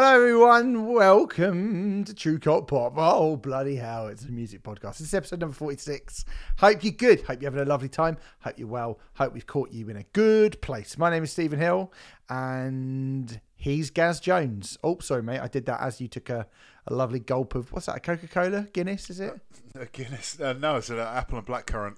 Hello, 0.00 0.14
everyone. 0.14 0.86
Welcome 0.92 2.04
to 2.04 2.14
True 2.14 2.38
Cult 2.38 2.68
Pop. 2.68 2.92
Oh, 2.96 3.34
bloody 3.34 3.74
hell. 3.74 4.06
It's 4.06 4.24
a 4.24 4.30
music 4.30 4.62
podcast. 4.62 4.98
This 4.98 5.08
is 5.08 5.14
episode 5.14 5.40
number 5.40 5.56
46. 5.56 6.24
Hope 6.58 6.84
you're 6.84 6.92
good. 6.92 7.22
Hope 7.22 7.42
you're 7.42 7.50
having 7.50 7.66
a 7.66 7.68
lovely 7.68 7.88
time. 7.88 8.16
Hope 8.38 8.60
you're 8.60 8.68
well. 8.68 9.00
Hope 9.14 9.34
we've 9.34 9.48
caught 9.48 9.72
you 9.72 9.88
in 9.88 9.96
a 9.96 10.04
good 10.12 10.62
place. 10.62 10.96
My 10.98 11.10
name 11.10 11.24
is 11.24 11.32
Stephen 11.32 11.58
Hill, 11.58 11.92
and 12.30 13.40
he's 13.56 13.90
Gaz 13.90 14.20
Jones. 14.20 14.78
Oh, 14.84 15.00
sorry, 15.00 15.24
mate. 15.24 15.40
I 15.40 15.48
did 15.48 15.66
that 15.66 15.80
as 15.80 16.00
you 16.00 16.06
took 16.06 16.30
a, 16.30 16.46
a 16.86 16.94
lovely 16.94 17.18
gulp 17.18 17.56
of, 17.56 17.72
what's 17.72 17.86
that, 17.86 17.96
a 17.96 18.00
Coca 18.00 18.28
Cola? 18.28 18.68
Guinness, 18.72 19.10
is 19.10 19.18
it? 19.18 19.34
Uh, 19.76 19.86
Guinness. 19.90 20.38
Uh, 20.40 20.52
no, 20.52 20.76
it's 20.76 20.90
an 20.90 21.00
apple 21.00 21.38
and 21.38 21.46
blackcurrant. 21.48 21.96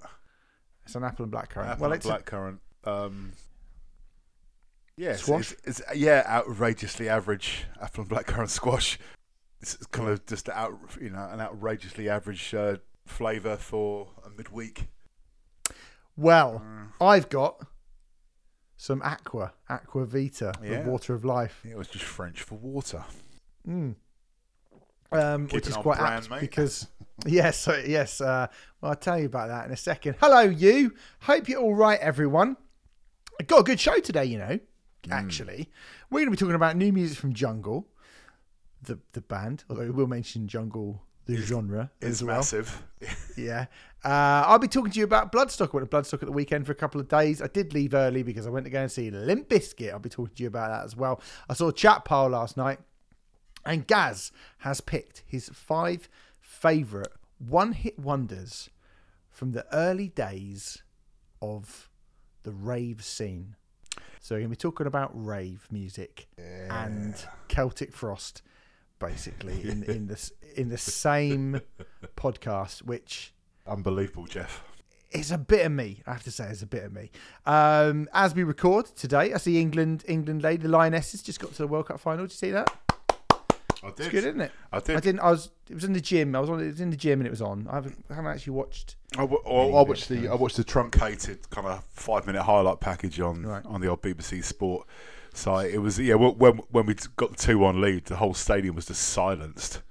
It's 0.85 0.95
an 0.95 1.03
apple 1.03 1.25
and 1.25 1.31
blackcurrant. 1.31 1.67
Apple 1.67 1.81
well, 1.83 1.91
and 1.91 1.99
it's 1.99 2.07
a- 2.07 2.17
blackcurrant. 2.17 2.57
Um, 2.83 3.33
yeah, 5.01 5.09
it's- 5.09 5.21
Squash? 5.23 5.51
It's, 5.63 5.79
it's, 5.79 5.95
yeah, 5.95 6.23
outrageously 6.27 7.09
average 7.09 7.65
apple 7.81 8.03
and 8.03 8.11
blackcurrant 8.11 8.49
squash. 8.59 8.99
It's 9.61 9.75
kind 9.87 10.09
of 10.09 10.25
just 10.25 10.47
out, 10.49 10.73
you 10.99 11.09
know, 11.09 11.27
an 11.31 11.39
outrageously 11.41 12.09
average 12.09 12.53
uh, 12.53 12.77
flavour 13.05 13.57
for 13.57 14.07
a 14.25 14.29
midweek. 14.29 14.87
well, 16.15 16.61
Mm. 16.65 16.87
I've 16.99 17.29
got 17.29 17.65
some 18.77 19.01
Aqua, 19.03 19.53
Aqua 19.69 20.05
Vita, 20.05 20.53
Yeah. 20.63 20.81
the 20.83 20.89
water 20.89 21.13
of 21.13 21.23
life. 21.25 21.61
It 21.67 21.77
was 21.77 21.87
just 21.87 22.05
French 22.05 22.41
for 22.41 22.55
water. 22.55 23.03
Mm. 23.67 23.95
Um, 25.11 25.47
which 25.49 25.67
is 25.67 25.75
quite 25.75 25.99
brand, 25.99 26.23
apt 26.23 26.29
mate. 26.31 26.41
because 26.41 26.87
yes, 27.25 27.67
yes. 27.85 28.21
Uh, 28.21 28.47
well, 28.81 28.91
I'll 28.91 28.95
tell 28.97 29.19
you 29.19 29.25
about 29.25 29.49
that 29.49 29.65
in 29.65 29.71
a 29.71 29.77
second. 29.77 30.15
Hello, 30.21 30.41
you. 30.41 30.93
Hope 31.21 31.49
you're 31.49 31.59
all 31.61 31.75
right, 31.75 31.99
everyone. 31.99 32.55
I 33.39 33.43
got 33.43 33.59
a 33.59 33.63
good 33.63 33.79
show 33.79 33.99
today. 33.99 34.25
You 34.25 34.37
know, 34.39 34.59
Mm. 35.03 35.11
actually, 35.13 35.69
we're 36.09 36.19
going 36.19 36.27
to 36.27 36.31
be 36.31 36.37
talking 36.37 36.55
about 36.55 36.75
new 36.77 36.93
music 36.93 37.17
from 37.17 37.33
Jungle, 37.33 37.87
the 38.83 38.99
the 39.13 39.21
band. 39.21 39.63
Although 39.69 39.83
we 39.85 39.91
will 39.91 40.07
mention 40.07 40.47
Jungle, 40.47 41.01
the 41.25 41.37
genre, 41.37 41.91
It's 42.01 42.21
as 42.21 42.23
well. 42.23 42.37
massive. 42.37 42.83
Yeah. 43.37 43.65
Uh, 44.03 44.43
I'll 44.45 44.59
be 44.59 44.67
talking 44.67 44.91
to 44.91 44.99
you 44.99 45.05
about 45.05 45.31
Bloodstock. 45.31 45.69
I 45.73 45.77
went 45.77 45.89
to 45.89 45.97
Bloodstock 45.97 46.21
at 46.21 46.25
the 46.25 46.31
weekend 46.31 46.65
for 46.65 46.71
a 46.71 46.75
couple 46.75 46.99
of 46.99 47.07
days. 47.07 47.41
I 47.41 47.47
did 47.47 47.73
leave 47.73 47.93
early 47.93 48.23
because 48.23 48.45
I 48.45 48.49
went 48.49 48.65
to 48.65 48.69
go 48.69 48.81
and 48.81 48.91
see 48.91 49.09
Limp 49.09 49.47
Bizkit. 49.49 49.91
I'll 49.91 49.99
be 49.99 50.09
talking 50.09 50.35
to 50.35 50.43
you 50.43 50.47
about 50.47 50.69
that 50.69 50.83
as 50.85 50.95
well. 50.95 51.21
I 51.49 51.53
saw 51.53 51.71
Chat 51.71 52.03
Pile 52.05 52.29
last 52.29 52.57
night. 52.57 52.79
And 53.65 53.85
Gaz 53.87 54.31
has 54.59 54.81
picked 54.81 55.23
his 55.25 55.49
five 55.53 56.09
favourite 56.39 57.07
one 57.39 57.73
hit 57.73 57.97
wonders 57.99 58.69
from 59.29 59.51
the 59.51 59.65
early 59.73 60.09
days 60.09 60.81
of 61.41 61.89
the 62.43 62.51
rave 62.51 63.03
scene. 63.03 63.55
So 64.19 64.35
we're 64.35 64.41
going 64.41 64.49
to 64.49 64.49
be 64.49 64.55
talking 64.55 64.87
about 64.87 65.11
rave 65.13 65.67
music 65.71 66.27
and 66.69 67.15
Celtic 67.47 67.91
Frost, 67.93 68.41
basically, 68.99 69.67
in, 69.67 69.83
in, 69.87 70.07
the, 70.07 70.31
in 70.55 70.69
the 70.69 70.77
same 70.77 71.61
podcast, 72.15 72.83
which 72.83 73.33
Unbelievable, 73.67 74.25
Jeff. 74.25 74.63
It's 75.11 75.31
a 75.31 75.37
bit 75.37 75.65
of 75.65 75.71
me. 75.71 76.01
I 76.07 76.13
have 76.13 76.23
to 76.23 76.31
say, 76.31 76.47
it's 76.47 76.61
a 76.61 76.67
bit 76.67 76.83
of 76.83 76.93
me. 76.93 77.11
Um, 77.45 78.07
as 78.13 78.33
we 78.33 78.43
record 78.43 78.85
today, 78.85 79.33
I 79.33 79.37
see 79.37 79.59
England, 79.59 80.05
England 80.07 80.41
lady, 80.41 80.63
the 80.63 80.69
Lionesses 80.69 81.21
just 81.21 81.39
got 81.39 81.51
to 81.51 81.57
the 81.57 81.67
World 81.67 81.87
Cup 81.87 81.99
final. 81.99 82.25
Did 82.25 82.31
you 82.33 82.37
see 82.37 82.51
that? 82.51 82.73
I 83.83 83.87
did. 83.89 83.99
It's 83.99 84.09
good, 84.09 84.23
isn't 84.25 84.41
it? 84.41 84.51
I 84.71 84.79
did. 84.79 84.95
I 84.95 84.99
didn't. 84.99 85.19
I 85.21 85.31
was. 85.31 85.49
It 85.69 85.73
was 85.75 85.83
in 85.83 85.93
the 85.93 86.01
gym. 86.01 86.35
I 86.35 86.39
was 86.39 86.49
on. 86.49 86.61
It 86.61 86.67
was 86.67 86.81
in 86.81 86.89
the 86.91 86.97
gym 86.97 87.19
and 87.19 87.27
it 87.27 87.31
was 87.31 87.41
on. 87.41 87.67
I 87.69 87.75
haven't, 87.75 88.05
I 88.09 88.13
haven't 88.15 88.31
actually 88.31 88.53
watched. 88.53 88.95
I, 89.17 89.21
w- 89.21 89.41
I, 89.45 89.77
I 89.79 89.81
watched 89.83 90.07
the 90.09 90.27
I 90.27 90.35
watched 90.35 90.57
the 90.57 90.63
truncated 90.63 91.49
kind 91.49 91.65
of 91.67 91.83
five 91.85 92.25
minute 92.27 92.43
highlight 92.43 92.79
package 92.79 93.19
on 93.19 93.43
Right. 93.45 93.65
on 93.65 93.81
the 93.81 93.87
old 93.87 94.01
BBC 94.01 94.43
Sport 94.43 94.87
site. 95.33 95.71
It 95.73 95.79
was 95.79 95.99
yeah 95.99 96.15
when 96.15 96.37
when, 96.37 96.57
when 96.71 96.85
we 96.85 96.95
got 97.15 97.31
the 97.31 97.37
two 97.37 97.57
one 97.59 97.81
lead, 97.81 98.05
the 98.05 98.17
whole 98.17 98.33
stadium 98.33 98.75
was 98.75 98.85
just 98.85 99.01
silenced. 99.01 99.81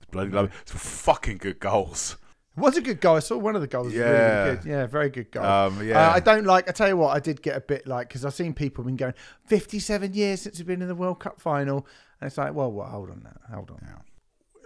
It's 0.00 0.10
bloody 0.10 0.30
lovely. 0.30 0.50
It's 0.62 0.72
fucking 0.72 1.38
good 1.38 1.60
goals. 1.60 2.16
It 2.56 2.60
was 2.60 2.76
a 2.76 2.80
good 2.80 3.00
goal. 3.00 3.16
I 3.16 3.20
saw 3.20 3.38
one 3.38 3.54
of 3.54 3.60
the 3.62 3.66
goals. 3.68 3.94
Really, 3.94 3.98
Yeah. 4.10 4.42
really 4.44 4.56
good. 4.56 4.64
Yeah, 4.66 4.86
very 4.86 5.08
good 5.08 5.30
goal. 5.30 5.44
Um, 5.44 5.86
yeah, 5.86 6.08
Uh, 6.10 6.12
I 6.14 6.20
don't 6.20 6.44
like. 6.44 6.68
I 6.68 6.72
tell 6.72 6.88
you 6.88 6.96
what, 6.96 7.16
I 7.16 7.20
did 7.20 7.40
get 7.42 7.56
a 7.56 7.60
bit 7.60 7.86
like 7.86 8.08
because 8.08 8.24
I've 8.24 8.34
seen 8.34 8.54
people 8.54 8.82
been 8.84 8.96
going 8.96 9.14
57 9.46 10.12
years 10.14 10.42
since 10.42 10.58
we've 10.58 10.66
been 10.66 10.82
in 10.82 10.88
the 10.88 10.94
World 10.94 11.20
Cup 11.20 11.40
final, 11.40 11.86
and 12.20 12.26
it's 12.26 12.36
like, 12.38 12.52
well, 12.52 12.70
well 12.72 12.88
hold 12.88 13.10
on 13.10 13.22
now, 13.22 13.54
hold 13.54 13.70
on. 13.70 13.78
Yeah. 13.82 13.98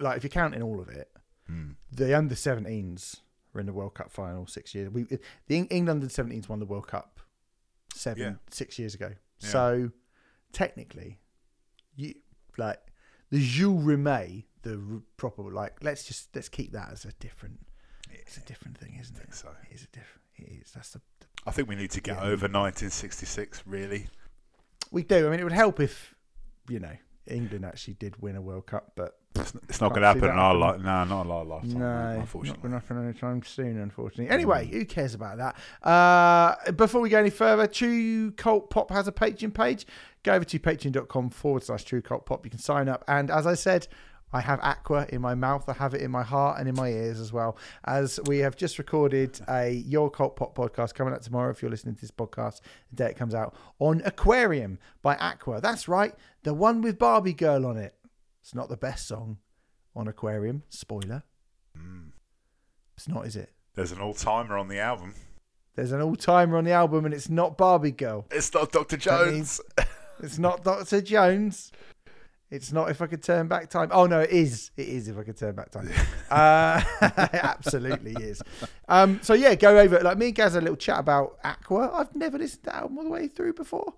Like 0.00 0.17
if 0.17 0.25
you're 0.25 0.31
counting 0.31 0.62
all 0.62 0.81
of 0.81 0.89
it, 0.89 1.11
Mm. 1.50 1.77
the 1.93 2.15
under 2.17 2.34
17s 2.34 3.21
were 3.53 3.61
in 3.61 3.67
the 3.67 3.73
World 3.75 3.94
Cup 3.94 4.11
final 4.11 4.47
six 4.47 4.75
years. 4.75 4.89
We 4.91 5.05
the 5.05 5.21
England 5.49 5.91
under 5.91 6.06
17s 6.09 6.49
won 6.49 6.59
the 6.61 6.67
World 6.67 6.89
Cup 6.89 7.21
seven 7.94 8.23
Yeah. 8.23 8.34
six 8.50 8.78
years 8.78 8.94
ago. 8.94 9.12
Yeah. 9.41 9.49
So 9.49 9.91
technically, 10.53 11.21
you 11.94 12.15
like 12.56 12.81
the 13.31 13.39
Jules 13.41 13.84
Rimet, 13.84 14.44
the 14.62 15.03
proper 15.19 15.43
like. 15.43 15.84
Let's 15.84 16.05
just 16.05 16.34
let's 16.34 16.49
keep 16.49 16.73
that 16.73 16.91
as 16.91 17.05
a 17.05 17.12
different. 17.21 17.61
It's 18.20 18.36
a 18.36 18.41
different 18.42 18.78
thing, 18.78 18.97
isn't 19.00 19.16
it? 19.19 19.34
so. 19.34 19.48
It 19.70 19.75
is 19.75 19.82
a 19.84 19.86
different. 19.88 20.22
It 20.36 20.62
is. 20.62 20.72
That's 20.72 20.91
the. 20.91 21.00
I 21.47 21.50
think 21.50 21.69
we 21.69 21.76
need 21.76 21.91
to 21.92 22.00
get 22.00 22.16
Yeah. 22.16 22.22
over 22.25 22.48
1966. 22.48 23.62
Really, 23.66 24.06
We 24.91 25.02
do. 25.02 25.26
I 25.26 25.30
mean, 25.30 25.41
it 25.41 25.44
would 25.44 25.52
help 25.52 25.80
if 25.80 26.14
you 26.69 26.78
know 26.80 26.97
England 27.26 27.64
actually 27.64 27.94
did 27.94 28.20
win 28.22 28.36
a 28.36 28.41
World 28.42 28.66
Cup, 28.66 28.92
but 28.97 29.19
it's, 29.36 29.52
it's 29.69 29.80
not 29.80 29.91
going 29.91 30.02
to 30.02 30.06
happen 30.08 30.25
in 30.25 30.30
our 30.38 30.54
life. 30.54 30.80
No, 30.80 31.04
not 31.04 31.25
in 31.25 31.30
our 31.30 31.44
lifetime. 31.44 31.72
No, 31.72 31.78
We're 31.78 32.12
not 32.12 32.20
unfortunately. 32.20 32.62
going 32.62 32.72
to 32.72 32.78
happen 32.80 33.04
anytime 33.04 33.42
soon, 33.42 33.78
unfortunately. 33.78 34.28
Anyway, 34.31 34.66
who 34.66 34.84
cares 34.84 35.14
about 35.14 35.38
that? 35.38 35.56
Uh, 35.88 36.72
before 36.72 37.00
we 37.00 37.08
go 37.08 37.19
any 37.19 37.31
further, 37.31 37.66
True 37.66 38.31
Cult 38.32 38.70
Pop 38.70 38.91
has 38.91 39.08
a 39.08 39.12
Patreon 39.12 39.52
page. 39.54 39.86
Go 40.22 40.32
over 40.34 40.44
to 40.44 40.58
patreon.com 40.58 41.31
forward 41.31 41.62
slash 41.64 41.84
True 41.84 42.00
Cult 42.02 42.25
Pop. 42.26 42.44
You 42.46 42.50
can 42.50 42.60
sign 42.60 42.88
up. 42.88 43.04
And 43.08 43.31
as 43.31 43.46
I 43.46 43.54
said, 43.54 43.88
I 44.34 44.41
have 44.41 44.59
Aqua 44.65 45.06
in 45.11 45.21
my 45.21 45.37
mouth. 45.37 45.69
I 45.69 45.75
have 45.75 45.95
it 45.95 46.00
in 46.00 46.11
my 46.11 46.25
heart 46.25 46.59
and 46.59 46.69
in 46.69 46.75
my 46.75 46.89
ears 46.89 47.21
as 47.21 47.33
well. 47.33 47.56
As 47.84 48.19
we 48.27 48.39
have 48.39 48.56
just 48.56 48.78
recorded 48.78 49.41
a 49.49 49.71
Your 49.71 50.11
Cult 50.11 50.34
Pop 50.34 50.56
podcast 50.56 50.93
coming 50.95 51.15
out 51.15 51.22
tomorrow, 51.22 51.50
if 51.53 51.62
you're 51.62 51.71
listening 51.71 51.95
to 51.95 52.00
this 52.00 52.11
podcast, 52.11 52.61
the 52.91 52.97
day 52.97 53.11
it 53.11 53.17
comes 53.17 53.33
out, 53.33 53.55
on 53.78 54.03
Aquarium 54.05 54.81
by 55.03 55.15
Aqua. 55.19 55.61
That's 55.61 55.87
right, 55.87 56.17
the 56.43 56.53
one 56.53 56.83
with 56.83 56.99
Barbie 56.99 57.33
Girl 57.33 57.65
on 57.65 57.77
it. 57.77 57.94
It's 58.43 58.56
not 58.56 58.69
the 58.69 58.77
best 58.77 59.06
song 59.06 59.39
on 59.94 60.09
Aquarium. 60.09 60.65
Spoiler. 60.69 61.23
Mm. 61.78 62.11
It's 62.97 63.06
not, 63.06 63.27
is 63.27 63.37
it? 63.37 63.53
There's 63.77 63.93
an 63.93 64.00
all 64.00 64.15
timer 64.15 64.59
on 64.59 64.67
the 64.67 64.81
album. 64.81 65.15
There's 65.77 65.93
an 65.93 66.00
all 66.00 66.17
timer 66.17 66.56
on 66.56 66.65
the 66.65 66.73
album, 66.73 67.05
and 67.05 67.15
it's 67.15 67.31
not 67.31 67.56
Barbie 67.56 67.93
Girl. 67.93 68.27
It's 68.33 68.53
not 68.53 68.73
Dr. 68.73 68.97
Jones. 68.97 69.61
It's 70.23 70.39
not 70.39 70.65
Dr. 70.65 71.00
Jones. 71.00 71.73
It's 72.54 72.72
not 72.72 72.91
if 72.91 73.03
I 73.03 73.06
could 73.06 73.22
turn 73.22 73.48
back 73.48 73.69
time. 73.69 73.88
Oh 73.92 74.06
no, 74.06 74.20
it 74.20 74.31
is. 74.31 74.70
It 74.76 74.88
is 74.88 75.09
if 75.09 75.19
I 75.19 75.22
could 75.25 75.37
turn 75.37 75.54
back 75.54 75.70
time. 75.70 75.91
uh, 76.31 76.82
it 77.03 77.34
absolutely 77.34 78.12
is. 78.22 78.41
Um, 78.88 79.19
so 79.22 79.34
yeah, 79.34 79.54
go 79.54 79.76
over. 79.78 79.98
Like 80.00 80.19
me 80.19 80.26
and 80.26 80.34
Gaz 80.34 80.54
had 80.54 80.62
a 80.62 80.64
little 80.64 80.76
chat 80.76 80.98
about 81.00 81.38
Aqua. 81.43 81.91
I've 81.93 82.14
never 82.14 82.38
listened 82.38 82.62
to 82.64 82.70
that 82.70 82.76
album 82.82 82.98
all 82.98 83.04
the 83.04 83.10
way 83.10 83.26
through 83.28 83.54
before. 83.54 83.94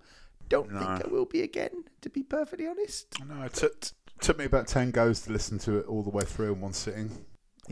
Don't 0.49 0.71
No. 0.71 0.79
think 0.79 1.05
I 1.05 1.07
will 1.11 1.25
be 1.25 1.41
again, 1.41 1.83
to 2.01 2.09
be 2.09 2.23
perfectly 2.23 2.67
honest. 2.67 3.07
No, 3.27 3.43
it 3.43 3.53
took, 3.53 3.75
took 4.21 4.37
me 4.39 4.45
about 4.45 4.65
10 4.67 4.89
goes 4.91 5.21
to 5.21 5.31
listen 5.31 5.59
to 5.59 5.77
it 5.77 5.85
all 5.87 6.01
the 6.03 6.09
way 6.09 6.23
through 6.23 6.53
in 6.53 6.61
one 6.61 6.73
sitting. 6.73 7.11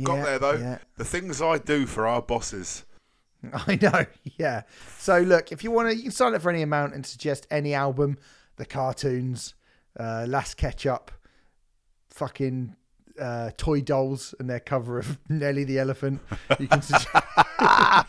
Got 0.03 0.15
Yeah, 0.17 0.23
there, 0.25 0.39
though. 0.39 0.51
Yeah. 0.53 0.77
The 0.97 1.05
things 1.05 1.41
I 1.41 1.57
do 1.57 1.85
for 1.87 2.05
our 2.05 2.21
bosses. 2.21 2.85
I 3.53 3.79
know, 3.81 4.05
yeah. 4.37 4.63
So 4.99 5.19
look, 5.19 5.51
if 5.51 5.63
you 5.63 5.71
want 5.71 5.89
to, 5.89 5.95
you 5.95 6.03
can 6.03 6.11
sign 6.11 6.35
up 6.35 6.41
for 6.43 6.51
any 6.51 6.61
amount 6.61 6.93
and 6.93 7.05
suggest 7.05 7.47
any 7.49 7.73
album, 7.73 8.17
the 8.57 8.65
cartoons, 8.65 9.54
uh, 9.99 10.25
Las 10.27 10.53
Ketchup, 10.53 11.11
fucking 12.09 12.75
uh, 13.19 13.51
toy 13.57 13.81
dolls 13.81 14.35
and 14.39 14.49
their 14.49 14.59
cover 14.59 14.99
of 14.99 15.19
Nelly 15.29 15.63
the 15.63 15.79
Elephant. 15.79 16.21
You 16.59 16.67
can 16.67 16.81
suggest, 16.81 17.07
I 17.13 18.05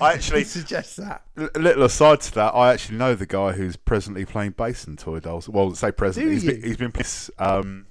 actually, 0.00 0.44
suggest 0.44 0.96
that. 0.98 1.22
a 1.36 1.58
little 1.58 1.84
aside 1.84 2.20
to 2.22 2.34
that, 2.34 2.54
I 2.54 2.72
actually 2.72 2.98
know 2.98 3.14
the 3.14 3.26
guy 3.26 3.52
who's 3.52 3.76
presently 3.76 4.24
playing 4.24 4.52
bass 4.52 4.86
in 4.86 4.96
Toy 4.96 5.20
Dolls. 5.20 5.48
Well, 5.48 5.74
say 5.74 5.92
presently. 5.92 6.32
He's 6.32 6.44
been, 6.44 6.62
he's 6.62 6.76
been 6.76 6.92
playing 6.92 7.08
um, 7.38 7.86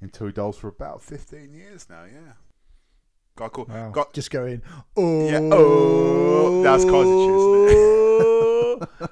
in 0.00 0.10
Toy 0.10 0.30
Dolls 0.30 0.58
for 0.58 0.68
about 0.68 1.02
15 1.02 1.52
years 1.52 1.88
now, 1.90 2.04
yeah. 2.04 2.32
Guy 3.36 3.48
called. 3.48 3.68
Wow. 3.68 3.90
Got, 3.90 4.12
Just 4.14 4.30
going, 4.30 4.62
oh, 4.96 5.28
Yeah, 5.28 5.40
oh, 5.52 6.62
that's 6.62 6.84
Kovacic, 6.84 7.48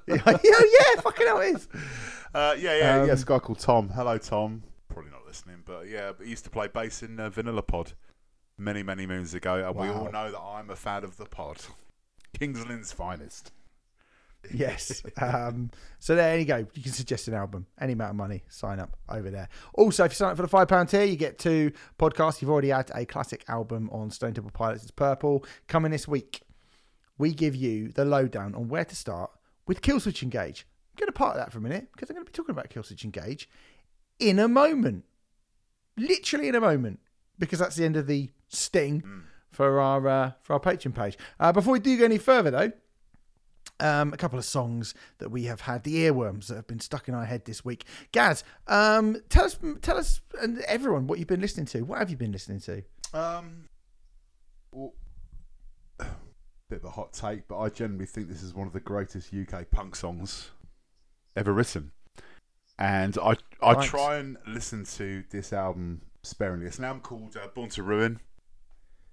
yeah, 0.06 0.16
yeah, 0.26 0.36
yeah, 0.44 1.00
fucking 1.00 1.26
hell 1.26 1.40
it 1.40 1.56
is. 1.56 1.68
Uh, 2.36 2.56
yeah, 2.58 2.76
yeah, 2.78 3.00
Um, 3.00 3.06
yes, 3.06 3.22
a 3.22 3.26
guy 3.26 3.38
called 3.38 3.58
Tom. 3.58 3.88
Hello, 3.88 4.18
Tom. 4.18 4.62
Probably 4.88 5.10
not 5.10 5.26
listening, 5.26 5.62
but 5.64 5.88
yeah, 5.88 6.12
but 6.16 6.24
he 6.24 6.30
used 6.30 6.44
to 6.44 6.50
play 6.50 6.68
bass 6.68 7.02
in 7.02 7.18
uh, 7.18 7.30
Vanilla 7.30 7.62
Pod 7.62 7.92
many, 8.58 8.82
many 8.82 9.06
moons 9.06 9.34
ago, 9.34 9.66
and 9.66 9.76
we 9.76 9.88
all 9.88 10.10
know 10.10 10.30
that 10.30 10.40
I'm 10.40 10.70
a 10.70 10.76
fan 10.76 11.04
of 11.04 11.16
the 11.16 11.26
pod. 11.26 11.58
Kingsland's 12.38 12.92
finest. 12.92 13.52
Yes. 14.52 15.02
Um, 15.20 15.70
so 15.98 16.14
there 16.14 16.38
you 16.38 16.44
go. 16.44 16.66
You 16.74 16.82
can 16.82 16.92
suggest 16.92 17.26
an 17.26 17.34
album, 17.34 17.66
any 17.80 17.94
amount 17.94 18.10
of 18.10 18.16
money, 18.16 18.44
sign 18.48 18.78
up 18.78 18.96
over 19.08 19.30
there. 19.30 19.48
Also, 19.74 20.04
if 20.04 20.12
you 20.12 20.16
sign 20.16 20.30
up 20.30 20.36
for 20.36 20.42
the 20.42 20.48
five 20.48 20.68
pound 20.68 20.88
tier, 20.88 21.04
you 21.04 21.16
get 21.16 21.38
two 21.38 21.72
podcasts. 21.98 22.40
You've 22.40 22.50
already 22.50 22.68
had 22.68 22.90
a 22.94 23.04
classic 23.06 23.44
album 23.48 23.88
on 23.90 24.10
Stone 24.10 24.34
Temple 24.34 24.52
Pilots. 24.52 24.82
It's 24.82 24.90
Purple 24.92 25.44
coming 25.68 25.90
this 25.90 26.06
week. 26.06 26.42
We 27.18 27.32
give 27.32 27.56
you 27.56 27.88
the 27.88 28.04
lowdown 28.04 28.54
on 28.54 28.68
where 28.68 28.84
to 28.84 28.94
start 28.94 29.30
with 29.66 29.80
Killswitch 29.80 30.22
Engage. 30.22 30.66
Going 30.96 31.08
to 31.08 31.12
part 31.12 31.36
of 31.36 31.38
that 31.38 31.52
for 31.52 31.58
a 31.58 31.62
minute 31.62 31.88
because 31.92 32.08
I'm 32.08 32.14
going 32.16 32.24
to 32.24 32.30
be 32.30 32.34
talking 32.34 32.52
about 32.52 32.70
Killswitch 32.70 33.04
Engage 33.04 33.48
in 34.18 34.38
a 34.38 34.48
moment. 34.48 35.04
Literally 35.96 36.48
in 36.48 36.54
a 36.54 36.60
moment. 36.60 37.00
Because 37.38 37.58
that's 37.58 37.76
the 37.76 37.84
end 37.84 37.96
of 37.96 38.06
the 38.06 38.30
sting 38.48 39.02
for 39.50 39.80
our 39.80 40.08
uh, 40.08 40.32
for 40.42 40.54
our 40.54 40.60
Patreon 40.60 40.94
page. 40.94 41.18
Uh, 41.38 41.52
before 41.52 41.72
we 41.72 41.80
do 41.80 41.98
go 41.98 42.04
any 42.04 42.18
further 42.18 42.50
though, 42.50 42.72
um, 43.80 44.12
a 44.12 44.16
couple 44.16 44.38
of 44.38 44.44
songs 44.44 44.94
that 45.18 45.30
we 45.30 45.44
have 45.44 45.62
had, 45.62 45.82
the 45.84 45.96
earworms 45.96 46.46
that 46.46 46.56
have 46.56 46.66
been 46.66 46.80
stuck 46.80 47.08
in 47.08 47.14
our 47.14 47.24
head 47.24 47.44
this 47.44 47.64
week. 47.64 47.84
Gaz, 48.12 48.44
um, 48.68 49.20
tell 49.28 49.44
us, 49.44 49.58
tell 49.82 49.98
us, 49.98 50.20
and 50.40 50.60
everyone, 50.60 51.06
what 51.06 51.18
you've 51.18 51.28
been 51.28 51.40
listening 51.40 51.66
to. 51.66 51.82
What 51.82 51.98
have 51.98 52.10
you 52.10 52.16
been 52.16 52.32
listening 52.32 52.60
to? 52.60 52.82
Um, 53.12 53.68
well, 54.72 54.94
bit 55.98 56.78
of 56.78 56.84
a 56.84 56.90
hot 56.90 57.12
take, 57.12 57.48
but 57.48 57.58
I 57.58 57.68
generally 57.68 58.06
think 58.06 58.28
this 58.28 58.42
is 58.42 58.54
one 58.54 58.66
of 58.66 58.72
the 58.72 58.80
greatest 58.80 59.32
UK 59.34 59.70
punk 59.70 59.96
songs 59.96 60.50
ever 61.36 61.52
written. 61.52 61.92
And 62.78 63.16
I 63.18 63.36
I 63.62 63.72
Right. 63.74 63.88
try 63.88 64.16
and 64.16 64.36
listen 64.46 64.84
to 64.84 65.24
this 65.30 65.52
album 65.52 66.02
sparingly. 66.22 66.66
It's 66.66 66.78
an 66.78 66.84
album 66.84 67.02
called 67.02 67.36
uh, 67.36 67.46
Born 67.48 67.68
to 67.70 67.82
Ruin. 67.82 68.20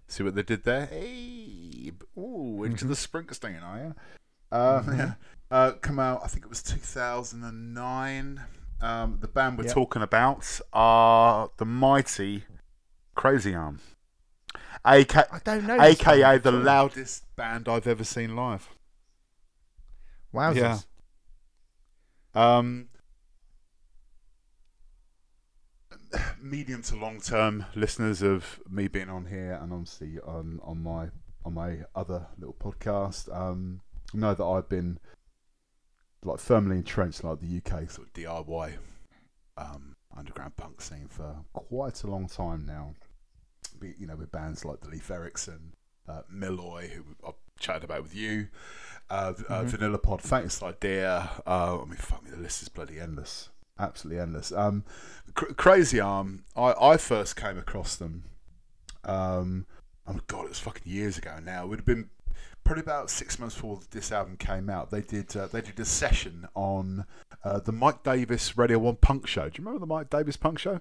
See 0.07 0.23
what 0.23 0.35
they 0.35 0.43
did 0.43 0.63
there? 0.63 0.85
Hey, 0.87 1.91
ooh, 2.17 2.63
into 2.63 2.85
the 2.85 2.93
Springsteen, 2.93 3.63
are 3.63 3.77
you? 3.79 3.95
Um, 4.51 4.97
yeah. 4.97 5.13
Uh, 5.49 5.71
come 5.81 5.97
out, 5.99 6.21
I 6.23 6.27
think 6.27 6.43
it 6.45 6.49
was 6.49 6.61
2009. 6.63 8.41
Um, 8.81 9.17
the 9.21 9.27
band 9.29 9.57
we're 9.57 9.63
Yep. 9.65 9.73
talking 9.73 10.01
about 10.01 10.59
are 10.73 11.49
the 11.57 11.65
mighty 11.65 12.43
Crazy 13.15 13.55
Arm. 13.55 13.79
AK, 14.83 15.15
I 15.31 15.39
don't 15.43 15.65
know. 15.65 15.79
AKA 15.79 16.39
the 16.39 16.51
loudest 16.51 17.33
band 17.37 17.69
I've 17.69 17.87
ever 17.87 18.03
seen 18.03 18.35
live. 18.35 18.69
Wowzers. 20.33 20.55
Yeah. 20.55 20.79
Um, 22.35 22.89
medium 26.41 26.81
to 26.83 26.95
long 26.95 27.19
term 27.21 27.65
listeners 27.75 28.21
of 28.21 28.59
me 28.69 28.87
being 28.87 29.09
on 29.09 29.25
here 29.25 29.59
and 29.61 29.71
obviously 29.71 30.19
on 30.19 30.59
on 30.63 30.81
my 30.81 31.09
on 31.45 31.53
my 31.53 31.79
other 31.95 32.27
little 32.37 32.55
podcast 32.55 33.33
um, 33.35 33.81
know 34.13 34.33
that 34.33 34.43
I've 34.43 34.69
been 34.69 34.99
like 36.23 36.39
firmly 36.39 36.77
entrenched 36.77 37.23
like 37.23 37.39
the 37.39 37.57
UK 37.57 37.89
sort 37.89 38.07
of 38.07 38.13
DIY 38.13 38.73
um, 39.57 39.95
underground 40.15 40.55
punk 40.57 40.81
scene 40.81 41.07
for 41.07 41.35
quite 41.53 42.03
a 42.03 42.07
long 42.07 42.27
time 42.27 42.65
now. 42.65 42.93
Be, 43.79 43.93
you 43.97 44.07
know, 44.07 44.15
with 44.15 44.31
bands 44.31 44.65
like 44.65 44.81
the 44.81 44.89
Leif 44.89 45.09
Erikson, 45.09 45.73
uh, 46.07 46.21
Milloy, 46.33 46.89
who 46.89 47.03
I've 47.25 47.33
chatted 47.59 47.83
about 47.83 48.03
with 48.03 48.15
you, 48.15 48.47
uh, 49.09 49.33
uh, 49.49 49.61
Mhm. 49.61 49.65
Vanilla 49.65 49.97
Pod, 49.97 50.21
Faintest 50.21 50.63
Idea. 50.63 51.29
Uh, 51.45 51.81
I 51.81 51.85
mean, 51.85 51.95
fuck 51.97 52.23
me, 52.23 52.31
the 52.31 52.37
list 52.37 52.61
is 52.61 52.69
bloody 52.69 52.99
endless, 52.99 53.49
absolutely 53.79 54.21
endless. 54.21 54.51
Um, 54.51 54.83
Cr- 55.35 55.53
Crazy 55.53 55.99
Arm, 55.99 56.45
I, 56.55 56.73
I 56.79 56.97
first 56.97 57.35
came 57.35 57.57
across 57.57 57.95
them. 57.95 58.25
Um, 59.03 59.65
oh 60.07 60.13
my 60.13 60.19
god, 60.27 60.45
it 60.45 60.49
was 60.49 60.59
fucking 60.59 60.91
years 60.91 61.17
ago 61.17 61.39
now. 61.43 61.63
It 61.63 61.67
would 61.69 61.79
have 61.79 61.85
been 61.85 62.09
probably 62.63 62.81
about 62.83 63.09
six 63.09 63.37
months 63.39 63.55
before 63.55 63.81
this 63.91 64.11
album 64.11 64.37
came 64.37 64.69
out. 64.69 64.89
They 64.91 65.01
did 65.01 65.35
uh, 65.35 65.47
they 65.47 65.61
did 65.61 65.79
a 65.79 65.85
session 65.85 66.47
on 66.55 67.05
uh, 67.43 67.59
the 67.59 67.71
Mike 67.73 68.03
Davies 68.03 68.57
Radio 68.57 68.79
One 68.79 68.95
Punk 68.95 69.27
Show. 69.27 69.49
Do 69.49 69.61
you 69.61 69.65
remember 69.65 69.79
the 69.79 69.93
Mike 69.93 70.09
Davies 70.09 70.37
Punk 70.37 70.59
Show? 70.59 70.79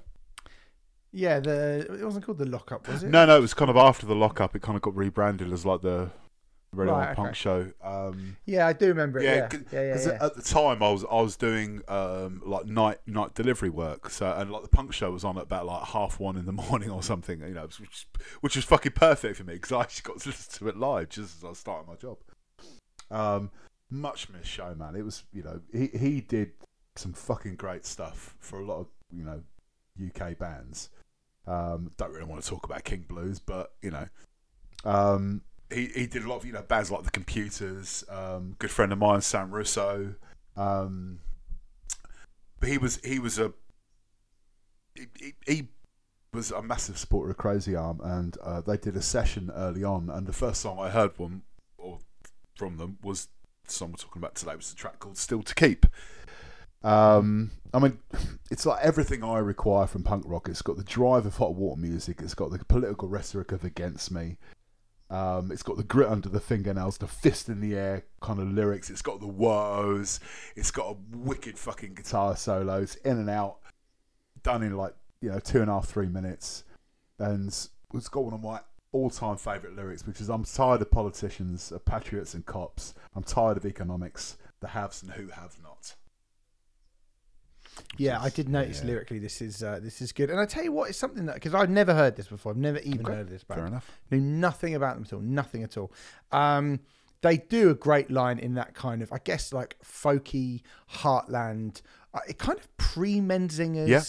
Yeah, 1.14 1.40
the 1.40 1.86
it 2.00 2.04
wasn't 2.04 2.24
called 2.24 2.38
the 2.38 2.46
lockup, 2.46 2.88
was 2.88 3.02
it? 3.02 3.10
No, 3.10 3.26
no, 3.26 3.36
it 3.36 3.40
was 3.40 3.52
kind 3.54 3.70
of 3.70 3.76
after 3.76 4.06
the 4.06 4.14
lockup. 4.14 4.54
It 4.56 4.62
kind 4.62 4.76
of 4.76 4.82
got 4.82 4.96
rebranded 4.96 5.52
as 5.52 5.66
like 5.66 5.82
the 5.82 6.10
Radio 6.74 6.94
Right, 6.94 7.06
One 7.08 7.26
Punk. 7.26 7.36
Show. 7.36 7.70
Um, 7.82 8.36
Yeah, 8.46 8.66
I 8.66 8.72
do 8.72 8.88
remember 8.88 9.18
it. 9.18 9.24
yeah, 9.24 9.34
Yeah, 9.34 9.48
cause, 9.48 9.60
yeah, 9.72 9.82
yeah. 9.82 10.06
yeah. 10.06 10.24
at 10.24 10.34
the 10.34 10.42
time 10.42 10.82
I 10.82 10.90
was 10.90 11.04
I 11.04 11.20
was 11.20 11.36
doing 11.36 11.82
um, 11.88 12.40
like 12.46 12.66
night 12.66 12.98
night 13.06 13.34
delivery 13.34 13.68
work. 13.68 14.08
So 14.08 14.32
and 14.32 14.50
like 14.50 14.62
the 14.62 14.68
punk 14.68 14.92
show 14.94 15.10
was 15.10 15.22
on 15.22 15.36
at 15.36 15.44
about 15.44 15.66
like 15.66 15.84
half 15.84 16.18
one 16.18 16.36
in 16.36 16.46
the 16.46 16.52
morning 16.70 16.90
or 16.90 17.02
something. 17.02 17.40
You 17.40 17.54
know, 17.54 17.68
which 17.78 18.08
which 18.40 18.56
was 18.56 18.64
fucking 18.64 18.92
perfect 18.92 19.36
for 19.36 19.44
me 19.44 19.54
because 19.54 19.72
I 19.72 19.82
actually 19.82 20.14
got 20.14 20.20
to 20.22 20.28
listen 20.30 20.58
to 20.58 20.68
it 20.68 20.76
live 20.78 21.10
just 21.10 21.38
as 21.38 21.44
I 21.44 21.48
was 21.50 21.58
starting 21.58 21.88
my 21.88 21.96
job. 21.96 22.18
Um, 23.10 23.50
much 23.90 24.30
missed 24.30 24.48
show, 24.50 24.74
man. 24.74 24.96
It 24.96 25.04
was 25.04 25.24
you 25.32 25.42
know 25.42 25.60
he 25.72 25.88
he 25.88 26.20
did 26.22 26.52
some 26.96 27.12
fucking 27.12 27.56
great 27.56 27.84
stuff 27.84 28.34
for 28.38 28.60
a 28.60 28.64
lot 28.64 28.80
of 28.80 28.86
you 29.10 29.24
know 29.24 29.42
UK 30.02 30.38
bands. 30.38 30.88
Um, 31.46 31.90
don't 31.98 32.12
really 32.12 32.24
want 32.24 32.42
to 32.42 32.48
talk 32.48 32.64
about 32.64 32.84
King 32.84 33.04
Blues, 33.06 33.40
but 33.40 33.72
you 33.82 33.90
know. 33.90 34.08
Um, 34.84 35.42
he, 35.72 35.86
he 35.86 36.06
did 36.06 36.24
a 36.24 36.28
lot 36.28 36.36
of 36.36 36.44
you 36.44 36.52
know 36.52 36.62
bands 36.62 36.90
like 36.90 37.04
the 37.04 37.10
Computers, 37.10 38.04
um, 38.08 38.56
good 38.58 38.70
friend 38.70 38.92
of 38.92 38.98
mine 38.98 39.20
Sam 39.20 39.50
Russo. 39.50 40.14
Um, 40.56 41.20
but 42.60 42.68
he 42.68 42.78
was 42.78 43.00
he 43.04 43.18
was 43.18 43.38
a 43.38 43.52
he, 44.94 45.34
he, 45.46 45.68
was 46.34 46.50
a 46.50 46.62
massive 46.62 46.96
supporter 46.96 47.30
of 47.30 47.36
Crazy 47.36 47.76
Arm, 47.76 48.00
and 48.02 48.38
uh, 48.42 48.62
they 48.62 48.76
did 48.76 48.96
a 48.96 49.02
session 49.02 49.50
early 49.54 49.84
on. 49.84 50.08
And 50.08 50.26
the 50.26 50.32
first 50.32 50.62
song 50.62 50.78
I 50.78 50.88
heard 50.88 51.18
one 51.18 51.42
or 51.76 51.98
from 52.56 52.78
them 52.78 52.98
was 53.02 53.28
we're 53.80 53.88
talking 53.88 54.20
about 54.20 54.34
today 54.34 54.56
was 54.56 54.70
the 54.70 54.76
track 54.76 54.98
called 54.98 55.18
"Still 55.18 55.42
to 55.42 55.54
Keep." 55.54 55.86
Um, 56.82 57.50
I 57.72 57.78
mean, 57.78 57.98
it's 58.50 58.66
like 58.66 58.82
everything 58.82 59.22
I 59.22 59.38
require 59.38 59.86
from 59.86 60.02
punk 60.02 60.24
rock. 60.26 60.48
It's 60.48 60.62
got 60.62 60.76
the 60.76 60.84
drive 60.84 61.26
of 61.26 61.36
hot 61.36 61.54
water 61.54 61.80
music. 61.80 62.20
It's 62.20 62.34
got 62.34 62.50
the 62.50 62.64
political 62.64 63.08
rhetoric 63.08 63.52
of 63.52 63.64
"Against 63.64 64.10
Me." 64.10 64.38
Um, 65.12 65.52
it's 65.52 65.62
got 65.62 65.76
the 65.76 65.82
grit 65.82 66.08
under 66.08 66.30
the 66.30 66.40
fingernails, 66.40 66.96
the 66.96 67.06
fist 67.06 67.50
in 67.50 67.60
the 67.60 67.76
air 67.76 68.04
kind 68.22 68.40
of 68.40 68.50
lyrics. 68.50 68.88
It's 68.88 69.02
got 69.02 69.20
the 69.20 69.26
woes. 69.26 70.20
It's 70.56 70.70
got 70.70 70.92
a 70.92 70.96
wicked 71.14 71.58
fucking 71.58 71.94
guitar 71.94 72.34
solos 72.34 72.96
in 73.04 73.18
and 73.18 73.28
out, 73.28 73.58
done 74.42 74.62
in 74.62 74.74
like 74.74 74.94
you 75.20 75.30
know 75.30 75.38
two 75.38 75.60
and 75.60 75.70
a 75.70 75.74
half, 75.74 75.86
three 75.86 76.08
minutes, 76.08 76.64
and 77.18 77.48
it's 77.48 78.08
got 78.08 78.24
one 78.24 78.32
of 78.32 78.42
my 78.42 78.60
all-time 78.92 79.36
favourite 79.36 79.76
lyrics, 79.76 80.06
which 80.06 80.18
is 80.18 80.30
"I'm 80.30 80.44
tired 80.44 80.80
of 80.80 80.90
politicians, 80.90 81.70
of 81.72 81.84
patriots 81.84 82.32
and 82.32 82.46
cops. 82.46 82.94
I'm 83.14 83.22
tired 83.22 83.58
of 83.58 83.66
economics, 83.66 84.38
the 84.60 84.68
haves 84.68 85.02
and 85.02 85.12
who 85.12 85.28
have 85.28 85.58
not." 85.62 85.94
Yeah, 87.98 88.20
I 88.20 88.28
did 88.30 88.48
notice 88.48 88.80
Yeah. 88.80 88.86
lyrically 88.88 89.18
this 89.18 89.40
is 89.42 89.62
uh, 89.62 89.78
this 89.82 90.00
is 90.02 90.12
good, 90.12 90.30
and 90.30 90.38
I 90.40 90.46
tell 90.46 90.64
you 90.64 90.72
what, 90.72 90.88
it's 90.90 90.98
something 90.98 91.26
that 91.26 91.34
because 91.34 91.54
I've 91.54 91.70
never 91.70 91.94
heard 91.94 92.16
this 92.16 92.26
before. 92.28 92.52
I've 92.52 92.58
never 92.58 92.78
even 92.80 93.00
Okay, 93.06 93.12
heard 93.14 93.20
of 93.22 93.30
this 93.30 93.42
Fair 93.42 93.66
enough. 93.66 93.90
Knew 94.10 94.20
nothing 94.20 94.74
about 94.74 94.94
them 94.96 95.04
at 95.04 95.12
all. 95.12 95.20
Nothing 95.20 95.62
at 95.62 95.76
all. 95.76 95.92
Um, 96.32 96.80
they 97.22 97.36
do 97.36 97.70
a 97.70 97.74
great 97.74 98.10
line 98.10 98.38
in 98.38 98.54
that 98.54 98.74
kind 98.74 99.00
of, 99.02 99.12
I 99.12 99.18
guess, 99.22 99.52
like 99.52 99.76
folky 99.84 100.62
heartland. 100.90 101.82
Uh, 102.14 102.20
it 102.28 102.38
kind 102.38 102.58
of 102.58 102.74
pre 102.78 103.20
Menzingers. 103.20 103.88
Yeah. 103.88 104.02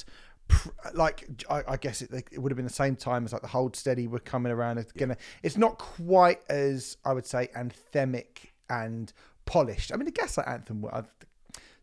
Like 0.94 1.28
I, 1.50 1.64
I 1.70 1.78
guess 1.78 2.02
it, 2.02 2.12
it 2.32 2.40
would 2.40 2.52
have 2.52 2.58
been 2.58 2.66
the 2.66 2.72
same 2.74 2.96
time 2.96 3.26
as 3.26 3.34
like 3.34 3.42
the 3.42 3.48
Hold 3.48 3.76
Steady 3.76 4.08
were 4.08 4.20
coming 4.20 4.52
around. 4.52 4.78
It's 4.78 4.92
gonna. 4.92 5.18
It's 5.42 5.58
not 5.58 5.78
quite 5.78 6.40
as 6.50 6.98
I 7.06 7.14
would 7.14 7.26
say 7.26 7.50
anthemic 7.56 8.52
and 8.70 9.12
polished. 9.46 9.92
I 9.92 9.96
mean, 9.96 10.06
the 10.06 10.12
Gaslight 10.12 10.48
Anthem. 10.48 10.82
were- 10.82 10.94
I've- 10.94 11.08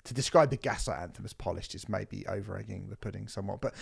to 0.05 0.15
describe 0.15 0.51
the 0.51 0.57
Gaslight 0.57 1.01
Anthem 1.01 1.25
as 1.25 1.33
polished 1.33 1.75
is 1.75 1.89
maybe 1.89 2.27
over 2.27 2.57
egging 2.57 2.89
the 2.89 2.97
pudding 2.97 3.29
somewhat, 3.29 3.61
but 3.61 3.75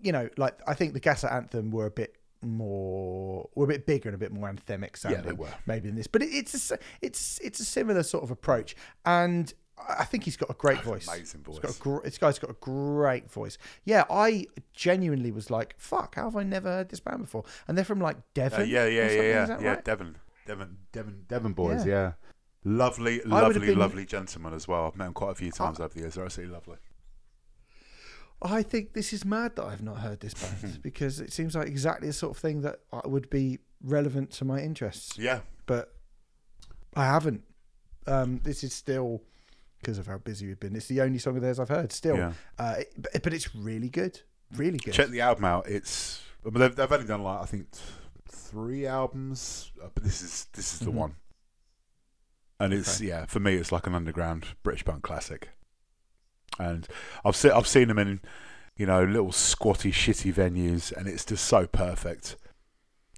you 0.00 0.12
know, 0.12 0.28
like 0.36 0.58
I 0.66 0.74
think 0.74 0.94
the 0.94 1.00
Gaslight 1.00 1.32
Anthem 1.32 1.70
were 1.70 1.86
a 1.86 1.90
bit 1.90 2.16
more, 2.42 3.48
were 3.54 3.64
a 3.64 3.68
bit 3.68 3.86
bigger 3.86 4.08
and 4.08 4.14
a 4.14 4.18
bit 4.18 4.32
more 4.32 4.50
anthemic 4.50 4.96
sounding, 4.96 5.22
they 5.22 5.32
were. 5.32 5.52
maybe 5.66 5.88
in 5.88 5.96
this. 5.96 6.06
But 6.06 6.22
it, 6.22 6.30
it's 6.30 6.70
a, 6.70 6.78
it's 7.02 7.38
it's 7.40 7.60
a 7.60 7.64
similar 7.64 8.02
sort 8.02 8.24
of 8.24 8.30
approach, 8.30 8.76
and 9.04 9.52
I 9.76 10.04
think 10.04 10.24
he's 10.24 10.36
got 10.36 10.50
a 10.50 10.54
great 10.54 10.82
voice. 10.82 11.06
Amazing 11.06 11.42
voice. 11.42 11.78
gr- 11.78 12.00
this 12.02 12.18
guy's 12.18 12.38
got 12.38 12.50
a 12.50 12.56
great 12.60 13.30
voice. 13.30 13.58
Yeah, 13.84 14.04
I 14.08 14.46
genuinely 14.72 15.30
was 15.30 15.50
like, 15.50 15.74
"Fuck, 15.78 16.14
how 16.14 16.24
have 16.24 16.36
I 16.36 16.42
never 16.42 16.68
heard 16.68 16.88
this 16.88 17.00
band 17.00 17.22
before?" 17.22 17.44
And 17.68 17.76
they're 17.76 17.84
from 17.84 18.00
like 18.00 18.16
Devon. 18.34 18.62
Uh, 18.62 18.64
yeah, 18.64 18.86
yeah, 18.86 19.10
yeah, 19.10 19.20
yeah, 19.20 19.60
yeah. 19.60 19.68
right? 19.68 19.84
Devon, 19.84 20.16
Devon, 20.46 20.78
Devon, 20.92 21.24
Devon 21.28 21.52
boys. 21.52 21.84
Yeah. 21.84 21.92
Yeah, 21.92 22.12
lovely, 22.66 23.22
I 23.24 23.28
lovely, 23.28 23.66
been- 23.68 23.78
lovely 23.78 24.04
gentleman 24.04 24.52
as 24.54 24.66
well. 24.68 24.86
I've 24.86 24.96
met 24.96 25.06
him 25.06 25.12
quite 25.14 25.32
a 25.32 25.34
few 25.36 25.50
times 25.52 25.78
over 25.80 25.94
the 25.94 26.00
years. 26.00 26.14
They're 26.14 26.24
absolutely 26.24 26.54
lovely. 26.54 26.76
I 28.42 28.62
think 28.62 28.92
this 28.92 29.12
is 29.12 29.24
mad 29.24 29.56
that 29.56 29.64
I've 29.64 29.82
not 29.82 29.98
heard 29.98 30.20
this 30.20 30.34
band 30.34 30.80
because 30.82 31.20
it 31.20 31.32
seems 31.32 31.54
like 31.54 31.68
exactly 31.68 32.08
the 32.08 32.12
sort 32.12 32.36
of 32.36 32.40
thing 32.42 32.60
that 32.62 32.80
I- 32.92 33.06
would 33.06 33.30
be 33.30 33.60
relevant 33.82 34.30
to 34.32 34.44
my 34.44 34.60
interests, 34.60 35.18
Yeah, 35.18 35.40
but 35.66 35.94
I 36.94 37.04
haven't. 37.06 37.42
Um, 38.06 38.40
this 38.44 38.62
is 38.62 38.72
still 38.72 39.22
because 39.80 39.98
of 39.98 40.06
how 40.06 40.18
busy 40.18 40.46
we've 40.46 40.60
been. 40.60 40.76
It's 40.76 40.86
the 40.86 41.00
only 41.00 41.18
song 41.18 41.36
of 41.36 41.42
theirs 41.42 41.58
I've 41.58 41.68
heard. 41.68 41.92
Still, 41.92 42.16
yeah. 42.16 42.32
uh, 42.58 42.74
it- 42.78 42.92
but, 42.96 43.22
but 43.22 43.32
it's 43.32 43.54
really 43.54 43.88
good, 43.88 44.20
really 44.54 44.78
good. 44.78 44.92
Check 44.94 45.08
the 45.08 45.20
album 45.22 45.44
out. 45.44 45.66
It's 45.68 46.22
I 46.44 46.50
mean, 46.50 46.60
they've, 46.60 46.76
they've 46.76 46.92
only 46.92 47.06
done 47.06 47.22
like 47.22 47.40
I 47.42 47.46
think 47.46 47.68
three 48.28 48.86
albums, 48.86 49.72
uh, 49.82 49.88
but 49.94 50.04
this 50.04 50.20
is 50.22 50.46
this 50.52 50.74
is 50.74 50.80
the 50.80 50.90
Mhm. 50.90 50.94
one. 50.94 51.14
And 52.58 52.72
it's 52.72 53.00
yeah, 53.00 53.26
for 53.26 53.40
me, 53.40 53.54
it's 53.54 53.72
like 53.72 53.86
an 53.86 53.94
underground 53.94 54.46
British 54.62 54.84
punk 54.84 55.02
classic. 55.02 55.50
And 56.58 56.86
I've 57.24 57.36
seen 57.36 57.52
I've 57.52 57.66
seen 57.66 57.88
them 57.88 57.98
in, 57.98 58.20
you 58.76 58.86
know, 58.86 59.04
little 59.04 59.32
squatty 59.32 59.92
shitty 59.92 60.32
venues, 60.32 60.90
and 60.92 61.06
it's 61.06 61.24
just 61.24 61.44
so 61.44 61.66
perfect. 61.66 62.36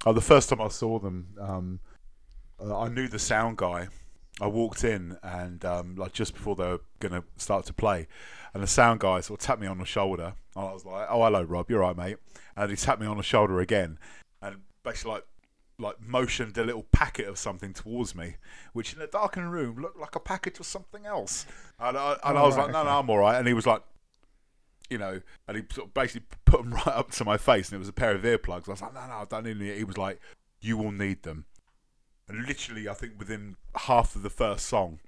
Oh, 0.04 0.12
the 0.12 0.20
first 0.20 0.48
time 0.48 0.60
I 0.60 0.68
saw 0.68 0.98
them, 0.98 1.34
um, 1.40 1.80
uh, 2.60 2.78
I 2.78 2.88
knew 2.88 3.08
the 3.08 3.18
sound 3.18 3.56
guy 3.58 3.88
I 4.40 4.46
walked 4.46 4.84
in 4.84 5.16
and 5.22 5.64
um, 5.64 5.96
like 5.96 6.12
just 6.12 6.34
before 6.34 6.54
they 6.54 6.64
were 6.64 6.80
gonna 7.00 7.24
start 7.36 7.66
to 7.66 7.72
play, 7.72 8.08
and 8.54 8.62
the 8.62 8.68
sound 8.68 9.00
guy 9.00 9.20
sort 9.20 9.40
of 9.40 9.46
tapped 9.46 9.60
me 9.60 9.66
on 9.66 9.78
the 9.78 9.84
shoulder. 9.84 10.34
And 10.56 10.64
I 10.64 10.72
was 10.72 10.84
like, 10.84 11.06
"Oh, 11.10 11.22
hello, 11.22 11.42
Rob. 11.42 11.70
You're 11.70 11.80
right, 11.80 11.96
mate." 11.96 12.16
And 12.56 12.70
he 12.70 12.76
tapped 12.76 13.00
me 13.00 13.06
on 13.06 13.16
the 13.16 13.22
shoulder 13.22 13.60
again, 13.60 13.98
and 14.42 14.56
basically 14.82 15.12
like 15.12 15.24
like 15.78 16.00
motioned 16.00 16.58
a 16.58 16.64
little 16.64 16.84
packet 16.90 17.28
of 17.28 17.38
something 17.38 17.72
towards 17.72 18.14
me, 18.14 18.36
which 18.72 18.94
in 18.94 19.00
a 19.00 19.06
darkened 19.06 19.52
room 19.52 19.76
looked 19.80 19.98
like 19.98 20.16
a 20.16 20.20
package 20.20 20.58
of 20.58 20.66
something 20.66 21.06
else. 21.06 21.46
And 21.78 21.96
I, 21.96 22.16
and 22.24 22.36
I 22.36 22.42
was 22.42 22.56
right, 22.56 22.64
like, 22.64 22.72
"No, 22.72 22.80
okay. 22.80 22.88
no, 22.88 22.98
I'm 22.98 23.10
all 23.10 23.18
right." 23.18 23.38
And 23.38 23.46
he 23.46 23.54
was 23.54 23.66
like, 23.66 23.82
you 24.90 24.98
know, 24.98 25.20
and 25.46 25.56
he 25.56 25.62
sort 25.70 25.88
of 25.88 25.94
basically 25.94 26.26
put 26.44 26.62
them 26.62 26.74
right 26.74 26.88
up 26.88 27.10
to 27.12 27.24
my 27.24 27.36
face, 27.36 27.68
and 27.68 27.76
it 27.76 27.78
was 27.78 27.88
a 27.88 27.92
pair 27.92 28.14
of 28.14 28.22
earplugs. 28.22 28.68
I 28.68 28.72
was 28.72 28.82
like, 28.82 28.94
"No, 28.94 29.06
no, 29.06 29.12
I 29.12 29.24
don't 29.28 29.44
need 29.44 29.60
any." 29.60 29.78
He 29.78 29.84
was 29.84 29.98
like, 29.98 30.20
"You 30.60 30.76
will 30.76 30.92
need 30.92 31.22
them." 31.22 31.46
And 32.28 32.46
literally, 32.46 32.88
I 32.88 32.94
think 32.94 33.14
within 33.18 33.56
half 33.74 34.14
of 34.16 34.22
the 34.22 34.30
first 34.30 34.66
song, 34.66 34.98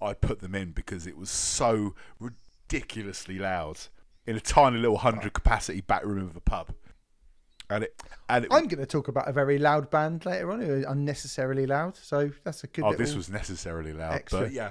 I 0.00 0.14
put 0.14 0.40
them 0.40 0.54
in 0.54 0.72
because 0.72 1.06
it 1.06 1.16
was 1.16 1.30
so 1.30 1.94
ridiculously 2.18 3.38
loud 3.38 3.78
in 4.26 4.36
a 4.36 4.40
tiny 4.40 4.78
little 4.78 4.98
hundred 4.98 5.32
capacity 5.32 5.80
back 5.80 6.04
room 6.04 6.26
of 6.26 6.36
a 6.36 6.40
pub. 6.40 6.70
And 7.68 7.84
it, 7.84 8.00
and 8.28 8.44
it, 8.44 8.52
I'm 8.52 8.68
going 8.68 8.78
to 8.80 8.86
talk 8.86 9.08
about 9.08 9.28
a 9.28 9.32
very 9.32 9.58
loud 9.58 9.90
band 9.90 10.24
later 10.24 10.52
on, 10.52 10.60
who 10.60 10.82
are 10.82 10.90
unnecessarily 10.92 11.66
loud. 11.66 11.96
So 11.96 12.30
that's 12.44 12.62
a 12.64 12.68
good. 12.68 12.84
oh, 12.84 12.94
this 12.94 13.14
was 13.14 13.28
necessarily 13.28 13.92
loud, 13.92 14.12
extra. 14.14 14.42
but 14.42 14.52
yeah, 14.52 14.70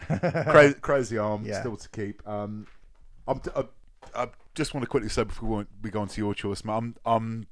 crazy, 0.50 0.74
crazy 0.74 1.18
arm 1.18 1.44
Yeah. 1.44 1.60
still 1.60 1.76
to 1.76 1.88
keep. 1.88 2.26
Um, 2.28 2.66
I'm, 3.26 3.40
I, 3.56 3.64
I 4.14 4.28
just 4.54 4.74
want 4.74 4.82
to 4.84 4.88
quickly 4.88 5.08
say 5.08 5.24
before 5.24 5.58
we 5.60 5.64
we 5.82 5.90
go 5.90 6.00
on 6.02 6.08
to 6.08 6.20
your 6.20 6.34
choice, 6.34 6.64
man, 6.64 6.96
I'm, 7.06 7.46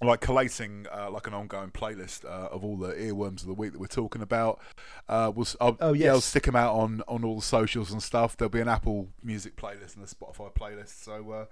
I'm 0.00 0.06
like 0.06 0.20
collating 0.20 0.86
uh, 0.96 1.10
like 1.10 1.26
an 1.26 1.34
ongoing 1.34 1.70
playlist 1.72 2.24
uh, 2.24 2.48
of 2.52 2.64
all 2.64 2.76
the 2.76 2.92
earworms 2.92 3.40
of 3.40 3.48
the 3.48 3.54
week 3.54 3.72
that 3.72 3.80
we're 3.80 3.88
talking 3.88 4.22
about. 4.22 4.60
Uh, 5.08 5.32
we'll, 5.34 5.48
I'll, 5.60 5.76
Oh, 5.80 5.92
yeah, 5.92 6.10
I'll 6.10 6.20
stick 6.20 6.44
them 6.44 6.54
out 6.54 6.76
on 6.76 7.02
on 7.08 7.24
all 7.24 7.34
the 7.36 7.42
socials 7.42 7.90
and 7.90 8.00
stuff. 8.00 8.36
There'll 8.36 8.50
be 8.50 8.60
an 8.60 8.68
Apple 8.68 9.08
Music 9.24 9.56
playlist 9.56 9.96
and 9.96 10.04
a 10.04 10.06
Spotify 10.06 10.54
playlist. 10.54 11.02
So 11.02 11.30
uh, 11.32 11.44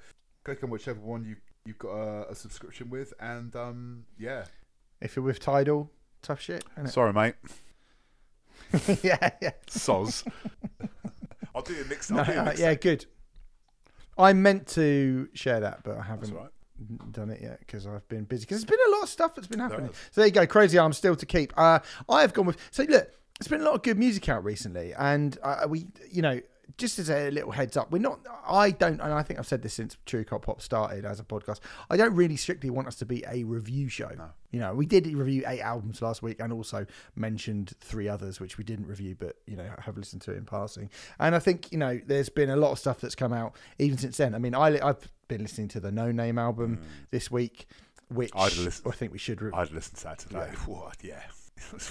click 0.44 0.62
on 0.62 0.70
whichever 0.70 1.00
one 1.00 1.24
you 1.24 1.36
you've 1.66 1.78
got 1.78 1.90
a, 1.90 2.30
a 2.30 2.34
subscription 2.34 2.90
with, 2.90 3.12
and 3.20 3.54
um, 3.56 4.04
yeah. 4.18 4.44
If 5.00 5.16
you're 5.16 5.24
with 5.24 5.40
Tidal, 5.40 5.90
tough 6.22 6.40
shit. 6.40 6.64
Isn't 6.76 6.88
Sorry, 6.88 7.12
mate. 7.12 7.34
it? 8.72 9.00
yeah, 9.04 9.30
yeah. 9.40 9.50
Soz. 9.68 10.26
I'll 11.54 11.62
do 11.62 11.74
your 11.74 11.84
mix. 11.86 12.10
No, 12.10 12.18
I'll 12.18 12.24
do 12.24 12.32
your 12.32 12.40
uh, 12.40 12.44
mix. 12.46 12.60
yeah, 12.60 12.74
good. 12.74 13.06
I 14.18 14.32
meant 14.32 14.66
to 14.68 15.28
share 15.34 15.60
that, 15.60 15.82
but 15.84 15.98
I 15.98 16.02
haven't 16.02 16.32
all 16.32 16.44
right. 16.44 17.12
done 17.12 17.30
it 17.30 17.42
yet 17.42 17.60
because 17.60 17.86
I've 17.86 18.06
been 18.08 18.24
busy. 18.24 18.46
Because 18.46 18.64
there's 18.64 18.78
been 18.78 18.86
a 18.88 18.96
lot 18.96 19.02
of 19.02 19.08
stuff 19.08 19.34
that's 19.34 19.46
been 19.46 19.60
happening. 19.60 19.86
has. 19.86 19.96
So 20.12 20.20
there 20.20 20.26
you 20.26 20.32
go, 20.32 20.46
crazy 20.46 20.78
arms 20.78 20.96
still 20.96 21.16
to 21.16 21.26
keep. 21.26 21.52
Uh, 21.56 21.80
I 22.08 22.22
have 22.22 22.32
gone 22.32 22.46
with. 22.46 22.56
So 22.70 22.84
look, 22.84 23.10
there's 23.38 23.48
been 23.48 23.60
a 23.60 23.64
lot 23.64 23.74
of 23.74 23.82
good 23.82 23.98
music 23.98 24.28
out 24.28 24.44
recently, 24.44 24.94
and 24.94 25.36
uh, 25.42 25.66
we, 25.68 25.86
you 26.10 26.22
know, 26.22 26.40
just 26.78 26.98
as 26.98 27.08
a 27.10 27.30
little 27.30 27.52
heads 27.52 27.76
up, 27.76 27.90
we're 27.90 27.98
not. 27.98 28.20
I 28.46 28.70
don't, 28.70 29.00
and 29.00 29.12
I 29.12 29.22
think 29.22 29.38
I've 29.38 29.46
said 29.46 29.62
this 29.62 29.74
since 29.74 29.96
True 30.06 30.24
Cult 30.24 30.42
Pop 30.42 30.60
started 30.60 31.04
as 31.04 31.20
a 31.20 31.24
podcast. 31.24 31.60
I 31.90 31.96
don't 31.96 32.14
really 32.14 32.36
strictly 32.36 32.70
want 32.70 32.88
us 32.88 32.96
to 32.96 33.06
be 33.06 33.24
a 33.28 33.44
review 33.44 33.88
show. 33.88 34.10
No. 34.16 34.30
You 34.50 34.60
know, 34.60 34.74
we 34.74 34.86
did 34.86 35.06
review 35.06 35.44
eight 35.46 35.60
albums 35.60 36.02
last 36.02 36.22
week, 36.22 36.40
and 36.40 36.52
also 36.52 36.86
mentioned 37.14 37.72
three 37.80 38.08
others 38.08 38.40
which 38.40 38.58
we 38.58 38.64
didn't 38.64 38.86
review, 38.86 39.16
but 39.18 39.36
you 39.46 39.56
know, 39.56 39.68
have 39.80 39.96
listened 39.96 40.22
to 40.22 40.32
in 40.34 40.44
passing. 40.44 40.90
And 41.18 41.34
I 41.34 41.38
think 41.38 41.70
you 41.72 41.78
know, 41.78 42.00
there's 42.06 42.28
been 42.28 42.50
a 42.50 42.56
lot 42.56 42.72
of 42.72 42.78
stuff 42.78 43.00
that's 43.00 43.14
come 43.14 43.32
out 43.32 43.54
even 43.78 43.98
since 43.98 44.16
then. 44.16 44.34
I 44.34 44.38
mean, 44.38 44.54
I 44.54 44.78
I've 44.86 45.10
been 45.28 45.42
listening 45.42 45.68
to 45.68 45.80
the 45.80 45.90
Noname 45.90 46.38
album 46.40 46.80
this 47.10 47.30
week, 47.30 47.66
which 48.08 48.30
Mm. 48.32 48.86
I 48.86 48.90
think 48.94 49.12
we 49.12 49.18
should. 49.18 49.42
Re- 49.42 49.50
I'd 49.54 49.72
listen 49.72 49.96
to 49.96 50.04
that 50.04 50.18
today. 50.18 50.50
What? 50.66 50.96
Yeah. 51.02 51.22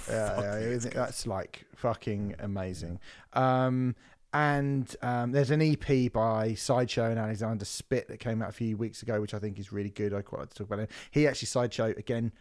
Yeah, 0.08 0.14
yeah, 0.14 0.36
fucking 0.36 0.48
I 0.54 0.62
think 0.70 0.82
good. 0.84 0.94
that's 0.94 1.26
like 1.28 1.66
fucking 1.76 2.36
amazing. 2.40 3.00
Um, 3.34 3.96
and 4.36 4.94
um, 5.02 5.32
there's 5.32 5.50
an 5.50 5.62
EP 5.62 6.12
by 6.12 6.56
Sideshow 6.56 7.10
and 7.10 7.18
Alexander 7.18 7.64
Spit 7.64 8.10
that 8.10 8.20
came 8.20 8.42
out 8.42 8.50
a 8.50 8.52
few 8.52 8.76
weeks 8.76 9.02
ago, 9.02 9.22
which 9.22 9.34
I 9.34 9.40
think 9.40 9.58
is 9.58 9.72
really 9.72 9.92
good. 9.92 10.14
I 10.14 10.22
quite 10.22 10.40
like 10.40 10.50
to 10.50 10.56
talk 10.56 10.68
about 10.68 10.80
it. 10.80 10.92
He 11.12 11.26
actually 11.26 11.46
Sideshow 11.46 11.94
again, 11.96 12.34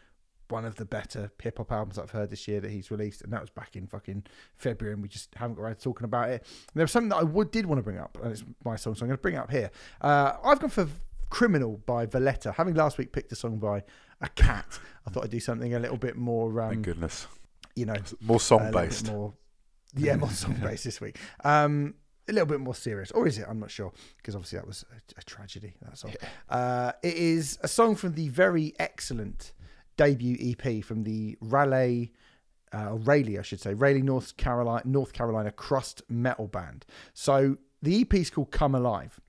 one 0.49 0.65
of 0.65 0.75
the 0.75 0.85
better 0.85 1.31
hip 1.41 1.59
hop 1.59 1.71
albums 1.71 1.97
I've 1.97 2.11
heard 2.11 2.31
this 2.31 2.49
year 2.49 2.61
that 2.61 2.73
he's 2.73 2.91
released, 2.91 3.23
and 3.23 3.33
that 3.33 3.41
was 3.41 3.51
back 3.51 3.77
in 3.77 3.87
fucking 3.87 4.25
February, 4.57 4.95
and 4.95 5.05
we 5.05 5.09
just 5.09 5.33
haven't 5.37 5.55
got 5.55 5.63
around 5.63 5.77
to 5.77 5.83
talking 5.83 6.05
about 6.05 6.31
it. 6.31 6.43
And 6.43 6.75
there 6.75 6.83
was 6.83 6.91
something 6.91 7.11
that 7.11 7.19
I 7.19 7.23
would 7.23 7.53
did 7.53 7.65
want 7.65 7.79
to 7.79 7.85
bring 7.85 7.99
up, 7.99 8.19
and 8.21 8.33
it's 8.33 8.43
my 8.65 8.75
song, 8.75 8.97
so 8.97 9.03
I'm 9.03 9.09
going 9.09 9.19
to 9.19 9.23
bring 9.23 9.37
it 9.37 9.39
up 9.39 9.53
here. 9.53 9.71
Uh, 10.01 10.33
I've 10.43 10.59
gone 10.59 10.71
for 10.71 10.89
Criminal 11.31 11.81
by 11.87 12.07
Valletta. 12.07 12.51
Having 12.51 12.75
last 12.75 12.99
week 12.99 13.13
picked 13.13 13.31
a 13.31 13.37
song 13.37 13.59
by 13.59 13.85
a 14.21 14.29
cat, 14.31 14.81
I 15.07 15.11
thought 15.11 15.23
I'd 15.23 15.31
do 15.31 15.39
something 15.39 15.75
a 15.75 15.79
little 15.79 15.97
bit 15.97 16.17
more, 16.17 16.61
um, 16.61 16.71
Thank 16.71 16.87
goodness. 16.87 17.29
you 17.77 17.87
know, 17.87 17.95
More 18.21 18.41
song 18.41 18.73
based, 18.73 19.07
more, 19.07 19.33
yeah, 19.97 20.17
more 20.25 20.31
song 20.31 20.57
based 20.63 20.85
this 20.85 21.01
week. 21.01 21.19
Um, 21.45 21.95
a 22.29 22.33
little 22.33 22.47
bit 22.47 22.61
more 22.61 22.75
serious, 22.75 23.11
or 23.11 23.27
is 23.27 23.39
it? 23.39 23.47
I'm 23.49 23.61
not 23.61 23.71
sure 23.71 23.93
because 24.17 24.35
obviously 24.35 24.59
that 24.59 24.67
was 24.67 24.85
a, 24.91 25.21
a 25.21 25.23
tragedy. 25.23 25.75
That 25.83 25.99
song. 25.99 26.15
Uh, 26.49 26.93
it 27.03 27.15
is 27.15 27.59
a 27.63 27.69
song 27.69 27.97
from 27.97 28.15
the 28.15 28.29
very 28.29 28.75
excellent 28.79 29.53
debut 29.97 30.37
EP 30.41 30.83
from 30.85 31.05
the 31.05 31.37
Raleigh. 31.41 32.13
Uh, 32.73 32.91
or 32.91 32.97
Raleigh, 32.99 33.39
I 33.39 33.43
should 33.43 33.61
say, 33.61 33.73
Raleigh, 33.73 34.03
North 34.03 34.37
Carolina, 34.37 34.83
North 34.85 35.13
Carolina 35.13 35.53
crust 35.53 36.03
metal 36.09 36.49
band. 36.49 36.85
So 37.13 37.59
the 37.83 38.01
EP 38.01 38.15
is 38.15 38.31
called 38.31 38.51
"Come 38.51 38.75
Alive," 38.75 39.21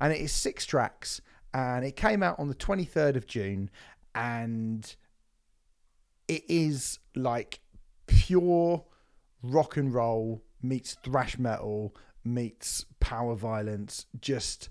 and 0.00 0.12
it 0.12 0.20
is 0.20 0.30
six 0.30 0.66
tracks, 0.66 1.20
and 1.52 1.84
it 1.84 1.96
came 1.96 2.22
out 2.22 2.38
on 2.38 2.48
the 2.48 2.54
23rd 2.54 3.16
of 3.16 3.26
June, 3.26 3.70
and 4.14 4.94
it 6.28 6.44
is 6.48 6.98
like 7.16 7.60
pure 8.06 8.84
rock 9.42 9.76
and 9.76 9.92
roll 9.92 10.42
meets 10.62 10.96
thrash 11.02 11.38
metal 11.38 11.94
meets 12.24 12.86
power 13.00 13.34
violence 13.34 14.06
just 14.20 14.68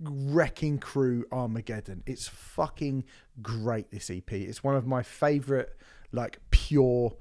wrecking 0.00 0.78
crew 0.78 1.24
armageddon. 1.30 2.02
It's 2.06 2.26
fucking 2.26 3.04
great 3.40 3.90
this 3.90 4.10
ep 4.10 4.32
it's 4.32 4.64
one 4.64 4.74
of 4.74 4.86
my 4.86 5.02
favorite 5.02 5.76
like 6.10 6.40
pure 6.50 7.16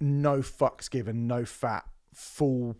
no 0.00 0.38
fucks 0.38 0.90
given 0.90 1.26
no 1.26 1.44
fat 1.44 1.84
full 2.12 2.76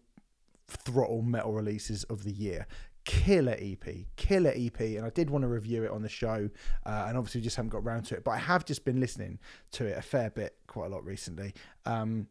throttle 0.67 1.23
metal 1.23 1.53
releases 1.53 2.05
of 2.05 2.25
the 2.25 2.33
year. 2.33 2.67
Killer 3.05 3.57
ep 3.59 3.87
killer 4.17 4.53
ep 4.55 4.81
and 4.81 5.07
i 5.07 5.09
did 5.09 5.31
want 5.31 5.41
to 5.41 5.49
review 5.49 5.83
it 5.83 5.91
on 5.91 6.03
the 6.03 6.11
show 6.11 6.51
uh, 6.85 7.07
and 7.09 7.17
obviously 7.17 7.41
just 7.41 7.57
haven't 7.57 7.71
got 7.71 7.79
around 7.79 8.03
to 8.03 8.15
it 8.15 8.23
but 8.23 8.33
i 8.33 8.37
have 8.37 8.67
just 8.67 8.85
been 8.85 9.01
listening 9.01 9.39
to 9.71 9.87
it 9.87 9.97
a 9.97 10.03
fair 10.03 10.29
bit 10.29 10.57
quite 10.67 10.87
a 10.87 10.89
lot 10.91 11.03
recently. 11.05 11.55
Um 11.87 12.27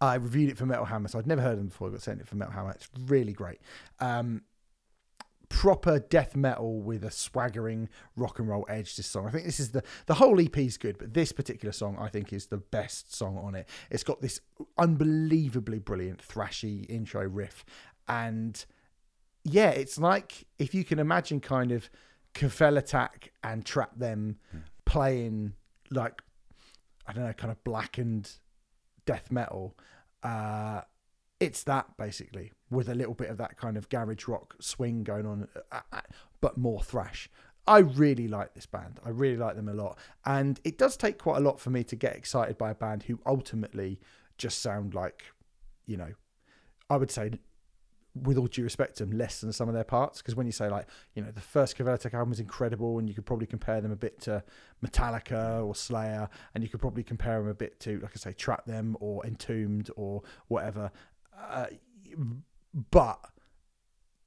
I 0.00 0.14
reviewed 0.14 0.50
it 0.50 0.58
for 0.58 0.66
Metal 0.66 0.84
Hammer, 0.84 1.08
so 1.08 1.18
I'd 1.18 1.26
never 1.26 1.42
heard 1.42 1.58
them 1.58 1.66
before. 1.66 1.88
I 1.88 1.92
got 1.92 2.02
sent 2.02 2.20
it 2.20 2.28
for 2.28 2.36
Metal 2.36 2.54
Hammer. 2.54 2.70
It's 2.70 2.88
really 3.06 3.32
great. 3.32 3.60
Um, 3.98 4.42
proper 5.50 5.98
death 5.98 6.34
metal 6.34 6.80
with 6.80 7.04
a 7.04 7.10
swaggering 7.10 7.88
rock 8.16 8.38
and 8.38 8.48
roll 8.48 8.64
edge. 8.68 8.96
This 8.96 9.06
song, 9.06 9.26
I 9.26 9.30
think 9.30 9.44
this 9.44 9.60
is 9.60 9.72
the 9.72 9.82
the 10.06 10.14
whole 10.14 10.40
EP 10.40 10.56
is 10.56 10.78
good, 10.78 10.96
but 10.96 11.12
this 11.12 11.32
particular 11.32 11.72
song 11.72 11.98
I 12.00 12.08
think 12.08 12.32
is 12.32 12.46
the 12.46 12.56
best 12.56 13.14
song 13.14 13.36
on 13.36 13.54
it. 13.54 13.68
It's 13.90 14.04
got 14.04 14.22
this 14.22 14.40
unbelievably 14.78 15.80
brilliant 15.80 16.26
thrashy 16.26 16.88
intro 16.88 17.26
riff, 17.28 17.64
and 18.08 18.64
yeah, 19.44 19.70
it's 19.70 19.98
like 19.98 20.46
if 20.58 20.74
you 20.74 20.84
can 20.84 20.98
imagine 20.98 21.40
kind 21.40 21.72
of 21.72 21.90
Kvelertak 22.34 23.28
and 23.44 23.66
Trap 23.66 23.98
Them 23.98 24.38
playing 24.86 25.54
like 25.90 26.22
I 27.06 27.12
don't 27.12 27.24
know, 27.24 27.32
kind 27.32 27.50
of 27.50 27.62
blackened 27.64 28.30
death 29.06 29.30
metal. 29.30 29.76
Uh, 30.22 30.82
it's 31.38 31.62
that 31.64 31.96
basically 31.96 32.52
with 32.70 32.88
a 32.88 32.94
little 32.94 33.14
bit 33.14 33.30
of 33.30 33.38
that 33.38 33.56
kind 33.56 33.76
of 33.76 33.88
garage 33.88 34.28
rock 34.28 34.54
swing 34.60 35.02
going 35.02 35.26
on, 35.26 35.48
uh, 35.72 35.80
uh, 35.92 36.00
but 36.40 36.58
more 36.58 36.82
thrash. 36.82 37.28
I 37.66 37.78
really 37.78 38.28
like 38.28 38.54
this 38.54 38.66
band. 38.66 39.00
I 39.04 39.10
really 39.10 39.36
like 39.36 39.56
them 39.56 39.68
a 39.68 39.74
lot, 39.74 39.98
and 40.24 40.60
it 40.64 40.78
does 40.78 40.96
take 40.96 41.18
quite 41.18 41.38
a 41.38 41.40
lot 41.40 41.60
for 41.60 41.70
me 41.70 41.84
to 41.84 41.96
get 41.96 42.16
excited 42.16 42.58
by 42.58 42.70
a 42.70 42.74
band 42.74 43.04
who 43.04 43.20
ultimately 43.26 44.00
just 44.38 44.60
sound 44.60 44.94
like, 44.94 45.24
you 45.86 45.96
know, 45.96 46.12
I 46.88 46.96
would 46.96 47.10
say, 47.10 47.32
with 48.14 48.36
all 48.36 48.46
due 48.46 48.64
respect 48.64 48.96
to 48.96 49.06
them, 49.06 49.16
less 49.16 49.40
than 49.40 49.52
some 49.52 49.68
of 49.68 49.74
their 49.74 49.84
parts. 49.84 50.18
Because 50.18 50.34
when 50.34 50.46
you 50.46 50.52
say 50.52 50.68
like, 50.68 50.86
you 51.14 51.22
know, 51.22 51.30
the 51.30 51.40
first 51.40 51.76
Kvelertak 51.76 52.12
album 52.14 52.32
is 52.32 52.40
incredible, 52.40 52.98
and 52.98 53.08
you 53.08 53.14
could 53.14 53.26
probably 53.26 53.46
compare 53.46 53.80
them 53.80 53.92
a 53.92 53.96
bit 53.96 54.20
to 54.22 54.42
Metallica 54.84 55.64
or 55.64 55.74
Slayer, 55.74 56.28
and 56.54 56.64
you 56.64 56.68
could 56.68 56.80
probably 56.80 57.02
compare 57.02 57.38
them 57.38 57.48
a 57.48 57.54
bit 57.54 57.78
to, 57.80 58.00
like 58.00 58.12
I 58.14 58.18
say, 58.18 58.32
Trap 58.32 58.66
Them 58.66 58.96
or 59.00 59.24
Entombed 59.24 59.90
or 59.96 60.22
whatever. 60.48 60.90
Uh, 61.38 61.66
but 62.90 63.20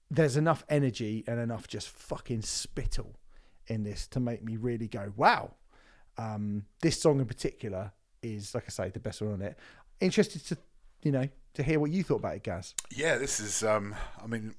there's 0.10 0.38
enough 0.38 0.63
energy 0.70 1.24
and 1.28 1.40
enough 1.40 1.68
just 1.68 1.90
fucking 1.90 2.44
spittle 2.44 3.20
in 3.68 3.84
this 3.84 4.08
to 4.08 4.20
make 4.20 4.44
me 4.44 4.58
really 4.58 4.88
go, 4.88 5.12
wow. 5.16 5.56
Um, 6.18 6.66
this 6.82 7.02
song 7.02 7.20
in 7.20 7.25
particular 7.25 7.92
is, 8.22 8.54
like 8.54 8.66
I 8.68 8.70
say, 8.70 8.90
the 8.90 9.00
best 9.00 9.22
one 9.22 9.34
on 9.34 9.42
it. 9.42 9.58
Interested 10.00 10.46
to, 10.48 10.58
you 11.03 11.12
know, 11.12 11.27
to 11.55 11.63
hear 11.63 11.79
what 11.79 11.91
you 11.91 12.03
thought 12.03 12.15
about 12.17 12.36
it, 12.36 12.43
Gaz. 12.43 12.74
Yeah, 12.95 13.17
this 13.17 13.39
is. 13.39 13.63
Um, 13.63 13.95
I 14.24 14.27
mean, 14.27 14.55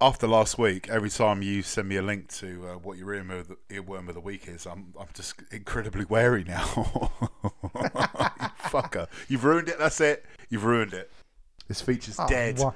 after 0.00 0.26
last 0.26 0.58
week, 0.58 0.88
every 0.88 1.10
time 1.10 1.42
you 1.42 1.62
send 1.62 1.88
me 1.88 1.96
a 1.96 2.02
link 2.02 2.28
to 2.34 2.66
uh, 2.66 2.72
what 2.78 2.98
your 2.98 3.08
earworm 3.08 3.40
of, 3.40 3.48
the, 3.48 3.56
earworm 3.70 4.08
of 4.08 4.14
the 4.14 4.20
week 4.20 4.48
is, 4.48 4.66
I'm 4.66 4.92
I'm 4.98 5.08
just 5.14 5.34
incredibly 5.50 6.04
wary 6.04 6.44
now. 6.44 7.10
You 7.74 7.88
motherfucker. 7.88 9.08
You've 9.28 9.44
ruined 9.44 9.68
it. 9.68 9.78
That's 9.78 10.00
it. 10.00 10.24
You've 10.50 10.64
ruined 10.64 10.92
it. 10.94 11.10
This 11.68 11.80
feature's 11.80 12.16
Oh, 12.18 12.26
dead. 12.28 12.58
One, 12.58 12.72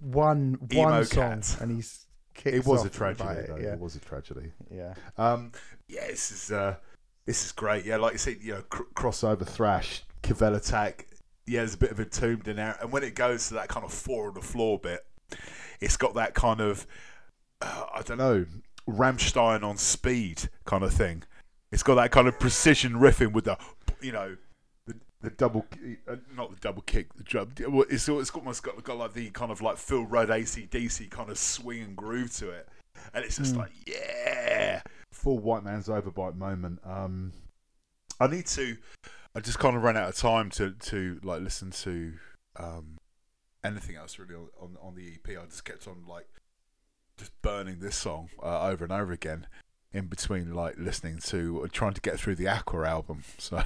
one, 0.00 0.58
one 0.72 1.04
song, 1.04 1.40
cat. 1.40 1.56
and 1.60 1.70
he's 1.74 2.06
kicked 2.34 2.56
It 2.56 2.66
was 2.66 2.84
a 2.84 2.90
tragedy. 2.90 3.28
it, 3.40 3.48
though. 3.48 3.56
Yeah, 3.56 3.72
It 3.74 3.80
was 3.80 3.96
a 3.96 4.00
tragedy. 4.00 4.52
yeah. 4.70 4.94
Um, 5.18 5.52
yeah, 5.88 6.06
this 6.06 6.30
is 6.32 6.50
uh, 6.52 6.76
this 7.26 7.44
is 7.44 7.52
great. 7.52 7.84
Yeah, 7.84 7.96
like 7.96 8.12
you 8.12 8.18
said, 8.18 8.36
you 8.40 8.54
know, 8.54 8.62
cr- 8.62 8.82
crossover 8.94 9.46
thrash, 9.46 10.02
Kvelertak. 10.22 11.04
Yeah, 11.46 11.60
there's 11.60 11.74
a 11.74 11.78
bit 11.78 11.90
of 11.90 12.00
entombed 12.00 12.48
in 12.48 12.56
there, 12.56 12.76
and 12.80 12.90
when 12.90 13.02
it 13.04 13.14
goes 13.14 13.48
to 13.48 13.54
that 13.54 13.68
kind 13.68 13.84
of 13.84 13.92
four 13.92 14.28
on 14.28 14.34
the 14.34 14.40
floor 14.40 14.78
bit, 14.78 15.04
it's 15.80 15.96
got 15.96 16.14
that 16.14 16.34
kind 16.34 16.60
of 16.60 16.86
uh, 17.60 17.86
I 17.94 18.02
don't 18.02 18.18
know, 18.18 18.46
Rammstein 18.88 19.62
on 19.62 19.76
speed 19.76 20.48
kind 20.64 20.82
of 20.82 20.92
thing. 20.92 21.22
It's 21.72 21.82
got 21.82 21.94
that 21.96 22.10
kind 22.12 22.28
of 22.28 22.38
precision 22.38 22.92
riffing 22.94 23.32
with 23.32 23.44
the, 23.44 23.58
you 24.00 24.12
know, 24.12 24.36
the, 24.86 24.94
the 25.22 25.30
double, 25.30 25.66
uh, 26.08 26.16
not 26.36 26.50
the 26.50 26.60
double 26.60 26.82
kick, 26.82 27.14
the 27.14 27.22
drum. 27.22 27.52
It's, 27.58 28.08
it's 28.08 28.30
almost 28.30 28.62
got, 28.62 28.82
got 28.84 28.96
like 28.98 29.12
the 29.14 29.30
kind 29.30 29.50
of 29.50 29.60
like 29.60 29.76
Phil 29.78 30.04
Rudd 30.04 30.28
ACDC 30.28 31.10
kind 31.10 31.30
of 31.30 31.38
swing 31.38 31.82
and 31.82 31.96
groove 31.96 32.32
to 32.36 32.50
it. 32.50 32.68
And 33.12 33.24
it's 33.24 33.36
just 33.38 33.54
Mm. 33.54 33.58
like, 33.58 33.70
yeah, 33.86 34.82
full 35.12 35.38
white 35.38 35.64
man's 35.64 35.88
overbite 35.88 36.36
moment. 36.36 36.80
Um, 36.84 37.32
I 38.20 38.28
need 38.28 38.46
to, 38.46 38.76
I 39.34 39.40
just 39.40 39.58
kind 39.58 39.76
of 39.76 39.82
ran 39.82 39.96
out 39.96 40.08
of 40.08 40.16
time 40.16 40.50
to, 40.50 40.72
to 40.72 41.20
like 41.22 41.42
listen 41.42 41.70
to 41.70 42.14
um, 42.56 42.98
anything 43.64 43.96
else 43.96 44.18
really 44.18 44.34
on, 44.34 44.48
on, 44.60 44.76
on 44.80 44.94
the 44.94 45.06
EP. 45.14 45.36
I 45.38 45.44
just 45.46 45.64
kept 45.64 45.88
on 45.88 46.04
like, 46.08 46.28
just 47.16 47.30
burning 47.42 47.78
this 47.80 47.96
song 47.96 48.28
uh, 48.42 48.68
over 48.68 48.84
and 48.84 48.92
over 48.92 49.12
again 49.12 49.46
in 49.92 50.06
between 50.06 50.52
like 50.52 50.74
listening 50.76 51.18
to 51.18 51.62
uh, 51.64 51.68
trying 51.70 51.94
to 51.94 52.00
get 52.00 52.18
through 52.18 52.34
the 52.34 52.48
Aqua 52.48 52.86
album. 52.88 53.22
So 53.38 53.62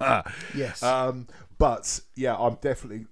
Yes. 0.54 0.82
um 0.82 1.28
but 1.58 2.00
yeah, 2.16 2.34
I'm 2.36 2.54
definitely 2.62 3.06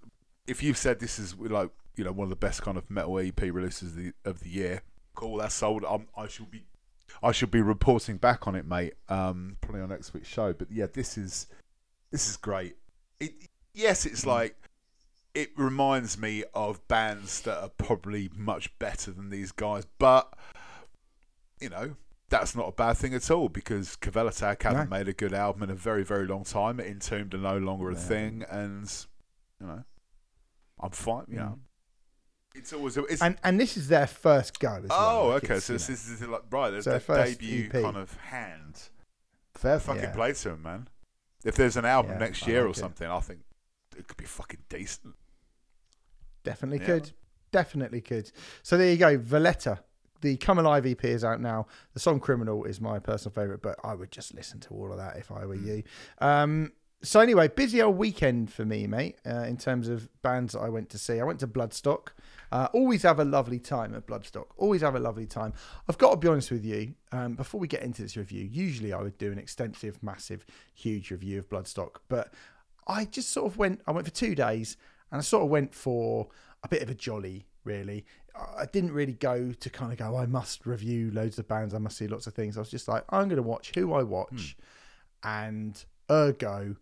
if 0.47 0.63
you've 0.63 0.79
said 0.79 0.99
this 0.99 1.19
is 1.19 1.37
like 1.37 1.71
you 1.97 2.05
know 2.05 2.13
one 2.13 2.25
of 2.25 2.31
the 2.31 2.37
best 2.37 2.63
kind 2.63 2.79
of 2.79 2.91
metal 2.91 3.19
EP 3.19 3.39
releases 3.41 3.91
of 3.91 3.97
the, 3.97 4.13
of 4.25 4.41
the 4.41 4.49
year, 4.49 4.83
cool, 5.15 5.37
that's 5.37 5.55
sold. 5.55 5.85
I'm, 5.85 6.07
I 6.17 6.27
shall 6.29 6.47
be 6.47 6.65
I 7.23 7.33
should 7.33 7.51
be 7.51 7.61
reporting 7.61 8.17
back 8.17 8.47
on 8.47 8.55
it, 8.55 8.67
mate. 8.67 8.95
Um, 9.09 9.57
probably 9.61 9.83
on 9.83 9.91
next 9.91 10.15
week's 10.15 10.29
show. 10.29 10.53
But 10.53 10.69
yeah, 10.71 10.87
this 10.91 11.19
is 11.19 11.49
this 12.11 12.29
is 12.29 12.37
great. 12.37 12.77
It, 13.21 13.33
yes, 13.75 14.07
it's 14.07 14.23
mm. 14.23 14.29
like 14.29 14.57
it 15.35 15.51
reminds 15.57 16.19
me 16.19 16.45
of 16.55 16.87
bands 16.89 17.43
that 17.43 17.63
are 17.63 17.69
probably 17.69 18.31
much 18.35 18.77
better 18.79 19.11
than 19.11 19.31
these 19.31 19.53
guys, 19.53 19.87
but 19.99 20.33
you 21.61 21.69
know 21.69 21.97
that's 22.31 22.55
not 22.55 22.69
a 22.69 22.73
bad 22.73 22.97
thing 22.97 23.15
at 23.15 23.31
all 23.31 23.49
because 23.49 23.97
Kvelertak 23.97 24.63
haven't 24.63 24.91
No. 24.91 24.97
made 24.99 25.09
a 25.09 25.13
good 25.13 25.33
album 25.33 25.63
in 25.63 25.71
a 25.71 25.75
very 25.75 26.05
very 26.05 26.27
long 26.27 26.45
time. 26.45 26.81
Entombed 26.81 27.35
are 27.35 27.39
no 27.39 27.59
longer 27.59 27.91
a 27.91 27.95
Yeah. 27.95 28.01
thing, 28.01 28.45
and 28.51 29.07
you 29.61 29.67
know 29.67 29.85
I'm 30.81 30.91
fine. 30.91 31.25
You 31.29 31.37
know, 31.37 31.59
mm. 31.59 32.59
it's 32.59 32.73
always 32.73 32.97
it's. 32.97 33.23
and 33.23 33.37
and 33.43 33.61
this 33.61 33.77
is 33.77 33.89
their 33.89 34.07
first 34.07 34.59
go 34.61 34.81
as 34.83 34.89
well. 34.89 35.21
oh, 35.21 35.29
like 35.29 35.45
okay. 35.45 35.61
So 35.61 35.75
this, 35.75 35.89
know. 35.89 36.15
is 36.15 36.23
like 36.23 36.43
right. 36.51 36.71
There's 36.71 36.85
their 36.85 37.01
debut 37.01 37.71
EP. 37.73 37.83
kind 37.83 37.97
of 37.97 38.17
hand. 38.17 38.89
Fair 39.55 39.81
fucking 39.81 40.03
Yeah. 40.03 40.15
play 40.15 40.33
to 40.33 40.51
him, 40.51 40.63
man. 40.63 40.89
If 41.49 41.57
there's 41.57 41.77
an 41.77 41.85
album 41.85 42.13
Yeah, 42.13 42.19
next 42.19 42.47
year 42.47 42.61
like 42.61 42.69
or 42.69 42.71
it. 42.71 42.77
something, 42.77 43.09
I 43.11 43.21
think 43.21 43.41
it 43.97 44.07
could 44.07 44.17
be 44.17 44.25
fucking 44.27 44.61
decent. 44.69 45.15
Definitely 46.45 46.81
Yeah. 46.81 46.87
could. 46.87 47.13
Definitely 47.51 48.01
could. 48.01 48.31
So 48.63 48.77
there 48.77 48.91
you 48.91 48.97
go. 48.99 49.17
Valletta. 49.19 49.81
The 50.21 50.37
Come 50.37 50.59
Alive 50.59 50.85
EP 50.85 51.05
is 51.05 51.23
out 51.25 51.41
now. 51.41 51.67
The 51.95 52.01
song 52.01 52.19
Criminal 52.19 52.65
is 52.65 52.81
my 52.81 52.99
personal 52.99 53.33
favourite, 53.33 53.63
but 53.63 53.79
I 53.85 53.95
would 53.95 54.11
just 54.11 54.35
listen 54.35 54.59
to 54.61 54.75
all 54.75 54.91
of 54.91 54.99
that 54.99 55.17
if 55.17 55.31
I 55.31 55.47
were 55.47 55.55
you. 55.55 55.85
Um, 56.19 56.73
so 57.03 57.21
anyway, 57.21 57.49
busy 57.49 57.81
old 57.81 57.97
weekend 57.97 58.53
for 58.53 58.65
me, 58.65 58.87
mate, 58.87 59.19
uh, 59.25 59.43
in 59.43 59.57
terms 59.57 59.89
of 59.89 60.09
bands 60.23 60.55
that 60.55 60.61
I 60.61 60.69
went 60.69 60.91
to 60.91 60.99
see. 60.99 61.21
I 61.21 61.25
went 61.25 61.41
to 61.41 61.47
Bloodstock. 61.47 62.09
Uh, 62.51 62.69
always 62.73 63.03
have 63.03 63.21
a 63.21 63.25
lovely 63.25 63.61
time 63.61 63.95
at 63.95 64.07
Bloodstock. 64.07 64.47
Always 64.57 64.81
have 64.81 64.97
a 64.97 64.99
lovely 64.99 65.27
time. 65.27 65.53
I've 65.89 65.99
got 65.99 66.13
to 66.13 66.17
be 66.17 66.29
honest 66.29 66.51
with 66.51 66.65
you. 66.65 66.95
Um, 67.13 67.35
before 67.35 67.61
we 67.61 67.69
get 67.69 67.83
into 67.83 68.03
this 68.03 68.17
review, 68.17 68.49
usually 68.51 68.93
I 68.93 69.01
would 69.01 69.17
do 69.19 69.31
an 69.31 69.39
extensive, 69.39 70.03
massive, 70.03 70.45
huge 70.75 71.11
review 71.11 71.39
of 71.39 71.49
Bloodstock, 71.49 71.97
but 72.09 72.33
I 72.87 73.05
just 73.05 73.31
sort 73.31 73.47
of 73.47 73.59
went. 73.59 73.81
I 73.87 73.93
went 73.93 74.07
for 74.07 74.15
two 74.15 74.35
days, 74.35 74.77
and 75.13 75.19
I 75.19 75.23
sort 75.23 75.45
of 75.45 75.51
went 75.51 75.75
for 75.75 76.29
a 76.65 76.69
bit 76.69 76.83
of 76.83 76.91
a 76.91 76.95
jolly. 76.95 77.47
Really, 77.65 78.07
I 78.35 78.65
didn't 78.65 78.93
really 78.93 79.13
go 79.13 79.53
to 79.53 79.71
kind 79.71 79.93
of 79.93 79.99
go. 79.99 80.17
I 80.17 80.27
must 80.27 80.65
review 80.67 81.11
loads 81.13 81.39
of 81.39 81.47
bands. 81.47 81.75
I 81.75 81.79
must 81.79 81.99
see 81.99 82.09
lots 82.09 82.27
of 82.27 82.35
things. 82.35 82.57
I 82.57 82.61
was 82.61 82.71
just 82.71 82.89
like, 82.89 83.05
I'm 83.11 83.29
going 83.29 83.37
to 83.37 83.43
watch 83.43 83.73
who 83.75 83.93
I 83.93 84.03
watch, 84.03 84.57
and 85.23 85.85
ergo, 86.11 86.77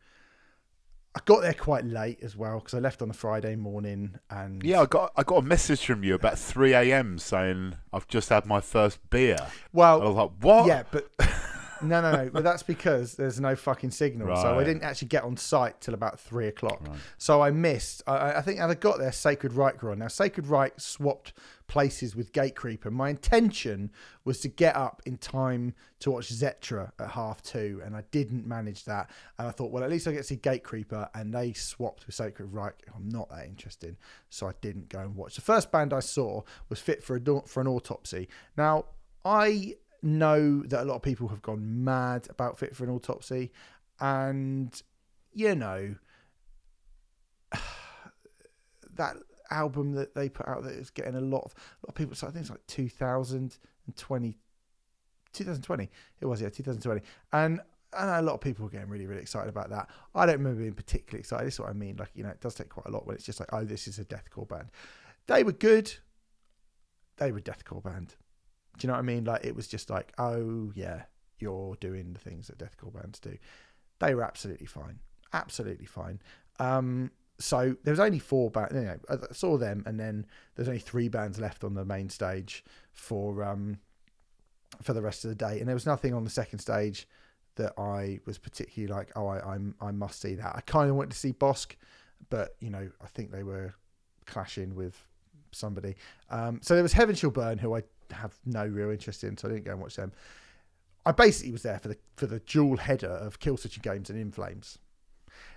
I 1.15 1.21
got 1.25 1.41
there 1.41 1.55
quite 1.55 1.85
late 1.87 2.19
as 2.23 2.37
well 2.37 2.59
because 2.59 2.75
I 2.75 2.79
left 2.79 3.01
on 3.01 3.09
a 3.09 3.15
Friday 3.15 3.57
morning. 3.57 4.19
And 4.29 4.63
Yeah, 4.63 4.83
I 4.83 4.87
got 4.87 5.13
I 5.17 5.23
got 5.23 5.37
a 5.37 5.43
message 5.43 5.85
from 5.87 6.05
you 6.05 6.15
about 6.15 6.39
3 6.39 6.75
a.m. 6.75 7.19
saying 7.19 7.77
I've 7.93 8.07
just 8.07 8.29
had 8.29 8.45
my 8.47 8.61
first 8.61 8.99
beer. 9.09 9.39
well, 9.73 10.03
I 10.03 10.05
was 10.07 10.17
like, 10.17 10.31
what? 10.41 10.67
Yeah, 10.67 10.83
but 10.91 11.09
no, 11.83 12.03
no, 12.03 12.13
no. 12.13 12.31
But 12.31 12.45
that's 12.45 12.63
because 12.63 13.15
there's 13.15 13.41
no 13.41 13.57
fucking 13.57 13.93
signal. 13.93 14.37
So 14.37 14.59
I 14.59 14.65
didn't 14.65 14.83
actually 14.83 15.09
get 15.09 15.25
on 15.25 15.39
site 15.39 15.81
till 15.81 15.95
about 15.95 16.21
three 16.21 16.49
o'clock. 16.49 16.83
So 17.17 17.41
I 17.43 17.51
missed. 17.51 18.03
I- 18.07 18.17
I, 18.17 18.39
I 18.39 18.41
think 18.43 18.61
I 18.61 18.75
got 18.75 18.99
there. 18.99 19.13
Sacred 19.13 19.55
Reich 19.55 19.83
were 19.83 19.93
on. 19.93 20.01
Now 20.01 20.09
Sacred 20.09 20.47
Reich 20.49 20.75
swapped 20.79 21.33
places 21.69 22.15
with 22.15 22.33
Gatecreeper. 22.33 22.91
My 22.91 23.11
intention 23.11 23.91
was 24.25 24.41
to 24.41 24.49
get 24.49 24.77
up 24.77 25.03
in 25.07 25.19
time 25.19 25.75
to 26.01 26.11
watch 26.11 26.29
Zetra 26.29 26.93
at 26.99 27.11
half 27.11 27.43
two, 27.43 27.81
and 27.85 27.97
I 27.97 28.03
didn't 28.11 28.47
manage 28.47 28.85
that. 28.85 29.11
And 29.39 29.49
I 29.49 29.51
thought, 29.51 29.71
well, 29.71 29.85
at 29.85 29.91
least 29.91 30.07
I 30.07 30.13
get 30.13 30.19
to 30.19 30.25
see 30.25 30.37
Gatecreeper, 30.37 31.09
and 31.15 31.33
they 31.33 31.53
swapped 31.53 32.07
with 32.07 32.15
Sacred 32.15 32.53
Reich. 32.53 32.87
I'm 32.95 33.09
not 33.09 33.29
that 33.31 33.47
interested, 33.47 33.97
so 34.31 34.49
I 34.49 34.53
didn't 34.61 34.89
go 34.89 35.01
and 35.01 35.17
watch. 35.17 35.35
The 35.35 35.43
first 35.43 35.73
band 35.73 35.93
I 35.93 36.01
saw 36.01 36.43
was 36.69 36.81
Fit 36.81 37.03
for 37.03 37.17
a 37.17 37.43
for 37.47 37.61
an 37.61 37.67
Autopsy. 37.67 38.29
Now 38.57 38.87
I 39.25 39.75
know 40.03 40.63
that 40.63 40.83
a 40.83 40.85
lot 40.85 40.97
of 40.97 41.03
people 41.03 41.29
have 41.29 41.43
gone 41.43 41.85
mad 41.85 42.29
about 42.31 42.59
Fit 42.59 42.77
for 42.77 42.85
an 42.85 42.91
Autopsy, 42.91 43.51
and 44.01 44.83
you 45.33 45.55
know 45.55 45.97
that 48.95 49.17
album 49.51 49.93
that 49.93 50.15
they 50.15 50.29
put 50.29 50.49
out 50.49 50.63
that 50.65 50.73
is 50.73 50.91
getting 50.91 51.15
a 51.15 51.21
lot 51.21 51.43
of 51.45 51.55
a 51.55 51.87
lot 51.87 51.89
of 51.89 51.95
people. 51.95 52.15
So 52.15 52.27
I 52.27 52.31
think 52.31 52.43
it's 52.43 52.51
like 52.51 52.67
2020, 52.67 54.39
2020. 55.33 55.91
It 56.21 56.27
was 56.27 56.41
yeah, 56.41 56.49
2020, 56.49 57.03
and. 57.33 57.57
Know 57.57 57.63
a 57.99 58.21
lot 58.21 58.35
of 58.35 58.41
people 58.43 58.67
are 58.67 58.69
getting 58.69 58.91
really, 58.91 59.07
really 59.07 59.23
excited 59.23 59.49
about 59.49 59.71
that. 59.71 59.89
I 60.15 60.27
don't 60.27 60.39
remember 60.39 60.61
being 60.61 60.75
particularly 60.75 61.21
excited. 61.21 61.47
This 61.47 61.55
is 61.55 61.61
what 61.61 61.71
I 61.71 61.73
mean. 61.73 61.97
Like, 61.97 62.11
you 62.15 62.25
know, 62.25 62.29
it 62.29 62.41
does 62.41 62.55
take 62.55 62.69
quite 62.69 62.85
a 62.87 62.91
lot 62.91 63.07
when 63.07 63.17
it's 63.17 63.25
just 63.25 63.41
like, 63.41 63.49
oh, 63.55 63.65
this 63.65 63.89
is 63.89 63.99
a 63.99 64.05
deathcore 64.05 64.47
band. 64.47 64.71
They 65.27 65.45
were 65.45 65.53
good. 65.53 65.95
They 67.17 67.33
were 67.33 67.41
deathcore 67.41 67.83
band. 67.83 68.17
Do 68.77 68.87
you 68.87 68.89
know 68.89 68.95
what 68.95 69.01
I 69.01 69.03
mean? 69.03 69.25
Like 69.25 69.45
it 69.45 69.57
was 69.57 69.67
just 69.67 69.89
like, 69.89 70.13
oh 70.19 70.73
yeah, 70.75 71.03
you're 71.39 71.77
doing 71.77 72.13
the 72.13 72.19
things 72.19 72.49
that 72.49 72.59
deathcore 72.59 72.93
bands 72.93 73.19
do. 73.19 73.37
They 73.99 74.15
were 74.15 74.25
absolutely 74.25 74.67
fine, 74.67 74.99
absolutely 75.33 75.87
fine. 75.87 76.21
Um, 76.59 77.11
so 77.39 77.77
there 77.85 77.93
was 77.93 78.01
only 78.01 78.19
four 78.19 78.51
bands. 78.51 78.75
You 78.75 78.81
know, 78.83 78.99
I 79.11 79.33
saw 79.33 79.57
them, 79.57 79.83
and 79.87 79.99
then 79.99 80.27
there's 80.55 80.69
only 80.69 80.81
three 80.81 81.09
bands 81.09 81.39
left 81.39 81.65
on 81.65 81.75
the 81.75 81.85
main 81.85 82.09
stage 82.09 82.65
for 82.93 83.43
um 83.45 83.79
for 84.83 84.93
the 84.93 85.03
rest 85.03 85.25
of 85.25 85.31
the 85.31 85.37
day, 85.37 85.59
and 85.59 85.69
there 85.69 85.77
was 85.77 85.87
nothing 85.87 86.15
on 86.15 86.25
the 86.25 86.31
second 86.31 86.59
stage 86.59 87.07
that 87.57 87.73
I 87.79 88.21
was 88.27 88.39
particularly 88.39 88.93
like, 88.93 89.11
oh, 89.17 89.27
I 89.27 89.41
I'm, 89.55 89.75
I 89.81 89.91
must 89.91 90.21
see 90.21 90.35
that. 90.35 90.55
I 90.55 90.61
kind 90.63 90.91
of 90.91 90.97
wanted 90.97 91.13
to 91.13 91.19
see 91.19 91.33
Bossk, 91.33 91.75
but 92.31 92.55
you 92.61 92.71
know, 92.71 92.89
I 93.03 93.07
think 93.07 93.31
they 93.31 93.43
were 93.43 93.75
clashing 94.27 94.75
with 94.75 94.97
somebody. 95.53 95.97
Um, 96.31 96.61
so 96.63 96.75
there 96.75 96.83
was 96.83 96.93
Heaven 96.93 97.15
Shall 97.15 97.31
Burn, 97.31 97.59
who 97.59 97.77
I 97.77 97.83
have 98.11 98.39
no 98.45 98.67
real 98.67 98.91
interest 98.91 99.25
in, 99.25 99.37
so 99.37 99.49
I 99.49 99.53
didn't 99.53 99.65
go 99.65 99.73
and 99.73 99.81
watch 99.81 99.97
them. 99.97 100.13
I 101.05 101.13
basically 101.13 101.53
was 101.53 101.63
there 101.63 101.79
for 101.79 101.89
the 101.89 101.97
for 102.17 102.27
the 102.27 102.41
dual 102.41 102.77
header 102.77 103.07
of 103.07 103.41
Killswitch 103.41 103.77
Engage 103.77 104.11
and 104.11 104.19
In 104.19 104.33
Flames. 104.33 104.79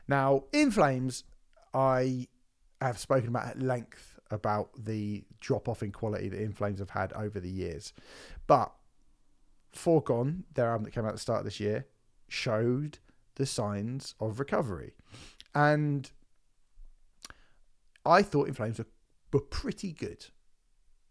Now, 0.07 0.43
In 0.53 0.71
Flames, 0.71 1.23
I 1.73 2.27
have 2.81 2.97
spoken 2.97 3.29
about 3.29 3.47
at 3.47 3.61
length 3.61 4.19
about 4.31 4.69
the 4.77 5.23
drop 5.39 5.67
off 5.67 5.83
in 5.83 5.91
quality 5.91 6.29
that 6.29 6.41
In 6.41 6.53
Flames 6.53 6.79
have 6.79 6.91
had 6.91 7.13
over 7.13 7.39
the 7.39 7.49
years, 7.49 7.93
but 8.47 8.71
Foregone, 9.71 10.43
their 10.53 10.69
album 10.69 10.85
that 10.85 10.91
came 10.91 11.05
out 11.05 11.09
at 11.09 11.15
the 11.15 11.19
start 11.19 11.39
of 11.39 11.45
this 11.45 11.59
year, 11.59 11.85
showed 12.27 12.99
the 13.35 13.45
signs 13.45 14.15
of 14.19 14.39
recovery, 14.39 14.93
and 15.55 16.11
I 18.05 18.21
thought 18.21 18.47
In 18.47 18.53
Flames 18.53 18.77
were, 18.77 18.87
were 19.33 19.41
pretty 19.41 19.91
good. 19.91 20.25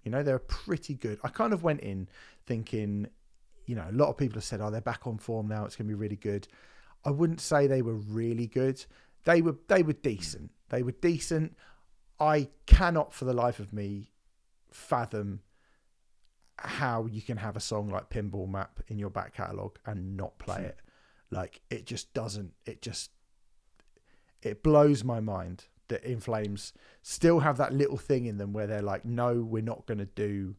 You 0.03 0.11
know, 0.11 0.23
they're 0.23 0.39
pretty 0.39 0.95
good. 0.95 1.19
I 1.23 1.29
kind 1.29 1.53
of 1.53 1.63
went 1.63 1.81
in 1.81 2.09
thinking, 2.47 3.09
you 3.67 3.75
know, 3.75 3.85
a 3.89 3.93
lot 3.93 4.09
of 4.09 4.17
people 4.17 4.37
have 4.37 4.45
said, 4.45 4.61
oh, 4.61 4.71
they're 4.71 4.81
back 4.81 5.07
on 5.07 5.19
form 5.19 5.49
now. 5.49 5.65
It's 5.65 5.77
going 5.77 5.87
to 5.87 5.95
be 5.95 6.01
really 6.01 6.17
good. 6.17 6.49
I 7.05 7.11
wouldn't 7.11 7.41
say 7.41 7.67
they 7.67 7.83
were 7.83 7.95
really 7.95 8.47
good. 8.47 8.85
They 9.29 9.43
were 9.43 9.57
they 9.69 9.83
were 9.83 9.93
decent. 9.93 10.53
They 10.71 10.83
were 10.83 10.93
decent. 10.93 11.55
I 12.19 12.49
cannot 12.65 13.13
for 13.13 13.27
the 13.27 13.35
life 13.35 13.61
of 13.61 13.75
me 13.75 14.11
fathom 14.73 15.41
how 16.57 17.05
you 17.07 17.21
can 17.21 17.37
have 17.37 17.55
a 17.55 17.61
song 17.61 17.91
like 17.91 18.09
Pinball 18.09 18.49
Map 18.49 18.81
in 18.89 18.99
your 18.99 19.11
back 19.11 19.35
catalogue 19.35 19.79
and 19.85 20.17
not 20.17 20.39
play 20.39 20.63
it. 20.65 20.79
Like 21.31 21.61
it 21.69 21.85
just 21.85 22.15
doesn't. 22.15 22.53
It 22.65 22.81
just 22.81 23.11
it 24.43 24.63
blows 24.63 25.05
my 25.05 25.21
mind 25.21 25.67
that 25.89 26.05
In 26.05 26.21
Flames 26.21 26.73
still 27.03 27.41
have 27.41 27.59
that 27.59 27.75
little 27.75 27.99
thing 27.99 28.25
in 28.25 28.39
them 28.39 28.55
where 28.55 28.67
they're 28.67 28.81
like, 28.81 29.05
no, 29.05 29.43
we're 29.43 29.63
not 29.63 29.87
going 29.87 29.99
to 29.99 30.05
do, 30.07 30.55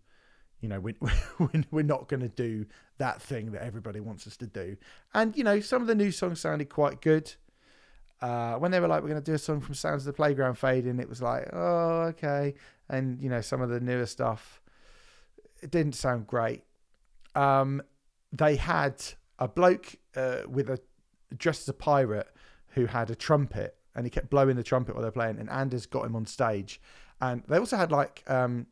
you 0.60 0.68
know, 0.70 0.80
we, 0.80 0.96
we- 1.40 1.66
we're 1.72 1.82
not 1.84 2.08
going 2.08 2.22
to 2.22 2.30
do 2.30 2.66
that 2.98 3.22
thing 3.22 3.52
that 3.52 3.64
everybody 3.64 4.00
wants 4.00 4.28
us 4.28 4.36
to 4.38 4.48
do. 4.48 4.76
And, 5.14 5.36
you 5.38 5.44
know, 5.44 5.60
some 5.60 5.82
of 5.82 5.88
the 5.88 5.96
new 5.96 6.12
songs 6.12 6.40
sounded 6.42 6.70
quite 6.70 7.02
good. 7.02 7.34
Uh, 8.22 8.56
when 8.56 8.72
they 8.72 8.80
were 8.80 8.88
like, 8.88 9.02
we're 9.02 9.10
going 9.10 9.22
to 9.22 9.32
do 9.32 9.36
a 9.36 9.40
song 9.40 9.62
from 9.62 9.74
Sounds 9.76 10.02
of 10.02 10.08
the 10.08 10.14
Playground 10.14 10.56
fading, 10.56 11.00
it 11.00 11.08
was 11.08 11.22
like, 11.22 11.48
oh, 11.54 12.02
okay. 12.10 12.54
And, 12.90 13.22
you 13.22 13.30
know, 13.30 13.40
some 13.42 13.62
of 13.62 13.70
the 13.70 13.80
newer 13.80 14.06
stuff, 14.06 14.62
it 15.62 15.72
didn't 15.72 15.94
sound 15.94 16.28
great. 16.28 16.64
Um, 17.36 17.82
they 18.34 18.56
had 18.58 19.02
a 19.38 19.48
bloke 19.48 19.96
uh, 20.16 20.40
with 20.48 20.70
a 20.70 20.80
dressed 21.38 21.62
as 21.62 21.70
a 21.70 21.74
pirate 21.74 22.28
who 22.70 22.88
had 22.88 23.10
a 23.10 23.16
trumpet 23.16 23.76
and 23.96 24.06
he 24.06 24.10
kept 24.10 24.30
blowing 24.30 24.56
the 24.56 24.64
trumpet 24.64 24.96
while 24.96 25.02
they're 25.02 25.12
playing 25.12 25.38
and 25.40 25.50
Anders 25.50 25.86
got 25.86 26.06
him 26.06 26.16
on 26.16 26.26
stage 26.26 26.82
and 27.22 27.44
they 27.48 27.58
also 27.58 27.78
had 27.78 27.92
like 27.92 28.24
um, 28.28 28.66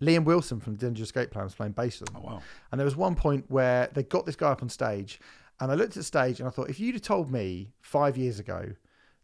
Liam 0.00 0.24
Wilson 0.24 0.60
from 0.60 0.76
Dillinger 0.76 1.00
Escape 1.00 1.30
Plan 1.30 1.44
was 1.44 1.54
playing 1.54 1.72
bass 1.72 2.00
with 2.00 2.12
them 2.12 2.22
Oh 2.24 2.26
wow. 2.26 2.42
and 2.70 2.78
there 2.78 2.84
was 2.84 2.96
one 2.96 3.14
point 3.14 3.44
where 3.48 3.88
they 3.92 4.02
got 4.02 4.24
this 4.26 4.36
guy 4.36 4.50
up 4.50 4.62
on 4.62 4.68
stage, 4.68 5.20
and 5.62 5.70
I 5.70 5.76
looked 5.76 5.90
at 5.90 6.00
the 6.00 6.02
stage 6.02 6.40
and 6.40 6.48
I 6.48 6.50
thought, 6.50 6.68
if 6.68 6.80
you'd 6.80 6.96
have 6.96 7.02
told 7.02 7.30
me 7.30 7.70
five 7.82 8.16
years 8.16 8.40
ago 8.40 8.72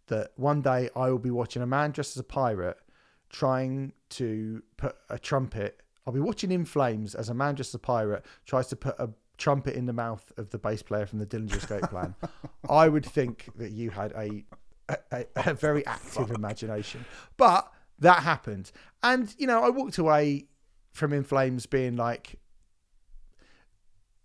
that 0.07 0.31
one 0.37 0.63
day 0.63 0.89
I 0.95 1.11
will 1.11 1.19
be 1.19 1.33
watching 1.33 1.63
a 1.63 1.67
man 1.67 1.91
dressed 1.91 2.17
as 2.17 2.21
a 2.21 2.25
pirate 2.25 2.79
trying 3.29 3.93
to 4.11 4.63
put 4.77 4.95
a 5.11 5.19
trumpet, 5.19 5.83
I'll 6.07 6.13
be 6.13 6.21
watching 6.21 6.53
In 6.53 6.65
Flames 6.65 7.17
as 7.17 7.29
a 7.29 7.35
man 7.35 7.57
dressed 7.57 7.71
as 7.71 7.75
a 7.75 7.81
pirate 7.81 8.25
tries 8.47 8.69
to 8.69 8.77
put 8.77 8.95
a 9.01 9.11
trumpet 9.37 9.75
in 9.75 9.87
the 9.87 9.93
mouth 9.93 10.31
of 10.37 10.51
the 10.51 10.59
bass 10.59 10.81
player 10.81 11.07
from 11.07 11.19
the 11.19 11.27
Dillinger 11.27 11.57
Escape 11.57 11.83
Plan, 11.91 12.15
I 12.71 12.89
would 12.89 13.05
think 13.05 13.51
that 13.57 13.73
you 13.73 13.91
had 13.91 14.13
a 14.13 14.45
a, 14.89 14.97
a, 15.11 15.25
a 15.35 15.55
very 15.55 15.85
active 15.87 16.31
imagination. 16.31 17.05
But 17.37 17.69
that 17.99 18.23
happened, 18.23 18.71
and 19.03 19.35
you 19.39 19.49
know, 19.49 19.65
I 19.65 19.71
walked 19.71 19.99
away 19.99 20.47
from 20.93 21.13
In 21.13 21.25
Flames 21.25 21.67
being 21.67 21.97
like, 21.97 22.39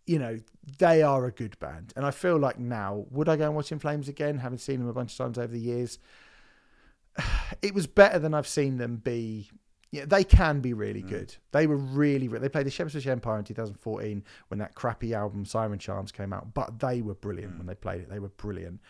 you 0.06 0.20
know, 0.20 0.39
they 0.80 1.02
are 1.02 1.26
a 1.26 1.32
good 1.32 1.58
band. 1.60 1.94
And 1.96 2.06
I 2.06 2.12
feel 2.12 2.38
like 2.38 2.60
now, 2.60 3.06
would 3.10 3.30
I 3.30 3.36
go 3.38 3.46
and 3.46 3.56
watch 3.56 3.72
In 3.72 3.80
Flames 3.80 4.08
again, 4.08 4.38
having 4.39 4.58
seen 4.58 4.80
them 4.80 4.89
a 4.89 4.94
bunch 4.94 5.12
of 5.13 5.18
times 5.18 5.38
over 5.38 5.52
the 5.54 5.60
years? 5.60 6.00
It 7.62 7.74
was 7.74 7.88
better 7.88 8.20
than 8.20 8.34
I've 8.34 8.48
seen 8.48 8.78
them 8.78 8.98
be. 8.98 9.50
Yeah, 9.92 10.06
they 10.06 10.24
can 10.24 10.60
be 10.60 10.74
really 10.74 11.04
good. 11.04 11.36
They 11.52 11.68
were 11.68 11.78
really, 11.78 12.28
re- 12.28 12.39
they 12.39 12.50
played 12.50 12.66
the 12.66 12.72
Shepherd's 12.72 13.06
Empire 13.06 13.38
in 13.38 13.44
2014 13.46 14.24
when 14.48 14.58
that 14.58 14.74
crappy 14.74 15.13
album 15.13 15.46
Siren 15.46 15.78
Charms 15.78 16.12
came 16.12 16.34
out, 16.34 16.56
but 16.56 16.80
they 16.80 17.04
were 17.04 17.13
brilliant 17.13 17.60
when 17.60 17.68
they 17.68 17.76
played 17.76 18.02
it. 18.02 18.10
They 18.10 18.18
were 18.18 18.30
brilliant. 18.30 18.82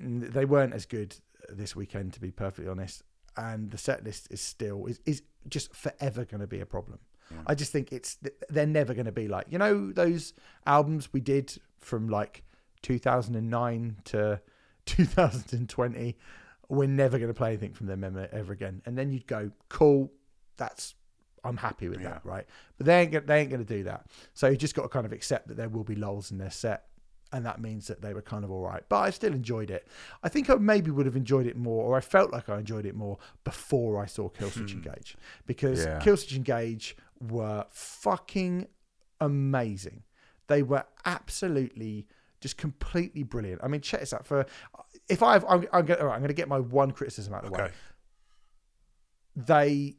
Mm, 0.00 0.32
They 0.32 0.44
weren't 0.44 0.72
as 0.72 0.86
good 0.86 1.16
this 1.48 1.74
weekend, 1.74 2.12
to 2.12 2.20
be 2.20 2.30
perfectly 2.30 2.70
honest. 2.70 3.02
And 3.36 3.72
the 3.72 3.78
set 3.78 4.04
list 4.04 4.28
is 4.30 4.40
still 4.40 4.86
is, 4.86 5.00
is 5.04 5.22
just 5.48 5.74
forever 5.74 6.24
going 6.24 6.40
to 6.40 6.46
be 6.46 6.60
a 6.60 6.66
problem. 6.66 7.00
I 7.46 7.54
just 7.54 7.72
think 7.72 7.92
it's 7.92 8.18
they're 8.48 8.66
never 8.66 8.94
going 8.94 9.06
to 9.06 9.12
be 9.12 9.28
like 9.28 9.46
you 9.50 9.58
know 9.58 9.92
those 9.92 10.32
albums 10.66 11.12
we 11.12 11.20
did 11.20 11.56
from 11.78 12.08
like 12.08 12.42
2009 12.82 13.96
to 14.04 14.40
2020. 14.86 16.16
We're 16.68 16.88
never 16.88 17.18
going 17.18 17.28
to 17.28 17.34
play 17.34 17.48
anything 17.48 17.72
from 17.72 17.86
them 17.86 18.04
ever, 18.04 18.28
ever 18.32 18.52
again. 18.52 18.82
And 18.86 18.96
then 18.96 19.10
you'd 19.10 19.26
go, 19.26 19.50
cool, 19.68 20.10
that's 20.56 20.94
I'm 21.44 21.58
happy 21.58 21.88
with 21.88 22.02
that, 22.02 22.24
right? 22.24 22.46
But 22.78 22.86
they 22.86 23.02
ain't 23.02 23.26
they 23.26 23.40
ain't 23.40 23.50
going 23.50 23.64
to 23.64 23.76
do 23.76 23.84
that. 23.84 24.06
So 24.32 24.48
you 24.48 24.56
just 24.56 24.74
got 24.74 24.82
to 24.82 24.88
kind 24.88 25.04
of 25.04 25.12
accept 25.12 25.48
that 25.48 25.56
there 25.56 25.68
will 25.68 25.84
be 25.84 25.94
lulls 25.94 26.30
in 26.30 26.38
their 26.38 26.50
set, 26.50 26.86
and 27.32 27.44
that 27.44 27.60
means 27.60 27.86
that 27.88 28.00
they 28.00 28.14
were 28.14 28.22
kind 28.22 28.44
of 28.44 28.50
all 28.50 28.62
right. 28.62 28.82
But 28.88 29.00
I 29.00 29.10
still 29.10 29.34
enjoyed 29.34 29.70
it. 29.70 29.86
I 30.22 30.30
think 30.30 30.48
I 30.48 30.54
maybe 30.54 30.90
would 30.90 31.04
have 31.04 31.16
enjoyed 31.16 31.46
it 31.46 31.56
more, 31.56 31.84
or 31.84 31.96
I 31.96 32.00
felt 32.00 32.32
like 32.32 32.48
I 32.48 32.58
enjoyed 32.58 32.86
it 32.86 32.94
more 32.94 33.18
before 33.44 34.02
I 34.02 34.06
saw 34.06 34.30
Killswitch 34.30 34.70
hmm. 34.70 34.78
Engage, 34.78 35.16
because 35.46 35.84
Yeah. 35.84 36.00
Killswitch 36.00 36.36
Engage 36.36 36.96
were 37.30 37.66
fucking 37.70 38.66
amazing. 39.20 40.02
They 40.46 40.62
were 40.62 40.84
absolutely 41.04 42.06
just 42.40 42.56
completely 42.58 43.22
brilliant. 43.22 43.62
I 43.64 43.68
mean, 43.68 43.80
check 43.80 44.00
this 44.00 44.12
out. 44.12 44.26
For 44.26 44.44
if 45.08 45.22
I've, 45.22 45.44
I'm, 45.48 45.66
I'm 45.72 45.86
going, 45.86 46.02
right, 46.02 46.22
to 46.22 46.34
get 46.34 46.48
my 46.48 46.58
one 46.58 46.90
criticism 46.90 47.32
out 47.34 47.44
of 47.44 47.50
the 47.50 47.56
way 47.58 47.70
they 49.36 49.96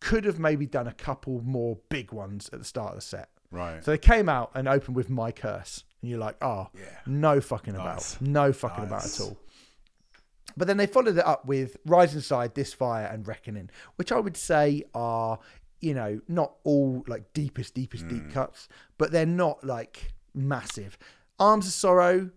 could 0.00 0.24
have 0.24 0.38
maybe 0.38 0.66
done 0.66 0.86
a 0.86 0.92
couple 0.92 1.40
more 1.42 1.78
big 1.88 2.12
ones 2.12 2.50
at 2.52 2.58
the 2.58 2.64
start 2.64 2.90
of 2.90 2.96
the 2.96 3.00
set. 3.02 3.28
Right. 3.50 3.84
So 3.84 3.92
they 3.92 3.98
came 3.98 4.28
out 4.28 4.50
and 4.54 4.68
opened 4.68 4.96
with 4.96 5.08
My 5.08 5.32
Curse. 5.32 5.84
And 6.02 6.10
you're 6.10 6.20
like, 6.20 6.36
oh, 6.42 6.68
Yeah. 6.74 6.84
no 7.06 7.40
fucking 7.40 7.74
about. 7.74 8.16
No 8.20 8.52
fucking 8.52 8.84
about 8.84 9.04
at 9.04 9.20
all. 9.20 9.38
But 10.56 10.68
then 10.68 10.76
they 10.76 10.86
followed 10.86 11.18
it 11.18 11.26
up 11.26 11.44
with 11.46 11.76
Rise 11.84 12.24
Side, 12.26 12.54
This 12.54 12.72
Fire, 12.72 13.06
and 13.06 13.26
Reckoning, 13.26 13.70
which 13.96 14.10
I 14.10 14.18
would 14.18 14.36
say 14.36 14.84
are, 14.94 15.38
you 15.80 15.94
know, 15.94 16.20
not 16.28 16.54
all 16.64 17.04
like 17.06 17.32
deepest, 17.32 17.74
deepest, 17.74 18.04
Mm. 18.06 18.08
deep 18.08 18.30
cuts, 18.32 18.68
but 18.98 19.12
they're 19.12 19.26
not 19.26 19.64
like 19.64 20.12
massive. 20.34 20.96
Arms 21.38 21.66
of 21.66 21.72
Sorrow, 21.72 22.30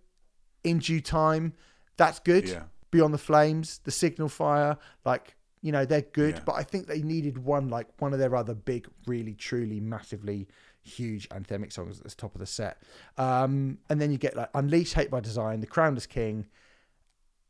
In 0.63 0.80
Due 0.80 1.02
Time, 1.02 1.54
that's 1.97 2.19
good. 2.19 2.47
Yeah. 2.49 2.63
Beyond 2.91 3.13
the 3.13 3.17
Flames, 3.19 3.80
The 3.84 3.91
Signal 3.91 4.30
Fire, 4.30 4.78
like, 5.06 5.36
you 5.62 5.71
know, 5.71 5.86
they're 5.86 6.02
good, 6.02 6.36
Yeah. 6.36 6.41
but 6.45 6.54
I 6.56 6.63
think 6.63 6.88
they 6.88 7.02
needed 7.02 7.38
one, 7.38 7.69
like 7.69 7.88
one 8.02 8.13
of 8.13 8.19
their 8.19 8.36
other 8.36 8.54
big, 8.56 8.88
really, 9.06 9.36
truly, 9.36 9.80
massively 9.80 10.47
huge 10.82 11.30
anthemic 11.30 11.71
songs 11.71 11.99
at 11.99 12.04
the 12.06 12.15
top 12.15 12.34
of 12.36 12.39
the 12.39 12.45
set. 12.47 12.82
Um, 13.17 13.78
and 13.89 14.02
then 14.02 14.12
you 14.12 14.17
get 14.17 14.36
like 14.36 14.49
Unleash, 14.54 14.93
Hate 14.93 15.12
by 15.12 15.19
Design, 15.19 15.60
The 15.60 15.67
Crownless 15.67 16.08
King, 16.08 16.47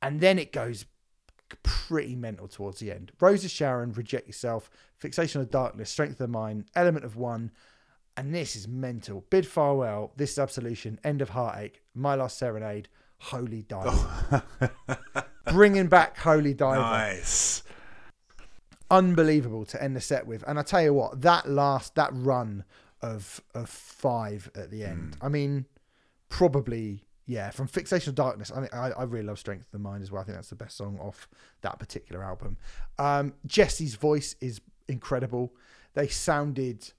and 0.02 0.19
then 0.21 0.38
it 0.39 0.52
goes 0.52 0.86
pretty 1.63 2.15
mental 2.15 2.47
towards 2.47 2.79
the 2.79 2.91
end. 2.91 3.12
Rose 3.19 3.43
of 3.45 3.51
Sharon, 3.51 3.91
Reject 3.93 4.27
Yourself, 4.27 4.69
Fixation 4.97 5.41
of 5.41 5.49
Darkness, 5.49 5.89
Strength 5.89 6.13
of 6.13 6.17
the 6.19 6.27
Mind, 6.27 6.65
Element 6.75 7.05
of 7.05 7.15
One, 7.15 7.51
and 8.17 8.33
this 8.35 8.55
is 8.55 8.67
mental. 8.67 9.25
Bid 9.29 9.47
Farewell, 9.47 10.12
This 10.17 10.31
is 10.31 10.39
Absolution, 10.39 10.99
End 11.03 11.21
of 11.21 11.29
Heartache, 11.29 11.81
My 11.93 12.15
Last 12.15 12.38
Serenade, 12.38 12.89
Holy 13.19 13.63
Diver. 13.63 14.43
Bringing 15.51 15.88
back 15.88 16.17
Holy 16.17 16.53
Diver 16.53 16.79
Nice. 16.81 17.63
unbelievable 18.91 19.65
to 19.65 19.81
end 19.81 19.95
the 19.95 20.01
set 20.01 20.25
with. 20.27 20.43
And 20.47 20.59
I 20.59 20.63
tell 20.63 20.81
you 20.81 20.93
what, 20.93 21.21
that 21.21 21.49
last 21.49 21.95
that 21.95 22.09
run 22.13 22.63
of 23.01 23.41
of 23.53 23.69
five 23.69 24.51
at 24.55 24.71
the 24.71 24.83
end. 24.83 25.15
Hmm. 25.15 25.25
I 25.25 25.29
mean, 25.29 25.65
probably 26.29 27.03
yeah. 27.29 27.51
From 27.51 27.67
Fixation 27.67 28.09
of 28.09 28.15
Darkness, 28.15 28.51
I, 28.51 28.67
I 28.75 28.89
I 28.89 29.03
really 29.03 29.27
love 29.27 29.37
Strength 29.37 29.67
of 29.67 29.71
the 29.71 29.77
Mind 29.77 30.01
as 30.01 30.11
well. 30.11 30.23
I 30.23 30.25
think 30.25 30.35
that's 30.35 30.49
the 30.49 30.55
best 30.55 30.75
song 30.75 30.97
off 30.99 31.29
that 31.61 31.77
particular 31.77 32.23
album. 32.23 32.57
Um, 32.97 33.35
Jesse's 33.45 33.93
voice 33.93 34.35
is 34.41 34.61
incredible. 34.87 35.53
They 35.93 36.07
sounded. 36.07 36.91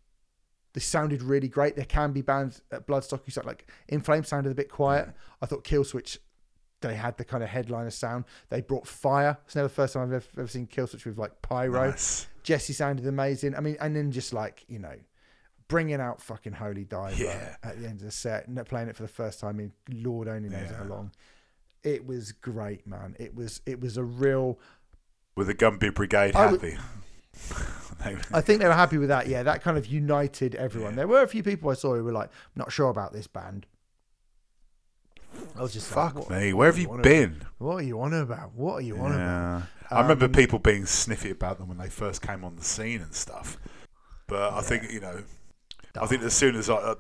They 0.73 0.81
sounded 0.81 1.21
really 1.21 1.49
great. 1.49 1.75
There 1.75 1.85
can 1.85 2.13
be 2.13 2.23
bands 2.23 2.63
at 2.71 2.87
Bloodstock 2.87 3.25
who 3.25 3.33
sound 3.33 3.49
like 3.49 3.69
In 3.89 4.01
Flames 4.01 4.29
sounded 4.29 4.53
a 4.53 4.55
bit 4.55 4.71
quiet. 4.71 5.09
I 5.43 5.47
thought 5.47 5.65
Killswitch 5.65 6.19
they 6.81 6.95
had 6.95 7.19
the 7.19 7.25
kind 7.25 7.43
of 7.43 7.51
headliner 7.51 7.91
sound. 7.91 8.25
They 8.49 8.61
brought 8.61 8.87
fire. 8.87 9.37
It's 9.45 9.57
never 9.57 9.69
the 9.69 9.75
first 9.75 9.95
time 9.95 10.05
I've 10.05 10.13
ever, 10.13 10.27
ever 10.39 10.49
seen 10.49 10.69
Killswitch 10.69 11.05
with 11.05 11.19
like 11.19 11.43
pyro. 11.43 11.91
Nice. 11.91 12.29
Jesse 12.45 12.73
sounded 12.73 13.07
amazing. 13.07 13.57
I 13.57 13.61
mean, 13.61 13.77
and 13.81 13.97
then 13.97 14.13
just 14.13 14.33
like 14.33 14.65
you 14.69 14.79
know, 14.79 14.95
bringing 15.71 16.01
out 16.01 16.21
fucking 16.21 16.53
Holy 16.53 16.85
Diver 16.85 17.15
Yeah. 17.23 17.57
at 17.63 17.81
the 17.81 17.87
end 17.89 18.01
of 18.01 18.05
the 18.07 18.11
set, 18.11 18.47
and 18.47 18.63
playing 18.67 18.89
it 18.89 18.97
for 18.97 19.03
the 19.03 19.09
first 19.09 19.41
time 19.41 19.59
in 19.61 19.73
Lord 19.91 20.29
only 20.29 20.51
knows 20.51 20.71
how 20.71 20.85
long. 20.85 21.13
It 21.83 22.05
was 22.07 22.33
great, 22.33 22.87
man. 22.87 23.17
It 23.19 23.35
was 23.35 23.63
it 23.65 23.81
was 23.81 23.97
a 23.97 24.05
real. 24.05 24.59
With 25.37 25.47
the 25.47 25.55
Gumby 25.55 25.95
Brigade 25.95 26.35
I 26.37 26.51
happy. 26.51 26.77
I 28.35 28.41
think 28.41 28.61
they 28.61 28.67
were 28.67 28.73
happy 28.75 28.99
with 28.99 29.09
that. 29.09 29.29
Yeah, 29.29 29.43
that 29.45 29.63
kind 29.63 29.79
of 29.79 29.87
united 29.87 30.55
everyone. 30.57 30.97
There 30.97 31.07
were 31.09 31.23
a 31.23 31.29
few 31.29 31.43
people 31.43 31.71
I 31.71 31.75
saw 31.75 31.95
who 31.95 32.05
were 32.05 32.13
like, 32.13 32.31
not 32.57 32.73
sure 32.73 32.89
about 32.91 33.13
this 33.13 33.27
band. 33.27 33.67
I 35.57 35.63
was 35.63 35.73
just 35.73 35.95
like, 35.95 36.13
Fuck 36.15 36.29
what, 36.29 36.39
me. 36.39 36.53
Where 36.53 36.67
have 36.67 36.79
you 36.79 36.89
wanna- 36.89 37.03
been? 37.03 37.43
what 37.59 37.77
are 37.77 37.83
you 37.83 38.01
on 38.01 38.13
about? 38.13 38.53
What 38.55 38.75
are 38.75 38.81
you 38.81 38.97
on 38.99 39.13
about? 39.13 39.19
Yeah. 39.19 39.63
I 39.97 40.03
remember 40.03 40.27
Um, 40.27 40.33
people 40.33 40.59
being 40.59 40.87
sniffy 40.87 41.31
about 41.31 41.59
them 41.59 41.69
when 41.69 41.79
they 41.79 41.89
first 41.89 42.21
came 42.23 42.45
on 42.45 42.57
the 42.57 42.65
scene 42.65 43.01
and 43.01 43.15
stuff. 43.15 43.57
But 44.27 44.53
I 44.55 44.61
think 44.63 44.91
you 44.91 45.01
know, 45.01 45.23
I 45.99 46.07
think 46.07 46.23
as 46.23 46.35
soon 46.35 46.57
as 46.57 46.69
I, 46.71 46.75
uh, 46.75 46.95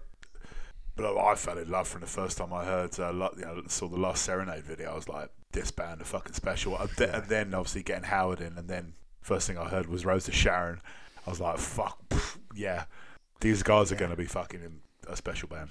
but 0.96 1.16
I 1.16 1.34
fell 1.34 1.58
in 1.58 1.70
love 1.70 1.88
from 1.88 2.00
the 2.00 2.06
first 2.06 2.38
time 2.38 2.52
I 2.52 2.64
heard, 2.64 2.98
uh, 2.98 3.12
you 3.36 3.42
know, 3.44 3.62
saw 3.68 3.88
the 3.88 3.96
last 3.98 4.22
Serenade 4.24 4.64
video. 4.64 4.92
I 4.92 4.94
was 4.94 5.08
like, 5.08 5.30
this 5.52 5.70
band 5.70 6.00
are 6.00 6.04
fucking 6.04 6.34
special. 6.34 6.76
And 6.76 6.90
th- 6.96 7.10
and 7.12 7.24
then 7.26 7.54
obviously 7.54 7.82
getting 7.82 8.04
Howard 8.04 8.40
in, 8.40 8.58
and 8.58 8.68
then 8.68 8.94
first 9.20 9.46
thing 9.46 9.58
I 9.58 9.68
heard 9.68 9.86
was 9.86 10.04
Rose 10.04 10.28
of 10.28 10.34
Sharon. 10.34 10.80
I 11.26 11.30
was 11.30 11.40
like, 11.40 11.58
fuck, 11.58 11.98
yeah, 12.54 12.84
these 13.40 13.62
guys 13.62 13.92
are 13.92 13.96
going 13.96 14.10
to 14.10 14.16
be 14.16 14.24
fucking 14.24 14.80
a 15.08 15.16
special 15.16 15.48
band. 15.48 15.70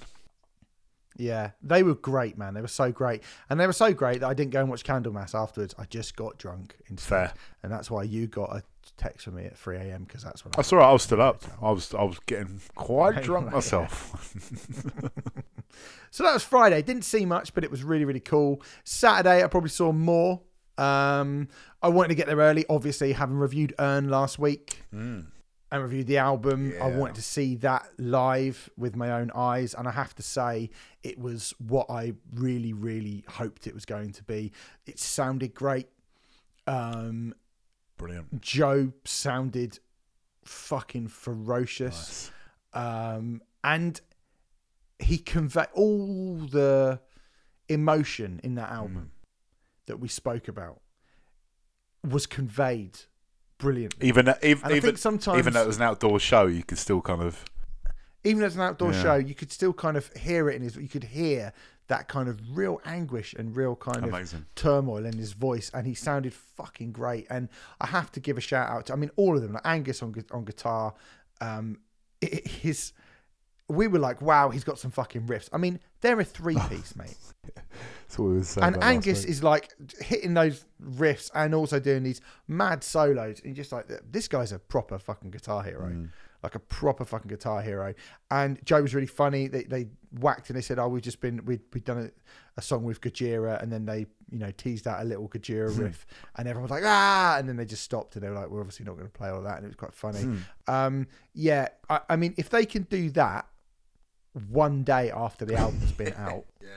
Yeah, 1.16 1.50
they 1.62 1.82
were 1.82 1.96
great, 1.96 2.38
man. 2.38 2.54
They 2.54 2.60
were 2.62 2.68
so 2.68 2.92
great, 2.92 3.22
and 3.50 3.58
they 3.60 3.66
were 3.66 3.72
so 3.72 3.92
great 3.92 4.20
that 4.20 4.28
I 4.28 4.34
didn't 4.34 4.52
go 4.52 4.60
and 4.60 4.70
watch 4.70 4.84
Candlemass 4.84 5.34
afterwards. 5.34 5.74
I 5.76 5.84
just 5.84 6.16
got 6.16 6.38
drunk 6.38 6.76
instead, 6.88 7.30
Fair. 7.30 7.32
and 7.62 7.72
that's 7.72 7.90
why 7.90 8.04
you 8.04 8.26
got 8.26 8.56
a 8.56 8.62
text 8.96 9.24
from 9.24 9.36
me 9.36 9.44
at 9.44 9.56
three 9.56 9.76
a.m. 9.76 10.04
because 10.04 10.22
that's 10.22 10.44
when 10.44 10.52
I. 10.54 10.56
That's 10.56 10.72
all 10.72 10.78
right. 10.80 10.88
I 10.88 10.92
was 10.92 11.02
still 11.02 11.20
up. 11.22 11.42
I 11.62 11.70
was 11.70 11.94
I 11.94 12.02
was 12.02 12.18
getting 12.26 12.60
quite 12.74 13.22
drunk 13.22 13.52
myself. 13.52 14.34
So 16.10 16.24
that 16.24 16.34
was 16.34 16.42
Friday. 16.42 16.82
Didn't 16.82 17.04
see 17.04 17.24
much, 17.24 17.54
but 17.54 17.62
it 17.62 17.70
was 17.70 17.84
really, 17.84 18.04
really 18.04 18.18
cool. 18.20 18.60
Saturday, 18.82 19.44
I 19.44 19.46
probably 19.46 19.70
saw 19.70 19.92
more. 19.92 20.40
Um, 20.76 21.46
I 21.82 21.88
wanted 21.88 22.08
to 22.08 22.14
get 22.16 22.26
there 22.26 22.38
early, 22.38 22.64
obviously, 22.68 23.12
having 23.12 23.36
reviewed 23.36 23.74
Urne 23.78 24.08
last 24.08 24.36
week 24.38 24.82
Mm. 24.92 25.26
and 25.70 25.82
reviewed 25.82 26.08
the 26.08 26.18
album. 26.18 26.74
I 26.82 26.88
wanted 26.88 27.14
to 27.14 27.22
see 27.22 27.54
that 27.56 27.86
live 27.98 28.68
with 28.76 28.96
my 28.96 29.12
own 29.12 29.30
eyes, 29.36 29.72
and 29.72 29.86
I 29.86 29.92
have 29.92 30.12
to 30.16 30.22
say, 30.22 30.70
it 31.04 31.16
was 31.18 31.54
what 31.64 31.86
I 31.88 32.14
really, 32.34 32.72
really 32.72 33.24
hoped 33.28 33.68
it 33.68 33.74
was 33.74 33.84
going 33.84 34.10
to 34.14 34.24
be. 34.24 34.50
It 34.86 34.98
sounded 34.98 35.54
great. 35.54 35.86
Um, 36.66 37.34
Brilliant. 38.00 38.40
Joe 38.40 38.92
sounded 39.04 39.78
fucking 40.44 41.08
ferocious, 41.08 42.30
Nice. 42.74 43.14
um, 43.14 43.42
and 43.62 44.00
he 44.98 45.18
conveyed 45.18 45.68
all 45.74 46.36
the 46.38 47.00
emotion 47.68 48.40
in 48.42 48.54
that 48.56 48.70
album 48.70 49.12
that 49.86 49.98
we 50.00 50.08
spoke 50.08 50.48
about 50.48 50.80
was 52.02 52.26
conveyed 52.26 52.98
brilliantly. 53.58 54.08
Even 54.08 54.34
even 54.42 54.64
And 54.64 54.72
I 54.72 54.76
even 54.76 54.96
sometimes, 54.96 55.38
even 55.38 55.52
though 55.52 55.62
it 55.62 55.66
was 55.66 55.76
an 55.76 55.82
outdoor 55.82 56.18
show, 56.18 56.46
you 56.46 56.62
could 56.62 56.78
still 56.78 57.02
kind 57.02 57.22
of 57.22 57.44
even 58.24 58.42
as 58.42 58.54
an 58.56 58.62
outdoor 58.62 58.92
Yeah. 58.92 59.02
show, 59.02 59.14
you 59.16 59.34
could 59.34 59.52
still 59.52 59.72
kind 59.72 59.96
of 59.96 60.10
hear 60.14 60.48
it 60.48 60.56
in 60.56 60.62
his. 60.62 60.76
You 60.76 60.88
could 60.88 61.04
hear 61.04 61.52
that 61.90 62.08
kind 62.08 62.28
of 62.28 62.40
real 62.56 62.80
anguish 62.84 63.34
and 63.34 63.54
real 63.54 63.76
kind 63.76 63.98
of 64.06 64.10
turmoil 64.54 65.04
in 65.04 65.16
his 65.16 65.32
voice, 65.34 65.70
and 65.74 65.86
he 65.86 65.94
sounded 65.94 66.32
fucking 66.32 66.92
great. 66.92 67.26
And 67.28 67.48
I 67.80 67.86
have 67.88 68.10
to 68.12 68.20
give 68.20 68.38
a 68.38 68.40
shout 68.40 68.68
out 68.70 68.86
to, 68.86 68.94
I 68.94 68.96
mean, 68.96 69.10
all 69.16 69.36
of 69.36 69.42
them. 69.42 69.52
Like 69.52 69.66
Angus 69.66 70.02
on 70.02 70.14
on 70.32 70.44
guitar, 70.44 70.94
um, 71.40 71.78
it, 72.20 72.32
it- 72.32 72.48
his. 72.48 72.92
We 73.68 73.86
were 73.86 74.00
like, 74.00 74.20
wow, 74.20 74.48
he's 74.50 74.64
got 74.64 74.80
some 74.80 74.90
fucking 74.90 75.28
riffs. 75.28 75.48
I 75.52 75.56
mean, 75.58 75.78
they're 76.00 76.18
a 76.18 76.24
three 76.24 76.58
piece, 76.68 76.96
mate. 76.96 77.14
That's 77.54 78.18
what 78.18 78.26
we 78.30 78.34
were 78.38 78.42
saying. 78.42 78.66
and 78.66 78.82
Angus 78.82 79.24
is 79.24 79.44
like 79.44 79.70
hitting 80.00 80.34
those 80.34 80.64
riffs 80.82 81.30
and 81.36 81.54
also 81.54 81.78
doing 81.78 82.02
these 82.02 82.20
mad 82.48 82.82
solos. 82.82 83.40
And 83.44 83.54
just 83.54 83.70
like, 83.70 83.86
this 84.10 84.26
guy's 84.26 84.50
a 84.50 84.58
proper 84.58 84.98
fucking 84.98 85.30
guitar 85.30 85.62
hero, 85.62 85.86
Mm. 85.88 86.08
Like 86.42 86.54
a 86.54 86.58
proper 86.58 87.04
fucking 87.04 87.28
guitar 87.28 87.60
hero. 87.60 87.92
And 88.30 88.58
Joe 88.64 88.80
was 88.82 88.94
really 88.94 89.06
funny. 89.06 89.46
They, 89.48 89.64
they 89.64 89.88
whacked 90.18 90.48
and 90.48 90.56
they 90.56 90.62
said, 90.62 90.78
oh, 90.78 90.88
we've 90.88 91.02
just 91.02 91.20
been, 91.20 91.44
we'd, 91.44 91.60
we'd 91.74 91.84
done 91.84 91.98
a, 91.98 92.10
a 92.56 92.62
song 92.62 92.84
with 92.84 93.00
Gojira. 93.02 93.62
And 93.62 93.70
then 93.70 93.84
they, 93.84 94.06
you 94.30 94.38
know, 94.38 94.50
teased 94.56 94.86
out 94.86 95.02
a 95.02 95.04
little 95.04 95.28
Gojira 95.28 95.70
Hmm. 95.74 95.82
riff. 95.82 96.06
And 96.36 96.48
everyone 96.48 96.62
was 96.62 96.70
like, 96.70 96.84
ah. 96.86 97.36
And 97.38 97.46
then 97.48 97.56
they 97.56 97.66
just 97.66 97.82
stopped 97.84 98.16
and 98.16 98.24
they 98.24 98.28
were 98.30 98.34
like, 98.36 98.48
we're 98.48 98.60
obviously 98.60 98.86
not 98.86 98.94
going 98.94 99.06
to 99.06 99.12
play 99.12 99.28
all 99.28 99.42
that. 99.42 99.56
And 99.56 99.64
it 99.64 99.68
was 99.68 99.76
quite 99.76 99.92
funny. 99.94 100.20
Hmm. 100.22 100.36
Um, 100.66 101.06
yeah, 101.34 101.68
I, 101.90 102.00
I 102.08 102.16
mean, 102.16 102.32
if 102.38 102.48
they 102.48 102.64
can 102.64 102.84
do 102.84 103.10
that 103.10 103.46
one 104.48 104.82
day 104.84 105.10
after 105.10 105.44
the 105.44 105.56
album's 105.56 105.92
been 105.92 106.14
out, 106.18 106.46
yeah. 106.62 106.68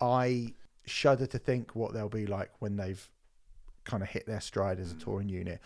I 0.00 0.54
shudder 0.86 1.26
to 1.26 1.38
think 1.38 1.74
what 1.74 1.92
they'll 1.92 2.08
be 2.08 2.26
like 2.26 2.50
when 2.60 2.76
they've 2.76 3.08
kind 3.84 4.02
of 4.02 4.08
hit 4.08 4.26
their 4.26 4.40
stride 4.40 4.78
as 4.78 4.92
a 4.92 4.94
touring 4.94 5.28
unit. 5.28 5.60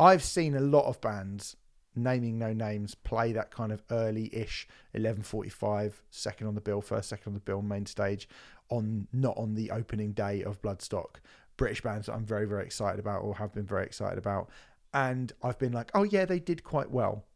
I've 0.00 0.24
seen 0.24 0.54
a 0.54 0.60
lot 0.60 0.86
of 0.86 1.00
bands, 1.00 1.56
naming 1.94 2.38
no 2.38 2.52
names, 2.52 2.94
play 2.94 3.32
that 3.32 3.50
kind 3.50 3.70
of 3.70 3.82
early-ish 3.90 4.66
11:45, 4.94 6.02
second 6.10 6.46
on 6.46 6.54
the 6.54 6.60
bill, 6.60 6.80
first 6.80 7.08
second 7.10 7.30
on 7.30 7.34
the 7.34 7.40
bill, 7.40 7.60
main 7.62 7.86
stage, 7.86 8.28
on 8.70 9.08
not 9.12 9.36
on 9.36 9.54
the 9.54 9.70
opening 9.70 10.12
day 10.12 10.42
of 10.42 10.62
Bloodstock. 10.62 11.16
British 11.56 11.82
bands 11.82 12.06
that 12.06 12.14
I'm 12.14 12.24
very 12.24 12.46
very 12.46 12.64
excited 12.64 12.98
about 12.98 13.22
or 13.22 13.34
have 13.36 13.52
been 13.52 13.66
very 13.66 13.84
excited 13.84 14.16
about, 14.18 14.48
and 14.94 15.32
I've 15.42 15.58
been 15.58 15.72
like, 15.72 15.90
oh 15.94 16.04
yeah, 16.04 16.24
they 16.24 16.38
did 16.40 16.64
quite 16.64 16.90
well. 16.90 17.26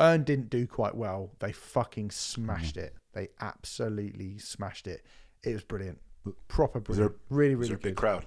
Urne 0.00 0.22
didn't 0.24 0.50
do 0.50 0.66
quite 0.66 0.94
well. 0.94 1.32
They 1.40 1.52
fucking 1.52 2.10
smashed 2.12 2.76
mm-hmm. 2.76 2.86
it. 2.86 2.96
They 3.12 3.28
absolutely 3.40 4.38
smashed 4.38 4.86
it. 4.86 5.04
It 5.42 5.52
was 5.52 5.64
brilliant. 5.64 6.00
Proper 6.48 6.80
Was 6.86 6.98
there- 6.98 7.08
brilliant. 7.08 7.22
really, 7.30 7.54
Was 7.56 7.70
really 7.70 7.80
there 7.80 7.88
a 7.88 7.90
big 7.90 7.96
crowd? 7.96 8.24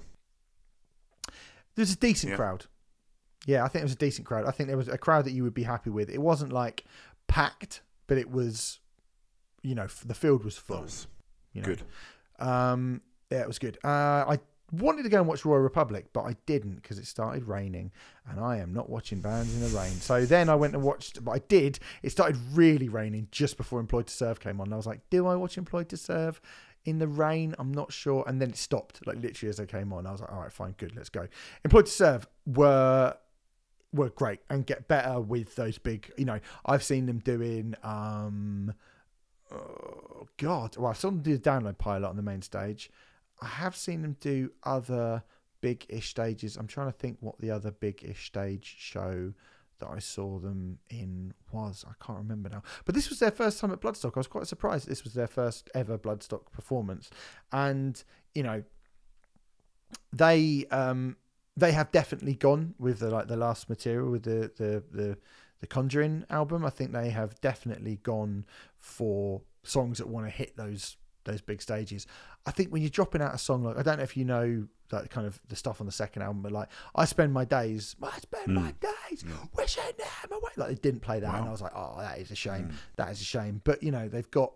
There's 1.76 1.92
a 1.92 1.98
decent 1.98 2.32
Yeah. 2.32 2.36
crowd. 2.38 2.66
Yeah, 3.46 3.64
I 3.64 3.68
think 3.68 3.82
it 3.82 3.86
was 3.86 3.94
a 3.94 3.98
decent 3.98 4.28
crowd. 4.28 4.46
I 4.46 4.52
think 4.52 4.68
there 4.68 4.78
was 4.78 4.88
a 4.88 4.98
crowd 4.98 5.26
that 5.26 5.32
you 5.32 5.44
would 5.44 5.54
be 5.54 5.64
happy 5.64 5.90
with. 5.92 6.10
It 6.10 6.22
wasn't 6.22 6.52
like 6.52 6.84
packed, 7.28 7.82
but 8.08 8.18
it 8.18 8.30
was, 8.30 8.80
you 9.62 9.76
know, 9.76 9.88
the 10.06 10.16
field 10.16 10.44
was 10.44 10.58
full. 10.58 10.82
Nice. 10.82 11.08
You 11.54 11.62
know? 11.62 11.68
Good. 11.68 11.84
Um, 12.40 13.02
yeah, 13.32 13.42
it 13.42 13.48
was 13.48 13.60
good. 13.60 13.78
Uh, 13.84 14.26
I 14.28 14.40
wanted 14.72 15.04
to 15.04 15.10
go 15.10 15.20
and 15.20 15.28
watch 15.28 15.46
Royal 15.46 15.62
Republic, 15.62 16.08
but 16.12 16.22
I 16.24 16.36
didn't 16.46 16.76
because 16.76 16.98
it 16.98 17.06
started 17.06 17.48
raining, 17.48 17.92
and 18.30 18.40
I 18.40 18.58
am 18.58 18.74
not 18.74 18.90
watching 18.90 19.22
bands 19.22 19.54
in 19.54 19.62
the 19.62 19.78
rain. 19.78 19.94
So 19.94 20.26
then 20.26 20.50
I 20.50 20.56
went 20.56 20.74
and 20.74 20.84
watched, 20.84 21.24
but 21.24 21.32
I 21.32 21.40
did. 21.40 21.80
It 22.04 22.10
started 22.10 22.38
really 22.54 22.90
raining 22.90 23.28
just 23.32 23.58
before 23.58 23.80
Employed 23.80 24.08
to 24.08 24.14
Serve 24.14 24.40
came 24.40 24.60
on. 24.60 24.74
I 24.74 24.76
was 24.76 24.88
like, 24.88 25.02
do 25.10 25.28
I 25.28 25.36
watch 25.36 25.58
Employed 25.58 25.90
to 25.90 25.98
Serve 25.98 26.42
in 26.84 27.00
the 27.00 27.08
rain? 27.08 27.56
I'm 27.60 27.72
not 27.72 27.94
sure. 27.94 28.24
And 28.28 28.42
then 28.42 28.50
it 28.50 28.58
stopped, 28.58 29.06
like 29.06 29.22
literally 29.22 29.50
as 29.50 29.58
they 29.58 29.66
came 29.66 29.94
on. 29.94 30.08
I 30.08 30.12
was 30.12 30.22
like, 30.22 30.32
all 30.32 30.42
right, 30.42 30.52
fine, 30.52 30.74
good, 30.78 30.96
let's 30.96 31.10
go. 31.10 31.28
Employed 31.64 31.86
to 31.86 31.92
Serve 31.92 32.28
were 32.46 33.16
were 33.96 34.10
great 34.10 34.40
and 34.50 34.66
get 34.66 34.88
better 34.88 35.20
with 35.20 35.56
those 35.56 35.78
big. 35.78 36.12
You 36.18 36.26
know, 36.26 36.40
I've 36.66 36.84
seen 36.84 37.06
them 37.06 37.20
doing. 37.20 37.76
um 37.84 38.74
oh 39.52 40.28
god 40.38 40.76
well 40.78 40.90
i 40.90 40.94
saw 40.94 41.10
them 41.10 41.22
do 41.22 41.38
the 41.38 41.50
download 41.50 41.78
pilot 41.78 42.08
on 42.08 42.16
the 42.16 42.22
main 42.22 42.42
stage 42.42 42.90
i 43.42 43.46
have 43.46 43.76
seen 43.76 44.02
them 44.02 44.18
do 44.20 44.52
other 44.64 45.24
big-ish 45.62 46.10
stages 46.10 46.58
i'm 46.58 46.68
trying 46.68 46.88
to 46.88 46.98
think 46.98 47.18
what 47.20 47.38
the 47.40 47.52
other 47.52 47.72
big-ish 47.72 48.26
stage 48.26 48.76
show 48.80 49.32
that 49.80 49.88
i 49.90 50.00
saw 50.00 50.40
them 50.40 50.80
in 50.90 51.34
was 51.52 51.86
i 51.88 51.94
can't 52.04 52.18
remember 52.18 52.50
now 52.50 52.64
but 52.86 52.96
this 52.96 53.10
was 53.10 53.20
their 53.20 53.32
first 53.32 53.60
time 53.60 53.72
at 53.72 53.80
bloodstock 53.80 54.14
i 54.16 54.20
was 54.20 54.28
quite 54.28 54.48
surprised 54.48 54.88
this 54.88 55.04
was 55.04 55.14
their 55.14 55.28
first 55.28 55.70
ever 55.76 55.98
bloodstock 55.98 56.52
performance 56.52 57.10
and 57.52 58.04
you 58.34 58.42
know 58.42 58.64
they 60.12 60.66
um 60.72 61.16
they 61.58 61.72
have 61.72 61.92
definitely 61.92 62.36
gone 62.36 62.76
with 62.78 63.00
the 63.00 63.10
like 63.10 63.28
the 63.28 63.38
last 63.38 63.70
material 63.70 64.12
with 64.12 64.24
the 64.24 64.52
the 64.58 64.84
the 64.92 65.18
the 65.62 65.68
Conquering 65.68 66.26
album. 66.30 66.66
I 66.66 66.70
think 66.70 66.92
they 66.92 67.10
have 67.10 67.40
definitely 67.42 68.00
gone 68.04 68.46
for 68.78 69.42
songs 69.64 69.98
that 69.98 70.08
want 70.08 70.26
to 70.26 70.30
hit 70.30 70.58
those 70.58 70.98
those 71.24 71.42
big 71.42 71.62
stages. 71.62 72.08
I 72.46 72.52
think 72.52 72.72
when 72.72 72.82
you're 72.82 72.90
dropping 72.90 73.22
out 73.22 73.34
a 73.34 73.38
song 73.38 73.64
like 73.64 73.78
I 73.78 73.82
don't 73.82 73.98
know 73.98 74.04
if 74.04 74.16
you 74.18 74.26
know 74.26 74.68
that 74.90 75.10
kind 75.10 75.26
of 75.26 75.40
the 75.48 75.56
stuff 75.56 75.80
on 75.80 75.88
the 75.88 75.92
second 75.92 76.22
album, 76.22 76.42
but 76.42 76.52
like 76.52 76.70
I 76.94 77.06
spend 77.06 77.34
my 77.34 77.46
days, 77.46 77.96
I 78.02 78.18
spend 78.20 78.46
hmm. 78.46 78.56
my 78.56 78.74
days 78.80 79.26
wishing 79.56 79.84
them 79.98 80.32
away. 80.32 80.52
Like 80.58 80.70
they 80.70 80.76
didn't 80.76 81.02
play 81.02 81.20
that, 81.20 81.36
and 81.36 81.48
I 81.48 81.52
was 81.52 81.62
like, 81.62 81.74
oh, 81.76 81.96
that 82.00 82.20
is 82.20 82.32
a 82.32 82.36
shame. 82.36 82.66
Hmm. 82.66 82.76
That 82.98 83.12
is 83.12 83.22
a 83.22 83.26
shame. 83.26 83.62
But 83.64 83.82
you 83.82 83.92
know 83.92 84.08
they've 84.08 84.30
got 84.30 84.54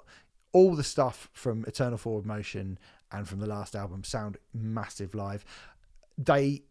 all 0.51 0.75
the 0.75 0.83
stuff 0.83 1.29
from 1.33 1.63
Eternal 1.67 1.97
Forward 1.97 2.25
Motion 2.25 2.77
and 3.11 3.27
from 3.27 3.39
the 3.39 3.47
last 3.47 3.75
album 3.75 4.03
sound 4.03 4.37
massive 4.53 5.15
live. 5.15 5.45
They 6.17 6.63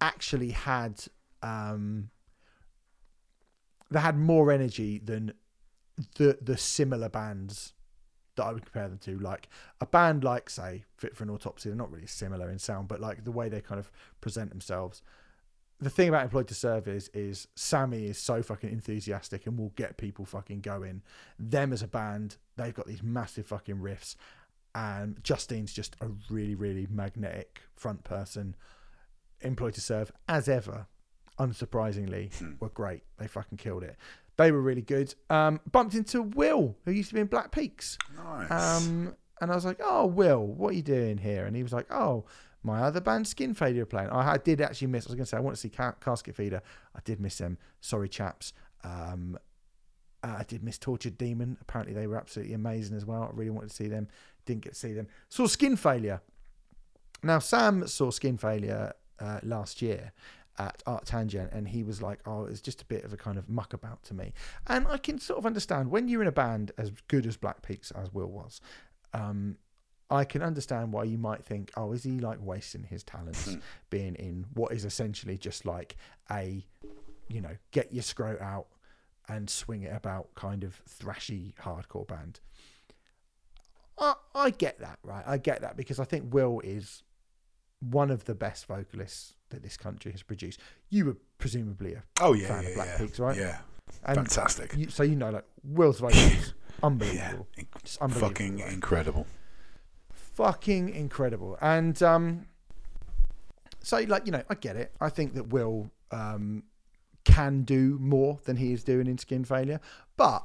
actually 0.00 0.50
had 0.50 1.02
um 1.42 2.10
they 3.90 4.00
had 4.00 4.16
more 4.16 4.50
energy 4.52 4.98
than 4.98 5.32
the 6.16 6.38
the 6.40 6.56
similar 6.56 7.08
bands 7.08 7.72
that 8.38 8.44
I 8.44 8.52
would 8.52 8.64
compare 8.64 8.88
them 8.88 8.98
to. 8.98 9.18
Like 9.18 9.48
a 9.80 9.86
band 9.86 10.24
like 10.24 10.48
say 10.48 10.84
Fit 10.96 11.16
for 11.16 11.24
an 11.24 11.30
Autopsy, 11.30 11.68
they're 11.68 11.76
not 11.76 11.92
really 11.92 12.06
similar 12.06 12.50
in 12.50 12.58
sound, 12.58 12.88
but 12.88 13.00
like 13.00 13.24
the 13.24 13.32
way 13.32 13.48
they 13.48 13.60
kind 13.60 13.78
of 13.78 13.90
present 14.20 14.50
themselves. 14.50 15.02
The 15.80 15.90
thing 15.90 16.08
about 16.08 16.24
Employed 16.24 16.48
to 16.48 16.54
Serve 16.54 16.88
is, 16.88 17.08
is 17.14 17.46
Sammy 17.54 18.06
is 18.06 18.18
so 18.18 18.42
fucking 18.42 18.70
enthusiastic 18.70 19.46
and 19.46 19.56
will 19.56 19.72
get 19.76 19.96
people 19.96 20.24
fucking 20.24 20.60
going. 20.60 21.02
Them 21.38 21.72
as 21.72 21.82
a 21.82 21.86
band, 21.86 22.36
they've 22.56 22.74
got 22.74 22.88
these 22.88 23.02
massive 23.02 23.46
fucking 23.46 23.76
riffs, 23.76 24.16
and 24.74 25.22
Justine's 25.22 25.72
just 25.72 25.94
a 26.00 26.08
really, 26.28 26.56
really 26.56 26.88
magnetic 26.90 27.60
front 27.76 28.02
person. 28.02 28.56
Employed 29.40 29.74
to 29.74 29.80
Serve, 29.80 30.10
as 30.28 30.48
ever, 30.48 30.86
unsurprisingly, 31.38 32.30
were 32.60 32.68
great. 32.70 33.02
They 33.18 33.26
fucking 33.28 33.58
killed 33.58 33.82
it. 33.84 33.96
They 34.36 34.52
were 34.52 34.60
really 34.60 34.82
good. 34.82 35.14
Um, 35.30 35.60
bumped 35.70 35.94
into 35.94 36.22
Will, 36.22 36.76
who 36.84 36.92
used 36.92 37.08
to 37.08 37.14
be 37.14 37.20
in 37.20 37.26
Black 37.26 37.50
Peaks. 37.50 37.98
Nice. 38.16 38.50
Um, 38.50 39.16
and 39.40 39.50
I 39.50 39.54
was 39.54 39.64
like, 39.64 39.80
"Oh, 39.82 40.06
Will, 40.06 40.46
what 40.46 40.70
are 40.70 40.76
you 40.76 40.82
doing 40.82 41.18
here?" 41.18 41.46
And 41.46 41.56
he 41.56 41.62
was 41.62 41.72
like, 41.72 41.86
"Oh, 41.92 42.24
my 42.62 42.82
other 42.82 43.00
band, 43.00 43.26
Skin 43.26 43.54
Failure, 43.54 43.84
playing." 43.84 44.10
I, 44.10 44.32
I 44.32 44.38
did 44.38 44.60
actually 44.60 44.88
miss. 44.88 45.06
I 45.06 45.10
was 45.10 45.14
going 45.14 45.24
to 45.24 45.30
say 45.30 45.36
I 45.36 45.40
want 45.40 45.56
to 45.56 45.60
see 45.60 45.68
Ca- 45.70 45.96
Casket 46.00 46.34
Feeder. 46.36 46.62
I 46.94 47.00
did 47.04 47.20
miss 47.20 47.38
them. 47.38 47.58
Sorry, 47.80 48.08
chaps. 48.08 48.52
Um, 48.84 49.38
uh, 50.22 50.36
I 50.38 50.44
did 50.44 50.62
miss 50.64 50.78
Tortured 50.78 51.18
Demon. 51.18 51.56
Apparently, 51.60 51.94
they 51.94 52.06
were 52.06 52.16
absolutely 52.16 52.54
amazing 52.54 52.96
as 52.96 53.04
well. 53.04 53.22
I 53.22 53.36
really 53.36 53.50
wanted 53.50 53.70
to 53.70 53.76
see 53.76 53.88
them. 53.88 54.08
Didn't 54.46 54.62
get 54.62 54.72
to 54.74 54.78
see 54.78 54.92
them. 54.92 55.06
Saw 55.28 55.46
Skin 55.46 55.76
Failure. 55.76 56.20
Now, 57.22 57.38
Sam 57.40 57.86
saw 57.86 58.10
Skin 58.10 58.36
Failure 58.38 58.92
uh, 59.20 59.40
last 59.42 59.82
year 59.82 60.12
at 60.58 60.82
ArcTanGent, 60.86 61.54
and 61.54 61.68
he 61.68 61.82
was 61.82 62.02
like, 62.02 62.20
"Oh, 62.26 62.44
it's 62.44 62.60
just 62.60 62.82
a 62.82 62.86
bit 62.86 63.04
of 63.04 63.12
a 63.12 63.16
kind 63.16 63.38
of 63.38 63.48
muck 63.48 63.72
about 63.72 64.02
to 64.04 64.14
me." 64.14 64.32
And 64.66 64.86
I 64.88 64.98
can 64.98 65.18
sort 65.18 65.38
of 65.38 65.46
understand 65.46 65.90
when 65.90 66.08
you're 66.08 66.22
in 66.22 66.28
a 66.28 66.32
band 66.32 66.72
as 66.78 66.90
good 67.08 67.26
as 67.26 67.36
Black 67.36 67.62
Peaks 67.62 67.90
as 67.92 68.12
Will 68.12 68.30
was. 68.30 68.60
Um, 69.12 69.56
I 70.10 70.24
can 70.24 70.42
understand 70.42 70.92
why 70.92 71.04
you 71.04 71.18
might 71.18 71.44
think, 71.44 71.70
"Oh, 71.76 71.92
is 71.92 72.02
he 72.02 72.18
like 72.18 72.38
wasting 72.40 72.84
his 72.84 73.02
talents 73.02 73.56
being 73.90 74.14
in 74.16 74.46
what 74.54 74.72
is 74.72 74.84
essentially 74.84 75.38
just 75.38 75.64
like 75.64 75.96
a, 76.30 76.64
you 77.28 77.40
know, 77.40 77.56
get 77.70 77.92
your 77.92 78.02
scrote 78.02 78.40
out." 78.40 78.66
and 79.28 79.48
swing 79.48 79.82
it 79.82 79.94
about 79.94 80.34
kind 80.34 80.64
of 80.64 80.82
thrashy 80.88 81.54
hardcore 81.56 82.06
band. 82.06 82.40
I, 83.98 84.14
I 84.34 84.50
get 84.50 84.78
that, 84.80 84.98
right? 85.02 85.24
I 85.26 85.38
get 85.38 85.60
that 85.60 85.76
because 85.76 86.00
I 86.00 86.04
think 86.04 86.32
Will 86.32 86.60
is 86.64 87.02
one 87.80 88.10
of 88.10 88.24
the 88.24 88.34
best 88.34 88.66
vocalists 88.66 89.34
that 89.50 89.62
this 89.62 89.76
country 89.76 90.10
has 90.12 90.22
produced. 90.22 90.60
You 90.90 91.04
were 91.06 91.16
presumably 91.38 91.94
a 91.94 92.02
Oh 92.20 92.32
yeah, 92.34 92.48
fan 92.48 92.62
yeah, 92.64 92.68
of 92.70 92.74
Black 92.74 92.88
yeah. 92.88 92.98
Peaks, 92.98 93.18
right? 93.20 93.36
Yeah, 93.36 93.58
and 94.04 94.16
fantastic. 94.16 94.74
you, 94.76 94.88
so 94.90 95.02
you 95.02 95.16
know, 95.16 95.30
like 95.30 95.44
Will's 95.64 96.00
vocals, 96.00 96.14
Yeah, 96.16 96.42
unbelievable, 96.82 97.46
in- 97.56 97.66
just 97.84 98.00
unbelievable, 98.02 98.28
fucking 98.30 98.58
right? 98.58 98.72
incredible. 98.72 99.26
fucking 100.10 100.90
incredible. 100.90 101.56
And 101.60 102.00
um, 102.02 102.46
so, 103.80 103.98
like, 104.06 104.26
you 104.26 104.32
know, 104.32 104.42
I 104.48 104.54
get 104.54 104.76
it. 104.76 104.92
I 105.00 105.08
think 105.08 105.34
that 105.34 105.48
Will 105.48 105.90
um, 106.10 106.64
can 107.24 107.62
do 107.62 107.98
more 108.00 108.38
than 108.44 108.56
he 108.56 108.72
is 108.72 108.84
doing 108.84 109.06
in 109.06 109.18
Skin 109.18 109.44
Failure, 109.44 109.80
but 110.16 110.44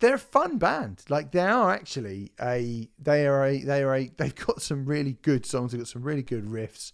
they're 0.00 0.14
a 0.14 0.18
fun 0.18 0.58
band. 0.58 1.04
Like, 1.08 1.30
they 1.32 1.40
are 1.40 1.70
actually 1.70 2.32
a 2.40 2.88
they 2.98 3.26
are 3.26 3.44
a 3.46 3.58
they 3.62 3.82
are 3.82 3.94
a 3.94 4.10
they've 4.16 4.34
got 4.34 4.60
some 4.62 4.84
really 4.86 5.16
good 5.22 5.46
songs. 5.46 5.72
They've 5.72 5.80
got 5.80 5.88
some 5.88 6.02
really 6.02 6.22
good 6.22 6.44
riffs. 6.46 6.92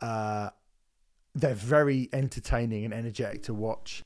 Uh, 0.00 0.50
they're 1.34 1.54
very 1.54 2.08
entertaining 2.12 2.84
and 2.84 2.94
energetic 2.94 3.42
to 3.44 3.54
watch. 3.54 4.04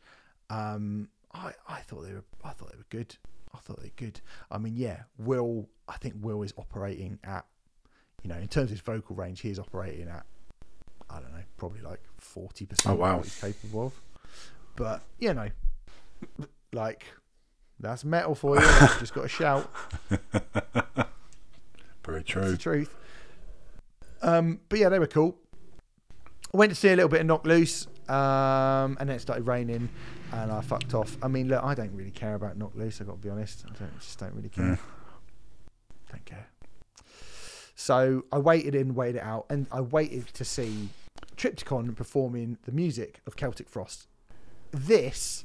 Um, 0.51 1.09
I 1.33 1.53
I 1.69 1.81
thought 1.81 2.03
they 2.03 2.13
were 2.13 2.25
I 2.45 2.51
thought 2.51 2.71
they 2.73 2.79
were 2.79 2.87
good. 2.91 3.17
I 3.55 3.59
thought 3.59 3.79
they 3.81 3.87
were 3.89 3.93
good. 3.97 4.21
I 4.51 4.59
mean, 4.59 4.75
yeah, 4.77 5.03
Will. 5.19 5.69
I 5.89 5.97
think 5.97 6.15
Will 6.21 6.43
is 6.43 6.53
operating 6.59 7.19
at, 7.25 7.47
you 8.23 8.29
know, 8.29 8.37
in 8.37 8.47
terms 8.49 8.65
of 8.65 8.71
his 8.71 8.81
vocal 8.81 9.17
range, 9.17 9.41
he 9.41 9.49
is 9.51 9.59
operating 9.59 10.07
at, 10.09 10.27
I 11.09 11.19
don't 11.19 11.33
know, 11.33 11.43
probably 11.57 11.81
like 11.81 12.01
forty 12.19 12.67
percent 12.67 12.95
Oh, 12.97 12.99
wow. 13.01 13.11
of 13.13 13.17
what 13.19 13.25
he's 13.25 13.41
capable 13.41 13.87
of. 13.87 14.01
But 14.77 15.03
you 15.19 15.33
know, 15.35 15.49
like 16.73 17.05
that's 17.81 18.05
metal 18.05 18.35
for 18.35 18.57
you. 18.57 18.63
Just 18.99 19.15
got 19.15 19.23
to 19.23 19.29
shout. 19.29 19.71
Very 22.05 22.21
It's 22.21 22.31
true. 22.31 22.51
the 22.51 22.57
truth. 22.57 22.95
Um, 24.23 24.61
but 24.69 24.79
yeah, 24.79 24.89
they 24.89 24.99
were 24.99 25.07
cool. 25.07 25.37
I 26.53 26.57
went 26.57 26.71
to 26.71 26.77
see 26.77 26.89
a 26.89 26.97
little 26.97 27.11
bit 27.11 27.21
of 27.21 27.27
Knocked 27.27 27.47
Loose, 27.47 27.87
um, 28.09 28.97
and 28.99 29.09
then 29.09 29.11
it 29.11 29.21
started 29.21 29.47
raining, 29.47 29.91
and 30.33 30.51
I 30.51 30.63
fucked 30.63 30.95
off. 30.95 31.17
I 31.23 31.29
mean, 31.29 31.49
look, 31.49 31.63
I 31.63 31.75
don't 31.75 31.93
really 31.95 32.11
care 32.11 32.35
about 32.35 32.57
Knocked 32.57 32.77
Loose. 32.77 33.01
I 33.01 33.05
got 33.05 33.13
to 33.13 33.19
be 33.19 33.29
honest. 33.29 33.65
I 33.67 33.79
don't, 33.79 34.01
just 34.01 34.19
don't 34.19 34.35
really 34.35 34.49
care. 34.49 34.65
Mm. 34.65 34.79
Don't 36.11 36.25
care. 36.25 36.47
So 37.75 38.25
I 38.33 38.39
waited 38.39 38.75
in, 38.75 38.95
waited 38.95 39.17
it 39.17 39.23
out, 39.23 39.47
and 39.51 39.67
I 39.71 39.83
waited 39.83 40.27
to 40.29 40.45
see 40.45 40.89
Triptykon 41.37 41.95
performing 41.95 42.57
the 42.65 42.73
music 42.73 43.21
of 43.27 43.37
Celtic 43.37 43.69
Frost. 43.69 44.09
This 44.73 45.45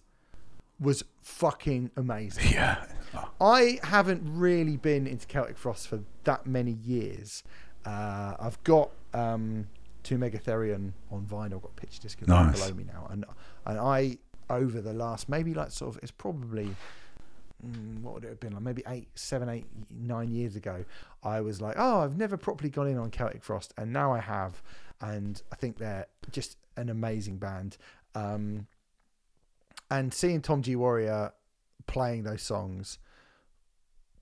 was 0.79 1.03
fucking 1.21 1.91
amazing. 1.95 2.45
Yeah. 2.53 2.85
Oh, 3.15 3.29
I 3.39 3.79
haven't 3.83 4.21
really 4.25 4.75
been 4.75 5.05
into 5.05 5.27
Celtic 5.27 5.55
Frost 5.55 5.87
for 5.87 5.99
that 6.23 6.47
many 6.47 6.71
years. 6.71 7.43
Uh, 7.85 8.33
I've 8.39 8.63
got 8.63 8.89
um, 9.13 9.67
To 10.03 10.17
Mega 10.17 10.39
Therion 10.39 10.93
on 11.11 11.25
vinyl, 11.25 11.55
I've 11.57 11.61
got 11.61 11.75
pitch 11.75 11.99
disc 11.99 12.19
Nice. 12.25 12.59
below 12.59 12.73
me 12.73 12.85
now, 12.85 13.07
and 13.11 13.23
and 13.67 13.79
I 13.79 14.17
over 14.49 14.81
the 14.81 14.93
last 14.93 15.29
maybe 15.29 15.53
like 15.53 15.69
sort 15.71 15.95
of 15.95 16.01
it's 16.01 16.11
probably 16.11 16.75
mm, 17.65 18.01
what 18.01 18.15
would 18.15 18.23
it 18.23 18.29
have 18.29 18.39
been 18.39 18.53
like 18.53 18.63
maybe 18.63 18.83
eight, 18.87 19.07
seven, 19.15 19.47
eight, 19.47 19.65
nine 19.91 20.31
years 20.31 20.55
ago. 20.55 20.83
I 21.23 21.41
was 21.41 21.61
like, 21.61 21.75
oh, 21.77 21.99
I've 21.99 22.17
never 22.17 22.35
properly 22.35 22.69
gone 22.71 22.87
in 22.87 22.97
on 22.97 23.11
Celtic 23.11 23.43
Frost, 23.43 23.73
and 23.77 23.93
now 23.93 24.11
I 24.11 24.19
have, 24.19 24.61
and 25.01 25.41
I 25.51 25.55
think 25.55 25.77
they're 25.77 26.07
just 26.31 26.57
an 26.77 26.89
amazing 26.89 27.37
band. 27.37 27.77
Um, 28.15 28.65
and 29.93 30.11
seeing 30.11 30.41
Tom 30.41 30.63
G 30.63 30.75
Warrior 30.75 31.33
playing 31.85 32.23
those 32.23 32.41
songs 32.41 32.97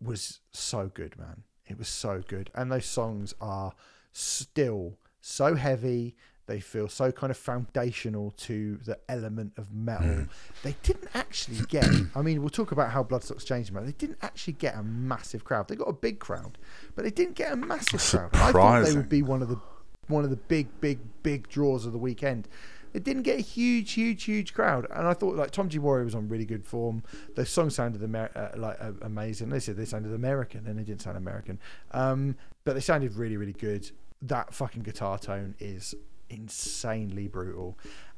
was 0.01 0.41
so 0.51 0.91
good, 0.93 1.17
man. 1.17 1.43
It 1.65 1.77
was 1.77 1.87
so 1.87 2.21
good. 2.27 2.49
And 2.53 2.69
those 2.69 2.85
songs 2.85 3.33
are 3.39 3.71
still 4.11 4.97
so 5.21 5.55
heavy. 5.55 6.17
They 6.47 6.59
feel 6.59 6.89
so 6.89 7.13
kind 7.13 7.31
of 7.31 7.37
foundational 7.37 8.31
to 8.31 8.79
the 8.83 8.99
element 9.07 9.53
of 9.55 9.71
metal. 9.73 10.07
Hmm. 10.07 10.23
They 10.63 10.75
didn't 10.83 11.07
actually 11.13 11.65
get, 11.69 11.87
I 12.15 12.21
mean, 12.21 12.41
we'll 12.41 12.49
talk 12.49 12.73
about 12.73 12.91
how 12.91 13.03
Bloodstock's 13.03 13.45
changed, 13.45 13.73
but 13.73 13.85
they 13.85 13.93
didn't 13.93 14.17
actually 14.21 14.53
get 14.53 14.75
a 14.75 14.83
massive 14.83 15.45
crowd. 15.45 15.69
They 15.69 15.77
got 15.77 15.87
a 15.87 15.93
big 15.93 16.19
crowd, 16.19 16.57
but 16.95 17.05
they 17.05 17.11
didn't 17.11 17.35
get 17.35 17.53
a 17.53 17.55
massive 17.55 18.01
crowd. 18.01 18.31
I 18.33 18.51
thought 18.51 18.83
they 18.83 18.93
would 18.93 19.07
be 19.07 19.21
one 19.21 19.41
of 19.41 19.47
the 19.47 19.61
one 20.07 20.25
of 20.25 20.29
the 20.29 20.35
big, 20.35 20.67
big, 20.81 20.99
big 21.23 21.47
draws 21.47 21.85
of 21.85 21.93
the 21.93 21.97
weekend. 21.97 22.49
It 22.93 23.03
didn't 23.03 23.23
get 23.23 23.37
a 23.37 23.41
huge, 23.41 23.93
huge, 23.93 24.23
huge 24.23 24.53
crowd, 24.53 24.85
and 24.91 25.07
I 25.07 25.13
thought 25.13 25.35
like 25.35 25.51
Tom 25.51 25.69
G 25.69 25.79
Warrior 25.79 26.05
was 26.05 26.15
on 26.15 26.27
really 26.27 26.45
good 26.45 26.65
form. 26.65 27.03
The 27.35 27.45
song 27.45 27.69
sounded 27.69 28.03
Amer- 28.03 28.31
uh, 28.35 28.57
like 28.57 28.77
uh, 28.81 28.91
amazing. 29.01 29.49
They 29.49 29.59
said 29.59 29.77
they 29.77 29.85
sounded 29.85 30.13
American, 30.13 30.67
and 30.67 30.77
they 30.77 30.83
didn't 30.83 31.01
sound 31.01 31.17
American, 31.17 31.59
um, 31.91 32.35
but 32.63 32.73
they 32.73 32.81
sounded 32.81 33.15
really, 33.15 33.37
really 33.37 33.53
good. 33.53 33.89
That 34.21 34.53
fucking 34.53 34.83
guitar 34.83 35.17
tone 35.17 35.55
is 35.59 35.95
insanely 36.29 37.27
brutal, 37.27 37.77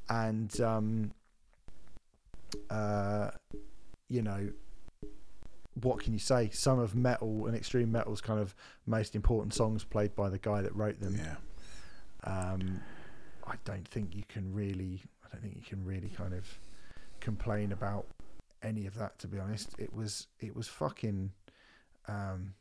and 0.09 0.59
um, 0.59 1.12
uh, 2.69 3.29
you 4.09 4.21
know, 4.21 4.49
what 5.81 5.99
can 5.99 6.13
you 6.13 6.19
say? 6.19 6.49
Some 6.51 6.79
of 6.79 6.95
metal 6.95 7.47
and 7.47 7.55
extreme 7.55 7.91
metal's 7.91 8.21
kind 8.21 8.39
of 8.39 8.55
most 8.86 9.15
important 9.15 9.53
songs 9.53 9.83
played 9.83 10.15
by 10.15 10.29
the 10.29 10.39
guy 10.39 10.62
that 10.62 10.75
wrote 10.75 10.99
them. 10.99 11.19
yeah. 11.19 11.36
Um, 12.25 12.79
I 13.47 13.56
don't 13.65 13.88
think 13.88 14.15
you 14.15 14.23
can 14.27 14.53
really. 14.53 15.01
I 15.25 15.29
don't 15.32 15.41
think 15.41 15.56
you 15.56 15.63
can 15.67 15.84
really 15.86 16.10
kind 16.10 16.34
of 16.34 16.47
complain 17.19 17.71
about 17.71 18.06
any 18.62 18.86
of 18.86 18.95
that. 18.95 19.19
To 19.19 19.27
be 19.27 19.39
honest, 19.39 19.69
it 19.77 19.93
was 19.93 20.27
it 20.39 20.56
was 20.56 20.67
fucking. 20.67 21.32
Um, 22.08 22.53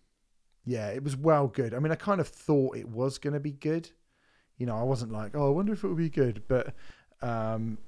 yeah, 0.65 0.89
it 0.89 1.03
was 1.03 1.17
well 1.17 1.49
good. 1.49 1.75
I 1.75 1.79
mean, 1.81 1.93
I 1.93 1.97
kind 1.97 2.21
of 2.21 2.29
thought 2.29 2.77
it 2.77 2.89
was 2.89 3.19
going 3.19 3.35
to 3.35 3.41
be 3.41 3.53
good. 3.53 3.91
You 4.59 4.67
know, 4.67 4.77
I 4.77 4.83
wasn't 4.83 5.13
like, 5.13 5.35
oh, 5.35 5.49
I 5.49 5.51
wonder 5.51 5.73
if 5.73 5.83
it 5.83 5.89
would 5.89 5.97
be 5.97 6.09
good, 6.09 6.43
but, 6.47 6.73
um, 7.21 7.79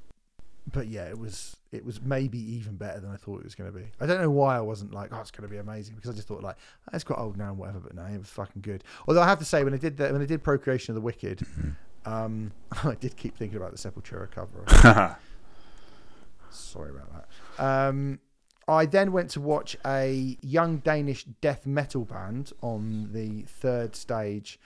but 0.73 0.89
yeah, 0.89 1.05
it 1.05 1.19
was. 1.19 1.57
It 1.71 1.85
was 1.85 2.01
maybe 2.01 2.39
even 2.39 2.77
better 2.77 3.01
than 3.01 3.11
I 3.11 3.17
thought 3.17 3.41
it 3.41 3.45
was 3.45 3.57
going 3.57 3.73
to 3.73 3.77
be. 3.77 3.85
I 4.01 4.07
don't 4.07 4.21
know 4.21 4.31
why 4.31 4.57
I 4.57 4.61
wasn't 4.61 4.95
like, 4.95 5.11
oh, 5.13 5.21
it's 5.21 5.33
going 5.33 5.43
to 5.43 5.53
be 5.53 5.59
amazing 5.59 5.97
because 5.97 6.09
I 6.09 6.15
just 6.15 6.29
thought 6.29 6.41
like, 6.41 6.55
oh, 6.87 6.91
it's 6.95 7.03
got 7.03 7.19
old 7.19 7.37
now 7.37 7.49
and 7.49 7.59
whatever. 7.59 7.81
But 7.81 7.97
no, 7.97 8.05
it 8.05 8.17
was 8.17 8.29
fucking 8.29 8.63
good. 8.63 8.85
Although 9.09 9.23
I 9.23 9.27
have 9.27 9.41
to 9.41 9.45
say, 9.45 9.65
when 9.65 9.75
I 9.75 9.77
did 9.77 9.97
that, 9.97 10.13
when 10.13 10.23
I 10.23 10.25
did 10.25 10.45
Procreation 10.45 10.93
of 10.93 10.95
the 10.95 11.01
Wicked, 11.01 11.45
um, 12.05 12.53
I 12.85 12.95
did 12.95 13.17
keep 13.17 13.37
thinking 13.37 13.57
about 13.57 13.73
the 13.73 13.79
Sepultura 13.79 14.31
cover. 14.31 14.65
Sorry 16.51 16.91
about 16.91 17.11
that. 17.13 17.65
Um, 17.65 18.21
I 18.67 18.87
then 18.87 19.13
went 19.13 19.31
to 19.31 19.41
watch 19.41 19.77
a 19.85 20.37
young 20.41 20.79
Danish 20.79 21.25
death 21.41 21.67
metal 21.67 22.05
band 22.05 22.53
on 22.63 23.11
the 23.13 23.43
third 23.43 23.95
stage, 23.95 24.59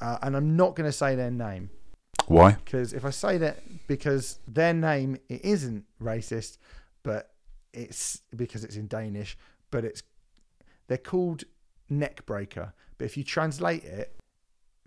uh, 0.00 0.18
and 0.22 0.36
I'm 0.36 0.56
not 0.56 0.74
going 0.74 0.88
to 0.88 0.92
say 0.92 1.14
their 1.14 1.30
name 1.30 1.70
Why? 2.26 2.52
because 2.52 2.92
if 2.92 3.04
I 3.04 3.10
say 3.10 3.38
that, 3.38 3.60
because 3.86 4.40
their 4.48 4.74
name 4.74 5.18
it 5.28 5.44
isn't 5.44 5.84
racist, 6.02 6.58
but 7.02 7.32
it's 7.72 8.22
because 8.34 8.64
it's 8.64 8.76
in 8.76 8.88
Danish, 8.88 9.36
but 9.70 9.84
it's 9.84 10.02
they're 10.88 10.98
called 10.98 11.44
Neckbreaker. 11.90 12.72
But 12.98 13.04
if 13.04 13.16
you 13.16 13.22
translate 13.22 13.84
it 13.84 14.16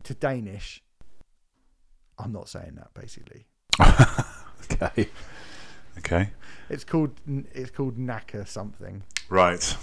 to 0.03 0.13
Danish, 0.13 0.83
I'm 2.23 2.31
not 2.31 2.49
saying 2.49 2.75
that 2.75 2.93
basically. 2.93 3.45
okay. 4.71 5.09
Okay. 5.99 6.30
It's 6.69 6.84
called 6.84 7.11
it's 7.53 7.69
called 7.69 7.97
Knacker 7.97 8.47
something. 8.47 9.03
Right. 9.30 9.76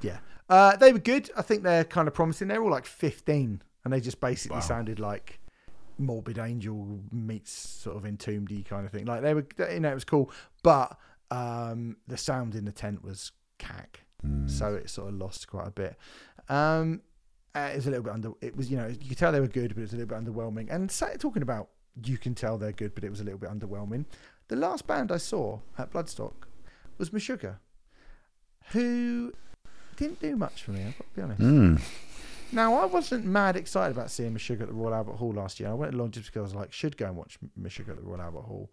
Yeah. 0.00 0.18
Uh, 0.48 0.76
they 0.76 0.92
were 0.92 0.98
good. 0.98 1.30
I 1.36 1.42
think 1.42 1.62
they're 1.62 1.84
kind 1.84 2.08
of 2.08 2.14
promising. 2.14 2.48
They're 2.48 2.62
all 2.62 2.70
like 2.70 2.86
15, 2.86 3.62
and 3.84 3.92
they 3.92 4.00
just 4.00 4.20
basically 4.20 4.56
Wow. 4.56 4.60
sounded 4.62 4.98
like 4.98 5.38
Morbid 5.98 6.38
Angel 6.38 7.00
meets 7.12 7.52
sort 7.52 7.96
of 7.96 8.02
Entombedy 8.04 8.64
kind 8.64 8.84
of 8.84 8.90
thing. 8.92 9.04
Like 9.06 9.22
they 9.22 9.34
were, 9.34 9.46
you 9.70 9.80
know, 9.80 9.90
it 9.90 9.94
was 9.94 10.04
cool, 10.04 10.30
but 10.62 10.96
um, 11.30 11.96
the 12.08 12.16
sound 12.16 12.54
in 12.54 12.64
the 12.64 12.72
tent 12.72 13.04
was 13.04 13.32
cack, 13.58 14.00
so 14.46 14.74
it 14.74 14.90
sort 14.90 15.08
of 15.08 15.14
lost 15.14 15.46
quite 15.48 15.68
a 15.68 15.70
bit. 15.70 15.96
Um, 16.48 17.02
uh, 17.54 17.70
it 17.72 17.76
was 17.76 17.86
a 17.86 17.90
little 17.90 18.04
bit 18.04 18.12
under. 18.12 18.32
It 18.40 18.56
was, 18.56 18.70
you 18.70 18.76
know, 18.76 18.86
you 18.86 19.08
could 19.08 19.18
tell 19.18 19.32
they 19.32 19.40
were 19.40 19.48
good, 19.48 19.74
but 19.74 19.78
it 19.78 19.82
was 19.82 19.92
a 19.92 19.96
little 19.96 20.08
bit 20.08 20.24
underwhelming. 20.24 20.68
And 20.70 20.90
talking 21.20 21.42
about, 21.42 21.68
you 22.04 22.16
can 22.18 22.34
tell 22.34 22.58
they're 22.58 22.72
good, 22.72 22.94
but 22.94 23.04
it 23.04 23.10
was 23.10 23.20
a 23.20 23.24
little 23.24 23.38
bit 23.38 23.50
underwhelming. 23.50 24.04
The 24.48 24.56
last 24.56 24.86
band 24.86 25.10
I 25.10 25.16
saw 25.16 25.60
at 25.78 25.92
Bloodstock 25.92 26.32
was 26.98 27.10
Meshuggah, 27.10 27.56
who 28.72 29.32
didn't 29.96 30.20
do 30.20 30.36
much 30.36 30.62
for 30.62 30.72
me. 30.72 30.82
I've 30.82 30.98
got 30.98 31.04
to 31.04 31.14
be 31.14 31.22
honest. 31.22 31.40
Mm. 31.40 31.80
Now, 32.52 32.74
I 32.74 32.84
wasn't 32.86 33.24
mad 33.24 33.56
excited 33.56 33.96
about 33.96 34.10
seeing 34.10 34.34
Meshuggah 34.34 34.62
at 34.62 34.68
the 34.68 34.74
Royal 34.74 34.94
Albert 34.94 35.16
Hall 35.16 35.32
last 35.32 35.60
year. 35.60 35.68
I 35.68 35.74
went 35.74 35.94
along 35.94 36.12
just 36.12 36.26
because 36.26 36.40
I 36.40 36.42
was 36.42 36.54
like, 36.54 36.72
should 36.72 36.96
go 36.96 37.06
and 37.06 37.16
watch 37.16 37.38
Meshuggah 37.60 37.90
at 37.90 37.96
the 37.96 38.02
Royal 38.02 38.20
Albert 38.20 38.42
Hall. 38.42 38.70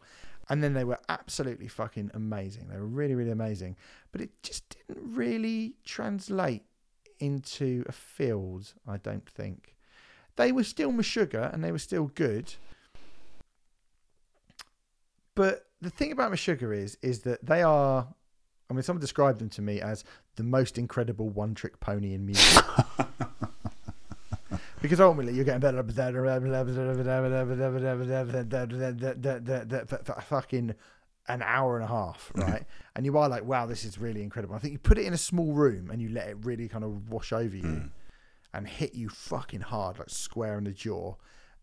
And 0.49 0.63
then 0.63 0.73
they 0.73 0.83
were 0.83 0.99
absolutely 1.09 1.67
fucking 1.67 2.11
amazing. 2.13 2.69
They 2.69 2.77
were 2.77 2.87
really, 2.87 3.13
really 3.13 3.31
amazing. 3.31 3.75
But 4.11 4.21
it 4.21 4.31
just 4.41 4.69
didn't 4.69 5.15
really 5.15 5.75
translate 5.83 6.63
into 7.19 7.83
a 7.87 7.91
field, 7.91 8.73
I 8.87 8.97
don't 8.97 9.27
think. 9.29 9.75
They 10.35 10.51
were 10.51 10.63
still 10.63 10.91
Meshuggah 10.91 11.53
and 11.53 11.63
they 11.63 11.71
were 11.71 11.79
still 11.79 12.11
good. 12.13 12.53
But 15.35 15.65
the 15.81 15.89
thing 15.89 16.11
about 16.11 16.31
Meshuggah 16.31 16.75
is, 16.75 16.97
is 17.01 17.21
that 17.21 17.45
they 17.45 17.61
are. 17.61 18.07
I 18.69 18.73
mean, 18.73 18.83
someone 18.83 19.01
described 19.01 19.39
them 19.39 19.49
to 19.51 19.61
me 19.61 19.79
as 19.79 20.03
the 20.35 20.43
most 20.43 20.77
incredible 20.77 21.29
one-trick 21.29 21.79
pony 21.79 22.13
in 22.13 22.25
music. 22.25 22.65
because 24.81 24.99
ultimately, 24.99 25.33
you're 25.33 25.45
getting 25.45 25.61
better 25.61 25.79
fucking 30.21 30.75
an 31.27 31.41
hour 31.43 31.75
and 31.75 31.83
a 31.83 31.87
half, 31.87 32.31
right? 32.35 32.63
and 32.95 33.05
you 33.05 33.17
are 33.17 33.29
like, 33.29 33.43
wow, 33.43 33.65
this 33.65 33.83
is 33.85 33.97
really 33.97 34.23
incredible. 34.23 34.55
I 34.55 34.59
think 34.59 34.73
you 34.73 34.79
put 34.79 34.97
it 34.97 35.05
in 35.05 35.13
a 35.13 35.17
small 35.17 35.53
room 35.53 35.89
and 35.91 36.01
you 36.01 36.09
let 36.09 36.27
it 36.27 36.37
really 36.41 36.67
kind 36.67 36.83
of 36.83 37.09
wash 37.09 37.31
over 37.33 37.55
you 37.55 37.89
and 38.53 38.67
hit 38.67 38.95
you 38.95 39.09
fucking 39.09 39.61
hard, 39.61 39.99
like 39.99 40.09
square 40.09 40.57
in 40.57 40.63
the 40.63 40.71
jaw, 40.71 41.15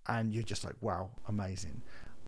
and 0.06 0.32
you're 0.32 0.44
just 0.44 0.64
like, 0.64 0.76
wow, 0.80 1.10
amazing. 1.28 1.82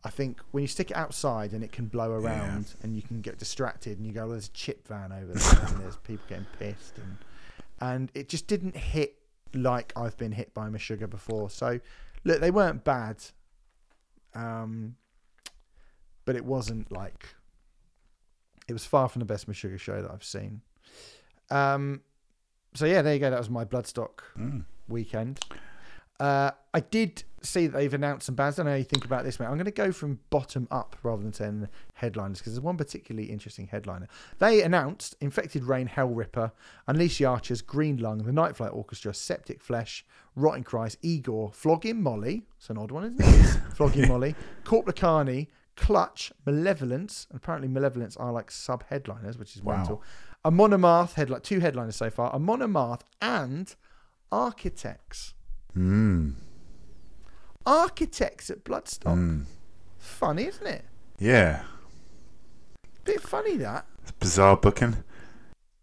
I 0.04 0.10
think 0.10 0.40
when 0.52 0.62
you 0.62 0.68
stick 0.68 0.90
it 0.90 0.96
outside 0.96 1.52
and 1.52 1.64
it 1.64 1.72
can 1.72 1.86
blow 1.86 2.12
around 2.12 2.74
and 2.82 2.94
you 2.94 3.02
can 3.02 3.20
get 3.20 3.38
distracted 3.38 3.98
and 3.98 4.06
you 4.06 4.12
go, 4.12 4.20
well, 4.22 4.30
there's 4.30 4.46
a 4.48 4.52
chip 4.52 4.86
van 4.86 5.12
over 5.12 5.32
there 5.34 5.66
and 5.66 5.80
there's 5.80 5.96
people 5.96 6.24
getting 6.28 6.46
pissed 6.58 6.98
and 6.98 7.18
and 7.80 8.10
it 8.14 8.28
just 8.28 8.46
didn't 8.46 8.76
hit 8.76 9.18
like 9.52 9.92
I've 9.96 10.16
been 10.16 10.32
hit 10.32 10.54
by 10.54 10.68
Meshuggah 10.68 11.10
before. 11.10 11.50
So 11.50 11.80
look, 12.24 12.40
they 12.40 12.50
weren't 12.50 12.84
bad, 12.84 13.16
um, 14.34 14.96
but 16.26 16.36
it 16.36 16.44
wasn't 16.44 16.92
like 16.92 17.34
it 18.68 18.72
was 18.74 18.84
far 18.84 19.08
from 19.08 19.20
the 19.20 19.26
best 19.26 19.48
Meshuggah 19.48 19.78
show 19.80 20.02
that 20.02 20.10
I've 20.10 20.24
seen. 20.24 20.60
Um, 21.50 22.02
so 22.74 22.84
yeah, 22.84 23.00
there 23.02 23.14
you 23.14 23.20
go. 23.20 23.30
That 23.30 23.38
was 23.38 23.48
my 23.50 23.64
Bloodstock 23.64 24.20
Mm. 24.38 24.64
weekend. 24.88 25.40
Uh, 26.18 26.50
I 26.72 26.80
did 26.80 27.24
see 27.42 27.66
that 27.66 27.76
they've 27.76 27.92
announced 27.92 28.24
some 28.26 28.34
bands. 28.34 28.58
I 28.58 28.62
don't 28.62 28.66
know 28.66 28.72
how 28.72 28.78
you 28.78 28.84
think 28.84 29.04
about 29.04 29.22
this, 29.24 29.38
mate. 29.38 29.46
I'm 29.46 29.52
going 29.54 29.66
to 29.66 29.70
go 29.70 29.92
from 29.92 30.18
bottom 30.30 30.66
up 30.70 30.96
rather 31.02 31.22
than 31.22 31.32
saying 31.34 31.68
headliners 31.94 32.38
because 32.38 32.54
there's 32.54 32.62
one 32.62 32.78
particularly 32.78 33.28
interesting 33.30 33.66
headliner. 33.66 34.08
They 34.38 34.62
announced 34.62 35.14
Infected 35.20 35.64
Rain, 35.64 35.86
Hellripper, 35.88 36.52
Unleash 36.88 37.18
the 37.18 37.26
Archers, 37.26 37.60
Green 37.60 37.98
Lung, 37.98 38.18
the 38.18 38.32
Night 38.32 38.56
Flight 38.56 38.72
Orchestra, 38.72 39.12
Septic 39.12 39.60
Flesh, 39.60 40.06
Rotting 40.34 40.64
Christ, 40.64 41.00
Igorrr, 41.02 41.54
Flogging 41.54 42.02
Molly. 42.02 42.46
It's 42.58 42.70
an 42.70 42.78
odd 42.78 42.90
one, 42.92 43.04
isn't 43.04 43.20
it? 43.20 43.60
Flogging 43.74 44.08
Molly, 44.08 44.34
Korpiklaani, 44.64 45.48
Clutch, 45.76 46.32
Malevolence. 46.44 47.26
And 47.30 47.36
apparently, 47.36 47.68
Malevolence 47.68 48.16
are 48.16 48.32
like 48.32 48.50
sub 48.50 48.84
headliners, 48.88 49.38
which 49.38 49.56
is 49.56 49.62
Wow. 49.62 49.76
mental. 49.76 50.02
Amon 50.44 50.70
Amarth, 50.70 51.14
headline, 51.14 51.40
two 51.42 51.60
headliners 51.60 51.96
so 51.96 52.08
far. 52.10 52.32
Amon 52.32 52.60
Amarth 52.60 53.00
and 53.20 53.74
Architects. 54.32 55.34
Mm. 55.76 56.34
Architects 57.64 58.50
at 58.50 58.64
Bloodstock. 58.64 59.16
Mm. 59.16 59.44
Funny, 59.98 60.44
isn't 60.46 60.66
it? 60.66 60.84
Yeah. 61.18 61.64
Bit 63.04 63.20
funny 63.22 63.56
that. 63.58 63.86
It's 64.02 64.12
bizarre 64.12 64.56
booking. 64.56 65.02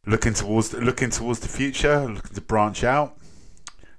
Looking 0.06 0.34
towards 0.34 0.74
looking 0.74 1.10
towards 1.10 1.40
the 1.40 1.48
future, 1.48 2.02
looking 2.06 2.36
to 2.36 2.42
branch 2.42 2.84
out. 2.84 3.18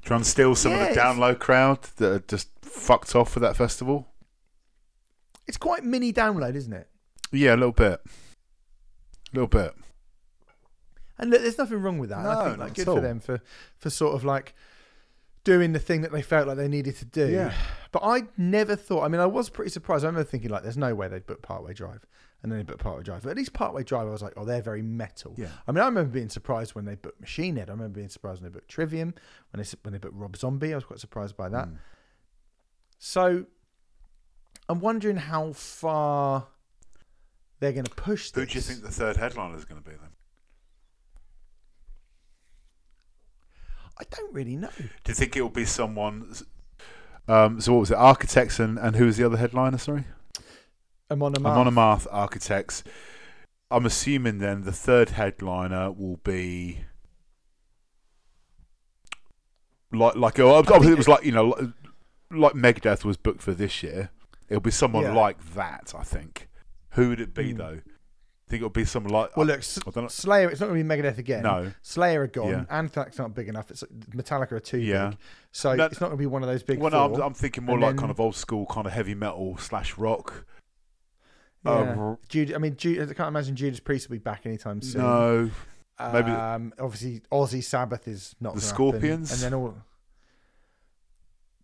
Trying 0.02 0.20
to 0.20 0.28
steal 0.28 0.54
some 0.54 0.72
of 0.72 0.80
the 0.80 0.94
Download 0.94 1.38
crowd 1.38 1.82
that 1.96 2.12
are 2.12 2.18
just 2.28 2.50
fucked 2.62 3.14
off 3.16 3.34
with 3.34 3.42
that 3.42 3.56
festival. 3.56 4.08
It's 5.46 5.56
quite 5.56 5.84
mini 5.84 6.12
download, 6.12 6.54
isn't 6.54 6.72
it? 6.72 6.88
Yeah, 7.32 7.54
a 7.54 7.56
little 7.56 7.72
bit. 7.72 8.00
A 8.06 9.34
little 9.34 9.48
bit. 9.48 9.74
And 11.18 11.30
look, 11.30 11.42
there's 11.42 11.58
nothing 11.58 11.80
wrong 11.82 11.98
with 11.98 12.10
that. 12.10 12.18
And 12.20 12.28
I 12.28 12.34
No, 12.34 12.44
think 12.48 12.58
like 12.58 12.74
good 12.74 12.84
for 12.86 13.00
them 13.00 13.20
for 13.20 13.40
for 13.78 13.90
sort 13.90 14.14
of 14.14 14.24
like 14.24 14.54
doing 15.44 15.72
the 15.72 15.78
thing 15.78 16.00
that 16.00 16.10
they 16.12 16.22
felt 16.22 16.48
like 16.48 16.56
they 16.56 16.68
needed 16.68 16.96
to 16.96 17.04
do. 17.04 17.28
Yeah. 17.30 17.52
But 17.92 18.02
I 18.02 18.24
never 18.36 18.74
thought. 18.74 19.04
I 19.04 19.08
mean, 19.08 19.20
I 19.20 19.26
was 19.26 19.50
pretty 19.50 19.70
surprised. 19.70 20.04
I 20.04 20.08
remember 20.08 20.28
thinking 20.28 20.50
like, 20.50 20.62
"There's 20.62 20.76
no 20.76 20.94
way 20.94 21.06
they'd 21.08 21.26
book 21.26 21.42
Parkway 21.42 21.74
Drive," 21.74 22.04
and 22.42 22.50
then 22.50 22.58
they 22.58 22.64
booked 22.64 22.80
Parkway 22.80 23.04
Drive. 23.04 23.22
But 23.22 23.30
at 23.30 23.36
least 23.36 23.52
Parkway 23.52 23.84
Drive, 23.84 24.08
I 24.08 24.10
was 24.10 24.22
like, 24.22 24.32
"Oh, 24.36 24.44
they're 24.44 24.62
very 24.62 24.82
metal." 24.82 25.34
Yeah. 25.36 25.48
I 25.68 25.72
mean, 25.72 25.82
I 25.82 25.86
remember 25.86 26.10
being 26.10 26.30
surprised 26.30 26.74
when 26.74 26.84
they 26.86 26.96
booked 26.96 27.20
Machine 27.20 27.56
Head. 27.56 27.68
I 27.68 27.72
remember 27.72 27.94
being 27.94 28.08
surprised 28.08 28.42
when 28.42 28.50
they 28.50 28.54
booked 28.54 28.68
Trivium. 28.68 29.14
When 29.52 29.62
they 29.62 29.68
when 29.82 29.92
they 29.92 29.98
booked 29.98 30.16
Rob 30.16 30.36
Zombie, 30.36 30.72
I 30.72 30.76
was 30.76 30.84
quite 30.84 30.98
surprised 30.98 31.36
by 31.36 31.48
that. 31.50 31.68
Mm. 31.68 31.76
So 32.98 33.46
I'm 34.68 34.80
wondering 34.80 35.16
how 35.16 35.52
far 35.52 36.46
they're 37.60 37.72
going 37.72 37.84
to 37.84 37.94
push 37.94 38.30
this. 38.30 38.42
Who 38.42 38.46
do 38.46 38.54
you 38.54 38.60
think 38.60 38.82
the 38.82 38.90
third 38.90 39.16
headliner 39.16 39.56
is 39.56 39.64
going 39.64 39.82
to 39.82 39.88
be 39.88 39.96
then? 39.96 40.10
I 43.98 44.04
don't 44.10 44.32
really 44.32 44.56
know. 44.56 44.70
Do 44.76 44.86
you 45.06 45.14
think 45.14 45.36
it 45.36 45.42
will 45.42 45.50
be 45.50 45.64
someone? 45.64 46.34
Um, 47.28 47.60
so 47.60 47.74
what 47.74 47.80
was 47.80 47.90
it? 47.90 47.96
Architects 47.96 48.58
and, 48.58 48.78
and 48.78 48.96
who 48.96 49.06
was 49.06 49.16
the 49.16 49.24
other 49.24 49.36
headliner? 49.36 49.78
Sorry, 49.78 50.04
I'm 51.08 51.22
on 51.22 51.34
a 51.34 51.38
Amon 51.38 51.72
Amarth 51.72 52.06
Architects. 52.10 52.82
I'm 53.70 53.86
assuming 53.86 54.38
then 54.38 54.62
the 54.62 54.72
third 54.72 55.10
headliner 55.10 55.90
will 55.92 56.18
be 56.18 56.80
like 59.92 60.16
like 60.16 60.38
oh, 60.40 60.54
obviously 60.54 60.92
it 60.92 60.98
was 60.98 61.08
like 61.08 61.24
you 61.24 61.32
know 61.32 61.48
like, 61.48 61.70
like 62.30 62.52
Megadeth 62.54 63.04
was 63.04 63.16
booked 63.16 63.42
for 63.42 63.54
this 63.54 63.82
year. 63.82 64.10
It'll 64.48 64.60
be 64.60 64.70
someone 64.70 65.04
Yeah. 65.04 65.12
like 65.14 65.42
that. 65.54 65.94
I 65.96 66.02
think. 66.02 66.48
Who 66.90 67.08
would 67.10 67.20
it 67.20 67.34
be 67.34 67.52
Hmm. 67.52 67.58
though? 67.58 67.80
Think 68.46 68.60
it'll 68.60 68.68
be 68.68 68.84
someone 68.84 69.10
like 69.12 69.34
Well, 69.38 69.46
look, 69.46 69.60
S- 69.60 69.78
I 69.86 69.90
don't 69.90 70.04
know. 70.04 70.08
Slayer. 70.08 70.50
It's 70.50 70.60
not 70.60 70.66
going 70.68 70.78
to 70.78 70.84
be 70.84 70.88
Megadeth 71.02 71.16
again. 71.16 71.44
No. 71.44 71.72
Slayer 71.80 72.22
are 72.22 72.26
gone. 72.26 72.50
Yeah. 72.50 72.64
Anthrax 72.68 73.16
not 73.18 73.34
big 73.34 73.48
enough. 73.48 73.70
It's 73.70 73.82
Metallica 74.14 74.52
are 74.52 74.60
too 74.60 74.78
Yeah. 74.80 75.08
big. 75.10 75.18
So 75.50 75.74
No, 75.74 75.86
it's 75.86 75.98
not 76.00 76.08
going 76.08 76.18
to 76.18 76.22
be 76.22 76.26
one 76.26 76.42
of 76.42 76.48
those 76.48 76.62
big 76.62 76.78
Well, 76.78 76.90
no. 76.90 77.14
I'm, 77.14 77.20
I'm 77.22 77.34
thinking 77.34 77.64
more 77.64 77.76
And 77.76 77.82
like 77.82 77.90
then- 77.92 78.00
kind 78.00 78.10
of 78.10 78.20
old 78.20 78.36
school, 78.36 78.66
kind 78.66 78.86
of 78.86 78.92
heavy 78.92 79.14
metal 79.14 79.56
slash 79.56 79.96
rock. 79.96 80.44
yeah. 81.64 81.70
Uh, 81.72 82.16
Jude, 82.28 82.52
I 82.52 82.58
mean, 82.58 82.76
Jude, 82.76 83.00
I 83.10 83.14
can't 83.14 83.28
imagine 83.28 83.56
Judas 83.56 83.80
Priest 83.80 84.10
will 84.10 84.16
be 84.16 84.22
back 84.22 84.44
anytime 84.44 84.82
soon. 84.82 85.00
no, 85.00 85.50
maybe- 86.12 86.30
Um, 86.30 86.74
obviously, 86.78 87.22
Aussie 87.32 87.64
Sabbath 87.64 88.06
is 88.06 88.36
not 88.40 88.54
The 88.54 88.60
gonna 88.60 88.66
happen. 88.66 88.74
Scorpions? 89.00 89.32
and 89.32 89.40
then 89.40 89.54
all. 89.54 89.74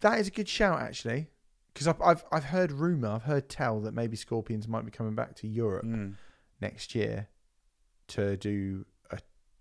That 0.00 0.18
is 0.18 0.28
a 0.28 0.30
good 0.30 0.48
shout, 0.48 0.80
actually, 0.80 1.28
because 1.72 1.86
I've, 1.88 2.00
I've 2.02 2.24
I've 2.32 2.44
heard 2.44 2.72
rumor, 2.72 3.08
I've 3.08 3.22
heard 3.24 3.48
tell 3.48 3.80
that 3.80 3.94
maybe 3.94 4.16
Scorpions 4.16 4.66
might 4.68 4.84
be 4.84 4.90
coming 4.90 5.14
back 5.14 5.34
to 5.36 5.48
Europe 5.48 5.84
Mm. 5.84 6.14
next 6.60 6.94
year 6.94 7.28
to 8.08 8.36
do 8.36 8.84
a 9.10 9.18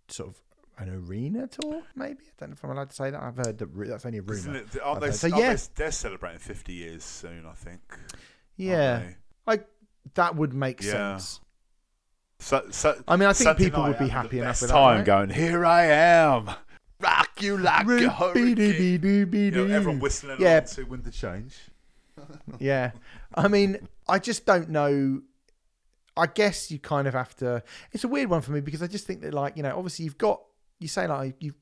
sort 0.07 0.29
of 0.29 0.41
an 0.77 0.89
arena 0.89 1.47
tour. 1.47 1.83
Maybe 1.95 2.23
I 2.27 2.31
don't 2.39 2.49
know 2.49 2.53
if 2.53 2.63
I'm 2.63 2.71
allowed 2.71 2.89
to 2.89 2.95
say 2.95 3.09
that. 3.11 3.21
I've 3.21 3.35
heard 3.37 3.57
that 3.59 3.69
that's 3.87 4.05
only 4.05 4.19
a 4.19 4.21
rumor. 4.21 4.55
it, 4.57 4.67
I've 4.83 4.99
they? 5.01 5.11
So 5.11 5.27
yeah. 5.27 5.53
they- 5.53 5.61
they're 5.75 5.91
celebrating 5.91 6.39
50 6.39 6.73
years 6.73 7.03
soon, 7.03 7.45
I 7.45 7.53
think. 7.53 7.81
Yeah, 8.57 9.03
they? 9.45 9.59
that 10.15 10.35
would 10.35 10.53
make 10.53 10.81
Yeah. 10.81 11.17
sense. 11.17 11.41
So, 12.39 12.65
so, 12.71 13.01
I 13.07 13.17
mean, 13.17 13.27
I 13.27 13.33
think 13.33 13.47
Sunday 13.47 13.65
people 13.65 13.83
would 13.83 13.99
be 13.99 14.07
happy 14.07 14.39
enough 14.39 14.61
with 14.61 14.69
that. 14.69 14.75
time 14.75 15.03
going, 15.03 15.29
here 15.29 15.65
I 15.65 15.85
am, 15.87 16.49
rock 17.01 17.29
you 17.41 17.57
like 17.57 17.85
a 17.85 18.09
hurricane. 18.09 18.57
You 19.33 19.51
know, 19.51 19.65
everyone 19.67 19.99
whistling 19.99 20.37
Yeah. 20.39 20.61
to 20.61 20.83
Wind 20.83 21.03
the 21.03 21.11
Change. 21.11 21.57
Yeah. 22.59 22.91
I 23.35 23.47
mean, 23.47 23.87
I 24.07 24.19
just 24.19 24.45
don't 24.45 24.69
know. 24.69 25.21
I 26.17 26.27
guess 26.27 26.69
you 26.71 26.79
kind 26.79 27.07
of 27.07 27.13
have 27.13 27.35
to. 27.37 27.63
It's 27.91 28.03
a 28.03 28.07
weird 28.07 28.29
one 28.29 28.41
for 28.41 28.51
me 28.51 28.61
because 28.61 28.83
I 28.83 28.87
just 28.87 29.05
think 29.05 29.21
that, 29.21 29.33
like, 29.33 29.55
you 29.55 29.63
know, 29.63 29.75
obviously 29.77 30.05
you've 30.05 30.17
got, 30.17 30.41
you 30.79 30.87
say, 30.87 31.07
like, 31.07 31.35
you 31.39 31.53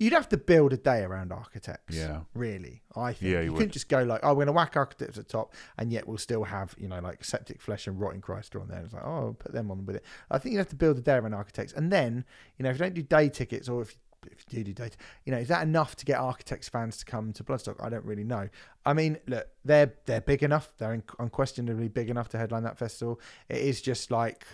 you'd 0.00 0.14
have 0.14 0.28
to 0.30 0.38
build 0.38 0.72
a 0.72 0.78
day 0.78 1.02
around 1.02 1.30
architects. 1.30 1.94
Yeah. 1.94 2.20
Really. 2.34 2.82
I 2.96 3.12
think. 3.12 3.32
Yeah, 3.32 3.40
you 3.40 3.50
you 3.50 3.52
couldn't 3.52 3.72
just 3.72 3.88
go, 3.88 4.02
like, 4.02 4.20
oh, 4.22 4.30
we're 4.30 4.36
going 4.36 4.46
to 4.46 4.52
whack 4.52 4.76
architects 4.76 5.18
at 5.18 5.26
the 5.26 5.32
top 5.32 5.54
and 5.76 5.92
yet 5.92 6.08
we'll 6.08 6.18
still 6.18 6.42
have, 6.44 6.74
you 6.78 6.88
know, 6.88 6.98
like 7.00 7.22
Septic 7.22 7.60
Flesh 7.60 7.86
and 7.86 8.00
Rotting 8.00 8.22
Christ 8.22 8.56
on 8.56 8.66
there. 8.68 8.80
It's 8.82 8.94
like, 8.94 9.04
oh, 9.04 9.36
put 9.38 9.52
them 9.52 9.70
on 9.70 9.84
with 9.84 9.96
it. 9.96 10.04
I 10.30 10.38
think 10.38 10.54
you 10.54 10.58
have 10.58 10.70
to 10.70 10.76
build 10.76 10.96
a 10.96 11.02
day 11.02 11.16
around 11.16 11.34
architects. 11.34 11.74
And 11.74 11.92
then, 11.92 12.24
you 12.56 12.62
know, 12.62 12.70
if 12.70 12.76
you 12.76 12.80
don't 12.80 12.94
do 12.94 13.02
day 13.02 13.28
tickets 13.28 13.68
or 13.68 13.82
if 13.82 13.96
if 14.26 14.44
you 14.50 14.58
do 14.58 14.72
do 14.72 14.72
data, 14.72 14.96
you 15.24 15.32
know, 15.32 15.38
is 15.38 15.48
that 15.48 15.62
enough 15.62 15.96
to 15.96 16.04
get 16.04 16.18
Architects 16.18 16.68
fans 16.68 16.98
to 16.98 17.04
come 17.04 17.32
to 17.32 17.44
Bloodstock? 17.44 17.82
I 17.82 17.88
don't 17.88 18.04
really 18.04 18.24
know. 18.24 18.48
I 18.84 18.92
mean, 18.92 19.18
look, 19.26 19.48
they're 19.64 19.94
they're 20.06 20.20
big 20.20 20.42
enough. 20.42 20.72
They're 20.78 20.92
un- 20.92 21.02
unquestionably 21.18 21.88
big 21.88 22.10
enough 22.10 22.28
to 22.30 22.38
headline 22.38 22.64
that 22.64 22.78
festival. 22.78 23.20
It 23.48 23.58
is 23.58 23.80
just 23.80 24.10
like 24.10 24.46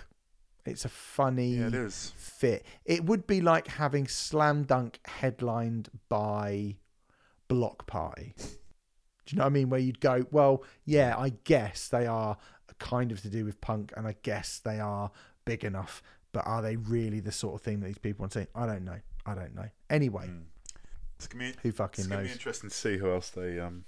it's 0.64 0.84
a 0.84 0.88
funny 0.88 1.56
Yeah, 1.56 1.68
it 1.72 1.92
fit. 1.92 2.66
It 2.84 3.04
would 3.04 3.26
be 3.26 3.40
like 3.40 3.68
having 3.68 4.08
Slam 4.08 4.64
Dunk 4.64 4.98
headlined 5.04 5.88
by 6.08 6.76
Bloc 7.48 7.86
Party. 7.86 8.34
Do 8.36 9.34
you 9.34 9.38
know 9.38 9.44
what 9.44 9.50
I 9.50 9.52
mean? 9.52 9.70
Where 9.70 9.80
you'd 9.80 10.00
go, 10.00 10.24
well, 10.30 10.62
yeah, 10.84 11.16
I 11.16 11.30
guess 11.44 11.88
they 11.88 12.06
are 12.06 12.36
kind 12.78 13.10
of 13.10 13.22
to 13.22 13.28
do 13.28 13.44
with 13.44 13.60
punk, 13.60 13.92
and 13.96 14.06
I 14.06 14.14
guess 14.22 14.58
they 14.58 14.78
are 14.78 15.10
big 15.44 15.64
enough, 15.64 16.02
but 16.32 16.46
are 16.46 16.62
they 16.62 16.76
really 16.76 17.20
the 17.20 17.32
sort 17.32 17.54
of 17.54 17.62
thing 17.62 17.80
that 17.80 17.86
these 17.86 17.98
people 17.98 18.22
want 18.22 18.32
to 18.32 18.42
see? 18.42 18.46
I 18.54 18.66
don't 18.66 18.84
know. 18.84 19.00
I 19.26 19.34
don't 19.34 19.54
know. 19.54 19.68
Anyway, 19.90 20.26
Mm. 20.28 20.44
It's 21.16 21.26
gonna 21.28 21.44
be, 21.44 21.54
who 21.62 21.68
it's 21.70 21.78
fucking 21.78 22.04
be 22.04 22.10
knows? 22.10 22.30
interesting 22.32 22.68
to 22.70 22.76
see 22.76 22.98
who 22.98 23.10
else 23.10 23.30
they 23.30 23.58
um 23.58 23.84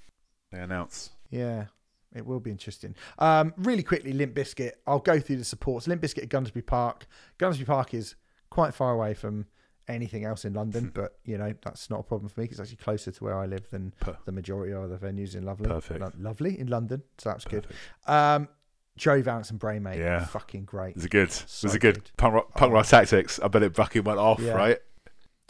they 0.50 0.60
announce. 0.60 1.10
Yeah, 1.30 1.66
it 2.14 2.24
will 2.24 2.40
be 2.40 2.50
interesting. 2.50 2.94
Um, 3.18 3.52
really 3.58 3.82
quickly, 3.82 4.12
Limp 4.14 4.34
Bizkit. 4.34 4.72
I'll 4.86 4.98
go 4.98 5.20
through 5.20 5.36
the 5.36 5.44
supports. 5.44 5.86
Limp 5.86 6.00
Bizkit 6.02 6.22
at 6.22 6.28
Gunnersbury 6.30 6.64
Park. 6.64 7.06
Gunnersbury 7.38 7.66
Park 7.66 7.92
is 7.92 8.14
quite 8.50 8.72
far 8.72 8.92
away 8.92 9.12
from 9.12 9.44
anything 9.88 10.24
else 10.24 10.44
in 10.46 10.54
London, 10.54 10.90
but 10.94 11.18
you 11.24 11.36
know 11.36 11.52
that's 11.62 11.90
not 11.90 12.00
a 12.00 12.02
problem 12.02 12.28
for 12.30 12.40
me 12.40 12.44
because 12.44 12.60
it's 12.60 12.70
actually 12.70 12.82
closer 12.82 13.10
to 13.10 13.24
where 13.24 13.38
I 13.38 13.44
live 13.44 13.68
than 13.70 13.92
Per- 14.00 14.16
the 14.24 14.32
majority 14.32 14.72
of 14.72 14.88
the 14.88 14.96
venues 14.96 15.34
in 15.34 15.44
Lovely. 15.44 15.68
Perfect. 15.68 16.00
Lo- 16.00 16.12
lovely 16.18 16.58
in 16.58 16.68
London, 16.68 17.02
so 17.18 17.28
that's 17.28 17.44
good. 17.44 17.64
Perfect. 17.64 18.08
Um, 18.08 18.48
Joey 18.96 19.20
Valence 19.22 19.50
and 19.50 19.58
Brae, 19.60 19.78
mate. 19.78 19.98
Yeah. 19.98 20.24
Fucking 20.24 20.64
great. 20.64 20.94
Was 20.96 21.04
it 21.04 21.10
good? 21.10 21.30
So 21.30 21.66
was 21.66 21.74
it 21.74 21.78
good? 21.80 21.94
good. 21.96 22.10
Punk 22.16 22.34
rock, 22.34 22.54
punk 22.54 22.70
Oh. 22.70 22.74
rock 22.74 22.86
tactics. 22.86 23.38
I 23.38 23.48
bet 23.48 23.62
it 23.62 23.74
fucking 23.76 24.02
went 24.04 24.18
off, 24.18 24.40
Yeah. 24.40 24.52
right? 24.54 24.78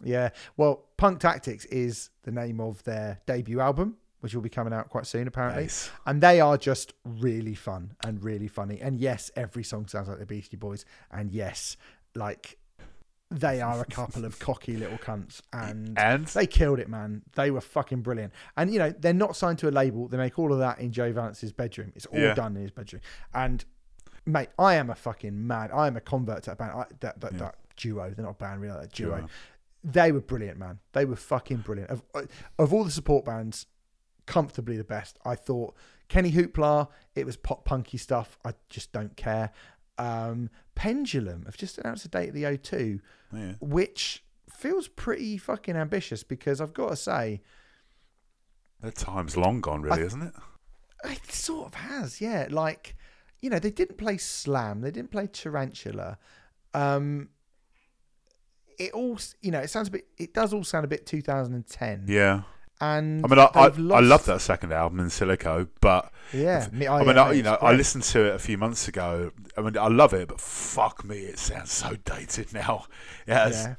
Yeah. 0.05 0.31
Well, 0.57 0.85
Punk 0.97 1.21
Tactics 1.21 1.65
is 1.67 2.11
the 2.23 2.31
name 2.31 2.61
of 2.61 2.83
their 2.85 3.21
debut 3.27 3.61
album, 3.61 3.97
which 4.21 4.35
will 4.35 4.43
be 4.43 4.49
coming 4.49 4.73
out 4.73 4.89
quite 4.91 5.07
soon, 5.07 5.27
apparently. 5.29 5.65
Nice. 5.65 5.91
And 6.07 6.21
they 6.21 6.41
are 6.41 6.57
just 6.57 6.95
really 7.05 7.55
fun 7.55 7.93
and 8.05 8.23
really 8.23 8.49
funny. 8.49 8.81
And 8.81 8.99
yes, 8.99 9.31
every 9.37 9.65
song 9.65 9.87
sounds 9.89 10.09
like 10.09 10.19
the 10.19 10.27
Beastie 10.27 10.57
Boys. 10.57 10.85
And 11.11 11.31
yes, 11.31 11.77
like 12.15 12.59
they 13.31 13.61
are 13.61 13.81
a 13.81 13.85
couple 13.85 14.25
of 14.25 14.39
cocky 14.39 14.77
little 14.77 14.99
cunts. 14.99 15.41
And 15.53 15.99
And 15.99 16.27
they 16.29 16.47
killed 16.47 16.79
it, 16.79 16.89
man. 16.89 17.23
They 17.35 17.51
were 17.51 17.61
fucking 17.61 18.01
brilliant. 18.03 18.33
And 18.57 18.73
you 18.73 18.79
know, 18.79 18.91
they're 18.91 19.13
not 19.13 19.37
signed 19.37 19.59
to 19.59 19.69
a 19.69 19.71
label. 19.71 20.09
They 20.09 20.17
make 20.17 20.39
all 20.39 20.53
of 20.53 20.59
that 20.61 20.79
in 20.79 20.93
Joey 20.93 21.13
Valence's 21.13 21.53
bedroom. 21.53 21.93
It's 21.95 22.07
all 22.07 22.19
Yeah. 22.19 22.35
done 22.35 22.57
in 22.57 22.63
his 22.63 22.71
bedroom. 22.71 23.03
And 23.35 23.65
mate, 24.25 24.49
I 24.59 24.75
am 24.77 24.91
a 24.91 24.95
fucking 24.95 25.47
mad. 25.47 25.71
I 25.73 25.87
am 25.87 25.97
a 25.97 26.01
convert 26.01 26.45
to 26.45 26.51
that 26.51 26.59
band. 26.59 26.73
I, 26.73 26.85
that, 27.01 27.21
that, 27.21 27.33
Yeah. 27.33 27.39
that 27.39 27.55
duo. 27.77 28.11
They're 28.17 28.25
not 28.25 28.33
a 28.33 28.35
band, 28.35 28.61
really. 28.63 28.81
That 28.81 28.93
duo. 28.93 29.19
Duo. 29.19 29.29
They 29.85 30.13
were 30.13 30.21
brilliant, 30.21 30.59
man. 30.59 30.81
They 30.93 31.05
were 31.05 31.17
fucking 31.17 31.59
brilliant. 31.59 31.91
Of 31.91 32.03
of 32.59 32.73
all 32.73 32.85
the 32.85 32.91
support 32.91 33.25
bands, 33.25 33.67
comfortably 34.27 34.77
the 34.77 34.85
best. 34.85 35.19
I 35.25 35.35
thought 35.35 35.75
Kenny 36.09 36.33
Hoopla. 36.33 36.89
It 37.15 37.27
was 37.27 37.37
pop 37.37 37.65
punky 37.65 37.99
stuff. 37.99 38.39
I 38.45 38.53
just 38.69 38.93
don't 38.93 39.17
care. 39.17 39.51
Um, 39.99 40.51
Pendulum 40.75 41.45
have 41.47 41.57
just 41.57 41.79
announced 41.79 42.05
a 42.05 42.09
date 42.09 42.29
at 42.29 42.35
the 42.35 42.45
O2 42.45 43.01
yeah. 43.33 43.55
which 43.61 44.25
feels 44.49 44.89
pretty 44.89 45.39
fucking 45.39 45.77
ambitious 45.77 46.23
because 46.23 46.61
I've 46.61 46.73
got 46.73 46.91
to 46.91 46.97
say, 46.97 47.41
Their 48.81 48.93
time's 48.93 49.37
long 49.37 49.61
gone, 49.61 49.83
really, 49.83 50.03
isn't 50.03 50.23
it? 50.23 50.35
it 51.05 51.33
sort 51.33 51.67
of 51.67 51.75
has, 51.75 52.21
yeah. 52.21 52.47
Like, 52.51 52.97
you 53.41 53.51
know, 53.51 53.59
they 53.59 53.71
didn't 53.71 53.99
play 53.99 54.19
Slam, 54.19 54.81
they 54.81 54.91
didn't 54.91 55.11
play 55.11 55.27
Tarantula. 55.27 56.19
Um, 56.75 57.31
it 58.79 58.93
all, 58.93 59.19
you 59.43 59.51
know, 59.51 59.61
it 59.61 59.69
sounds 59.69 59.89
a 59.89 59.91
bit, 59.91 60.07
it 60.17 60.35
does 60.35 60.53
all 60.53 60.65
sound 60.65 60.85
a 60.85 60.89
bit 60.89 61.07
2010. 61.07 62.05
Yeah. 62.09 62.43
And 62.81 63.25
I 63.25 63.29
mean, 63.29 63.39
I, 63.41 63.51
I, 63.55 63.67
I 63.67 64.01
love 64.01 64.25
that 64.27 64.41
second 64.41 64.73
album 64.73 65.01
in 65.01 65.07
Silico, 65.07 65.67
but 65.81 66.13
Yeah, 66.33 66.65
I 66.73 66.87
oh, 66.87 67.05
mean, 67.05 67.17
yeah, 67.17 67.23
I, 67.25 67.33
you 67.33 67.43
know, 67.43 67.55
it's 67.55 67.63
I 67.65 67.73
listened 67.73 68.05
to 68.05 68.27
it 68.27 68.35
a 68.37 68.39
few 68.39 68.57
months 68.57 68.87
ago. 68.87 69.33
I 69.57 69.63
mean, 69.63 69.77
I 69.77 69.89
love 69.89 70.15
it, 70.15 70.29
but 70.29 70.41
fuck 70.41 71.05
me, 71.05 71.19
it 71.19 71.41
sounds 71.41 71.73
so 71.73 71.97
dated 72.05 72.53
now. 72.53 72.87
Yeah, 73.27 73.75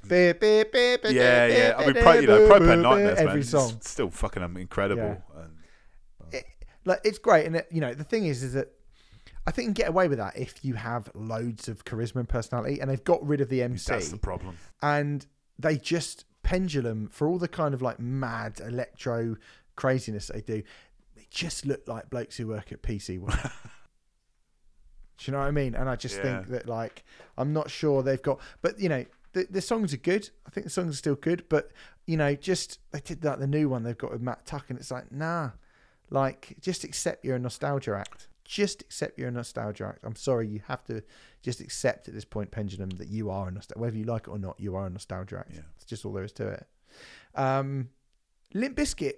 Yeah, 1.16 1.48
yeah, 1.48 1.58
yeah. 1.58 1.76
I 1.78 1.86
mean, 1.86 2.04
pro, 2.04 2.14
you 2.20 2.28
know, 2.28 2.48
Propane 2.48 2.82
Nightmares, 2.82 3.18
man, 3.18 3.28
every 3.28 3.40
it's 3.42 3.50
song. 3.50 3.80
still 3.82 4.12
fucking 4.12 4.44
um, 4.44 4.58
incredible. 4.58 5.24
And 5.36 5.54
it, 6.32 6.46
like 6.86 7.00
it's 7.04 7.18
great 7.18 7.46
and 7.46 7.56
it, 7.56 7.68
you 7.72 7.82
know 7.82 7.94
the 7.94 8.04
thing 8.04 8.26
is 8.26 8.44
is 8.44 8.54
that 8.54 8.72
i 9.48 9.52
think 9.52 9.64
you 9.66 9.74
can 9.74 9.74
get 9.74 9.90
away 9.90 10.08
with 10.08 10.18
that 10.18 10.38
if 10.38 10.64
you 10.64 10.74
have 10.76 11.10
loads 11.14 11.68
of 11.68 11.84
charisma 11.86 12.18
and 12.18 12.30
personality 12.30 12.80
and 12.80 12.90
they've 12.90 13.04
got 13.04 13.26
rid 13.26 13.42
of 13.42 13.50
the 13.50 13.62
mc 13.62 13.86
that's 13.92 14.10
the 14.10 14.18
problem. 14.18 14.58
and 14.82 15.26
they 15.58 15.78
just 15.78 16.26
pendulum 16.44 17.08
for 17.12 17.28
all 17.28 17.38
the 17.38 17.48
kind 17.48 17.74
of 17.74 17.82
like 17.82 18.00
mad 18.00 18.60
electro 18.66 19.36
craziness 19.76 20.28
they 20.34 20.42
do 20.42 20.64
they 21.16 21.26
just 21.30 21.66
look 21.66 21.88
like 21.88 22.10
blokes 22.10 22.38
who 22.38 22.48
work 22.48 22.72
at 22.72 22.82
pc 22.82 23.20
World. 23.20 23.34
do 25.18 25.26
you 25.26 25.34
know 25.34 25.40
what 25.40 25.48
i 25.48 25.52
mean 25.52 25.76
and 25.76 25.90
i 25.90 25.96
just 25.96 26.16
Yeah. 26.18 26.22
think 26.40 26.48
that 26.50 26.68
like 26.68 27.04
i'm 27.38 27.52
not 27.54 27.70
sure 27.70 28.02
they've 28.04 28.22
got 28.22 28.40
but 28.62 28.80
you 28.80 28.88
know 28.90 29.06
the, 29.34 29.46
the 29.50 29.62
songs 29.62 29.94
are 29.94 29.98
good 29.98 30.30
i 30.48 30.50
think 30.50 30.64
the 30.66 30.70
songs 30.72 30.94
are 30.94 30.98
still 30.98 31.16
good 31.16 31.44
but 31.50 31.72
you 32.08 32.16
know 32.18 32.34
just 32.36 32.80
they 32.92 33.00
did 33.02 33.22
that 33.22 33.40
the 33.40 33.48
new 33.48 33.68
one 33.70 33.84
they've 33.84 33.98
got 33.98 34.12
with 34.12 34.22
matt 34.22 34.46
tuck 34.46 34.66
and 34.70 34.80
it's 34.80 34.92
like 34.92 35.12
nah 35.12 35.50
like 36.10 36.56
just 36.62 36.84
accept 36.84 37.24
you're 37.26 37.36
a 37.36 37.40
nostalgia 37.40 37.94
act 37.96 38.28
just 38.52 38.82
accept 38.82 39.20
you're 39.20 39.28
a 39.28 39.32
nostalgia 39.32 39.86
act 39.86 40.00
i'm 40.04 40.16
sorry 40.16 40.48
you 40.48 40.60
have 40.68 40.84
to 40.84 41.04
just 41.44 41.62
accept 41.62 42.08
at 42.08 42.16
this 42.16 42.26
point 42.26 42.50
pendulum 42.50 42.90
that 42.90 43.08
you 43.08 43.30
are 43.30 43.48
a 43.48 43.52
nostalgia 43.52 43.80
whether 43.80 43.96
you 43.96 44.06
like 44.06 44.24
it 44.24 44.32
or 44.32 44.40
not 44.40 44.60
you 44.60 44.76
are 44.76 44.88
a 44.88 44.90
nostalgia 44.90 45.38
act 45.38 45.52
Yeah. 45.54 45.62
it's 45.76 45.86
just 45.86 46.04
all 46.04 46.14
there 46.14 46.24
is 46.24 46.32
to 46.34 46.48
it 46.48 46.68
um 47.36 47.90
limp 48.56 48.76
Bizkit 48.76 49.14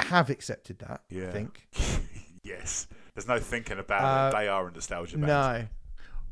have 0.00 0.30
accepted 0.30 0.78
that 0.78 1.02
i 1.10 1.14
Yeah. 1.14 1.30
think 1.32 1.68
yes, 2.42 2.86
there's 3.14 3.28
no 3.28 3.38
thinking 3.38 3.78
about 3.78 4.02
Uh, 4.02 4.28
it. 4.36 4.40
They 4.40 4.48
are 4.48 4.66
a 4.68 4.72
nostalgia 4.72 5.18
band. 5.18 5.26
no 5.28 5.66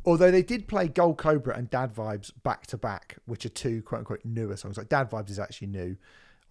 although 0.07 0.31
they 0.31 0.43
did 0.43 0.67
play 0.69 0.89
gold 0.89 1.19
cobra 1.19 1.57
and 1.57 1.69
dad 1.71 1.95
vibes 1.95 2.31
back 2.43 2.67
to 2.69 2.79
back 2.79 3.17
which 3.27 3.45
are 3.45 3.51
two 3.51 3.83
quote 3.83 3.99
unquote 4.01 4.21
newer 4.25 4.57
songs 4.57 4.77
like 4.79 4.89
dad 4.89 5.11
vibes 5.11 5.29
is 5.31 5.39
actually 5.39 5.67
new 5.69 5.97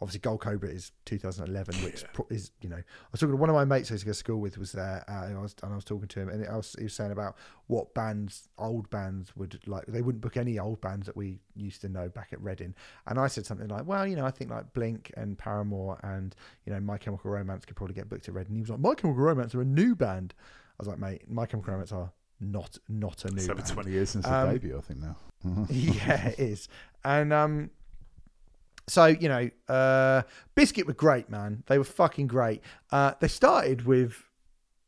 obviously 0.04 0.20
gold 0.20 0.42
cobra 0.42 0.70
is 0.70 0.92
2011 1.06 1.76
which 1.84 2.02
Yeah. 2.02 2.08
pro- 2.14 2.28
is 2.30 2.52
you 2.62 2.68
know 2.70 2.76
i 2.76 2.82
was 3.12 3.20
talking 3.22 3.32
to 3.34 3.38
one 3.38 3.50
of 3.50 3.56
my 3.56 3.64
mates 3.64 3.90
i 3.90 3.94
used 3.94 4.02
to 4.04 4.06
go 4.08 4.12
to 4.12 4.18
school 4.18 4.40
with 4.42 4.58
was 4.58 4.74
there 4.74 5.04
uh, 5.08 5.24
and, 5.28 5.38
I 5.38 5.42
was, 5.42 5.56
and 5.64 5.72
i 5.72 5.76
was 5.76 5.86
talking 5.86 6.08
to 6.10 6.20
him 6.20 6.28
and 6.30 6.46
I 6.46 6.58
was, 6.58 6.76
he 6.78 6.84
was 6.84 6.94
saying 6.94 7.12
about 7.12 7.36
what 7.68 7.94
bands 7.94 8.50
old 8.58 8.90
bands 8.90 9.34
would 9.36 9.60
like 9.66 9.86
they 9.88 10.02
wouldn't 10.02 10.22
book 10.22 10.36
any 10.38 10.60
old 10.60 10.82
bands 10.82 11.06
that 11.08 11.16
we 11.16 11.40
used 11.56 11.80
to 11.82 11.90
know 11.90 12.10
back 12.10 12.30
at 12.34 12.42
reading 12.42 12.76
and 13.08 13.18
i 13.18 13.28
said 13.28 13.46
something 13.46 13.70
like 13.70 13.86
well 13.88 14.06
you 14.06 14.16
know 14.18 14.26
i 14.26 14.32
think 14.32 14.52
like 14.52 14.74
blink 14.74 15.12
and 15.16 15.38
paramore 15.38 15.98
and 16.04 16.36
you 16.66 16.74
know 16.74 16.80
my 16.82 16.98
chemical 16.98 17.32
romance 17.32 17.64
could 17.66 17.78
probably 17.78 17.96
get 17.96 18.10
booked 18.10 18.28
at 18.28 18.34
reading 18.36 18.56
he 18.56 18.62
was 18.62 18.70
like 18.70 18.80
my 18.80 18.94
chemical 18.94 19.24
romance 19.24 19.56
are 19.56 19.62
a 19.62 19.66
new 19.66 19.96
band 19.96 20.34
i 20.40 20.76
was 20.80 20.88
like 20.88 21.00
mate 21.00 21.22
my 21.30 21.46
chemical 21.46 21.72
romance 21.72 21.92
are 21.94 22.12
not 22.42 22.78
not 22.90 23.24
a 23.24 23.30
new 23.30 23.36
It's 23.38 23.50
over 23.50 23.56
band. 23.62 23.68
20 23.74 23.92
years 23.92 24.10
since 24.10 24.26
Um, 24.28 24.48
the 24.48 24.54
debut, 24.54 24.78
I 24.78 24.82
think 24.82 25.00
now. 25.00 25.16
yeah, 25.70 26.28
it 26.30 26.40
is. 26.40 26.68
And 27.06 27.32
um, 27.32 27.70
so 28.88 29.06
you 29.06 29.30
know, 29.30 29.50
uh, 29.68 30.24
Bizkit 30.56 30.86
were 30.86 30.94
great, 30.94 31.30
man. 31.30 31.64
They 31.68 31.78
were 31.78 31.84
fucking 31.84 32.28
great. 32.28 32.62
Uh, 32.92 33.14
they 33.20 33.28
started 33.28 33.86
with, 33.86 34.24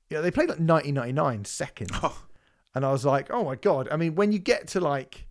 you 0.10 0.18
know, 0.18 0.22
they 0.22 0.32
played 0.32 0.50
like 0.50 0.60
1999 0.60 1.46
second, 1.46 1.91
Oh, 2.04 2.24
and 2.74 2.86
I 2.86 2.91
was 2.91 3.06
like, 3.06 3.32
oh 3.32 3.43
my 3.43 3.56
god. 3.56 3.88
I 3.91 3.98
mean, 3.98 4.16
when 4.16 4.32
you 4.32 4.39
get 4.39 4.68
to 4.70 4.80
like, 4.80 5.28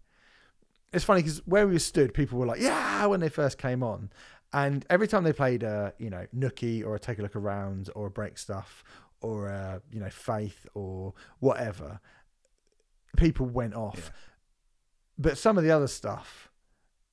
it's 0.93 1.05
funny 1.05 1.23
because 1.23 1.39
where 1.47 1.67
we 1.67 1.79
stood, 1.79 2.15
people 2.15 2.39
were 2.39 2.47
like, 2.47 2.61
yeah, 2.61 3.05
when 3.07 3.21
they 3.21 3.29
first 3.29 3.59
came 3.59 3.83
on. 3.83 4.11
And 4.53 4.87
every 4.89 5.09
time 5.09 5.25
they 5.25 5.33
played 5.33 5.65
a, 5.65 5.93
you 5.99 6.11
know, 6.11 6.27
Nookie 6.35 6.87
or 6.87 6.95
a 6.95 7.01
Take 7.01 7.19
a 7.19 7.23
Look 7.23 7.35
Around 7.35 7.91
or 7.97 8.07
a 8.07 8.11
Break 8.11 8.39
Stuff 8.39 8.85
or 9.21 9.49
a, 9.49 9.83
you 9.91 9.99
know, 9.99 10.09
Faith 10.09 10.67
or 10.75 11.13
whatever, 11.41 12.01
people 13.17 13.47
went 13.47 13.75
off. 13.75 14.13
Yeah. 14.13 14.21
But 15.19 15.39
some 15.39 15.59
of 15.59 15.65
the 15.65 15.73
other 15.73 15.89
stuff, 15.89 16.51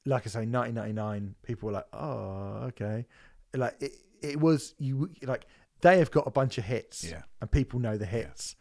like 0.06 0.24
I 0.26 0.30
say, 0.30 0.40
1999, 0.40 1.36
people 1.44 1.68
were 1.68 1.74
like, 1.74 1.88
oh, 1.94 2.68
okay. 2.70 3.06
Like 3.54 3.76
it, 3.80 3.92
it 4.22 4.40
was, 4.40 4.74
you 4.80 5.10
like, 5.24 5.46
they 5.82 6.00
have 6.00 6.12
got 6.12 6.28
a 6.28 6.32
bunch 6.32 6.58
of 6.58 6.64
hits 6.64 7.04
yeah. 7.04 7.24
and 7.40 7.52
people 7.52 7.80
know 7.80 7.98
the 7.98 8.06
hits. 8.06 8.56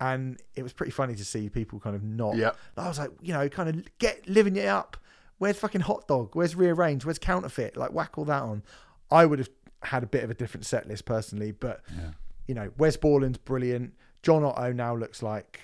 And 0.00 0.40
it 0.54 0.62
was 0.62 0.72
pretty 0.72 0.92
funny 0.92 1.14
to 1.14 1.24
see 1.24 1.48
people 1.48 1.78
kind 1.80 1.94
of 1.96 2.02
not. 2.02 2.36
Yeah. 2.36 2.52
I 2.76 2.88
was 2.88 2.98
like, 2.98 3.10
you 3.22 3.32
know, 3.32 3.48
kind 3.48 3.68
of 3.68 3.98
get 3.98 4.28
living 4.28 4.56
it 4.56 4.66
up. 4.66 4.96
Where's 5.38 5.56
fucking 5.58 5.82
hot 5.82 6.06
dog? 6.08 6.30
Where's 6.34 6.54
rearrange? 6.56 7.04
Where's 7.04 7.18
counterfeit? 7.18 7.76
Like 7.76 7.92
whack 7.92 8.18
all 8.18 8.24
that 8.26 8.42
on. 8.42 8.62
I 9.10 9.24
would 9.26 9.38
have 9.38 9.50
had 9.82 10.02
a 10.02 10.06
bit 10.06 10.24
of 10.24 10.30
a 10.30 10.34
different 10.34 10.66
set 10.66 10.88
list 10.88 11.04
personally, 11.04 11.52
but 11.52 11.82
Yeah. 11.96 12.10
you 12.46 12.54
know, 12.54 12.70
Wes 12.76 12.96
Borland's 12.96 13.38
brilliant. 13.38 13.94
John 14.22 14.44
Otto 14.44 14.72
now 14.72 14.96
looks 14.96 15.22
like, 15.22 15.60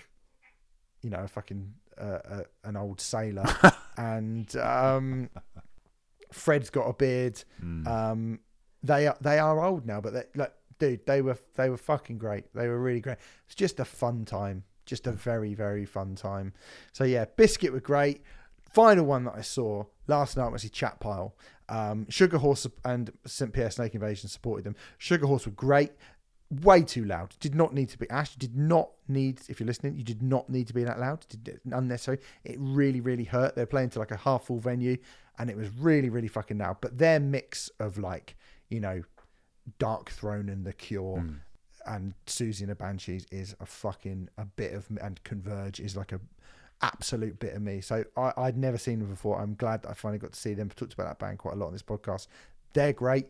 you 1.02 1.10
know, 1.10 1.20
a 1.20 1.28
fucking 1.28 1.74
an 2.64 2.76
old 2.76 3.00
sailor, 3.00 3.46
and 3.96 4.54
um, 4.56 5.30
Fred's 6.32 6.70
got 6.70 6.88
a 6.88 6.92
beard. 6.92 7.42
Mm. 7.62 7.86
Um, 7.86 8.40
they 8.82 9.06
are 9.06 9.16
they 9.20 9.38
are 9.38 9.62
old 9.62 9.86
now, 9.86 10.00
but 10.00 10.12
they, 10.12 10.24
like, 10.34 10.52
dude, 10.78 11.06
they 11.06 11.22
were 11.22 11.38
they 11.56 11.70
were 11.70 11.76
fucking 11.76 12.18
great. 12.18 12.52
They 12.54 12.68
were 12.68 12.80
really 12.80 13.00
great. 13.00 13.18
It's 13.46 13.54
just 13.54 13.80
a 13.80 13.84
fun 13.84 14.24
time, 14.24 14.64
just 14.86 15.06
a 15.06 15.12
very 15.12 15.54
very 15.54 15.84
fun 15.84 16.14
time. 16.14 16.52
So 16.92 17.04
yeah, 17.04 17.26
Bizkit 17.36 17.72
were 17.72 17.80
great. 17.80 18.22
Final 18.72 19.04
one 19.04 19.24
that 19.24 19.34
I 19.34 19.42
saw 19.42 19.84
last 20.06 20.36
night 20.36 20.52
was 20.52 20.62
the 20.62 20.68
Chat 20.68 21.00
Pile. 21.00 21.34
Um, 21.68 22.06
Sugar 22.08 22.38
Horse 22.38 22.66
and 22.84 23.12
St. 23.26 23.52
Pierre 23.52 23.70
Snake 23.70 23.94
Invasion 23.94 24.28
supported 24.28 24.64
them. 24.64 24.76
Sugar 24.98 25.26
Horse 25.26 25.46
were 25.46 25.52
great. 25.52 25.92
Way 26.50 26.82
too 26.82 27.04
loud. 27.04 27.36
Did 27.38 27.54
not 27.54 27.72
need 27.72 27.90
to 27.90 27.98
be. 27.98 28.10
Ash 28.10 28.34
did 28.34 28.56
not 28.56 28.90
need. 29.06 29.40
If 29.48 29.60
you're 29.60 29.68
listening, 29.68 29.96
you 29.96 30.02
did 30.02 30.20
not 30.20 30.50
need 30.50 30.66
to 30.66 30.74
be 30.74 30.82
that 30.82 30.98
loud. 30.98 31.24
Did 31.28 31.60
unnecessary. 31.70 32.18
It 32.44 32.56
really, 32.58 33.00
really 33.00 33.22
hurt. 33.24 33.54
They're 33.54 33.66
playing 33.66 33.90
to 33.90 34.00
like 34.00 34.10
a 34.10 34.16
half 34.16 34.46
full 34.46 34.58
venue, 34.58 34.96
and 35.38 35.48
it 35.48 35.56
was 35.56 35.68
really, 35.78 36.08
really 36.08 36.26
fucking 36.26 36.58
loud. 36.58 36.78
But 36.80 36.98
their 36.98 37.20
mix 37.20 37.70
of 37.78 37.98
like, 37.98 38.36
you 38.68 38.80
know, 38.80 39.02
Darkthrone 39.78 40.52
and 40.52 40.64
The 40.64 40.72
Cure 40.72 41.18
Mm. 41.18 41.40
and 41.86 42.14
Siouxsie 42.26 42.62
and 42.62 42.70
the 42.70 42.74
Banshees 42.74 43.26
is 43.30 43.54
a 43.60 43.66
fucking 43.66 44.28
a 44.36 44.44
bit 44.44 44.72
of 44.74 44.88
and 45.00 45.22
Converge 45.22 45.78
is 45.78 45.96
like 45.96 46.10
a 46.12 46.20
absolute 46.82 47.38
bit 47.38 47.54
of 47.54 47.62
me. 47.62 47.80
So 47.80 48.04
I, 48.16 48.32
I'd 48.36 48.56
never 48.56 48.78
seen 48.78 48.98
them 48.98 49.08
before. 49.08 49.40
I'm 49.40 49.54
glad 49.54 49.82
that 49.82 49.90
I 49.90 49.94
finally 49.94 50.18
got 50.18 50.32
to 50.32 50.40
see 50.40 50.54
them. 50.54 50.68
I've 50.70 50.76
talked 50.76 50.94
about 50.94 51.06
that 51.06 51.18
band 51.18 51.38
quite 51.38 51.54
a 51.54 51.56
lot 51.56 51.66
on 51.66 51.72
this 51.72 51.82
podcast. 51.82 52.26
They're 52.72 52.92
great. 52.92 53.28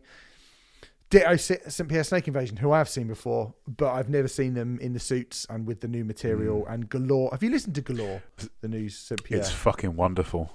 Ditto 1.11 1.35
St. 1.35 1.89
Pierre 1.89 2.05
Snake 2.05 2.27
Invasion, 2.29 2.55
who 2.55 2.71
I 2.71 2.77
have 2.77 2.87
seen 2.87 3.07
before, 3.07 3.53
but 3.67 3.91
I've 3.91 4.09
never 4.09 4.29
seen 4.29 4.53
them 4.53 4.79
in 4.79 4.93
the 4.93 4.99
suits 4.99 5.45
and 5.49 5.67
with 5.67 5.81
the 5.81 5.89
new 5.89 6.05
material 6.05 6.61
mm. 6.61 6.73
and 6.73 6.89
Galore. 6.89 7.29
Have 7.31 7.43
you 7.43 7.49
listened 7.51 7.75
to 7.75 7.81
Galore, 7.81 8.23
the 8.61 8.69
new 8.69 8.87
St. 8.87 9.21
Pierre? 9.21 9.41
It's 9.41 9.51
fucking 9.51 9.97
wonderful. 9.97 10.51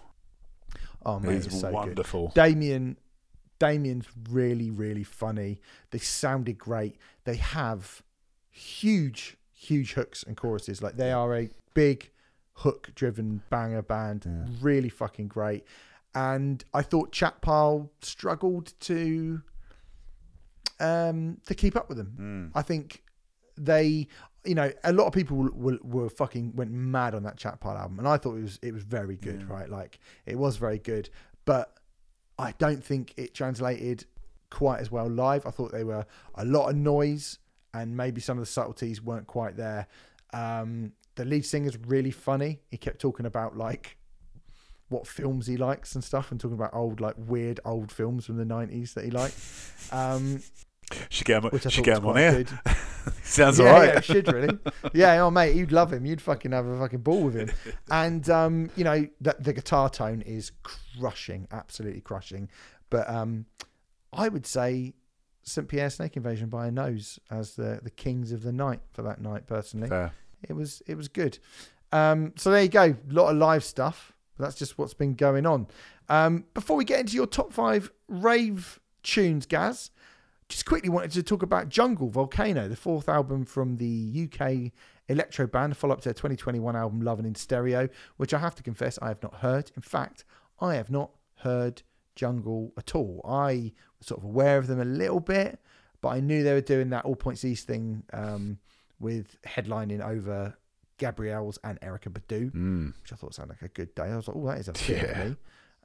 oh 1.05 1.21
man, 1.21 1.35
it's 1.37 1.47
it's 1.47 1.61
so 1.61 1.69
good. 1.69 1.75
wonderful. 1.75 2.33
Damien, 2.35 2.97
Damien's 3.59 4.07
really, 4.31 4.71
really 4.71 5.05
funny. 5.05 5.61
They 5.91 5.99
sounded 5.99 6.57
great. 6.59 6.97
They 7.25 7.37
have 7.37 8.03
huge, 8.51 9.37
huge 9.53 9.93
hooks 9.93 10.23
and 10.23 10.39
choruses. 10.39 10.83
Like 10.83 10.97
they 10.97 11.13
are 11.13 11.37
a 11.37 11.51
big 11.75 12.11
hook 12.55 12.93
driven 12.95 13.43
banger 13.51 13.83
band, 13.83 14.25
Yeah. 14.25 14.47
really 14.63 14.89
fucking 14.89 15.29
great. 15.29 15.67
And 16.15 16.65
I 16.73 16.81
thought 16.81 17.13
Chat 17.13 17.43
Pile 17.43 17.91
struggled 18.01 18.73
to 18.81 19.43
um 20.81 21.39
to 21.47 21.55
keep 21.55 21.77
up 21.77 21.89
with 21.89 21.99
them. 21.99 22.51
Mm. 22.55 22.59
I 22.59 22.63
think 22.63 23.03
they, 23.57 24.07
you 24.45 24.55
know, 24.55 24.71
a 24.85 24.93
lot 24.93 25.07
of 25.07 25.13
people 25.15 25.37
were, 25.55 25.79
were 25.83 26.09
fucking 26.11 26.55
went 26.55 26.71
mad 26.71 27.15
on 27.15 27.23
that 27.23 27.37
Chat 27.39 27.59
Pile 27.61 27.77
album, 27.79 27.99
and 27.99 28.07
I 28.09 28.17
thought 28.19 28.37
it 28.37 28.43
was 28.43 28.59
it 28.63 28.75
was 28.75 28.83
very 28.85 29.17
good, 29.17 29.41
Yeah. 29.49 29.55
right? 29.55 29.69
Like 29.69 29.99
it 30.27 30.37
was 30.39 30.57
very 30.57 30.79
good, 30.79 31.09
but 31.45 31.73
I 32.39 32.53
don't 32.59 32.85
think 32.85 33.15
it 33.17 33.33
translated 33.35 34.05
quite 34.51 34.81
as 34.81 34.91
well 34.91 35.09
live. 35.09 35.47
I 35.47 35.51
thought 35.51 35.73
they 35.73 35.85
were 35.85 36.05
a 36.35 36.45
lot 36.45 36.69
of 36.69 36.77
noise, 36.77 37.39
and 37.73 37.97
maybe 37.97 38.21
some 38.21 38.37
of 38.39 38.43
the 38.43 38.51
subtleties 38.51 39.01
weren't 39.03 39.27
quite 39.27 39.57
there. 39.57 39.87
Um, 40.33 40.93
the 41.15 41.25
lead 41.25 41.47
singer's 41.47 41.79
really 41.87 42.11
funny. 42.11 42.61
He 42.71 42.77
kept 42.77 43.01
talking 43.01 43.25
about 43.25 43.57
like 43.57 43.96
what 44.89 45.07
films 45.07 45.47
he 45.47 45.57
likes 45.57 45.95
and 45.95 46.03
stuff, 46.05 46.31
and 46.31 46.41
talking 46.41 46.57
about 46.57 46.73
old 46.75 47.01
like 47.01 47.15
weird 47.19 47.61
old 47.65 47.91
films 47.91 48.27
from 48.27 48.37
the 48.37 48.45
nineties 48.45 48.95
that 48.95 49.05
he 49.05 49.11
liked. 49.11 49.37
Um, 49.93 50.43
Should 51.09 51.27
get 51.27 51.43
him, 51.43 51.59
should 51.59 51.85
get 51.85 51.99
him 51.99 52.07
on 52.07 52.17
here. 52.17 52.45
Sounds 53.25 53.59
yeah, 53.59 53.67
alright. 53.67 53.95
yeah, 53.95 54.01
should 54.01 54.33
really. 54.33 54.57
Yeah, 54.95 55.21
oh 55.25 55.31
mate, 55.33 55.57
you'd 55.57 55.73
love 55.73 55.93
him. 55.93 56.07
You'd 56.07 56.21
fucking 56.21 56.53
have 56.53 56.67
a 56.67 56.79
fucking 56.79 57.01
ball 57.01 57.23
with 57.25 57.35
him. 57.35 57.51
And 57.91 58.29
um, 58.31 58.71
you 58.77 58.85
know, 58.85 59.07
the, 59.21 59.35
the 59.41 59.53
guitar 59.53 59.91
tone 59.91 60.23
is 60.23 60.53
crushing, 60.63 61.49
absolutely 61.51 62.03
crushing. 62.03 62.49
But 62.89 63.09
um, 63.11 63.47
I 64.13 64.29
would 64.29 64.47
say 64.47 64.95
St 65.43 65.67
Pierre 65.67 65.91
Snake 65.91 66.17
Invasion 66.17 66.49
by 66.49 66.69
a 66.69 66.71
nose 66.71 67.19
as 67.31 67.57
the 67.57 67.81
the 67.83 67.91
kings 67.91 68.31
of 68.31 68.43
the 68.45 68.53
night 68.53 68.81
for 68.93 69.03
that 69.03 69.21
night. 69.21 69.49
Personally, 69.49 69.89
Fair. 69.89 70.13
it 70.49 70.53
was 70.53 70.83
it 70.87 70.95
was 70.97 71.09
good. 71.09 71.39
Um, 71.93 72.33
so 72.37 72.51
there 72.51 72.63
you 72.63 72.69
go, 72.69 72.85
a 72.85 73.13
lot 73.13 73.31
of 73.31 73.37
live 73.39 73.65
stuff. 73.65 74.13
That's 74.39 74.55
just 74.55 74.79
what's 74.79 74.95
been 74.95 75.15
going 75.15 75.47
on. 75.47 75.67
Um, 76.09 76.45
before 76.55 76.77
we 76.77 76.85
get 76.85 77.01
into 77.01 77.15
your 77.15 77.27
top 77.27 77.53
five 77.53 77.91
rave 78.09 78.81
tunes, 79.03 79.47
Gaz, 79.47 79.91
just 80.49 80.67
quickly 80.67 80.89
wanted 80.89 81.13
to 81.13 81.23
talk 81.23 81.43
about 81.43 81.69
Jungle 81.69 82.09
Volcano, 82.09 82.69
the 82.69 82.77
fourth 82.77 83.09
album 83.09 83.45
from 83.45 83.77
the 83.77 84.29
UK 84.31 84.73
electro 85.09 85.47
band, 85.47 85.77
follow 85.77 85.95
up 85.95 86.01
to 86.01 86.09
their 86.09 86.15
2021 86.15 86.77
album 86.77 87.01
Love 87.01 87.21
in 87.21 87.35
Stereo, 87.35 87.89
which 88.17 88.35
I 88.35 88.39
have 88.39 88.55
to 88.57 88.63
confess 88.63 88.99
I 89.01 89.09
have 89.09 89.23
not 89.23 89.35
heard. 89.37 89.71
In 89.77 89.83
fact, 89.83 90.25
I 90.61 90.75
have 90.75 90.91
not 90.91 91.11
heard 91.37 91.83
Jungle 92.15 92.73
at 92.77 92.95
all. 92.95 93.21
I 93.29 93.73
was 93.99 94.07
sort 94.07 94.21
of 94.21 94.25
aware 94.25 94.59
of 94.59 94.67
them 94.67 94.81
a 94.81 94.85
little 94.85 95.21
bit, 95.21 95.59
but 96.01 96.09
I 96.09 96.21
knew 96.21 96.43
they 96.43 96.53
were 96.53 96.61
doing 96.61 96.91
that 96.91 97.05
All 97.05 97.17
Points 97.17 97.45
East 97.45 97.67
thing 97.67 98.03
um, 98.13 98.59
with 98.99 99.41
headlining 99.43 100.05
over 100.05 100.57
Gabriels 100.99 101.59
and 101.65 101.81
Erykah 101.81 102.13
Badu, 102.13 102.51
Mm. 102.53 102.95
which 103.03 103.13
I 103.13 103.17
thought 103.17 103.35
sounded 103.35 103.55
like 103.55 103.63
a 103.71 103.75
good 103.75 103.95
day. 103.95 104.05
I 104.05 104.17
was 104.17 104.29
like, 104.29 104.37
oh, 104.37 104.47
that 104.47 104.59
is 104.59 104.69
a 104.69 104.75
fit 104.75 105.03
Yeah. 105.11 105.25
me. 105.29 105.37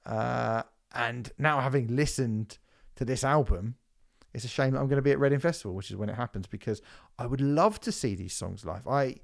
Uh, 0.05 0.63
and 0.93 1.31
now 1.37 1.59
having 1.61 1.95
listened 1.95 2.57
to 2.95 3.05
this 3.05 3.23
album, 3.23 3.75
it's 4.33 4.45
a 4.45 4.47
shame 4.47 4.71
that 4.71 4.79
I'm 4.79 4.87
going 4.87 4.97
to 4.97 5.01
be 5.01 5.11
at 5.11 5.19
Reading 5.19 5.39
Festival, 5.39 5.75
which 5.75 5.89
is 5.91 5.97
when 5.97 6.09
it 6.09 6.15
happens, 6.15 6.47
because 6.47 6.81
I 7.19 7.25
would 7.25 7.41
love 7.41 7.79
to 7.81 7.91
see 7.91 8.15
these 8.15 8.33
songs 8.33 8.65
live. 8.65 8.87
I 8.87 9.17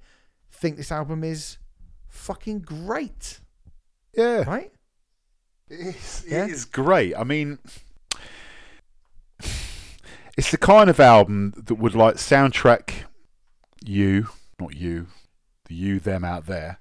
think 0.51 0.77
this 0.77 0.91
album 0.91 1.23
is 1.23 1.57
fucking 2.09 2.59
great, 2.59 3.39
Yeah. 4.13 4.43
right? 4.43 4.71
It's, 5.69 6.25
Yeah? 6.25 6.45
it 6.45 6.51
is 6.51 6.65
great. 6.65 7.15
I 7.15 7.23
mean, 7.23 7.59
it's 10.37 10.51
the 10.51 10.57
kind 10.57 10.89
of 10.89 10.99
album 10.99 11.53
that 11.57 11.75
would 11.75 11.95
like 11.95 12.15
soundtrack 12.15 12.91
you, 13.83 14.29
not 14.59 14.75
you, 14.75 15.07
the 15.67 15.75
you, 15.75 15.99
them 15.99 16.23
out 16.23 16.45
there, 16.45 16.79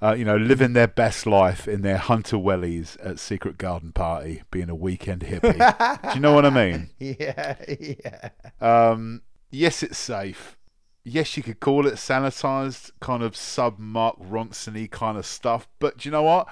uh, 0.00 0.14
you 0.14 0.24
know, 0.24 0.36
living 0.36 0.72
their 0.72 0.88
best 0.88 1.26
life 1.26 1.66
in 1.66 1.82
their 1.82 1.96
Hunter 1.98 2.36
Wellies 2.36 2.96
at 3.04 3.18
Secret 3.18 3.58
Garden 3.58 3.92
Party, 3.92 4.42
being 4.50 4.70
a 4.70 4.74
weekend 4.74 5.22
hippie. 5.22 6.02
Do 6.02 6.14
you 6.14 6.20
know 6.20 6.32
what 6.32 6.46
I 6.46 6.50
mean? 6.50 6.90
Yeah, 6.98 7.56
yeah. 7.78 8.30
Um, 8.60 9.22
yes, 9.50 9.82
it's 9.82 9.98
safe. 9.98 10.56
Yes, 11.04 11.36
you 11.36 11.42
could 11.42 11.60
call 11.60 11.86
it 11.86 11.94
sanitized, 11.94 12.90
kind 13.00 13.22
of 13.22 13.34
sub 13.34 13.78
Mark 13.78 14.16
Ronson 14.20 14.90
kind 14.90 15.16
of 15.16 15.24
stuff. 15.26 15.66
But 15.78 15.98
do 15.98 16.08
you 16.08 16.12
know 16.12 16.22
what? 16.22 16.48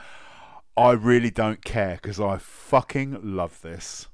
I 0.76 0.93
really 0.93 1.30
don't 1.30 1.64
care 1.64 1.99
because 2.01 2.20
I 2.20 2.39
fucking 2.39 3.20
love 3.22 3.61
this. 3.62 4.09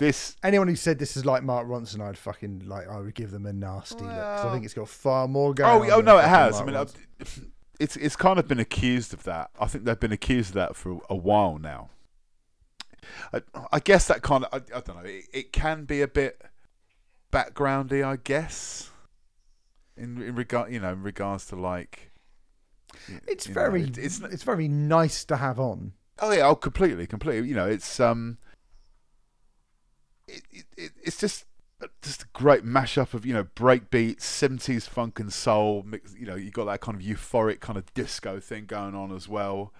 This, 0.00 0.34
Anyone 0.42 0.66
who 0.68 0.76
said 0.76 0.98
this 0.98 1.16
is 1.16 1.24
like 1.26 1.42
Mark 1.42 1.68
Ronson, 1.68 2.00
I'd 2.00 2.16
fucking 2.18 2.62
like. 2.66 2.88
I 2.88 2.98
would 2.98 3.14
give 3.14 3.30
them 3.30 3.44
a 3.46 3.52
nasty 3.52 3.96
look 4.02 4.10
'cause 4.14 4.46
I 4.46 4.52
think 4.52 4.64
it's 4.64 4.74
got 4.74 4.88
far 4.88 5.28
more 5.28 5.52
going. 5.54 5.70
oh, 5.70 5.84
on 5.84 5.90
oh 5.92 6.00
no, 6.00 6.16
it 6.18 6.22
fucking 6.22 6.34
has. 6.34 6.60
I 6.60 6.64
mean, 6.64 6.74
Ronson. 6.74 6.96
I've- 7.20 7.52
it's 7.78 7.96
it's 7.96 8.16
kind 8.16 8.38
of 8.38 8.48
been 8.48 8.58
accused 8.60 9.14
of 9.14 9.22
that. 9.24 9.50
I 9.60 9.66
think 9.66 9.84
they've 9.84 9.98
been 10.00 10.12
accused 10.12 10.50
of 10.50 10.54
that 10.54 10.74
for 10.76 11.00
a 11.08 11.14
while 11.16 11.58
now. 11.58 11.90
I, 13.32 13.42
I 13.72 13.78
guess 13.80 14.06
that 14.08 14.20
kind 14.22 14.44
of, 14.44 14.52
I, 14.52 14.76
I 14.76 14.80
don't 14.80 14.96
know. 14.96 15.04
It, 15.08 15.24
it 15.32 15.52
can 15.52 15.84
be 15.84 16.02
a 16.02 16.08
bit 16.08 16.42
backgroundy, 17.32 18.04
I 18.04 18.16
guess. 18.16 18.90
In 19.96 20.20
in 20.22 20.34
regard, 20.34 20.72
you 20.72 20.80
know, 20.80 20.92
in 20.92 21.02
regards 21.02 21.46
to 21.46 21.56
like, 21.56 22.10
it's 23.26 23.46
you 23.48 23.54
know, 23.54 23.60
very, 23.60 23.82
it- 23.84 23.98
it's 23.98 24.20
it's 24.20 24.42
very 24.44 24.68
nice 24.68 25.24
to 25.26 25.36
have 25.36 25.58
on. 25.60 25.92
Oh 26.20 26.32
yeah, 26.32 26.46
oh 26.46 26.54
completely, 26.54 27.06
completely. 27.06 27.48
You 27.48 27.54
know, 27.54 27.66
it's 27.66 27.98
um, 28.00 28.38
it, 30.30 30.42
it, 30.52 30.64
it 30.76 30.92
it's 31.02 31.18
just 31.18 31.44
just 32.02 32.22
a 32.22 32.26
great 32.32 32.64
mashup 32.64 33.14
of 33.14 33.24
you 33.24 33.32
know 33.32 33.44
break 33.54 33.90
beats, 33.90 34.24
seventies 34.24 34.86
funk 34.86 35.18
and 35.18 35.32
soul. 35.32 35.82
Mix, 35.86 36.14
you 36.18 36.26
know, 36.26 36.34
you 36.34 36.50
got 36.50 36.66
that 36.66 36.80
kind 36.80 36.96
of 36.96 37.04
euphoric 37.04 37.60
kind 37.60 37.78
of 37.78 37.92
disco 37.94 38.40
thing 38.40 38.66
going 38.66 38.94
on 38.94 39.12
as 39.12 39.28
well. 39.28 39.72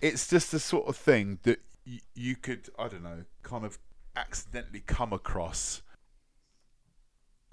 It's 0.00 0.28
just 0.28 0.52
the 0.52 0.60
sort 0.60 0.88
of 0.88 0.96
thing 0.96 1.38
that 1.42 1.60
y- 1.86 2.00
you 2.14 2.36
could, 2.36 2.68
I 2.78 2.88
don't 2.88 3.02
know, 3.02 3.24
kind 3.42 3.64
of 3.64 3.78
accidentally 4.16 4.82
come 4.86 5.12
across 5.12 5.82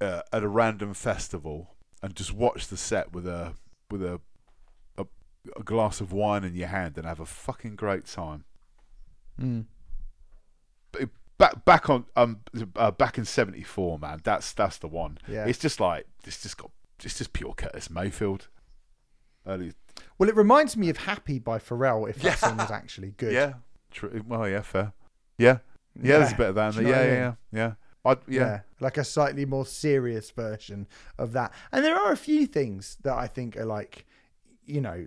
uh, 0.01 0.21
at 0.31 0.43
a 0.43 0.47
random 0.47 0.93
festival 0.93 1.75
and 2.01 2.15
just 2.15 2.33
watch 2.33 2.67
the 2.67 2.77
set 2.77 3.13
with 3.13 3.27
a 3.27 3.53
with 3.89 4.03
a 4.03 4.19
a, 4.97 5.05
a 5.55 5.63
glass 5.63 6.01
of 6.01 6.11
wine 6.11 6.43
in 6.43 6.55
your 6.55 6.67
hand 6.67 6.97
and 6.97 7.05
have 7.05 7.19
a 7.19 7.25
fucking 7.25 7.75
great 7.75 8.05
time. 8.05 8.45
Mm. 9.39 9.65
But 10.91 11.09
back 11.37 11.65
back 11.65 11.89
on 11.89 12.05
um 12.15 12.39
uh, 12.75 12.91
back 12.91 13.17
in 13.17 13.25
'74, 13.25 13.99
man. 13.99 14.21
That's 14.23 14.53
that's 14.53 14.77
the 14.77 14.87
one. 14.87 15.17
Yeah. 15.27 15.45
It's 15.45 15.59
just 15.59 15.79
like 15.79 16.07
it's 16.25 16.41
just 16.41 16.57
got 16.57 16.71
it's 17.03 17.17
just 17.17 17.33
pure 17.33 17.53
Curtis 17.53 17.89
Mayfield. 17.89 18.47
Early, 19.47 19.73
Well, 20.17 20.27
it 20.29 20.35
reminds 20.35 20.75
me 20.75 20.89
of 20.89 20.97
"Happy" 20.97 21.37
by 21.39 21.59
Pharrell. 21.59 22.09
If 22.09 22.17
that 22.17 22.23
Yeah. 22.23 22.35
song 22.35 22.57
was 22.57 22.71
actually 22.71 23.11
good. 23.11 23.31
yeah, 23.33 23.53
true. 23.91 24.23
Well, 24.27 24.47
yeah, 24.49 24.61
fair. 24.61 24.93
Yeah, 25.37 25.59
yeah, 26.01 26.17
there's 26.19 26.31
a 26.31 26.35
bit 26.35 26.49
of 26.49 26.55
that. 26.55 26.73
Do 26.73 26.79
In 26.79 26.85
there. 26.85 26.93
know 26.95 26.99
Yeah, 27.01 27.03
I 27.03 27.05
yeah, 27.05 27.11
mean? 27.29 27.35
yeah, 27.51 27.59
yeah. 27.67 27.73
I'd, 28.07 28.17
yeah. 28.27 28.59
like 28.79 28.97
a 28.97 29.03
slightly 29.03 29.45
more 29.45 29.65
serious 29.65 30.29
version 30.31 30.87
of 31.17 31.31
that. 31.33 31.51
And 31.71 31.83
there 31.83 31.95
are 31.95 32.11
a 32.11 32.17
few 32.17 32.45
things 32.47 32.97
that 33.03 33.13
I 33.15 33.25
think 33.27 33.57
are 33.57 33.65
like, 33.65 34.05
you 34.65 34.79
know, 34.81 35.05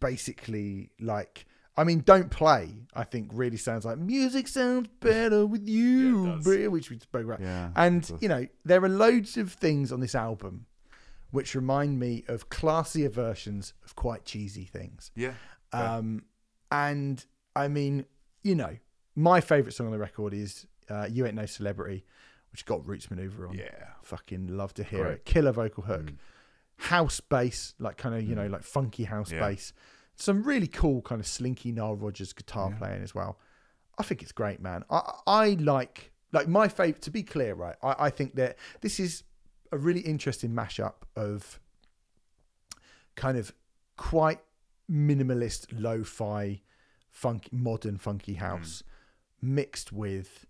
basically 0.00 0.90
like. 1.00 1.46
I 1.76 1.84
mean, 1.84 2.00
"Don't 2.00 2.30
Play." 2.30 2.74
I 2.94 3.04
think 3.04 3.30
really 3.32 3.56
sounds 3.56 3.84
like 3.86 3.96
music 3.98 4.46
sounds 4.48 4.88
better 5.00 5.46
with 5.46 5.66
you, 5.68 6.24
Yeah, 6.26 6.32
it 6.32 6.34
does. 6.36 6.44
bro," 6.44 6.70
which 6.70 6.90
we 6.90 6.98
spoke 6.98 7.24
about. 7.24 7.40
Yeah, 7.40 7.70
And 7.76 8.10
you 8.20 8.28
know, 8.28 8.46
there 8.64 8.82
are 8.84 8.88
loads 8.88 9.36
of 9.36 9.52
things 9.54 9.90
on 9.92 10.00
this 10.00 10.14
album 10.14 10.66
which 11.30 11.54
remind 11.54 11.98
me 11.98 12.24
of 12.28 12.50
classier 12.50 13.10
versions 13.10 13.72
of 13.84 13.96
quite 13.96 14.26
cheesy 14.26 14.64
things. 14.66 15.10
Yeah. 15.16 15.32
Yeah. 15.72 15.96
Um, 15.96 16.24
and 16.70 17.24
I 17.56 17.68
mean, 17.68 18.04
you 18.42 18.54
know, 18.54 18.76
my 19.16 19.40
favorite 19.40 19.72
song 19.72 19.86
on 19.86 19.92
the 19.92 19.98
record 19.98 20.34
is 20.34 20.66
uh, 20.90 21.08
"You 21.10 21.24
Ain't 21.24 21.36
No 21.36 21.46
Celebrity," 21.46 22.04
which 22.50 22.66
got 22.66 22.86
Roots 22.86 23.06
Manuva 23.06 23.48
on. 23.48 23.54
Yeah. 23.56 23.70
Fucking 24.02 24.48
love 24.48 24.74
to 24.74 24.82
hear 24.84 25.04
Great. 25.04 25.12
it. 25.14 25.24
Killer 25.24 25.52
vocal 25.52 25.84
hook, 25.84 26.06
Mm. 26.12 26.16
house 26.76 27.20
bass, 27.20 27.74
like 27.78 27.96
kind 27.96 28.14
of 28.14 28.22
you 28.28 28.34
know, 28.34 28.46
like 28.46 28.62
funky 28.62 29.04
house 29.04 29.32
Yeah. 29.32 29.40
bass. 29.40 29.72
Some 30.22 30.42
really 30.44 30.68
cool 30.68 31.02
kind 31.02 31.20
of 31.20 31.26
slinky 31.26 31.72
Nile 31.72 31.96
Rodgers 31.96 32.32
guitar 32.32 32.70
Yeah. 32.70 32.78
playing 32.78 33.02
as 33.02 33.12
well. 33.14 33.38
I 33.98 34.02
think 34.04 34.22
it's 34.22 34.32
great, 34.32 34.60
man. 34.60 34.84
I 34.88 35.00
I 35.26 35.46
like 35.72 36.12
like 36.32 36.46
my 36.48 36.68
favorite. 36.68 37.02
To 37.02 37.10
be 37.10 37.22
clear, 37.22 37.54
right? 37.54 37.76
I, 37.82 38.06
I 38.06 38.10
think 38.10 38.36
that 38.36 38.56
this 38.82 39.00
is 39.00 39.24
a 39.72 39.78
really 39.78 40.00
interesting 40.00 40.50
mashup 40.50 40.94
of 41.16 41.58
kind 43.16 43.36
of 43.36 43.52
quite 43.96 44.40
minimalist 44.90 45.66
lo-fi 45.72 46.60
funk 47.10 47.48
modern 47.52 47.96
funky 47.98 48.34
house 48.34 48.82
mixed 49.40 49.92
with 49.92 50.46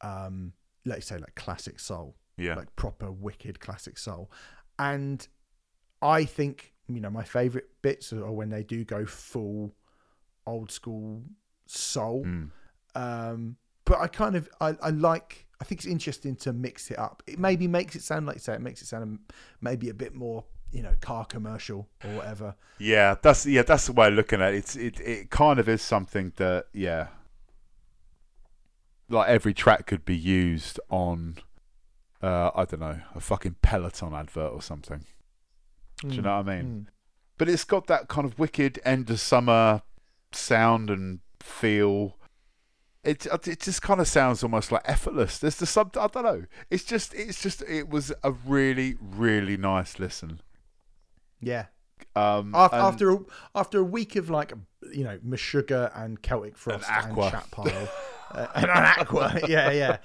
um 0.00 0.52
let's 0.84 1.06
say 1.06 1.16
like 1.18 1.34
classic 1.34 1.78
soul 1.80 2.16
Yeah. 2.36 2.54
like 2.56 2.74
proper 2.76 3.10
wicked 3.12 3.60
classic 3.60 3.96
soul 3.98 4.30
and 4.78 5.26
i 6.02 6.24
think 6.24 6.73
you 6.88 7.00
know 7.00 7.10
my 7.10 7.22
favorite 7.24 7.68
bits 7.82 8.12
are 8.12 8.30
when 8.30 8.50
they 8.50 8.62
do 8.62 8.84
go 8.84 9.06
full 9.06 9.74
old 10.46 10.70
school 10.70 11.22
soul 11.66 12.24
Mm. 12.24 12.50
um 12.94 13.56
but 13.86 13.98
i 14.00 14.06
kind 14.06 14.36
of 14.36 14.48
i, 14.60 14.76
I 14.82 14.90
like 14.90 15.46
I 15.60 15.64
think 15.64 15.80
it's 15.80 15.86
interesting 15.86 16.34
to 16.36 16.52
mix 16.52 16.90
it 16.90 16.98
up. 16.98 17.22
It 17.28 17.38
maybe 17.38 17.68
makes 17.68 17.94
it 17.94 18.02
sound 18.02 18.26
like 18.26 18.36
you 18.36 18.40
say 18.40 18.54
it 18.54 18.60
makes 18.60 18.82
it 18.82 18.86
sound 18.86 19.20
maybe 19.62 19.88
a 19.88 19.94
bit 19.94 20.12
more 20.14 20.44
you 20.72 20.82
know 20.82 20.94
car 21.00 21.24
commercial 21.24 21.88
or 22.04 22.10
whatever. 22.16 22.56
Yeah, 22.78 23.14
that's 23.22 23.46
yeah, 23.46 23.62
that's 23.62 23.86
the 23.86 23.92
way 23.92 24.08
of 24.08 24.14
looking 24.14 24.42
at 24.42 24.52
it. 24.52 24.56
It's 24.56 24.76
it, 24.76 25.00
it 25.00 25.30
kind 25.30 25.60
of 25.60 25.68
is 25.68 25.80
something 25.80 26.32
that 26.36 26.66
yeah, 26.74 27.06
like 29.08 29.28
every 29.28 29.54
track 29.54 29.86
could 29.86 30.04
be 30.04 30.16
used 30.16 30.80
on, 30.90 31.36
uh, 32.22 32.50
I 32.54 32.64
don't 32.64 32.80
know, 32.80 33.00
a 33.14 33.20
fucking 33.20 33.56
Peloton 33.62 34.12
advert 34.12 34.52
or 34.52 34.60
something. 34.60 35.04
Do 36.08 36.14
you 36.14 36.22
know 36.22 36.36
what 36.36 36.48
I 36.48 36.56
mean? 36.56 36.64
Mm. 36.64 36.86
But 37.38 37.48
it's 37.48 37.64
got 37.64 37.86
that 37.88 38.08
kind 38.08 38.24
of 38.24 38.38
wicked 38.38 38.80
end 38.84 39.10
of 39.10 39.20
summer 39.20 39.82
sound 40.32 40.90
and 40.90 41.20
feel. 41.40 42.16
It 43.02 43.26
it 43.46 43.60
just 43.60 43.82
kind 43.82 44.00
of 44.00 44.08
sounds 44.08 44.42
almost 44.42 44.72
like 44.72 44.82
effortless. 44.86 45.38
There's 45.38 45.56
the 45.56 45.66
sub. 45.66 45.96
I 45.98 46.06
don't 46.06 46.24
know. 46.24 46.44
It's 46.70 46.84
just 46.84 47.12
it's 47.14 47.42
just 47.42 47.62
it 47.62 47.88
was 47.88 48.12
a 48.22 48.32
really 48.32 48.96
really 49.00 49.56
nice 49.56 49.98
listen. 49.98 50.40
Yeah. 51.40 51.66
Um, 52.16 52.54
After 52.54 52.76
and- 52.76 52.84
after 52.86 53.10
a, 53.12 53.18
after 53.54 53.80
a 53.80 53.84
week 53.84 54.16
of 54.16 54.30
like 54.30 54.52
you 54.92 55.04
know 55.04 55.18
Meshuggah 55.18 55.90
and 55.94 56.22
Celtic 56.22 56.56
Frost 56.56 56.88
and, 56.90 57.10
Aqua. 57.12 57.30
Chat 57.30 57.50
Pile 57.50 57.88
uh, 58.34 58.46
and 58.54 58.64
an 58.66 58.70
Aqua, 59.00 59.40
yeah, 59.48 59.70
yeah, 59.70 59.98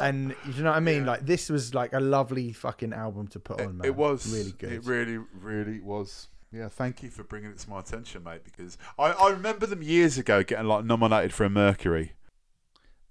and 0.00 0.34
you 0.54 0.62
know 0.62 0.70
what 0.70 0.76
I 0.76 0.80
mean. 0.80 1.04
Like 1.06 1.26
this 1.26 1.48
was 1.48 1.74
like 1.74 1.92
a 1.92 2.00
lovely 2.00 2.52
fucking 2.52 2.92
album 2.92 3.26
to 3.28 3.40
put 3.40 3.60
on, 3.60 3.78
man. 3.78 3.86
It 3.86 3.94
was 3.96 4.32
really 4.32 4.52
good. 4.52 4.72
It 4.72 4.84
really, 4.84 5.18
really 5.40 5.80
was. 5.80 6.28
Yeah, 6.52 6.68
thank 6.68 7.02
you 7.02 7.08
for 7.10 7.24
bringing 7.24 7.50
it 7.50 7.58
to 7.60 7.70
my 7.70 7.80
attention, 7.80 8.24
mate. 8.24 8.44
Because 8.44 8.76
I, 8.98 9.12
I 9.12 9.30
remember 9.30 9.66
them 9.66 9.82
years 9.82 10.18
ago 10.18 10.42
getting 10.42 10.66
like 10.66 10.84
nominated 10.84 11.32
for 11.32 11.44
a 11.44 11.50
Mercury, 11.50 12.12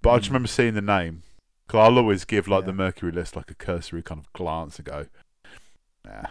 but 0.00 0.10
I 0.10 0.18
just 0.18 0.28
remember 0.30 0.48
seeing 0.48 0.74
the 0.74 0.82
name. 0.82 1.22
Because 1.66 1.88
I'll 1.88 1.98
always 1.98 2.24
give 2.24 2.46
like 2.48 2.64
the 2.66 2.70
Hmm. 2.72 2.78
Mercury 2.78 3.12
list 3.12 3.34
like 3.36 3.50
a 3.50 3.54
cursory 3.54 4.02
kind 4.02 4.20
of 4.20 4.32
glance 4.32 4.76
and 4.78 4.84
go, 4.86 5.06
nah, 6.04 6.26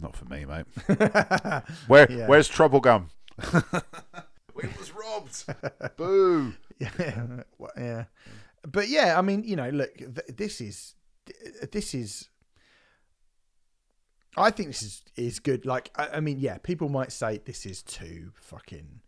not 0.00 0.16
for 0.16 0.24
me, 0.24 0.44
mate. 0.44 0.66
Where 1.88 2.10
Yeah. 2.10 2.26
where's 2.26 2.48
Troublegum? 2.50 3.10
it 3.42 4.78
was 4.78 4.92
robbed. 4.92 5.44
Boo. 5.96 6.54
yeah, 6.98 7.42
yeah, 7.76 8.04
but 8.70 8.88
yeah, 8.88 9.18
I 9.18 9.22
mean, 9.22 9.42
you 9.44 9.56
know, 9.56 9.68
look, 9.70 9.96
th- 9.96 10.36
this 10.36 10.60
is 10.60 10.94
this 11.72 11.94
is. 11.94 12.28
I 14.36 14.50
think 14.50 14.68
this 14.68 14.82
is 14.82 15.02
is 15.16 15.38
good. 15.40 15.66
Like, 15.66 15.90
I, 15.96 16.08
I 16.16 16.20
mean, 16.20 16.38
yeah, 16.38 16.58
people 16.58 16.88
might 16.88 17.10
say 17.12 17.40
this 17.44 17.66
is 17.66 17.82
too 17.82 18.30
fucking, 18.34 19.00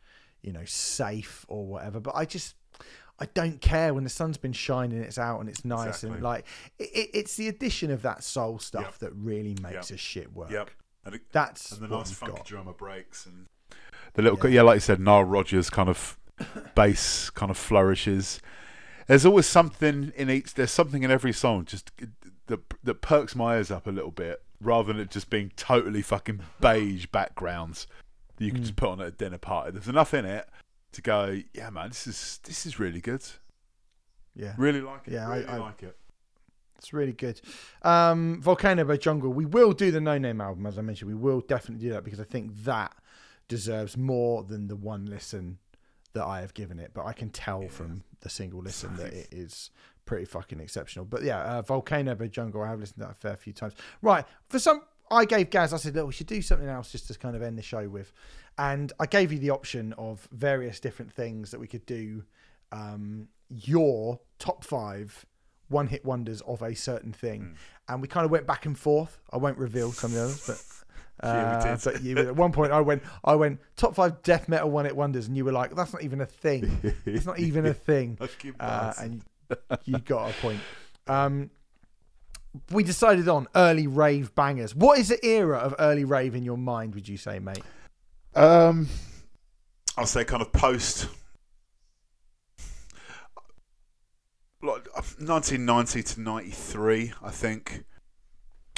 you 0.43 0.53
know, 0.53 0.65
safe 0.65 1.45
or 1.49 1.67
whatever, 1.67 2.01
but 2.01 2.15
I 2.17 2.25
just. 2.25 2.55
I 3.23 3.27
don't 3.35 3.61
care 3.61 3.93
when 3.93 4.03
the 4.05 4.09
sun's 4.09 4.39
been 4.39 4.55
shining, 4.55 5.03
it's 5.03 5.19
out 5.19 5.41
and 5.41 5.49
it's 5.51 5.63
nice 5.63 5.89
Exactly. 5.89 6.11
and 6.13 6.23
like 6.23 6.47
it, 6.79 6.89
it- 6.95 7.11
it's 7.13 7.37
the 7.37 7.49
addition 7.49 7.91
of 7.91 8.01
that 8.01 8.25
soul 8.25 8.59
stuff 8.59 8.97
Yep. 8.99 8.99
that 9.01 9.13
really 9.15 9.55
makes 9.63 9.91
Yep. 9.91 9.97
a 9.97 9.97
shit 9.99 10.33
work. 10.33 10.51
Yep. 10.51 10.71
And, 11.05 11.15
it, 11.17 11.23
That's 11.31 11.71
and 11.73 11.83
the 11.83 11.89
what 11.89 11.99
nice 12.07 12.13
funky 12.13 12.37
got. 12.39 12.47
drummer 12.47 12.73
breaks 12.73 13.27
and 13.27 13.49
the 14.15 14.23
little 14.23 14.39
Yeah. 14.49 14.55
yeah. 14.57 14.63
like 14.63 14.77
you 14.77 14.81
said, 14.81 15.01
Nile 15.01 15.25
Rodgers 15.25 15.69
kind 15.69 15.91
of 15.91 16.19
bass 16.75 17.31
kind 17.31 17.51
of 17.51 17.57
flourishes. 17.57 18.41
There's 19.07 19.27
always 19.27 19.47
something 19.47 20.13
in 20.17 20.31
each. 20.31 20.55
There's 20.55 20.71
something 20.71 21.03
in 21.03 21.11
every 21.11 21.33
song 21.33 21.65
just 21.65 21.91
that 22.47 22.61
that 22.85 23.01
perks 23.01 23.35
my 23.35 23.57
ears 23.57 23.71
up 23.71 23.87
a 23.87 23.91
little 23.91 24.11
bit, 24.13 24.43
rather 24.61 24.93
than 24.93 25.01
it 25.01 25.11
just 25.11 25.31
being 25.31 25.51
totally 25.57 26.03
fucking 26.03 26.41
beige 26.61 27.07
backgrounds 27.07 27.87
that 28.37 28.45
you 28.45 28.51
can 28.53 28.61
Mm. 28.61 28.65
just 28.65 28.77
put 28.77 28.89
on 28.91 29.01
at 29.01 29.07
a 29.09 29.11
dinner 29.13 29.39
party. 29.39 29.73
There's 29.73 29.89
enough 29.89 30.15
in 30.15 30.25
it 30.25 30.49
to 30.93 31.03
go, 31.03 31.41
yeah, 31.55 31.71
man, 31.71 31.89
this 31.89 32.07
is 32.07 32.41
this 32.45 32.67
is 32.67 32.79
really 32.79 33.01
good. 33.01 33.23
Yeah. 34.37 34.55
Really 34.57 34.81
like 34.81 35.07
it. 35.09 35.15
Yeah, 35.15 35.29
I- 35.29 35.43
I- 35.43 35.57
like 35.59 35.83
it. 35.83 35.97
It's 36.79 36.93
really 36.95 37.13
good. 37.13 37.41
Um, 37.83 38.41
Volcano 38.41 38.85
by 38.85 38.97
Jungle. 38.97 39.31
We 39.33 39.45
will 39.45 39.73
do 39.73 39.91
the 39.91 40.01
No 40.01 40.17
Name 40.17 40.41
album, 40.41 40.65
as 40.65 40.79
I 40.79 40.83
mentioned. 40.83 41.11
We 41.11 41.15
will 41.15 41.41
definitely 41.43 41.85
do 41.87 41.93
that 41.93 42.05
because 42.05 42.21
I 42.21 42.25
think 42.25 42.53
that 42.65 42.97
deserves 43.49 43.97
more 43.99 44.45
than 44.45 44.69
the 44.69 44.77
one 44.77 45.05
listen 45.05 45.59
that 46.13 46.25
I 46.25 46.41
have 46.41 46.55
given 46.55 46.79
it. 46.79 46.91
But 46.95 47.07
I 47.07 47.13
can 47.13 47.31
tell 47.31 47.69
from 47.69 48.03
the 48.21 48.29
single 48.29 48.61
listen 48.61 48.97
that 48.97 49.13
it 49.13 49.29
is 49.33 49.71
pretty 50.05 50.25
fucking 50.25 50.61
exceptional. 50.61 51.05
But 51.05 51.23
yeah, 51.23 51.41
uh, 51.43 51.63
Volcano 51.63 52.15
by 52.15 52.27
Jungle. 52.27 52.63
I 52.63 52.69
have 52.69 52.81
listened 52.81 52.97
to 52.97 53.07
that 53.07 53.13
a 53.13 53.15
fair 53.15 53.37
few 53.37 53.53
times. 53.53 53.75
Right. 54.03 54.25
For 54.49 54.59
some, 54.59 54.83
I 55.11 55.25
gave 55.25 55.51
Gaz, 55.51 55.73
I 55.73 55.77
said, 55.77 55.95
look, 55.95 56.07
we 56.07 56.13
should 56.13 56.27
do 56.27 56.43
something 56.43 56.69
else 56.69 56.93
just 56.93 57.09
to 57.09 57.19
kind 57.19 57.37
of 57.37 57.43
end 57.43 57.59
the 57.59 57.63
show 57.63 57.89
with. 57.89 58.13
And 58.59 58.93
I 59.01 59.07
gave 59.07 59.33
you 59.33 59.39
the 59.39 59.51
option 59.51 59.93
of 59.95 60.29
various 60.33 60.81
different 60.81 61.13
things 61.13 61.51
that 61.51 61.61
we 61.61 61.67
could 61.67 61.87
do. 61.87 62.25
Um, 62.73 63.29
your 63.49 64.21
top 64.39 64.65
five 64.65 65.27
one 65.69 65.87
hit 65.87 66.05
wonders 66.05 66.41
of 66.43 66.63
a 66.63 66.75
certain 66.75 67.13
thing. 67.13 67.41
Hmm. 67.41 67.93
And 67.93 68.03
we 68.03 68.09
kind 68.09 68.25
of 68.25 68.31
went 68.31 68.47
back 68.47 68.67
and 68.67 68.79
forth. 68.79 69.21
I 69.33 69.37
won't 69.37 69.59
reveal 69.59 69.93
some 69.93 70.11
of 70.11 70.17
the 70.17 70.23
others, 70.25 70.47
but 70.47 70.63
Yeah, 70.63 70.90
uh, 71.23 71.77
did. 71.77 71.85
but 71.85 72.03
you, 72.03 72.19
at 72.19 72.37
one 72.37 72.53
point 72.53 72.73
I 72.73 72.81
went 72.81 73.03
I 73.25 73.35
went 73.35 73.61
top 73.77 73.95
five 73.95 74.23
death 74.23 74.49
metal 74.49 74.71
one 74.71 74.85
hit 74.85 74.97
wonders 74.97 75.29
and 75.29 75.37
you 75.37 75.45
were 75.45 75.53
like, 75.53 75.75
That's 75.75 75.93
not 75.93 76.03
even 76.03 76.21
a 76.21 76.27
thing. 76.27 76.95
It's 77.07 77.27
not 77.27 77.39
even 77.39 77.67
a 77.67 77.75
thing. 77.75 78.19
Uh, 78.61 78.93
and 79.01 79.23
you 79.85 79.99
got 79.99 80.31
a 80.31 80.33
point. 80.35 80.61
Um 81.07 81.51
we 82.71 82.83
decided 82.83 83.29
on 83.29 83.49
early 83.55 83.87
rave 83.87 84.35
bangers. 84.35 84.75
What 84.75 84.99
is 84.99 85.09
the 85.09 85.25
era 85.25 85.59
of 85.59 85.75
early 85.79 86.05
rave 86.05 86.35
in 86.35 86.45
your 86.45 86.59
mind, 86.59 86.95
would 86.95 87.09
you 87.09 87.17
say, 87.17 87.39
mate? 87.39 87.63
Um, 88.35 88.89
I'll 89.97 90.07
say 90.07 90.25
kind 90.25 90.43
of 90.43 90.53
post, 90.53 91.09
like 94.63 94.89
1990 94.95 96.03
to 96.03 96.21
93, 96.21 97.13
I 97.23 97.31
think, 97.31 97.85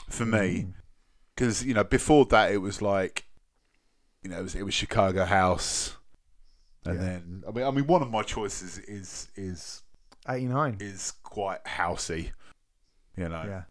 for 0.09 0.24
me, 0.24 0.68
because 1.35 1.64
you 1.64 1.74
know 1.74 1.85
before 1.85 2.24
that 2.26 2.53
it 2.53 2.59
was 2.59 2.83
like, 2.83 3.26
you 4.22 4.30
know, 4.30 4.39
it 4.39 4.43
was, 4.43 4.55
it 4.55 4.62
was 4.64 4.74
Chicago 4.74 5.24
house, 5.24 5.97
and 6.85 6.97
Yeah. 6.97 7.01
then 7.03 7.45
I 7.49 7.51
mean, 7.53 7.64
I 7.66 7.70
mean, 7.70 7.87
one 7.87 8.03
of 8.03 8.11
my 8.11 8.22
choices 8.22 8.78
is 8.78 9.28
is 9.37 9.83
89. 10.28 10.76
is 10.80 11.12
quite 11.22 11.64
housey, 11.64 12.30
you 13.16 13.28
know. 13.28 13.45
Yeah. 13.45 13.62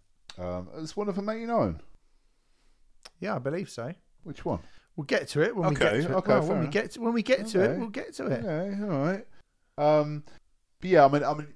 Um, 0.44 0.70
it's 0.78 0.96
one 0.98 1.10
of 1.10 1.16
them 1.16 1.30
89. 1.30 1.82
Yeah, 3.20 3.36
I 3.36 3.40
believe 3.40 3.70
so. 3.70 3.94
Which 4.24 4.44
one? 4.46 4.60
We'll 4.96 5.06
get 5.06 5.28
to 5.30 5.42
it 5.42 5.56
when 5.56 5.70
we 5.70 5.76
get 5.76 5.92
to 5.92 5.98
it. 5.98 6.12
okay, 6.12 6.32
Well, 6.34 6.48
when 6.48 6.60
we 6.62 6.68
get 6.68 6.92
to, 6.92 7.02
when 7.02 7.14
we 7.14 7.24
get 7.24 7.42
okay. 7.42 7.50
to 7.52 7.64
it, 7.72 7.80
we'll 7.80 7.90
get 7.90 8.14
to 8.16 8.26
it. 8.28 8.44
Okay, 8.46 8.84
all 8.84 9.00
right. 9.00 9.28
Um, 9.78 10.24
but 10.80 10.90
yeah, 10.90 11.06
I 11.06 11.08
mean, 11.10 11.24
I 11.24 11.34
mean, 11.34 11.48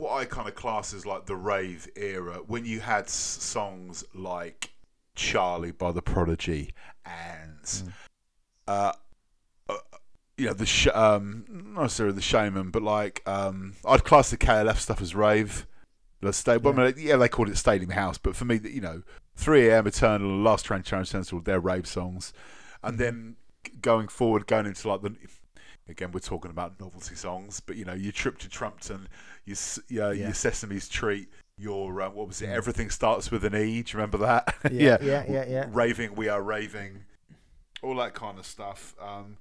what 0.00 0.12
I 0.12 0.24
kind 0.24 0.48
of 0.48 0.54
class 0.54 0.92
as 0.94 1.04
like 1.06 1.26
the 1.26 1.36
rave 1.36 1.88
era 1.96 2.40
when 2.46 2.64
you 2.64 2.80
had 2.80 3.04
s- 3.04 3.12
songs 3.12 4.04
like 4.14 4.70
Charlie 5.14 5.72
by 5.72 5.92
the 5.92 6.02
Prodigy 6.02 6.72
and 7.04 7.62
Mm. 7.64 7.92
uh, 8.68 8.92
uh, 9.68 9.74
you 10.36 10.46
know 10.46 10.54
the 10.54 10.66
sh- 10.66 10.88
um 10.94 11.44
not 11.48 11.82
necessarily 11.82 12.14
the 12.14 12.20
Shamen, 12.22 12.72
but 12.72 12.82
like 12.82 13.22
um 13.28 13.74
I'd 13.86 14.04
class 14.04 14.30
the 14.30 14.36
KLF 14.36 14.78
stuff 14.78 15.00
as 15.02 15.14
rave. 15.14 15.66
The 16.22 16.32
sta- 16.32 16.58
well, 16.58 16.78
I 16.78 16.84
mean, 16.92 16.94
yeah, 16.98 17.16
they 17.16 17.28
called 17.28 17.48
it 17.48 17.56
Stadium 17.56 17.90
House, 17.92 18.18
but 18.18 18.36
for 18.36 18.44
me, 18.44 18.60
you 18.62 18.82
know, 18.82 19.02
3 19.36 19.70
AM 19.70 19.86
Eternal, 19.86 20.28
Last 20.42 20.66
Train 20.66 20.84
Central, 20.84 21.40
they're 21.40 21.58
rave 21.60 21.86
songs, 21.86 22.34
and 22.82 22.98
then 22.98 23.36
going 23.80 24.06
forward, 24.08 24.46
going 24.46 24.66
into 24.66 24.86
like 24.88 25.00
the 25.00 25.14
again, 25.90 26.12
we're 26.12 26.20
talking 26.20 26.50
about 26.50 26.78
novelty 26.80 27.14
songs, 27.14 27.60
but 27.60 27.76
you 27.76 27.84
know, 27.84 27.94
your 27.94 28.12
Trip 28.12 28.38
to 28.38 28.48
Trumpton, 28.48 29.08
your 29.44 29.56
your, 29.88 30.12
Yeah. 30.14 30.24
your 30.26 30.34
Sesame's 30.34 30.88
Treet, 30.88 31.26
your 31.56 32.00
uh, 32.02 32.10
what 32.10 32.28
was 32.28 32.40
it? 32.42 32.48
Mm. 32.48 32.54
Everything 32.54 32.90
starts 32.90 33.30
with 33.30 33.44
an 33.44 33.54
E. 33.54 33.82
Do 33.82 33.92
you 33.92 33.96
remember 33.98 34.18
that? 34.18 34.54
Yeah, 34.72 34.98
yeah, 35.02 35.24
yeah, 35.28 35.44
yeah. 35.48 35.66
Raving, 35.70 36.14
we 36.14 36.28
are 36.28 36.42
raving, 36.42 37.04
all 37.82 37.96
that 37.96 38.14
kind 38.14 38.38
of 38.38 38.46
stuff. 38.46 38.94
Um, 39.00 39.36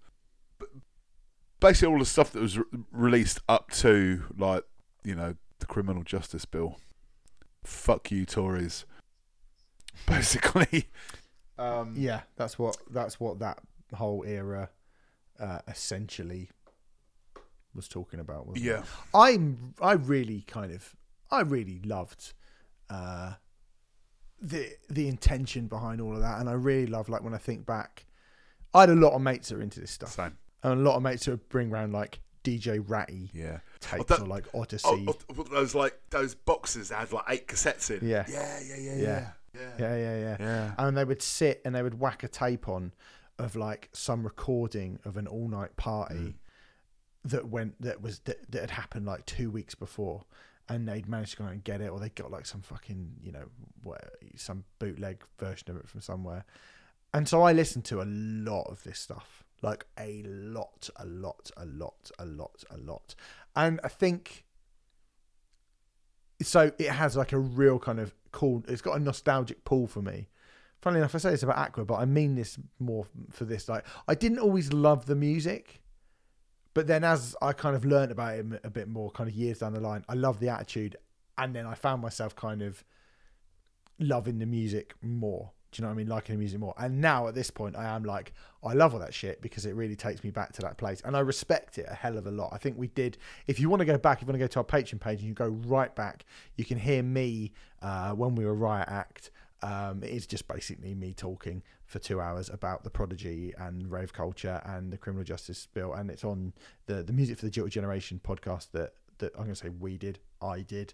basically, 1.59 1.93
all 1.93 1.99
the 1.99 2.05
stuff 2.05 2.31
that 2.33 2.41
was 2.41 2.57
re- 2.57 2.65
released 2.91 3.39
up 3.47 3.71
to 3.71 4.23
like 4.37 4.63
you 5.03 5.15
know 5.15 5.35
the 5.59 5.65
criminal 5.65 6.03
justice 6.03 6.45
bill. 6.45 6.77
Fuck 7.63 8.11
you, 8.11 8.25
Tories. 8.25 8.85
Basically. 10.07 10.87
Um, 11.59 11.93
Yeah, 11.97 12.21
that's 12.37 12.57
what 12.57 12.77
that's 12.89 13.19
what 13.19 13.39
that 13.39 13.59
whole 13.93 14.23
era 14.25 14.69
uh, 15.39 15.59
essentially 15.67 16.49
was 17.75 17.87
talking 17.87 18.19
about. 18.19 18.47
Wasn't 18.47 18.65
it? 18.65 18.69
Yeah. 18.69 18.83
I'm 19.13 19.73
I 19.81 19.93
really 19.93 20.41
kind 20.47 20.71
of 20.71 20.95
I 21.31 21.41
really 21.41 21.79
loved 21.85 22.33
uh, 22.89 23.33
the 24.41 24.69
the 24.89 25.07
intention 25.07 25.67
behind 25.67 26.01
all 26.01 26.13
of 26.15 26.21
that, 26.21 26.39
and 26.39 26.49
I 26.49 26.53
really 26.53 26.87
love 26.87 27.09
like 27.09 27.23
when 27.23 27.33
I 27.33 27.37
think 27.37 27.65
back, 27.65 28.05
I 28.73 28.81
had 28.81 28.89
a 28.89 28.95
lot 28.95 29.13
of 29.13 29.21
mates 29.21 29.49
that 29.49 29.57
are 29.57 29.61
into 29.61 29.79
this 29.79 29.91
stuff, 29.91 30.11
Same. 30.11 30.37
and 30.63 30.79
a 30.79 30.83
lot 30.83 30.95
of 30.95 31.03
mates 31.03 31.25
that 31.25 31.31
would 31.31 31.49
bring 31.49 31.71
around 31.71 31.93
like 31.93 32.21
DJ 32.43 32.79
Ratty 32.87 33.29
Yeah. 33.33 33.59
tapes 33.81 34.05
that- 34.05 34.21
or 34.21 34.27
like 34.27 34.45
Odyssey. 34.55 35.05
Oh, 35.07 35.15
oh, 35.37 35.43
those 35.43 35.75
like 35.75 35.99
those 36.09 36.35
boxes 36.35 36.89
that 36.89 36.99
had 36.99 37.11
like 37.11 37.25
eight 37.29 37.47
cassettes 37.47 37.91
in. 37.91 38.07
Yeah, 38.07 38.25
yeah, 38.29 38.59
yeah, 38.65 38.75
Yeah. 38.77 38.95
yeah. 38.95 39.29
Yeah. 39.55 39.69
yeah, 39.79 39.95
yeah, 39.95 40.19
yeah. 40.19 40.37
Yeah. 40.39 40.73
and 40.77 40.95
they 40.95 41.03
would 41.03 41.21
sit 41.23 41.61
and 41.65 41.73
they 41.75 41.81
would 41.81 41.99
whack 41.99 42.23
a 42.23 42.27
tape 42.27 42.69
on 42.69 42.93
of 43.39 43.55
like 43.55 43.89
some 43.93 44.23
recording 44.23 44.99
of 45.05 45.17
an 45.17 45.25
all 45.27 45.47
night 45.47 45.75
party 45.77 46.15
Mm. 46.15 46.33
that 47.23 47.47
went 47.47 47.81
that 47.81 48.01
was 48.01 48.19
that, 48.19 48.51
that 48.51 48.61
had 48.61 48.71
happened 48.71 49.05
like 49.05 49.25
two 49.25 49.49
weeks 49.49 49.73
before 49.75 50.23
and 50.67 50.87
they'd 50.87 51.07
managed 51.09 51.31
to 51.31 51.37
go 51.37 51.43
out 51.45 51.51
and 51.53 51.63
get 51.63 51.81
it, 51.81 51.87
or 51.89 51.99
they 51.99 52.09
got 52.09 52.29
like 52.29 52.45
some 52.45 52.61
fucking 52.61 53.13
you 53.23 53.31
know 53.31 53.45
what, 53.81 54.03
some 54.35 54.63
bootleg 54.77 55.23
version 55.39 55.71
of 55.71 55.77
it 55.77 55.87
from 55.89 56.01
somewhere. 56.01 56.45
And 57.13 57.27
so 57.27 57.41
I 57.41 57.53
listened 57.53 57.85
to 57.85 58.01
a 58.01 58.05
lot 58.05 58.65
of 58.69 58.83
this 58.83 58.99
stuff, 58.99 59.43
like 59.63 59.85
a 59.97 60.21
lot, 60.27 60.89
a 60.97 61.05
lot, 61.07 61.49
a 61.57 61.65
lot, 61.65 62.11
a 62.19 62.25
lot, 62.27 62.63
a 62.69 62.77
lot, 62.77 63.15
and 63.55 63.79
I 63.83 63.87
think 63.87 64.45
so. 66.41 66.71
It 66.77 66.89
has 66.89 67.17
like 67.17 67.33
a 67.33 67.39
real 67.39 67.79
kind 67.79 67.99
of 67.99 68.13
cool. 68.31 68.63
It's 68.67 68.81
got 68.83 68.95
a 68.95 68.99
nostalgic 68.99 69.65
pull 69.65 69.87
for 69.87 70.01
me. 70.03 70.27
Funnily 70.81 70.99
enough, 71.01 71.13
I 71.13 71.17
say 71.17 71.31
this 71.31 71.43
about 71.43 71.57
Aqua, 71.57 71.85
but 71.85 71.95
I 71.95 72.05
mean 72.05 72.35
this 72.35 72.57
more 72.79 73.05
for 73.31 73.45
this. 73.45 73.67
Like, 73.67 73.85
I 74.07 74.15
didn't 74.15 74.39
always 74.39 74.71
love 74.71 75.05
the 75.07 75.15
music, 75.15 75.81
but 76.73 76.87
then 76.87 77.03
as 77.03 77.35
I 77.41 77.51
kind 77.51 77.75
of 77.75 77.83
learned 77.83 78.11
about 78.11 78.35
him 78.35 78.57
a 78.63 78.69
bit 78.69 78.87
more, 78.87 79.11
kind 79.11 79.29
of 79.29 79.35
years 79.35 79.59
down 79.59 79.73
the 79.73 79.81
line, 79.81 80.05
I 80.07 80.13
love 80.13 80.39
the 80.39 80.49
attitude, 80.49 80.95
and 81.37 81.53
then 81.53 81.65
I 81.65 81.73
found 81.73 82.01
myself 82.01 82.35
kind 82.35 82.61
of 82.61 82.83
loving 83.99 84.39
the 84.39 84.45
music 84.45 84.93
more. 85.01 85.51
Do 85.71 85.79
you 85.79 85.83
know 85.83 85.89
what 85.89 85.95
I 85.95 85.97
mean? 85.97 86.07
Liking 86.07 86.35
the 86.35 86.39
music 86.39 86.59
more. 86.59 86.73
And 86.77 86.99
now 86.99 87.27
at 87.27 87.35
this 87.35 87.51
point, 87.51 87.75
I 87.75 87.95
am 87.95 88.03
like, 88.03 88.33
I 88.63 88.73
love 88.73 88.93
all 88.93 88.99
that 89.01 89.13
shit 89.13 89.39
because 89.41 89.67
it 89.67 89.75
really 89.75 89.95
takes 89.95 90.23
me 90.23 90.31
back 90.31 90.51
to 90.53 90.61
that 90.63 90.77
place. 90.77 91.01
And 91.05 91.15
I 91.15 91.19
respect 91.19 91.77
it 91.77 91.85
a 91.87 91.93
hell 91.93 92.17
of 92.17 92.25
a 92.25 92.31
lot. 92.31 92.49
I 92.53 92.57
think 92.57 92.77
we 92.77 92.87
did. 92.87 93.17
If 93.45 93.59
you 93.59 93.69
want 93.69 93.81
to 93.81 93.85
go 93.85 93.97
back, 93.97 94.17
if 94.17 94.21
you 94.23 94.27
want 94.27 94.39
to 94.39 94.43
go 94.43 94.47
to 94.47 94.59
our 94.59 94.65
Patreon 94.65 94.99
page 94.99 95.19
and 95.19 95.27
you 95.27 95.35
go 95.35 95.49
right 95.49 95.95
back, 95.95 96.25
you 96.55 96.65
can 96.65 96.79
hear 96.79 97.03
me 97.03 97.53
uh, 97.83 98.13
when 98.13 98.33
we 98.33 98.45
were 98.45 98.55
Riot 98.55 98.87
Act. 98.89 99.29
Um, 99.61 100.03
it 100.03 100.11
is 100.11 100.25
just 100.25 100.47
basically 100.47 100.95
me 100.95 101.13
talking 101.13 101.63
for 101.85 101.99
two 101.99 102.21
hours 102.21 102.49
about 102.49 102.83
the 102.83 102.89
prodigy 102.89 103.53
and 103.57 103.91
rave 103.91 104.13
culture 104.13 104.61
and 104.65 104.91
the 104.91 104.97
criminal 104.97 105.23
justice 105.23 105.67
bill. 105.73 105.93
And 105.93 106.09
it's 106.09 106.23
on 106.23 106.53
the, 106.85 107.03
the 107.03 107.13
Music 107.13 107.37
for 107.37 107.45
the 107.45 107.51
Jilted 107.51 107.71
Generation 107.71 108.21
podcast 108.23 108.71
that, 108.71 108.93
that 109.17 109.33
I'm 109.35 109.43
going 109.43 109.55
to 109.55 109.55
say 109.55 109.69
we 109.69 109.97
did. 109.97 110.19
I 110.41 110.61
did. 110.61 110.93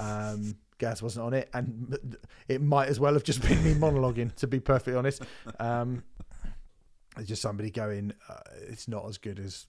Um, 0.00 0.56
wasn't 1.02 1.26
on 1.26 1.34
it, 1.34 1.48
and 1.52 2.18
it 2.48 2.62
might 2.62 2.88
as 2.88 2.98
well 2.98 3.12
have 3.12 3.22
just 3.22 3.42
been 3.42 3.62
me 3.62 3.74
monologuing. 3.74 4.34
To 4.36 4.46
be 4.46 4.60
perfectly 4.60 4.94
honest, 4.94 5.22
um, 5.58 6.02
it's 7.18 7.28
just 7.28 7.42
somebody 7.42 7.70
going, 7.70 8.12
uh, 8.28 8.40
"It's 8.62 8.88
not 8.88 9.06
as 9.06 9.18
good 9.18 9.38
as 9.38 9.66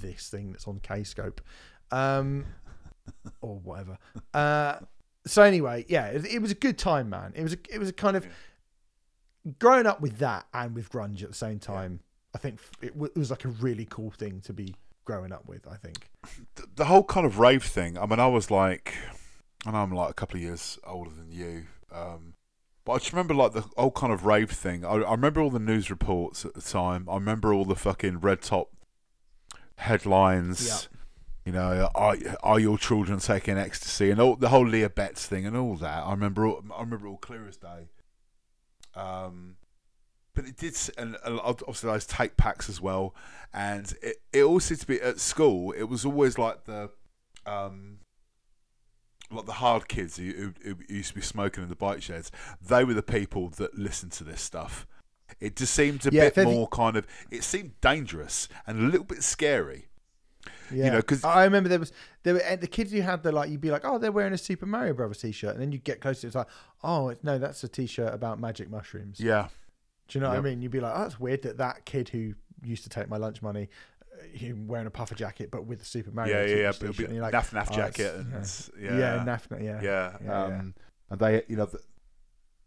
this 0.00 0.28
thing 0.28 0.52
that's 0.52 0.66
on 0.66 0.80
Kscope," 0.80 1.38
um, 1.90 2.44
or 3.40 3.58
whatever. 3.60 3.98
Uh, 4.34 4.78
so 5.28 5.42
anyway, 5.42 5.84
yeah, 5.88 6.06
it, 6.06 6.24
it, 6.26 6.42
was 6.42 6.50
a 6.50 6.54
good 6.54 6.78
time, 6.78 7.10
man. 7.10 7.32
It 7.34 7.42
was 7.42 7.54
a, 7.54 7.58
it 7.70 7.78
was 7.78 7.88
a 7.88 7.92
kind 7.92 8.16
of 8.16 8.26
growing 9.58 9.86
up 9.86 10.00
with 10.00 10.18
that 10.18 10.46
and 10.52 10.74
with 10.74 10.90
grunge 10.90 11.22
at 11.22 11.28
the 11.28 11.34
same 11.34 11.58
time. 11.58 12.00
I 12.34 12.38
think 12.38 12.60
it, 12.82 12.94
w- 12.94 13.12
it 13.14 13.18
was 13.18 13.30
like 13.30 13.44
a 13.44 13.48
really 13.48 13.86
cool 13.88 14.10
thing 14.10 14.40
to 14.42 14.52
be 14.52 14.74
growing 15.04 15.32
up 15.32 15.46
with. 15.46 15.66
I 15.66 15.76
think 15.76 16.10
the, 16.56 16.66
the 16.76 16.84
whole 16.84 17.04
kind 17.04 17.26
of 17.26 17.38
rave 17.38 17.64
thing. 17.64 17.96
I 17.96 18.06
mean, 18.06 18.20
I 18.20 18.26
was 18.26 18.50
like 18.50 18.94
and 19.66 19.76
I'm 19.76 19.92
like 19.92 20.10
a 20.10 20.14
couple 20.14 20.36
of 20.36 20.42
years 20.42 20.78
older 20.86 21.10
than 21.10 21.30
you. 21.30 21.66
Um, 21.92 22.34
but 22.84 22.92
I 22.92 22.98
just 22.98 23.12
remember 23.12 23.34
like 23.34 23.52
the 23.52 23.64
whole 23.76 23.90
kind 23.90 24.12
of 24.12 24.24
rave 24.24 24.50
thing. 24.50 24.84
I, 24.84 24.94
I, 24.94 25.10
remember 25.12 25.40
all 25.40 25.50
the 25.50 25.58
news 25.58 25.90
reports 25.90 26.44
at 26.44 26.54
the 26.54 26.62
time. 26.62 27.08
I 27.08 27.14
remember 27.14 27.52
all 27.52 27.64
the 27.64 27.76
fucking 27.76 28.20
red 28.20 28.42
top 28.42 28.70
headlines. 29.76 30.66
Yeah. 30.66 30.97
You 31.48 31.54
know, 31.54 31.88
are, 31.94 32.14
are 32.42 32.60
your 32.60 32.76
children 32.76 33.20
taking 33.20 33.56
ecstasy 33.56 34.10
and 34.10 34.20
all 34.20 34.36
the 34.36 34.50
whole 34.50 34.66
Leah 34.66 34.90
Betts 34.90 35.24
thing 35.24 35.46
and 35.46 35.56
all 35.56 35.76
that. 35.76 36.04
I 36.04 36.10
remember. 36.10 36.46
All, 36.46 36.62
I 36.76 36.80
remember 36.82 37.08
all 37.08 37.16
clear 37.16 37.48
as 37.48 37.56
day. 37.56 37.88
Um, 38.94 39.56
but 40.34 40.44
it 40.44 40.58
did, 40.58 40.76
and 40.98 41.16
obviously 41.24 41.90
those 41.90 42.04
tape 42.04 42.36
packs 42.36 42.68
as 42.68 42.82
well. 42.82 43.14
And 43.54 43.94
it, 44.02 44.16
it 44.30 44.42
all 44.42 44.60
seemed 44.60 44.80
to 44.80 44.86
be 44.86 45.00
at 45.00 45.20
school. 45.20 45.72
It 45.72 45.84
was 45.84 46.04
always 46.04 46.36
like 46.36 46.66
the 46.66 46.90
um, 47.46 48.00
like 49.30 49.46
the 49.46 49.52
hard 49.52 49.88
kids 49.88 50.18
who, 50.18 50.30
who, 50.30 50.52
who, 50.62 50.76
used 50.86 51.08
to 51.08 51.14
be 51.14 51.22
smoking 51.22 51.62
in 51.62 51.70
the 51.70 51.76
bike 51.76 52.02
sheds, 52.02 52.30
they 52.60 52.84
were 52.84 52.92
the 52.92 53.02
people 53.02 53.48
that 53.56 53.74
listened 53.74 54.12
to 54.12 54.24
this 54.24 54.42
stuff. 54.42 54.86
It 55.40 55.56
just 55.56 55.72
seemed 55.72 56.04
a 56.04 56.10
yeah, 56.12 56.28
bit 56.28 56.44
more 56.44 56.68
kind 56.68 56.98
of. 56.98 57.06
It 57.30 57.42
seemed 57.42 57.80
dangerous 57.80 58.48
and 58.66 58.80
a 58.80 58.82
little 58.82 59.06
bit 59.06 59.22
scary. 59.22 59.87
Yeah, 60.70 60.84
you 60.84 60.90
know, 60.92 60.96
because 60.98 61.24
I 61.24 61.44
remember 61.44 61.68
there 61.68 61.78
was 61.78 61.92
there 62.22 62.34
were 62.34 62.56
the 62.56 62.66
kids 62.66 62.92
who 62.92 63.00
had 63.00 63.22
the 63.22 63.32
like 63.32 63.50
you'd 63.50 63.60
be 63.60 63.70
like, 63.70 63.84
oh, 63.84 63.98
they're 63.98 64.12
wearing 64.12 64.32
a 64.32 64.38
Super 64.38 64.66
Mario 64.66 64.94
Brothers 64.94 65.18
t-shirt, 65.18 65.52
and 65.52 65.62
then 65.62 65.72
you 65.72 65.78
get 65.78 66.00
closer, 66.00 66.26
it's 66.26 66.36
like, 66.36 66.48
oh, 66.82 67.14
no, 67.22 67.38
that's 67.38 67.62
a 67.64 67.68
t-shirt 67.68 68.12
about 68.12 68.40
magic 68.40 68.70
mushrooms. 68.70 69.20
Yeah, 69.20 69.48
do 70.08 70.18
you 70.18 70.22
know 70.22 70.32
yep. 70.32 70.42
what 70.42 70.48
I 70.48 70.50
mean? 70.50 70.62
You'd 70.62 70.72
be 70.72 70.80
like, 70.80 70.94
oh, 70.96 71.02
that's 71.02 71.20
weird 71.20 71.42
that 71.42 71.58
that 71.58 71.84
kid 71.84 72.08
who 72.08 72.34
used 72.62 72.82
to 72.84 72.88
take 72.88 73.08
my 73.08 73.16
lunch 73.16 73.42
money 73.42 73.68
him 74.32 74.66
wearing 74.66 74.86
a 74.86 74.90
puffer 74.90 75.14
jacket, 75.14 75.50
but 75.50 75.64
with 75.64 75.78
the 75.78 75.84
Super 75.84 76.10
Mario. 76.10 76.40
Yeah, 76.40 76.46
yeah, 76.46 76.62
yeah. 76.62 76.68
It'll 76.70 76.92
be 76.92 77.04
and 77.04 77.20
like, 77.20 77.34
naff 77.34 77.50
naff 77.50 77.68
oh, 77.70 77.74
jacket. 77.74 78.14
And, 78.14 78.32
yeah, 78.80 78.90
yeah, 78.90 78.98
yeah, 78.98 79.24
naff, 79.24 79.62
yeah, 79.62 79.80
yeah. 79.82 80.16
yeah, 80.24 80.44
um, 80.44 80.74
And 81.10 81.20
they, 81.20 81.42
you 81.48 81.56
know, 81.56 81.68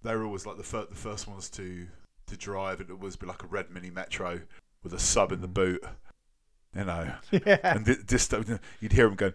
they 0.04 0.16
were 0.16 0.26
always 0.26 0.46
like 0.46 0.58
the 0.58 0.64
first, 0.64 0.90
the 0.90 0.96
first 0.96 1.28
ones 1.28 1.50
to 1.52 1.88
to 2.28 2.38
drive, 2.38 2.80
and 2.80 2.90
it 2.90 2.94
would 2.94 3.02
always 3.02 3.16
be 3.16 3.28
like 3.28 3.44
a 3.44 3.48
red 3.48 3.70
mini 3.72 3.90
metro 3.90 4.40
with 4.84 4.94
a 4.94 5.00
sub 5.00 5.32
in 5.32 5.42
the 5.42 5.50
mm. 5.50 5.54
boot. 5.54 5.84
You 6.78 6.86
know, 6.86 7.12
yeah. 7.32 7.58
and 7.64 7.86
this, 7.86 8.34
you'd 8.80 8.94
hear 8.94 9.08
him 9.08 9.16
going, 9.16 9.34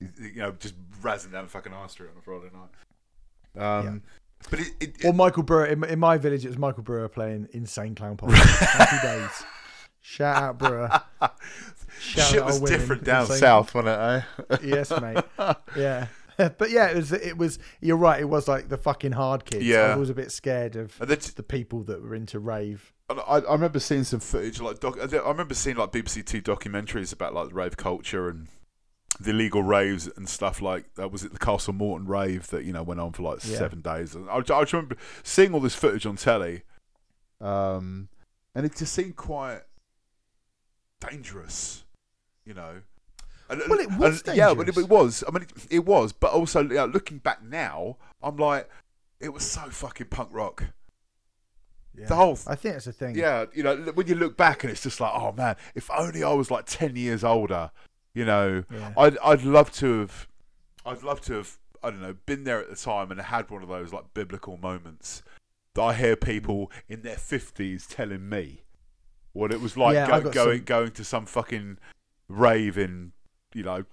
you 0.00 0.36
know, 0.36 0.52
just 0.52 0.74
razzing 1.02 1.32
down 1.32 1.46
the 1.46 1.50
fucking 1.50 1.72
high 1.72 1.88
street 1.88 2.10
on 2.12 2.18
a 2.18 2.22
Friday 2.22 2.50
night. 2.54 3.86
Um, 3.86 4.02
but 4.50 4.60
it, 4.60 4.68
it, 4.78 5.04
or 5.04 5.12
Michael 5.12 5.42
Brewer 5.42 5.66
in, 5.66 5.82
in, 5.84 5.98
my 5.98 6.16
village, 6.16 6.44
it 6.44 6.48
was 6.48 6.58
Michael 6.58 6.84
Brewer 6.84 7.08
playing 7.08 7.48
Insane 7.52 7.96
Clown 7.96 8.16
Posse. 8.16 8.36
Happy 8.66 9.04
days. 9.04 9.44
Shout 10.00 10.42
out 10.42 10.58
Brewer. 10.58 10.88
Shout 12.00 12.30
Shit 12.30 12.44
was 12.44 12.60
different 12.60 13.02
down 13.02 13.22
Insane 13.22 13.38
south, 13.38 13.74
wasn't 13.74 13.98
it? 13.98 14.24
Eh? 14.50 14.56
yes, 14.62 14.92
mate. 15.00 15.24
Yeah. 15.76 16.06
but 16.36 16.70
yeah, 16.70 16.90
it 16.90 16.94
was. 16.94 17.10
It 17.10 17.36
was. 17.36 17.58
You're 17.80 17.96
right. 17.96 18.20
It 18.20 18.28
was 18.28 18.46
like 18.46 18.68
the 18.68 18.78
fucking 18.78 19.10
hard 19.10 19.44
kids. 19.44 19.64
Yeah, 19.64 19.92
I 19.92 19.96
was 19.96 20.08
a 20.08 20.14
bit 20.14 20.30
scared 20.30 20.76
of 20.76 20.96
the 20.98 21.42
people 21.42 21.82
that 21.82 22.00
were 22.00 22.14
into 22.14 22.38
rave. 22.38 22.92
I, 23.10 23.38
I 23.38 23.52
remember 23.52 23.80
seeing 23.80 24.04
some 24.04 24.20
footage, 24.20 24.60
like 24.60 24.80
doc, 24.80 24.98
I 25.00 25.16
remember 25.16 25.54
seeing 25.54 25.76
like 25.76 25.92
BBC 25.92 26.24
Two 26.24 26.42
documentaries 26.42 27.12
about 27.12 27.34
like 27.34 27.48
the 27.48 27.54
rave 27.54 27.76
culture 27.76 28.28
and 28.28 28.48
the 29.20 29.30
illegal 29.30 29.62
raves 29.62 30.08
and 30.16 30.28
stuff 30.28 30.60
like 30.62 30.94
that 30.94 31.10
was 31.10 31.24
it 31.24 31.32
the 31.32 31.38
Castle 31.38 31.72
Morton 31.72 32.06
rave 32.06 32.48
that 32.48 32.64
you 32.64 32.72
know 32.72 32.82
went 32.82 33.00
on 33.00 33.12
for 33.12 33.22
like 33.22 33.44
yeah. 33.44 33.56
seven 33.56 33.80
days. 33.80 34.14
And 34.14 34.28
I, 34.28 34.36
I 34.36 34.42
just 34.42 34.72
remember 34.72 34.96
seeing 35.22 35.54
all 35.54 35.60
this 35.60 35.74
footage 35.74 36.06
on 36.06 36.16
telly 36.16 36.62
um, 37.40 38.08
and 38.54 38.66
it 38.66 38.76
just 38.76 38.92
seemed 38.92 39.16
quite 39.16 39.60
dangerous 41.00 41.84
you 42.44 42.54
know? 42.54 42.80
And, 43.50 43.62
well 43.68 43.78
it 43.78 43.90
was 43.96 44.22
and, 44.22 44.36
yeah 44.36 44.52
but 44.52 44.68
it, 44.68 44.76
it, 44.76 44.88
was 44.88 45.24
I 45.26 45.30
mean 45.30 45.42
it, 45.44 45.52
it 45.70 45.84
was 45.86 46.12
but 46.12 46.32
also 46.32 46.60
you 46.62 46.74
know, 46.74 46.86
looking 46.86 47.18
back 47.18 47.42
now 47.42 47.96
I'm 48.22 48.36
like 48.36 48.68
it 49.20 49.30
was 49.30 49.42
so 49.42 49.62
fucking 49.70 50.08
punk 50.08 50.28
rock 50.32 50.64
yeah. 51.98 52.06
The 52.06 52.14
whole, 52.14 52.38
I 52.46 52.54
think 52.54 52.76
it's 52.76 52.86
a 52.86 52.92
thing. 52.92 53.16
Yeah, 53.16 53.46
you 53.52 53.62
know, 53.62 53.76
when 53.94 54.06
you 54.06 54.14
look 54.14 54.36
back 54.36 54.64
and 54.64 54.70
it's 54.70 54.82
just 54.82 55.00
like, 55.00 55.12
oh 55.14 55.32
man, 55.32 55.56
if 55.74 55.90
only 55.90 56.22
I 56.22 56.32
was 56.32 56.50
like 56.50 56.66
ten 56.66 56.96
years 56.96 57.24
older, 57.24 57.70
you 58.14 58.24
know, 58.24 58.64
yeah. 58.70 58.92
I'd 58.96 59.18
I'd 59.18 59.42
love 59.42 59.72
to 59.74 60.00
have, 60.00 60.28
I'd 60.86 61.02
love 61.02 61.20
to 61.22 61.34
have, 61.34 61.58
I 61.82 61.90
don't 61.90 62.00
know, 62.00 62.16
been 62.26 62.44
there 62.44 62.60
at 62.60 62.70
the 62.70 62.76
time 62.76 63.10
and 63.10 63.20
had 63.20 63.50
one 63.50 63.62
of 63.62 63.68
those 63.68 63.92
like 63.92 64.14
biblical 64.14 64.56
moments 64.56 65.22
that 65.74 65.82
I 65.82 65.94
hear 65.94 66.16
people 66.16 66.70
in 66.88 67.02
their 67.02 67.16
fifties 67.16 67.86
telling 67.86 68.28
me 68.28 68.62
what 69.32 69.52
it 69.52 69.60
was 69.60 69.76
like 69.76 69.94
yeah, 69.94 70.06
go, 70.06 70.30
going 70.30 70.58
some... 70.58 70.64
going 70.64 70.90
to 70.92 71.04
some 71.04 71.26
fucking 71.26 71.78
rave 72.28 72.78
in, 72.78 73.12
you 73.54 73.62
know, 73.62 73.84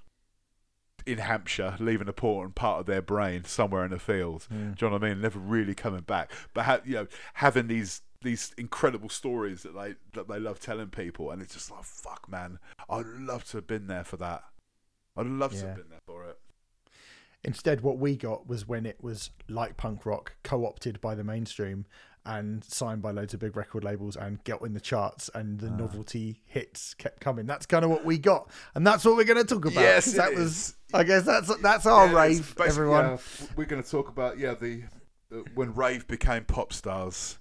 in 1.05 1.19
Hampshire, 1.19 1.75
leaving 1.79 2.07
a 2.07 2.11
important 2.15 2.55
part 2.55 2.79
of 2.79 2.85
their 2.85 3.01
brain 3.01 3.43
somewhere 3.43 3.85
in 3.85 3.91
the 3.91 3.99
fields. 3.99 4.47
Yeah. 4.49 4.57
Do 4.57 4.63
you 4.63 4.75
know 4.89 4.97
what 4.97 5.03
I 5.03 5.09
mean? 5.09 5.21
Never 5.21 5.39
really 5.39 5.75
coming 5.75 6.01
back, 6.01 6.31
but 6.53 6.65
ha- 6.65 6.81
you 6.85 6.95
know, 6.95 7.07
having 7.35 7.67
these 7.67 8.01
these 8.21 8.53
incredible 8.57 9.09
stories 9.09 9.61
that 9.63 9.75
they 9.75 9.95
that 10.13 10.27
they 10.27 10.39
love 10.39 10.59
telling 10.59 10.87
people, 10.87 11.31
and 11.31 11.41
it's 11.41 11.53
just 11.53 11.69
like 11.69 11.83
fuck, 11.83 12.29
man. 12.29 12.59
I'd 12.89 13.05
love 13.05 13.43
to 13.49 13.57
have 13.57 13.67
been 13.67 13.87
there 13.87 14.03
for 14.03 14.17
that. 14.17 14.43
I'd 15.15 15.27
love 15.27 15.53
yeah. 15.53 15.61
to 15.61 15.67
have 15.67 15.75
been 15.75 15.89
there 15.89 16.01
for 16.05 16.25
it. 16.25 16.39
Instead, 17.43 17.81
what 17.81 17.99
we 17.99 18.15
got 18.15 18.47
was 18.47 18.67
when 18.67 18.87
it 18.87 19.03
was 19.03 19.29
like 19.47 19.77
punk 19.77 20.05
rock, 20.05 20.35
co-opted 20.43 20.99
by 20.99 21.13
the 21.13 21.23
mainstream 21.23 21.85
and 22.25 22.63
signed 22.63 23.01
by 23.01 23.11
loads 23.11 23.33
of 23.33 23.39
big 23.39 23.55
record 23.55 23.83
labels 23.83 24.15
and 24.15 24.43
got 24.43 24.61
in 24.61 24.73
the 24.73 24.79
charts, 24.79 25.29
and 25.33 25.59
the 25.59 25.67
uh. 25.67 25.75
novelty 25.75 26.41
hits 26.45 26.93
kept 26.93 27.19
coming. 27.19 27.45
That's 27.45 27.65
kind 27.65 27.85
of 27.85 27.91
what 27.91 28.05
we 28.05 28.17
got, 28.17 28.49
and 28.73 28.85
that's 28.85 29.05
what 29.05 29.15
we're 29.15 29.23
going 29.23 29.45
to 29.45 29.55
talk 29.55 29.65
about. 29.65 29.81
Yes, 29.81 30.13
that 30.13 30.33
is. 30.33 30.39
was. 30.39 30.75
I 30.93 31.03
guess 31.03 31.23
that's 31.23 31.55
that's 31.57 31.85
our 31.85 32.07
yeah, 32.07 32.13
rave, 32.13 32.55
everyone. 32.59 33.05
Yeah, 33.05 33.47
we're 33.55 33.65
going 33.65 33.83
to 33.83 33.89
talk 33.89 34.09
about 34.09 34.37
yeah 34.37 34.53
the 34.53 34.83
uh, 35.31 35.37
when 35.55 35.73
rave 35.73 36.07
became 36.07 36.45
pop 36.45 36.71
stars 36.73 37.37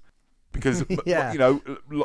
because 0.52 0.84
yeah. 1.06 1.32
you 1.32 1.38
know, 1.38 1.60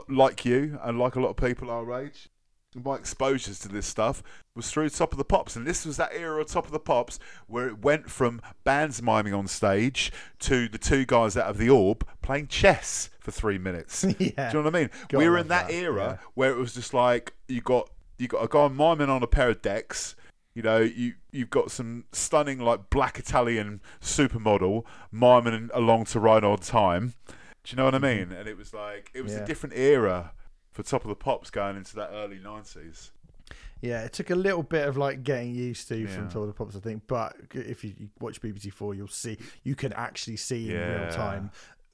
like 0.10 0.44
you 0.44 0.78
and 0.84 1.00
like 1.00 1.16
a 1.16 1.20
lot 1.20 1.30
of 1.30 1.38
people 1.38 1.70
our 1.70 2.02
age, 2.02 2.30
my 2.76 2.96
exposures 2.96 3.60
to 3.60 3.70
this 3.70 3.86
stuff 3.86 4.22
was 4.60 4.70
through 4.70 4.90
Top 4.90 5.14
of 5.14 5.18
the 5.18 5.24
Pops, 5.24 5.56
and 5.56 5.66
this 5.66 5.86
was 5.86 5.96
that 5.98 6.12
era 6.14 6.42
of 6.42 6.48
Top 6.48 6.66
of 6.66 6.72
the 6.72 6.80
Pops 6.80 7.18
where 7.48 7.68
it 7.70 7.80
went 7.80 8.10
from 8.10 8.42
bands 8.66 9.02
miming 9.02 9.34
on 9.34 9.48
stage 9.48 10.12
to 10.40 10.68
the 10.68 10.78
two 10.78 11.06
guys 11.06 11.38
out 11.38 11.48
of 11.48 11.58
the 11.58 11.70
Orb 11.70 12.06
playing 12.22 12.48
chess 12.48 13.10
for 13.20 13.32
three 13.32 13.58
minutes. 13.58 14.04
yeah. 14.20 14.52
Do 14.52 14.58
you 14.58 14.64
know 14.64 14.70
what 14.70 14.76
I 14.76 14.80
mean? 14.82 14.90
we 15.14 15.30
were 15.30 15.38
in 15.38 15.48
that, 15.48 15.70
that, 15.70 15.74
era 15.74 16.20
yeah. 16.20 16.28
where 16.34 16.52
it 16.52 16.58
was 16.58 16.74
just 16.74 16.94
like 16.94 17.34
you 17.48 17.62
got 17.62 17.90
you 18.18 18.28
got 18.28 18.44
a 18.44 18.48
guy 18.50 18.68
miming 18.68 19.10
on 19.10 19.24
a 19.24 19.28
pair 19.28 19.50
of 19.50 19.62
decks. 19.62 20.16
You 20.54 20.64
know, 20.64 20.80
you 20.80 21.14
you've 21.32 21.50
got 21.50 21.72
some 21.72 22.04
stunning 22.12 22.60
like 22.60 22.90
black 22.90 23.18
Italian 23.18 23.82
supermodel 24.02 24.84
miming 25.10 25.70
along 25.74 26.06
to 26.06 26.20
Ride 26.20 26.44
on 26.44 26.58
Time. 26.58 27.14
Do 27.64 27.72
you 27.72 27.78
know 27.78 27.86
what 27.86 27.96
I 27.96 28.00
mm-hmm. 28.00 28.32
mean? 28.32 28.38
And 28.38 28.48
it 28.50 28.58
was 28.58 28.74
like 28.74 29.10
it 29.14 29.22
was 29.22 29.34
Yeah. 29.34 29.40
a 29.40 29.46
different 29.46 29.76
era 29.78 30.34
for 30.72 30.84
Top 30.84 31.04
of 31.04 31.10
the 31.10 31.16
Pops 31.16 31.50
going 31.50 31.78
into 31.78 31.96
that 31.96 32.10
early 32.12 32.40
nineties. 32.40 33.12
Yeah, 33.82 34.04
it 34.04 34.14
took 34.14 34.30
a 34.30 34.36
little 34.36 34.64
bit 34.64 34.88
of 34.88 34.98
like 34.98 35.24
getting 35.24 35.54
used 35.56 35.88
to 35.90 36.06
from 36.08 36.24
Yeah. 36.24 36.30
Top 36.30 36.42
of 36.42 36.48
the 36.48 36.54
Pops, 36.54 36.76
I 36.76 36.80
think. 36.80 37.04
But 37.08 37.36
if 37.54 37.84
you 37.84 37.94
you 37.98 38.10
watch 38.20 38.42
BBC 38.42 38.72
Four, 38.74 38.94
you'll 38.96 39.08
see 39.08 39.38
you 39.64 39.76
can 39.76 39.94
actually 39.94 40.38
see 40.38 40.72
in 40.74 40.78
real 40.78 41.10
time 41.12 41.52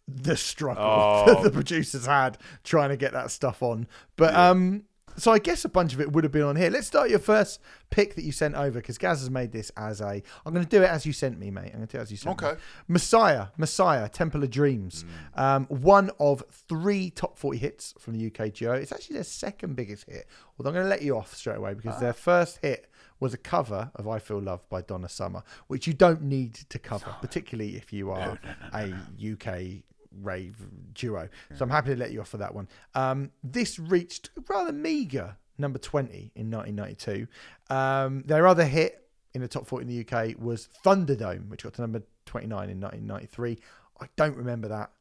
the 0.08 0.36
struggle 0.38 0.84
Oh. 0.88 1.26
that 1.34 1.44
the 1.44 1.52
producers 1.52 2.06
had 2.06 2.38
trying 2.64 2.90
to 2.90 2.98
get 2.98 3.14
that 3.14 3.32
stuff 3.32 3.62
on. 3.64 3.88
But 4.16 4.34
Yeah. 4.34 4.50
um, 4.50 4.84
so 5.18 5.32
I 5.32 5.40
guess 5.40 5.66
a 5.66 5.70
bunch 5.70 5.94
of 5.94 6.02
it 6.02 6.12
would 6.12 6.24
have 6.24 6.32
been 6.32 6.44
on 6.44 6.56
here. 6.56 6.70
Let's 6.70 6.88
start 6.88 7.10
your 7.10 7.20
first 7.20 7.60
pick 7.90 8.16
that 8.16 8.24
you 8.24 8.32
sent 8.32 8.56
over 8.56 8.80
because 8.80 8.98
Gaz 8.98 9.20
has 9.20 9.30
made 9.30 9.52
this 9.52 9.72
as 9.78 10.02
a. 10.02 10.22
I'm 10.46 10.54
going 10.54 10.66
to 10.66 10.70
do 10.70 10.84
it 10.84 10.90
as 10.90 11.06
you 11.06 11.14
sent 11.14 11.40
me, 11.40 11.52
mate. 11.52 11.72
I'm 11.74 11.78
going 11.78 11.88
to 11.88 11.92
do 11.92 12.00
it 12.00 12.02
as 12.02 12.12
you 12.12 12.18
sent 12.18 12.42
me. 12.42 12.48
Okay. 12.48 12.60
Messiah, 12.88 13.48
Messiah, 13.58 14.10
Temple 14.10 14.44
of 14.44 14.50
Dreams. 14.50 15.06
Um, 15.36 15.66
one 15.68 16.12
of 16.20 16.44
three 16.52 17.10
top 17.10 17.38
40 17.38 17.58
hits 17.58 17.94
from 18.00 18.18
the 18.18 18.28
UK 18.28 18.54
duo. 18.54 18.74
It's 18.74 18.92
actually 18.92 19.16
their 19.16 19.24
second 19.24 19.76
biggest 19.76 20.10
hit. 20.10 20.28
Although 20.58 20.70
I'm 20.70 20.74
going 20.76 20.86
to 20.86 20.90
let 20.90 21.02
you 21.02 21.18
off 21.18 21.34
straight 21.34 21.58
away 21.58 21.74
because 21.74 22.00
their 22.00 22.14
first 22.14 22.60
hit 22.62 22.90
was 23.20 23.34
a 23.34 23.38
cover 23.38 23.92
of 23.96 24.08
I 24.08 24.20
Feel 24.20 24.42
Love 24.42 24.68
by 24.70 24.82
Donna 24.82 25.10
Summer, 25.10 25.44
which 25.68 25.88
you 25.88 25.94
don't 25.94 26.22
need 26.22 26.56
to 26.70 26.80
cover, 26.80 27.16
particularly 27.22 27.76
if 27.76 27.94
you 27.94 28.12
are 28.12 28.38
a 28.74 28.94
UK 29.34 29.84
rave 30.22 30.58
duo. 30.94 31.30
So 31.56 31.64
I'm 31.64 31.70
happy 31.70 31.90
to 31.90 31.96
let 31.96 32.12
you 32.12 32.22
off 32.22 32.30
for 32.30 32.38
that 32.38 32.54
one. 32.54 32.68
Um, 32.94 33.32
this 33.44 33.80
reached 33.80 34.30
rather 34.48 34.72
meager 34.72 35.38
number 35.58 35.80
20 35.80 36.32
in 36.36 36.52
1992. 36.52 37.28
Um, 37.74 38.24
their 38.26 38.48
other 38.48 38.66
hit 38.66 39.08
in 39.34 39.42
the 39.42 39.48
top 39.48 39.68
40 39.68 39.84
in 39.84 39.90
the 39.90 40.18
UK 40.18 40.36
was 40.40 40.70
Thunderdome, 40.84 41.50
which 41.50 41.64
got 41.64 41.74
to 41.76 41.82
number 41.82 42.04
29 42.26 42.70
in 42.70 42.80
1993. 42.80 43.60
I 44.02 44.08
don't 44.16 44.36
remember 44.36 44.68
that. 44.70 44.92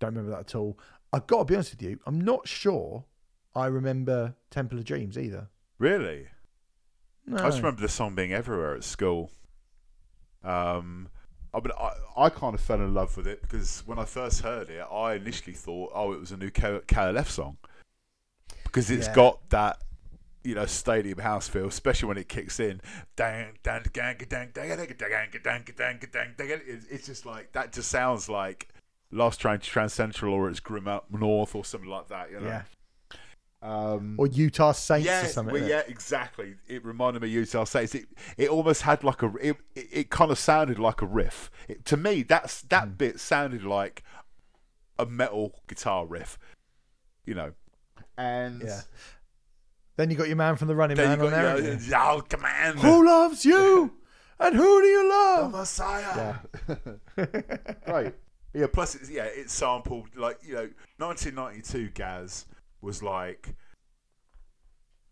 Don't 0.00 0.14
remember 0.14 0.30
that 0.32 0.40
at 0.40 0.54
all. 0.54 0.78
I've 1.12 1.26
got 1.26 1.38
to 1.38 1.44
be 1.44 1.54
honest 1.54 1.72
with 1.72 1.82
you, 1.82 2.00
I'm 2.06 2.20
not 2.20 2.48
sure 2.48 3.04
I 3.54 3.66
remember 3.66 4.34
Temple 4.50 4.78
of 4.78 4.84
Dreams 4.84 5.16
either. 5.16 5.48
Really? 5.78 6.26
No. 7.26 7.36
I 7.36 7.46
just 7.46 7.58
remember 7.58 7.80
the 7.80 7.88
song 7.88 8.14
being 8.14 8.32
everywhere 8.32 8.74
at 8.74 8.84
school. 8.84 9.30
Um, 10.42 11.08
I 11.54 11.58
mean, 11.58 11.72
I, 11.78 12.24
I 12.24 12.28
kind 12.30 12.54
of 12.54 12.60
fell 12.60 12.80
in 12.80 12.92
love 12.92 13.16
with 13.16 13.26
it 13.26 13.42
because 13.42 13.82
when 13.86 13.98
I 13.98 14.04
first 14.04 14.40
heard 14.40 14.70
it, 14.70 14.84
I 14.90 15.14
initially 15.14 15.54
thought, 15.54 15.92
oh, 15.94 16.12
it 16.12 16.20
was 16.20 16.32
a 16.32 16.36
new 16.36 16.50
KLF 16.50 17.26
song 17.26 17.58
because 18.64 18.90
it's 18.90 19.06
yeah. 19.06 19.14
got 19.14 19.50
that 19.50 19.78
you 20.42 20.54
know 20.54 20.66
stadium 20.66 21.18
house 21.18 21.48
feel, 21.48 21.66
especially 21.66 22.08
when 22.08 22.18
it 22.18 22.28
kicks 22.28 22.60
in. 22.60 22.80
It's 26.90 27.06
just 27.06 27.24
like 27.24 27.52
that. 27.52 27.72
Just 27.72 27.90
sounds 27.90 28.28
like 28.28 28.68
Last 29.10 29.40
Train 29.40 29.58
to 29.58 29.70
Transcentral 29.70 30.32
or 30.32 30.50
it's 30.50 30.60
Grim 30.60 30.88
Up 30.88 31.06
North 31.10 31.54
or 31.54 31.64
something 31.64 31.88
like 31.88 32.08
that. 32.08 32.30
You 32.30 32.40
know? 32.40 32.46
Yeah. 32.46 32.62
Um, 33.64 34.16
Or 34.18 34.26
Utah 34.26 34.72
Saints 34.72 35.06
or 35.08 35.10
yeah, 35.10 35.26
something. 35.26 35.54
well, 35.54 35.66
yeah, 35.68 35.82
exactly. 35.88 36.54
It 36.68 36.84
reminded 36.84 37.22
me 37.22 37.28
of 37.28 37.32
Utah 37.34 37.64
Saints. 37.64 37.94
It 37.94 38.04
it 38.36 38.50
almost 38.50 38.82
had 38.82 39.02
like 39.02 39.22
a 39.22 39.32
it, 39.40 39.56
it, 39.74 39.88
it 39.90 40.10
kind 40.10 40.30
of 40.30 40.38
sounded 40.38 40.78
like 40.78 41.00
a 41.00 41.06
riff. 41.06 41.50
It, 41.66 41.84
to 41.86 41.96
me, 41.96 42.22
that's 42.24 42.60
that 42.62 42.84
Hmm. 42.88 42.94
bit 42.94 43.20
sounded 43.20 43.64
like 43.64 44.02
a 44.98 45.06
metal 45.06 45.62
guitar 45.66 46.04
riff. 46.06 46.38
You 47.24 47.34
know, 47.34 47.52
and 48.18 48.62
Yeah. 48.62 48.82
Then 49.96 50.10
you 50.10 50.16
got 50.16 50.26
your 50.26 50.36
man 50.36 50.56
from 50.56 50.68
the 50.68 50.74
Running 50.76 50.96
Man 50.98 51.18
you 51.18 51.24
on 51.26 51.30
there. 51.32 51.40
you 51.40 51.64
haven't 51.64 51.88
know, 51.90 51.96
you? 52.14 52.18
oh, 52.18 52.20
command 52.28 52.80
Who 52.80 53.06
loves 53.06 53.44
you? 53.44 53.92
And 54.40 54.56
who 54.56 54.82
do 54.82 54.86
you 54.88 55.08
love? 55.08 55.52
the? 55.52 55.58
Messiah. 55.58 56.34
right. 57.88 58.14
Yeah. 58.56 58.66
Plus, 58.72 58.94
it's, 58.94 59.10
yeah, 59.10 59.24
it's 59.24 59.52
sampled 59.52 60.14
like 60.16 60.38
you 60.44 60.54
know, 60.54 60.68
1992. 60.98 61.90
Gaz 61.90 62.46
was 62.84 63.02
like 63.02 63.54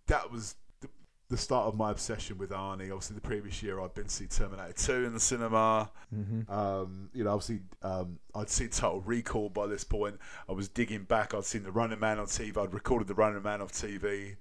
that 0.06 0.30
was 0.30 0.56
the, 0.80 0.88
the 1.28 1.36
start 1.36 1.66
of 1.66 1.76
my 1.76 1.90
obsession 1.90 2.38
with 2.38 2.50
Arnie. 2.50 2.92
Obviously, 2.92 3.14
the 3.14 3.20
previous 3.22 3.62
year 3.62 3.80
I'd 3.80 3.94
been 3.94 4.04
to 4.04 4.10
see 4.10 4.26
Terminator 4.26 4.72
2 4.72 5.04
in 5.04 5.14
the 5.14 5.20
cinema. 5.20 5.90
Mm-hmm. 6.14 6.52
Um, 6.52 7.10
you 7.14 7.24
know, 7.24 7.30
obviously, 7.30 7.60
um, 7.82 8.18
I'd 8.34 8.50
seen 8.50 8.68
Total 8.68 9.00
Recall 9.00 9.48
by 9.48 9.66
this 9.66 9.84
point. 9.84 10.18
I 10.48 10.52
was 10.52 10.68
digging 10.68 11.04
back. 11.04 11.34
I'd 11.34 11.44
seen 11.44 11.62
the 11.62 11.72
Running 11.72 12.00
Man 12.00 12.18
on 12.18 12.26
TV. 12.26 12.56
I'd 12.56 12.74
recorded 12.74 13.08
the 13.08 13.14
Running 13.14 13.42
Man 13.42 13.62
off 13.62 13.72
TV. 13.72 14.36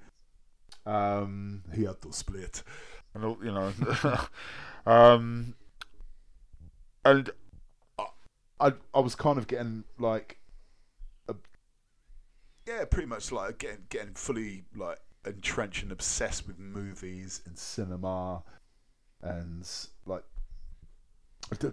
Um, 0.86 1.64
he 1.74 1.84
had 1.84 2.02
to 2.02 2.12
split, 2.12 2.64
and 3.14 3.24
all- 3.24 3.38
you 3.44 3.52
know, 3.52 3.72
um, 4.86 5.54
and 7.06 7.30
I, 8.00 8.06
I, 8.60 8.74
I 8.94 9.00
was 9.00 9.16
kind 9.16 9.38
of 9.38 9.48
getting 9.48 9.84
like, 10.00 10.40
yeah, 12.72 12.86
pretty 12.86 13.08
much 13.08 13.32
like 13.32 13.60
getting 13.60 13.86
getting 13.90 14.14
fully 14.14 14.64
like 14.76 15.00
entrenched 15.26 15.84
and 15.84 15.92
obsessed 15.92 16.48
with 16.48 16.60
movies 16.60 17.42
and 17.46 17.58
cinema, 17.58 18.44
and 19.22 19.70
like 20.06 20.24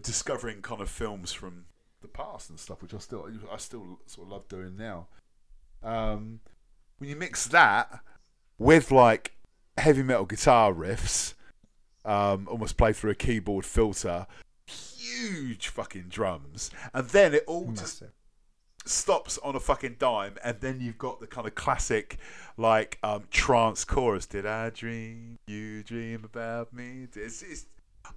discovering 0.02 0.60
kind 0.62 0.80
of 0.80 0.88
films 0.88 1.32
from 1.32 1.64
the 2.02 2.08
past 2.08 2.50
and 2.50 2.58
stuff, 2.58 2.82
which 2.82 2.94
I 2.94 2.98
still 2.98 3.28
I 3.52 3.56
still 3.56 4.00
sort 4.06 4.26
of 4.26 4.32
love 4.32 4.48
doing 4.48 4.76
now. 4.76 5.08
Um, 5.82 6.40
when 6.98 7.10
you 7.10 7.16
mix 7.16 7.46
that 7.48 8.00
with 8.58 8.90
like 8.90 9.36
heavy 9.76 10.02
metal 10.02 10.26
guitar 10.26 10.72
riffs, 10.72 11.34
um, 12.04 12.48
almost 12.50 12.76
played 12.76 12.96
through 12.96 13.12
a 13.12 13.16
keyboard 13.16 13.64
filter, 13.64 14.26
huge 14.66 15.68
fucking 15.68 16.06
drums, 16.08 16.70
and 16.92 17.08
then 17.08 17.34
it 17.34 17.44
all 17.46 17.70
just 17.70 18.02
Massive. 18.02 18.12
Stops 18.88 19.38
on 19.38 19.54
a 19.56 19.60
fucking 19.60 19.96
dime, 19.98 20.36
and 20.44 20.60
then 20.60 20.80
you've 20.80 20.98
got 20.98 21.20
the 21.20 21.26
kind 21.26 21.46
of 21.46 21.54
classic, 21.54 22.18
like 22.56 22.98
um, 23.02 23.24
trance 23.30 23.84
chorus. 23.84 24.26
Did 24.26 24.46
I 24.46 24.70
dream? 24.70 25.38
You 25.46 25.82
dream 25.82 26.24
about 26.24 26.72
me? 26.72 27.06
It's 27.14 27.42
it's, 27.42 27.66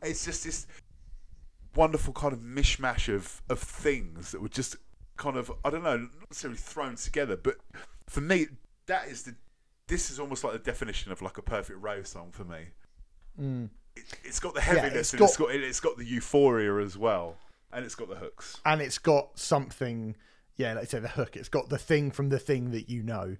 it's 0.01 0.25
just 0.25 0.43
this 0.43 0.67
wonderful 1.75 2.13
kind 2.13 2.33
of 2.33 2.39
mishmash 2.39 3.13
of 3.13 3.41
of 3.49 3.59
things 3.59 4.31
that 4.31 4.41
were 4.41 4.49
just 4.49 4.75
kind 5.17 5.37
of 5.37 5.51
I 5.63 5.69
don't 5.69 5.83
know, 5.83 5.97
not 5.97 6.09
necessarily 6.29 6.57
thrown 6.57 6.95
together, 6.95 7.37
but 7.37 7.57
for 8.07 8.21
me, 8.21 8.47
that 8.87 9.07
is 9.07 9.23
the. 9.23 9.35
This 9.87 10.09
is 10.09 10.19
almost 10.21 10.43
like 10.45 10.53
the 10.53 10.59
definition 10.59 11.11
of 11.11 11.21
like 11.21 11.37
a 11.37 11.41
perfect 11.41 11.81
rave 11.81 12.07
song 12.07 12.29
for 12.31 12.45
me. 12.45 12.59
Mm. 13.39 13.69
It, 13.97 14.03
it's 14.23 14.39
got 14.39 14.53
the 14.53 14.61
Yeah, 14.61 14.65
heaviness 14.75 14.95
it's 14.95 15.13
and 15.13 15.21
it's 15.21 15.35
got- 15.37 15.47
got 15.49 15.55
it's 15.55 15.79
got 15.81 15.97
the 15.97 16.05
euphoria 16.05 16.77
as 16.77 16.97
well, 16.97 17.35
and 17.73 17.83
it's 17.83 17.95
got 17.95 18.07
the 18.07 18.15
hooks. 18.15 18.57
And 18.65 18.81
it's 18.81 18.97
got 18.97 19.37
something, 19.37 20.15
yeah, 20.61 20.73
like 20.73 20.83
I 20.83 20.85
say, 20.85 20.99
the 20.99 21.07
hook. 21.09 21.35
It's 21.35 21.49
got 21.49 21.69
the 21.69 21.77
thing 21.77 22.11
from 22.11 22.29
the 22.29 22.39
thing 22.39 22.71
that 22.71 22.89
you 22.89 23.03
know. 23.03 23.37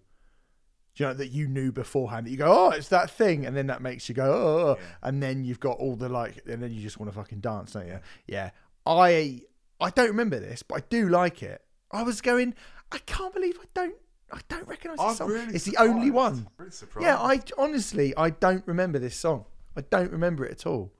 Do 0.95 1.03
you 1.03 1.07
know 1.07 1.13
that 1.13 1.27
you 1.29 1.47
knew 1.47 1.71
beforehand 1.71 2.25
that 2.27 2.31
you 2.31 2.37
go, 2.37 2.51
oh, 2.53 2.69
it's 2.71 2.89
that 2.89 3.09
thing, 3.09 3.45
and 3.45 3.55
then 3.55 3.67
that 3.67 3.81
makes 3.81 4.09
you 4.09 4.15
go, 4.15 4.25
oh, 4.25 4.75
Yeah. 4.77 4.85
and 5.03 5.23
then 5.23 5.45
you've 5.45 5.59
got 5.61 5.77
all 5.77 5.95
the 5.95 6.09
like, 6.09 6.43
and 6.45 6.61
then 6.61 6.73
you 6.73 6.81
just 6.81 6.99
want 6.99 7.09
to 7.11 7.17
fucking 7.17 7.39
dance, 7.39 7.71
don't 7.71 7.87
you? 7.87 7.99
Yeah, 8.27 8.49
I 8.85 9.41
I 9.79 9.89
don't 9.91 10.09
remember 10.09 10.39
this, 10.39 10.63
but 10.63 10.75
I 10.79 10.83
do 10.89 11.07
like 11.07 11.41
it. 11.43 11.63
I 11.91 12.03
was 12.03 12.19
going, 12.21 12.55
I 12.91 12.97
can't 13.05 13.33
believe 13.33 13.57
I 13.61 13.65
don't, 13.73 13.95
I 14.33 14.39
don't 14.49 14.67
recognise 14.67 14.97
this 14.97 15.17
song. 15.17 15.31
it's 15.53 15.63
the 15.65 15.77
only 15.77 16.11
one. 16.11 16.47
Really 16.57 16.71
surprised. 16.71 17.05
Yeah, 17.05 17.17
I 17.17 17.39
honestly 17.57 18.13
I 18.17 18.29
don't 18.31 18.65
remember 18.67 18.99
this 18.99 19.15
song. 19.15 19.45
I 19.77 19.81
don't 19.89 20.11
remember 20.11 20.45
it 20.45 20.51
at 20.51 20.65
all. 20.65 20.91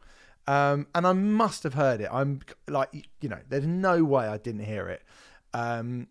Um, 0.48 0.88
and 0.96 1.06
I 1.06 1.14
must 1.14 1.64
have 1.64 1.74
heard 1.76 2.02
it. 2.02 2.10
I'm 2.12 2.40
like, 2.68 2.90
you 3.22 3.30
know, 3.30 3.38
there's 3.50 3.68
no 3.68 4.04
way 4.04 4.26
I 4.26 4.38
didn't 4.38 4.64
hear 4.66 4.88
it. 4.88 5.04
Um, 5.54 6.08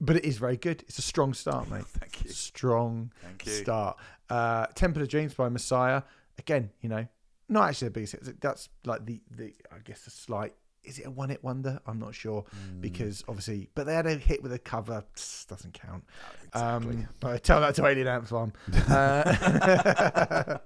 but 0.00 0.16
it 0.16 0.24
is 0.24 0.38
very 0.38 0.56
good. 0.56 0.82
It's 0.88 0.98
a 0.98 1.02
strong 1.02 1.34
start, 1.34 1.70
mate. 1.70 1.84
Thank 1.86 2.24
you. 2.24 2.30
Strong 2.30 3.12
Thank 3.22 3.46
you. 3.46 3.52
start. 3.52 3.98
Uh, 4.28 4.66
Temple 4.74 5.02
of 5.02 5.08
Dreams 5.08 5.34
by 5.34 5.48
Messiah. 5.48 6.02
Again, 6.38 6.70
you 6.80 6.88
know, 6.88 7.06
not 7.48 7.68
actually 7.68 7.88
the 7.88 7.92
biggest. 7.92 8.12
hit. 8.14 8.40
That's 8.40 8.68
like 8.84 9.04
the 9.04 9.20
the 9.30 9.54
I 9.70 9.78
guess 9.84 10.06
a 10.06 10.10
slight. 10.10 10.54
Is 10.82 10.98
it 10.98 11.06
a 11.06 11.10
one 11.10 11.28
hit 11.28 11.44
wonder? 11.44 11.78
I'm 11.86 11.98
not 11.98 12.14
sure 12.14 12.44
Mm. 12.72 12.80
because 12.80 13.22
obviously, 13.28 13.68
but 13.74 13.84
they 13.84 13.92
had 13.94 14.06
a 14.06 14.14
hit 14.14 14.42
with 14.42 14.54
a 14.54 14.58
cover. 14.58 15.04
Psst, 15.14 15.48
doesn't 15.48 15.74
count. 15.74 16.04
Exactly. 16.46 16.90
Um, 16.96 17.08
but 17.20 17.42
tell 17.44 17.60
that 17.60 17.74
to 17.74 17.86
Alien 17.86 18.06
Ant 18.08 18.26
Farm. 18.28 18.52
Uh, 18.88 20.58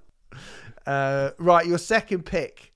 uh, 0.86 1.30
right, 1.38 1.66
your 1.66 1.78
second 1.78 2.24
pick 2.24 2.72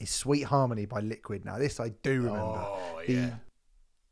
is 0.00 0.10
Sweet 0.10 0.42
Harmony 0.42 0.84
by 0.86 1.00
Liquid. 1.00 1.44
Now, 1.46 1.56
this 1.58 1.80
I 1.80 1.88
do 2.02 2.22
remember. 2.22 2.38
Oh 2.40 3.00
the 3.06 3.12
yeah. 3.12 3.30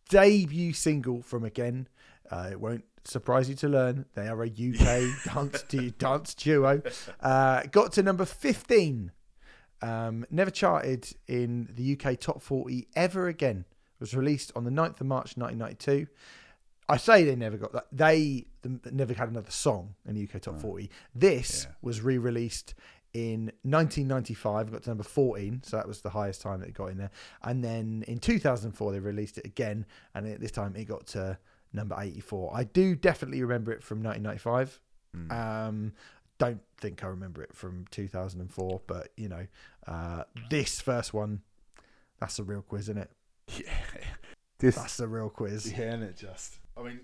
Debut 0.09 0.73
single 0.73 1.23
from 1.23 1.45
Again. 1.45 1.89
Uh, 2.31 2.49
it 2.53 2.61
won't 2.61 2.85
surprise 3.05 3.49
you 3.51 3.55
to 3.55 3.69
learn 3.69 4.07
they 4.15 4.27
are 4.29 4.43
a 4.43 4.47
UK 4.49 5.25
dance 5.35 5.63
du- 5.69 5.91
dance 5.91 6.35
duo. 6.35 6.81
Uh, 7.21 7.63
got 7.71 7.93
to 7.93 8.03
number 8.03 8.25
15. 8.25 9.13
Um, 9.83 10.25
never 10.31 10.51
charted 10.51 11.09
in 11.29 11.69
the 11.75 11.99
UK 12.01 12.19
top 12.19 12.41
40 12.41 12.89
ever 12.97 13.29
again. 13.29 13.67
Was 14.01 14.15
released 14.15 14.53
on 14.57 14.65
the 14.65 14.71
9th 14.71 15.01
of 15.01 15.07
March 15.07 15.37
1992. 15.37 16.07
I 16.89 16.97
say 16.99 17.25
they 17.25 17.37
never 17.37 17.57
got 17.57 17.73
that. 17.73 17.87
They 17.93 18.47
never 18.91 19.15
had 19.15 19.29
another 19.29 19.51
song 19.51 19.95
in 20.07 20.15
the 20.15 20.23
UK 20.25 20.41
top 20.43 20.61
40. 20.61 20.91
This 21.15 21.65
Yeah. 21.69 21.75
was 21.83 22.01
re 22.03 22.19
released 22.19 22.75
in 23.15 23.53
1995, 23.63 24.73
got 24.73 24.83
to 24.83 24.91
number 24.91 25.05
14, 25.05 25.63
so 25.65 25.77
that 25.77 25.87
was 25.87 26.01
the 26.01 26.11
highest 26.11 26.43
time 26.43 26.61
that 26.61 26.69
it 26.69 26.75
got 26.75 26.87
in 26.87 26.99
there. 26.99 27.13
And 27.43 27.65
then 27.65 28.05
in 28.09 28.19
2004, 28.19 28.93
they 28.93 28.99
released 28.99 29.39
it 29.39 29.47
again, 29.47 29.87
and 30.15 30.27
it, 30.27 30.41
this 30.41 30.51
time 30.51 30.75
it 30.77 30.85
got 30.85 31.07
to 31.09 31.39
number 31.73 31.97
84. 31.99 32.53
I 32.55 32.65
do 32.65 32.97
definitely 32.97 33.41
remember 33.43 33.73
it 33.73 33.83
from 33.83 34.03
1995. 34.03 34.81
Hmm. 35.15 35.31
Um, 35.31 35.93
don't 36.39 36.61
think 36.79 37.05
I 37.05 37.07
remember 37.07 37.41
it 37.41 37.55
from 37.55 37.87
2004, 37.93 38.81
but 38.89 39.09
you 39.17 39.29
know, 39.29 39.47
uh, 39.87 40.25
this 40.51 40.81
first 40.81 41.15
one, 41.15 41.43
that's 42.19 42.41
a 42.41 42.43
real 42.43 42.63
quiz, 42.63 42.83
isn't 42.89 42.99
it? 42.99 43.11
Yeah. 43.49 43.73
This, 44.61 44.77
That's 44.77 45.01
a 45.01 45.09
real 45.09 45.31
quiz. 45.31 45.71
yeah, 45.77 45.93
and 45.93 46.05
it 46.05 46.17
just. 46.17 46.61
I 46.77 46.83
mean, 46.83 47.01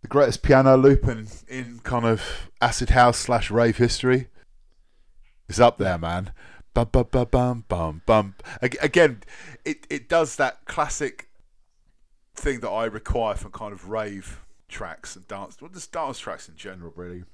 the 0.00 0.08
greatest 0.08 0.42
piano 0.42 0.74
loop 0.76 1.06
in, 1.06 1.28
in 1.46 1.80
kind 1.84 2.06
of 2.06 2.50
acid 2.62 2.90
house 2.90 3.18
slash 3.18 3.50
rave 3.50 3.76
history 3.76 4.28
up 5.60 5.78
there, 5.78 5.98
man. 5.98 6.32
Bum 6.74 6.88
bum 6.90 7.06
bum 7.10 7.28
bum 7.30 7.64
bum 7.68 8.02
bum. 8.06 8.34
Again, 8.60 9.22
it 9.64 9.86
it 9.90 10.08
does 10.08 10.36
that 10.36 10.64
classic 10.64 11.28
thing 12.34 12.60
that 12.60 12.70
I 12.70 12.84
require 12.84 13.34
from 13.34 13.52
kind 13.52 13.72
of 13.72 13.88
rave 13.88 14.40
tracks 14.68 15.14
and 15.14 15.28
dance, 15.28 15.60
well, 15.60 15.70
just 15.70 15.92
dance 15.92 16.18
tracks 16.18 16.48
in 16.48 16.56
general, 16.56 16.92
really. 16.96 17.24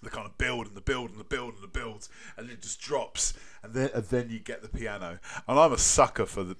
The 0.00 0.10
kind 0.10 0.26
of 0.26 0.38
build 0.38 0.68
and 0.68 0.76
the 0.76 0.80
build 0.80 1.10
and 1.10 1.18
the 1.18 1.24
build 1.24 1.54
and 1.54 1.62
the 1.62 1.68
builds, 1.68 2.08
and 2.36 2.48
it 2.48 2.62
just 2.62 2.80
drops, 2.80 3.34
and 3.64 3.74
then 3.74 3.90
and 3.92 4.04
then 4.04 4.30
you 4.30 4.38
get 4.38 4.62
the 4.62 4.68
piano. 4.68 5.18
And 5.48 5.58
I'm 5.58 5.72
a 5.72 5.78
sucker 5.78 6.24
for 6.24 6.44
the, 6.44 6.56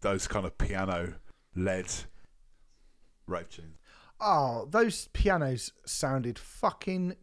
those 0.00 0.26
kind 0.26 0.46
of 0.46 0.56
piano 0.56 1.14
led 1.54 1.92
rave 3.26 3.50
tunes. 3.50 3.76
Oh, 4.20 4.66
those 4.70 5.08
pianos 5.12 5.72
sounded 5.84 6.38
fucking 6.38 7.16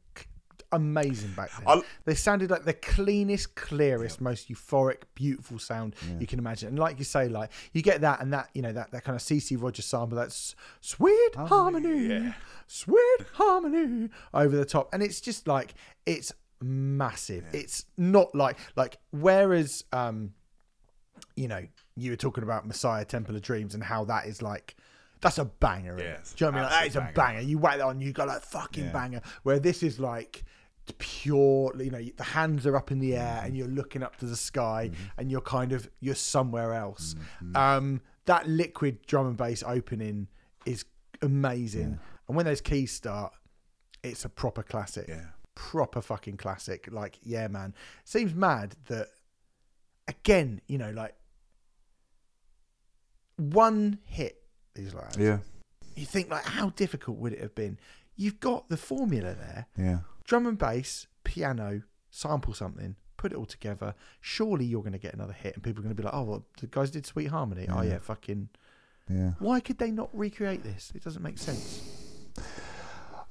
amazing 0.72 1.32
back 1.34 1.51
then. 1.57 1.68
I- 1.68 1.82
they 2.05 2.16
sounded 2.16 2.49
like 2.51 2.66
the 2.66 2.74
cleanest, 2.74 3.55
clearest, 3.55 4.20
most 4.22 4.49
euphoric, 4.49 5.03
beautiful 5.13 5.59
sound 5.59 5.95
you 6.20 6.28
can 6.28 6.39
imagine. 6.39 6.70
And 6.70 6.80
like 6.80 6.97
you 6.99 7.05
say, 7.05 7.28
like 7.30 7.51
you 7.74 7.82
get 7.82 8.01
that 8.01 8.22
and 8.22 8.34
that, 8.34 8.49
you 8.53 8.61
know, 8.61 8.74
that, 8.74 8.91
that 8.91 9.03
kind 9.03 9.16
of 9.16 9.22
CeCe 9.22 9.61
Rogers 9.61 9.86
sample, 9.86 10.18
that's 10.18 10.55
sweet 10.82 11.36
harmony, 11.36 12.07
yeah. 12.07 12.34
sweet 12.68 13.18
harmony 13.34 14.09
over 14.34 14.55
the 14.55 14.66
top, 14.66 14.89
and 14.93 15.01
it's 15.03 15.22
just 15.22 15.47
like 15.47 15.74
it's 16.05 16.32
massive. 16.61 17.45
It's 17.53 17.86
not 17.97 18.34
like 18.36 18.57
like 18.76 18.97
whereas 19.11 19.84
um, 19.93 20.34
you 21.36 21.47
know, 21.47 21.66
you 21.95 22.11
were 22.11 22.18
talking 22.18 22.43
about 22.43 22.66
Messiah 22.68 23.05
Temple 23.05 23.36
of 23.36 23.41
Dreams 23.41 23.74
and 23.74 23.84
how 23.84 24.05
that 24.05 24.26
is 24.26 24.41
like. 24.41 24.76
That's 25.22 25.38
a 25.39 25.45
banger. 25.45 25.95
Yes, 25.97 26.34
Do 26.34 26.45
you 26.45 26.51
know 26.51 26.57
what 26.57 26.59
I 26.59 26.61
mean? 26.61 26.63
Like, 26.63 26.72
that 26.72 26.88
is 26.88 26.95
absolute 26.97 27.09
a 27.09 27.13
banger. 27.13 27.39
You 27.39 27.57
whack 27.57 27.78
that 27.78 27.86
on, 27.86 28.01
you 28.01 28.11
go 28.11 28.26
like 28.26 28.41
fucking 28.43 28.86
Yeah. 28.86 28.91
banger. 28.91 29.22
Where 29.43 29.59
this 29.59 29.82
is 29.82 29.99
like 29.99 30.43
pure, 30.93 31.73
you 31.79 31.91
know, 31.91 32.03
the 32.15 32.23
hands 32.23 32.65
are 32.65 32.75
up 32.75 32.91
in 32.91 32.99
the 32.99 33.15
air 33.15 33.38
Mm-hmm. 33.38 33.45
and 33.47 33.57
you're 33.57 33.67
looking 33.67 34.03
up 34.03 34.17
to 34.17 34.25
the 34.25 34.36
sky 34.36 34.91
and 35.17 35.31
you're 35.31 35.41
kind 35.41 35.71
of 35.71 35.89
you're 35.99 36.15
somewhere 36.15 36.73
else. 36.73 37.15
Mm-hmm. 37.43 37.55
Um, 37.57 38.01
that 38.25 38.47
liquid 38.47 39.05
drum 39.05 39.27
and 39.27 39.38
bass 39.38 39.63
opening 39.65 40.27
is 40.65 40.86
amazing, 41.21 41.99
and 42.27 42.38
when 42.38 42.45
those 42.45 42.61
keys 42.61 42.91
start, 42.91 43.33
it's 44.03 44.25
a 44.25 44.29
proper 44.29 44.63
classic. 44.63 45.07
Yeah. 45.07 45.25
Proper 45.55 46.01
fucking 46.01 46.38
classic. 46.38 46.89
Like, 46.91 47.19
yeah, 47.23 47.47
man. 47.47 47.73
Seems 48.03 48.33
mad 48.33 48.75
that 48.88 49.07
again, 50.07 50.61
you 50.67 50.77
know, 50.77 50.91
like 50.91 51.15
one 53.38 53.99
hit 54.05 54.43
these 54.73 54.93
lads. 54.93 55.17
Yeah. 55.17 55.39
You 55.95 56.05
think 56.05 56.29
like 56.29 56.43
how 56.43 56.69
difficult 56.71 57.17
would 57.17 57.33
it 57.33 57.41
have 57.41 57.55
been? 57.55 57.77
You've 58.15 58.39
got 58.39 58.69
the 58.69 58.77
formula 58.77 59.33
there. 59.33 59.67
Yeah. 59.77 59.99
Drum 60.26 60.45
and 60.47 60.57
bass, 60.57 61.07
piano, 61.23 61.84
sample 62.09 62.53
something, 62.53 62.95
put 63.17 63.32
it 63.32 63.36
all 63.38 63.45
together. 63.45 63.93
Surely 64.21 64.65
you're 64.65 64.82
going 64.82 64.93
to 64.93 64.99
get 64.99 65.13
another 65.13 65.34
hit, 65.34 65.53
and 65.55 65.63
people 65.63 65.82
are 65.82 65.84
going 65.84 65.95
to 65.95 66.01
be 66.01 66.03
like, 66.03 66.13
"Oh, 66.13 66.23
well, 66.23 66.45
the 66.59 66.67
guys 66.67 66.91
did 66.91 67.05
Sweet 67.05 67.28
Harmony. 67.28 67.67
Oh 67.69 67.82
Yeah. 67.82 67.91
yeah, 67.93 67.97
fucking." 67.99 68.49
Yeah. 69.09 69.32
Why 69.39 69.59
could 69.59 69.78
they 69.78 69.91
not 69.91 70.09
recreate 70.17 70.63
this? 70.63 70.91
It 70.95 71.03
doesn't 71.03 71.21
make 71.21 71.38
sense. 71.38 71.84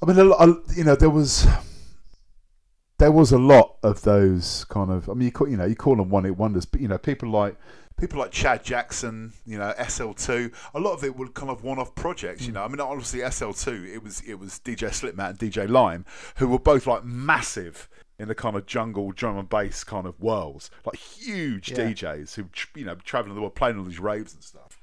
I 0.00 0.06
mean, 0.06 0.16
you 0.76 0.84
know, 0.84 0.94
there 0.94 1.10
was 1.10 1.46
there 2.98 3.10
was 3.10 3.32
a 3.32 3.38
lot 3.38 3.76
of 3.82 4.02
those 4.02 4.64
kind 4.68 4.90
of. 4.90 5.08
I 5.08 5.14
mean, 5.14 5.26
you 5.26 5.32
call 5.32 5.48
you 5.48 5.56
know 5.56 5.64
you 5.64 5.74
call 5.74 5.96
them 5.96 6.10
one 6.10 6.24
hit 6.24 6.36
wonders, 6.36 6.64
but 6.64 6.80
you 6.80 6.88
know, 6.88 6.98
people 6.98 7.30
like 7.30 7.56
people 7.98 8.18
like 8.18 8.30
Chad 8.32 8.64
Jackson, 8.64 9.32
you 9.46 9.58
know, 9.58 9.72
SL2. 9.78 10.52
A 10.74 10.80
lot 10.80 10.92
of 10.94 11.04
it 11.04 11.16
were 11.16 11.28
kind 11.28 11.50
of 11.50 11.62
one 11.62 11.78
off 11.78 11.94
projects. 11.94 12.46
You 12.46 12.52
know, 12.52 12.62
I 12.64 12.68
mean, 12.68 12.80
obviously 12.80 13.20
SL2, 13.20 13.94
it 13.94 14.02
was 14.02 14.20
it 14.22 14.34
was 14.38 14.60
DJ 14.64 14.88
Slipmatt 14.90 15.30
and 15.30 15.38
DJ 15.38 15.68
Lime, 15.68 16.04
who 16.36 16.48
were 16.48 16.58
both 16.58 16.86
like 16.86 17.04
massive 17.04 17.88
in 18.18 18.28
the 18.28 18.34
kind 18.34 18.56
of 18.56 18.66
jungle 18.66 19.10
drum 19.12 19.36
and 19.36 19.48
bass 19.48 19.82
kind 19.84 20.06
of 20.06 20.18
worlds, 20.20 20.70
like 20.84 20.96
huge 20.96 21.70
Yeah. 21.72 21.78
DJs 21.90 22.34
who 22.34 22.44
you 22.78 22.84
know 22.84 22.94
traveling 22.96 23.34
the 23.34 23.40
world 23.40 23.54
playing 23.54 23.78
all 23.78 23.84
these 23.84 24.00
raves 24.00 24.34
and 24.34 24.42
stuff. 24.42 24.80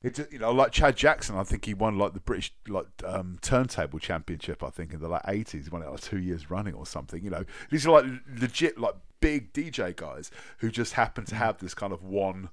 It 0.00 0.14
just, 0.14 0.30
you 0.32 0.38
know, 0.38 0.52
like 0.52 0.70
Chad 0.70 0.96
Jackson, 0.96 1.36
I 1.36 1.42
think 1.42 1.64
he 1.64 1.74
won 1.74 1.98
like 1.98 2.14
the 2.14 2.20
British 2.20 2.54
like 2.68 2.86
um, 3.04 3.36
turntable 3.42 3.98
championship. 3.98 4.62
I 4.62 4.70
think 4.70 4.92
in 4.92 5.00
the 5.00 5.08
like 5.08 5.22
eighties, 5.26 5.64
he 5.64 5.70
won 5.70 5.82
it 5.82 5.90
like 5.90 6.00
two 6.00 6.18
years 6.20 6.50
running 6.50 6.74
or 6.74 6.86
something. 6.86 7.24
You 7.24 7.30
know, 7.30 7.44
these 7.70 7.84
are 7.84 7.90
like 7.90 8.04
legit 8.40 8.78
like 8.78 8.94
big 9.20 9.52
DJ 9.52 9.94
guys 9.94 10.30
who 10.58 10.70
just 10.70 10.94
happen 10.94 11.24
to 11.26 11.34
have 11.34 11.58
this 11.58 11.74
kind 11.74 11.92
of 11.92 12.02
one 12.02 12.50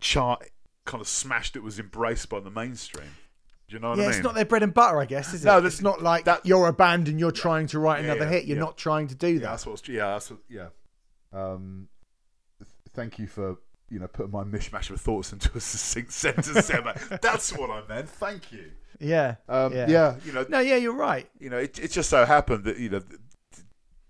chart 0.00 0.48
kind 0.84 1.00
of 1.00 1.08
smash 1.08 1.52
that 1.52 1.62
was 1.62 1.78
embraced 1.78 2.28
by 2.28 2.40
the 2.40 2.50
mainstream. 2.50 3.08
Do 3.68 3.74
you 3.76 3.80
know 3.80 3.90
what 3.90 3.98
yeah, 3.98 4.04
I 4.04 4.06
mean? 4.08 4.14
it's 4.16 4.24
not 4.24 4.34
their 4.34 4.44
bread 4.44 4.62
and 4.62 4.74
butter, 4.74 5.00
I 5.00 5.04
guess, 5.06 5.32
is 5.32 5.44
it? 5.44 5.46
No, 5.48 5.58
it's 5.64 5.80
not 5.80 6.02
like 6.02 6.24
that- 6.24 6.44
you're 6.44 6.66
a 6.68 6.72
band 6.72 7.08
and 7.08 7.18
you're 7.18 7.30
trying 7.30 7.66
to 7.68 7.78
write 7.78 8.04
Yeah, 8.04 8.12
another 8.12 8.24
yeah, 8.30 8.38
hit. 8.38 8.44
You're 8.44 8.58
not 8.58 8.76
trying 8.76 9.08
to 9.08 9.14
do 9.14 9.38
that. 9.38 9.46
that's 9.50 9.66
what's 9.66 9.86
yeah, 9.88 10.12
that's 10.12 10.30
what, 10.30 10.40
yeah. 10.48 10.68
Um, 11.32 11.88
th- 12.58 12.68
thank 12.92 13.18
you 13.18 13.26
for 13.26 13.56
you 13.88 13.98
know 13.98 14.08
putting 14.08 14.32
my 14.32 14.42
mishmash 14.44 14.90
of 14.90 15.00
thoughts 15.00 15.32
into 15.32 15.50
a 15.56 15.60
succinct 15.60 16.12
sentence. 16.46 16.68
That's 17.22 17.52
what 17.56 17.70
I 17.70 17.82
meant. 17.88 18.08
Thank 18.10 18.52
you. 18.52 18.72
Yeah. 19.00 19.36
Um, 19.48 19.72
yeah. 19.72 20.16
you 20.24 20.32
know, 20.32 20.44
No, 20.48 20.60
yeah, 20.60 20.76
you're 20.76 20.94
right. 20.94 21.28
you 21.40 21.48
know, 21.50 21.58
it, 21.58 21.78
it 21.78 21.90
just 21.90 22.10
so 22.10 22.24
happened 22.26 22.64
that 22.64 22.78
you 22.78 22.90
know 22.90 23.00
th- 23.00 23.20
th- 23.54 23.66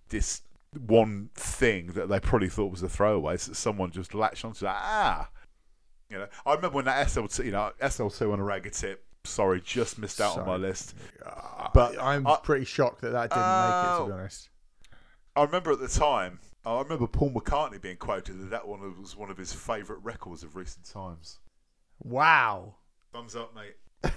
this 0.09 0.43
one 0.79 1.31
thing 1.35 1.89
that 1.89 2.09
they 2.09 2.19
probably 2.21 2.49
thought 2.49 2.71
was 2.71 2.83
a 2.83 2.89
throwaway, 2.89 3.37
so 3.37 3.53
someone 3.53 3.91
just 3.91 4.15
latched 4.15 4.45
onto 4.45 4.61
that. 4.65 4.77
Ah, 4.79 5.29
you 6.11 6.19
know, 6.19 6.27
I 6.47 6.55
remember 6.55 6.77
when 6.77 6.85
that 6.87 7.07
SL2, 7.09 7.45
you 7.45 7.51
know, 7.53 7.73
SL2 7.81 8.33
on 8.33 8.41
a 8.41 8.43
ragga 8.43 8.71
tip. 8.77 9.05
Sorry, 9.25 9.61
just 9.61 9.99
missed 9.99 10.21
out 10.21 10.37
on 10.39 10.47
my 10.47 10.57
list. 10.57 10.95
But 11.75 12.01
I'm 12.03 12.27
I- 12.27 12.39
pretty 12.43 12.65
shocked 12.65 13.03
that 13.03 13.11
that 13.11 13.31
didn't 13.31 13.43
make 13.43 13.85
it. 13.85 13.97
To 13.97 14.03
Oh. 14.03 14.07
be 14.07 14.13
honest. 14.13 14.49
I 15.37 15.43
remember 15.45 15.73
at 15.73 15.81
the 15.81 15.89
time. 15.89 16.41
I 16.65 16.81
remember 16.81 17.07
Paul 17.09 17.33
McCartney 17.33 17.81
being 17.81 17.97
quoted 17.97 18.39
that 18.41 18.51
that 18.51 18.69
one 18.69 19.01
was 19.01 19.17
one 19.17 19.31
of 19.31 19.37
his 19.37 19.53
favourite 19.53 20.03
records 20.05 20.43
of 20.45 20.55
recent 20.55 20.85
times. 20.89 21.39
Wow. 21.99 22.77
Thumbs 23.13 23.35
up, 23.35 23.53
mate. 23.55 23.77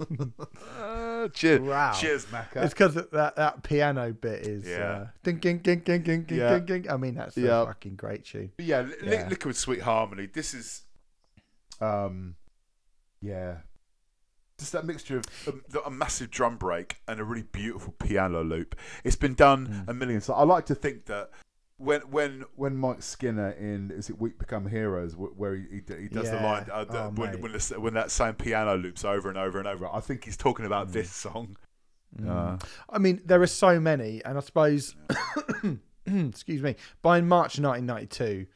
uh, 0.00 1.28
cheers, 1.34 1.60
Wow. 1.60 1.92
cheers, 1.92 2.26
Macca. 2.26 2.64
It's 2.64 2.74
because 2.74 2.94
that, 2.94 3.36
that 3.36 3.62
piano 3.62 4.12
bit 4.12 4.46
is 4.46 4.66
Yeah. 4.66 4.76
uh, 4.76 5.06
ding 5.22 5.38
ding 5.38 5.58
ding 5.58 5.80
ding 5.80 6.02
ding 6.02 6.22
ding 6.24 6.38
Yeah. 6.38 6.58
ding 6.58 6.82
ding. 6.82 6.90
I 6.90 6.96
mean, 6.96 7.14
that's 7.14 7.36
a 7.36 7.40
Yeah. 7.40 7.64
fucking 7.64 7.96
great 7.96 8.24
tune. 8.24 8.52
But 8.56 8.66
yeah, 8.66 8.80
Li- 8.82 8.94
Yeah. 9.02 9.28
Liquid 9.28 9.56
Sweet 9.56 9.82
Harmony. 9.82 10.26
This 10.26 10.54
is, 10.54 10.82
um, 11.80 12.36
yeah, 13.20 13.58
just 14.58 14.72
that 14.72 14.84
mixture 14.84 15.18
of 15.18 15.24
a, 15.74 15.78
a 15.86 15.90
massive 15.90 16.30
drum 16.30 16.56
break 16.56 16.96
and 17.06 17.20
a 17.20 17.24
really 17.24 17.44
beautiful 17.52 17.94
piano 17.98 18.42
loop. 18.42 18.74
It's 19.04 19.16
been 19.16 19.34
done 19.34 19.66
Mm. 19.68 19.88
a 19.88 19.94
million 19.94 20.20
times. 20.20 20.30
I 20.30 20.42
like 20.44 20.66
to 20.66 20.74
think 20.74 21.06
that 21.06 21.30
when 21.78 22.00
when 22.02 22.44
when 22.56 22.76
Mike 22.76 23.02
Skinner 23.02 23.50
in 23.52 23.90
is 23.92 24.10
it 24.10 24.20
Weak 24.20 24.38
Become 24.38 24.66
Heroes 24.68 25.14
where 25.16 25.54
he 25.54 25.62
he, 25.70 26.02
he 26.02 26.08
does 26.08 26.30
the 26.30 26.36
line 26.36 26.66
uh, 26.72 26.84
the, 26.84 27.04
Oh, 27.04 27.10
when 27.10 27.40
when, 27.40 27.52
this, 27.52 27.70
when 27.70 27.94
that 27.94 28.10
same 28.10 28.34
piano 28.34 28.76
loops 28.76 29.04
over 29.04 29.28
and 29.28 29.38
over 29.38 29.58
and 29.58 29.66
over. 29.68 29.88
I 29.92 30.00
think 30.00 30.24
he's 30.24 30.36
talking 30.36 30.66
about 30.66 30.88
Mm. 30.88 30.92
this 30.92 31.10
song. 31.10 31.56
Mm. 32.20 32.28
Uh, 32.28 32.66
I 32.90 32.98
mean, 32.98 33.20
there 33.24 33.40
are 33.42 33.46
so 33.46 33.78
many, 33.78 34.24
and 34.24 34.36
I 34.38 34.40
suppose, 34.40 34.96
excuse 36.06 36.62
me, 36.62 36.74
by 37.02 37.20
March 37.20 37.58
1992, 37.60 38.46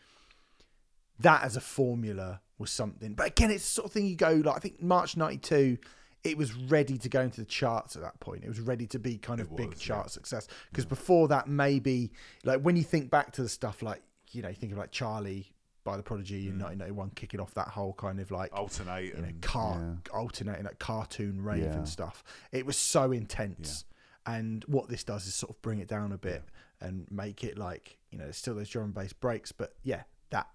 that 1.21 1.45
as 1.45 1.55
a 1.57 1.61
formula 1.61 2.41
was 2.59 2.71
something. 2.71 3.15
But 3.15 3.29
again, 3.29 3.51
it's 3.51 3.63
the 3.65 3.71
sort 3.75 3.87
of 3.87 3.93
thing 3.93 4.07
you 4.07 4.17
go 4.17 4.33
like 4.33 4.57
I 4.57 4.59
think 4.59 4.83
March 4.83 5.17
'92, 5.17 5.79
it 6.25 6.39
was 6.39 6.55
ready 6.55 6.97
to 6.99 7.09
go 7.09 7.21
into 7.21 7.41
the 7.41 7.47
charts 7.47 7.97
at 7.97 8.03
that 8.03 8.19
point. 8.21 8.45
It 8.45 8.49
was 8.49 8.61
ready 8.61 8.87
to 8.89 8.99
be 8.99 9.19
kind 9.19 9.41
of 9.41 9.57
big 9.57 9.77
chart 9.77 10.05
yeah. 10.07 10.11
success. 10.11 10.47
Because 10.71 10.85
before 10.85 11.29
that, 11.29 11.49
maybe 11.49 12.13
like 12.45 12.61
when 12.61 12.77
you 12.77 12.85
think 12.85 13.11
back 13.11 13.33
to 13.33 13.43
the 13.43 13.49
stuff 13.49 13.83
like 13.83 14.03
you 14.31 14.41
know, 14.41 14.49
you 14.49 14.55
think 14.55 14.73
of 14.73 14.79
like 14.79 14.91
Charlie 14.93 15.53
by 15.85 15.97
the 15.97 16.03
Prodigy 16.03 16.47
in 16.49 16.55
Mm. 16.55 16.63
1991, 16.63 17.11
kicking 17.17 17.41
off 17.41 17.53
that 17.55 17.69
whole 17.69 17.93
kind 17.93 18.21
of 18.21 18.31
like 18.31 18.51
alternate 18.57 19.15
you 19.17 19.21
know, 19.21 19.29
car 19.41 19.99
alternating 20.15 20.65
like 20.65 20.79
cartoon 20.79 21.43
rave 21.43 21.65
Yeah. 21.65 21.75
and 21.75 21.89
stuff. 21.89 22.23
It 22.53 22.65
was 22.65 22.77
so 22.77 23.11
intense. 23.13 23.85
And 24.25 24.65
what 24.69 24.89
this 24.89 25.03
does 25.03 25.27
is 25.27 25.35
sort 25.35 25.51
of 25.51 25.61
bring 25.61 25.81
it 25.81 25.89
down 25.89 26.13
a 26.13 26.19
bit 26.19 26.45
and 26.81 27.07
make 27.11 27.43
it 27.43 27.59
like, 27.59 27.99
you 28.13 28.19
know, 28.19 28.25
there's 28.25 28.37
still 28.37 28.55
those 28.55 28.69
drum 28.69 28.85
and 28.87 28.95
bass 28.95 29.13
breaks, 29.13 29.51
but 29.51 29.75
yeah, 29.83 30.03
that 30.31 30.47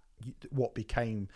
what 0.49 0.73
became 0.73 1.27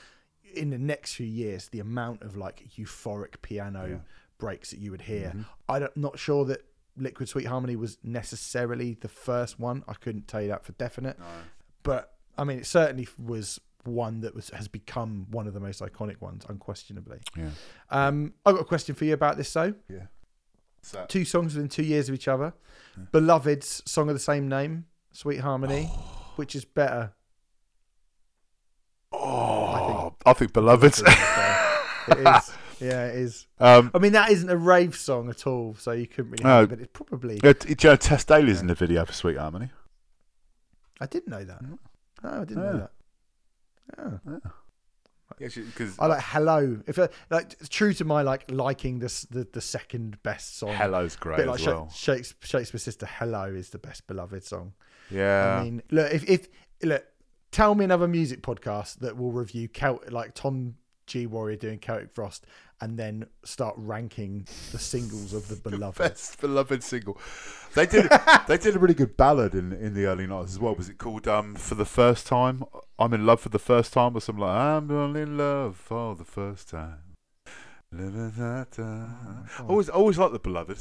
in 0.55 0.69
the 0.69 0.77
next 0.79 1.13
few 1.15 1.27
years, 1.27 1.67
the 1.69 1.79
amount 1.81 2.21
of 2.23 2.35
like 2.37 2.63
euphoric 2.77 3.41
piano 3.41 3.85
Yeah. 3.87 3.97
Breaks 4.41 4.71
that 4.71 4.79
you 4.79 4.91
would 4.91 5.03
hear. 5.03 5.29
Mm-hmm. 5.29 5.41
I'm 5.69 5.87
not 5.95 6.19
sure 6.19 6.43
that 6.45 6.65
Liquid 6.97 7.29
Sweet 7.29 7.45
Harmony 7.45 7.77
was 7.77 7.97
necessarily 8.03 8.97
the 8.99 9.07
first 9.07 9.59
one. 9.59 9.83
I 9.87 9.93
couldn't 9.93 10.27
tell 10.27 10.41
you 10.41 10.49
that 10.49 10.65
for 10.65 10.73
definite, 10.73 11.17
but 11.83 12.15
I 12.37 12.43
mean, 12.43 12.57
it 12.57 12.65
certainly 12.65 13.07
was 13.23 13.61
one 13.83 14.19
that 14.21 14.35
was 14.35 14.49
has 14.49 14.67
become 14.67 15.27
one 15.31 15.47
of 15.47 15.53
the 15.53 15.59
most 15.59 15.81
iconic 15.81 16.19
ones, 16.19 16.43
unquestionably. 16.49 17.19
Yeah. 17.37 17.49
Um, 17.89 18.33
I've 18.45 18.55
got 18.55 18.61
a 18.61 18.65
question 18.65 18.95
for 18.95 19.05
you 19.05 19.13
about 19.13 19.37
this 19.37 19.53
though. 19.53 19.75
Yeah. 19.87 20.07
Two 21.07 21.23
songs 21.23 21.53
within 21.53 21.69
two 21.69 21.83
years 21.83 22.09
of 22.09 22.15
each 22.15 22.27
other. 22.27 22.53
Beloved's 23.11 23.83
song 23.85 24.09
of 24.09 24.15
the 24.15 24.19
same 24.19 24.49
name, 24.49 24.85
Sweet 25.11 25.37
Harmony, 25.37 25.85
which 26.35 26.55
is 26.55 26.65
better. 26.65 27.13
oh, 29.13 30.15
I 30.25 30.33
think, 30.33 30.53
Beloved's. 30.53 31.03
It 32.07 32.27
is. 32.27 32.51
Yeah, 32.81 33.05
it 33.07 33.15
is. 33.15 33.47
um, 33.59 33.91
I 33.93 33.99
mean, 33.99 34.13
that 34.13 34.31
isn't 34.31 34.49
a 34.49 34.57
rave 34.57 34.95
song 34.95 35.29
at 35.29 35.45
all, 35.47 35.75
so 35.77 35.91
you 35.91 36.07
couldn't 36.07 36.31
really. 36.31 36.43
No. 36.43 36.63
it, 36.63 36.69
but 36.69 36.79
it's 36.79 36.89
probably. 36.91 37.39
yeah, 37.43 37.53
do 37.53 37.69
you 37.69 37.75
know 37.83 37.95
Tess 37.95 38.23
Daly's 38.25 38.59
in 38.59 38.67
the 38.67 38.75
video 38.75 39.05
for 39.05 39.13
Sweet 39.13 39.37
Harmony? 39.37 39.69
I 40.99 41.05
didn't 41.05 41.29
know 41.29 41.43
that. 41.43 41.61
No, 41.61 41.77
I 42.23 42.39
didn't 42.45 42.63
Yeah. 42.63 42.71
know 42.71 42.77
that. 42.79 42.91
Yeah. 44.27 44.37
Yeah, 45.39 45.47
because 45.65 45.97
I 45.97 46.05
like 46.05 46.21
Hello. 46.21 46.79
If 46.85 46.99
uh, 46.99 47.07
like 47.31 47.57
true 47.69 47.93
to 47.95 48.05
my 48.05 48.21
like 48.21 48.51
liking 48.51 48.99
this 48.99 49.23
the, 49.23 49.47
the 49.51 49.61
second 49.61 50.21
best 50.23 50.57
song. 50.59 50.73
Hello's 50.73 51.15
great 51.15 51.37
bit 51.37 51.47
like 51.47 51.59
as 51.61 51.65
well. 51.67 51.89
Shakespeare, 51.89 52.47
Shakespears 52.47 52.83
Sister. 52.83 53.07
Hello 53.07 53.45
is 53.45 53.69
the 53.69 53.79
best 53.79 54.05
beloved 54.07 54.43
song. 54.43 54.73
Yeah. 55.09 55.57
I 55.59 55.63
mean, 55.63 55.81
look 55.89 56.13
if 56.13 56.29
if 56.29 56.47
look, 56.83 57.03
tell 57.51 57.73
me 57.73 57.85
another 57.85 58.07
music 58.07 58.43
podcast 58.43 58.99
that 58.99 59.17
will 59.17 59.31
review 59.31 59.67
Celt 59.67 60.11
like 60.11 60.35
Tom 60.35 60.75
G 61.07 61.25
Warrior 61.25 61.55
doing 61.57 61.79
Celtic 61.79 62.11
Frost 62.11 62.45
and 62.81 62.97
then 62.97 63.25
start 63.43 63.75
ranking 63.77 64.47
the 64.71 64.79
singles 64.79 65.33
of 65.33 65.47
the 65.47 65.55
beloved. 65.69 65.97
best 65.99 66.41
beloved 66.41 66.83
single. 66.83 67.17
They 67.75 67.85
did 67.85 68.09
they 68.47 68.57
did 68.57 68.75
a 68.75 68.79
really 68.79 68.93
good 68.95 69.15
ballad 69.15 69.53
in 69.55 69.71
in 69.71 69.93
the 69.93 70.05
early 70.05 70.27
nineties 70.27 70.55
as 70.55 70.59
well. 70.59 70.75
Was 70.75 70.89
it 70.89 70.97
called 70.97 71.27
um 71.27 71.55
for 71.55 71.75
the 71.75 71.85
first 71.85 72.27
time? 72.27 72.63
I'm 72.99 73.13
in 73.13 73.25
love 73.25 73.39
for 73.41 73.49
the 73.49 73.59
first 73.59 73.93
time, 73.93 74.15
or 74.15 74.19
something 74.19 74.41
like 74.43 74.55
I'm 74.57 74.91
only 74.91 75.21
in 75.21 75.37
love 75.37 75.77
for 75.77 76.15
the 76.15 76.25
first 76.25 76.69
time. 76.69 76.97
Living 77.91 78.31
that 78.37 78.71
time. 78.71 79.45
Always 79.67 79.89
always 79.89 80.17
like 80.17 80.31
the 80.31 80.39
beloved. 80.39 80.79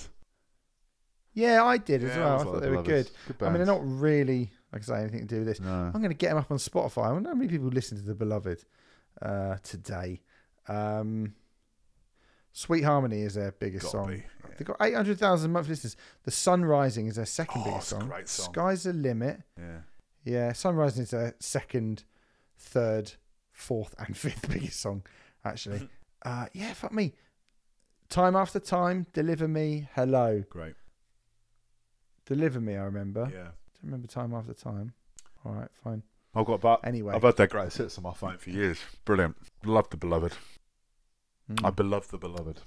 Yeah, 1.33 1.65
I 1.65 1.79
did 1.79 2.03
as 2.05 2.11
Yeah, 2.11 2.19
well. 2.19 2.27
I 2.27 2.31
always 2.31 2.45
thought 2.45 2.53
like 2.55 2.63
they 2.63 2.69
the 2.71 2.77
were 2.77 2.83
good. 2.83 3.11
Good 3.27 3.37
I 3.43 3.45
mean, 3.51 3.55
they're 3.59 3.67
not 3.67 3.81
really, 3.83 4.51
like 4.73 4.83
I 4.83 4.85
say, 4.85 5.01
anything 5.03 5.21
to 5.21 5.27
do 5.27 5.39
with 5.39 5.47
this. 5.47 5.61
No. 5.61 5.71
I'm 5.71 5.93
going 5.93 6.09
to 6.09 6.15
get 6.15 6.31
them 6.31 6.39
up 6.39 6.51
on 6.51 6.59
Spotify. 6.59 7.07
I 7.07 7.13
wonder 7.13 7.29
how 7.29 7.35
many 7.37 7.49
people 7.49 7.69
listen 7.69 7.99
to 7.99 8.03
The 8.05 8.17
Beloved 8.17 8.65
uh, 9.23 9.57
today. 9.63 10.23
Um, 10.67 11.35
Sweet 12.53 12.83
Harmony 12.83 13.23
is 13.23 13.35
their 13.35 13.53
biggest 13.53 13.85
Gotta 13.85 13.97
song. 13.99 14.09
be, 14.09 14.23
They've 14.59 14.67
got 14.67 14.77
800,000 14.81 15.51
monthly 15.53 15.71
listeners. 15.71 15.97
The 16.25 16.31
Sun 16.31 16.65
Rising 16.65 17.07
is 17.07 17.17
their 17.17 17.25
second 17.27 17.63
Oh, 17.63 17.71
biggest 17.71 17.89
song. 17.89 18.09
great 18.09 18.29
song. 18.29 18.53
Sky's 18.53 18.83
the 18.83 18.93
Limit. 18.93 19.41
Yeah. 19.59 19.79
Yeah, 20.25 20.53
Sun 20.53 20.77
Rising 20.77 21.05
is 21.05 21.11
their 21.11 21.35
second, 21.41 22.05
third, 22.59 23.13
fourth, 23.53 23.95
and 23.99 24.17
fifth 24.17 24.49
biggest 24.51 24.81
song, 24.81 25.03
actually. 25.45 25.89
uh, 26.25 26.47
yeah, 26.53 26.73
fuck 26.75 26.93
me. 26.93 27.15
Time 28.11 28.35
After 28.37 28.59
Time, 28.61 29.07
Deliver 29.13 29.47
Me, 29.49 29.89
Hello. 29.95 30.43
Great. 30.51 30.75
Deliver 32.27 32.61
Me, 32.61 32.77
I 32.77 32.83
remember. 32.85 33.29
Yeah. 33.33 33.43
Don't 33.45 33.85
remember 33.85 34.09
Time 34.09 34.35
After 34.35 34.53
Time. 34.53 34.93
All 35.45 35.53
right, 35.53 35.69
fine. 35.83 36.03
I've 36.35 36.47
got 36.47 36.61
but 36.61 36.81
Anyway. 36.85 37.15
I've 37.15 37.23
had 37.23 37.37
their 37.37 37.47
greatest 37.47 37.79
hits 37.79 37.97
on 37.99 38.05
my 38.05 38.13
phone 38.13 38.37
for 38.39 38.51
years. 38.51 38.79
Brilliant. 39.05 39.37
Love 39.65 39.89
the 39.91 39.97
beloved. 39.97 40.33
Mm. 41.51 41.65
I 41.65 41.71
beloved 41.71 42.11
the 42.11 42.19
beloved. 42.19 42.61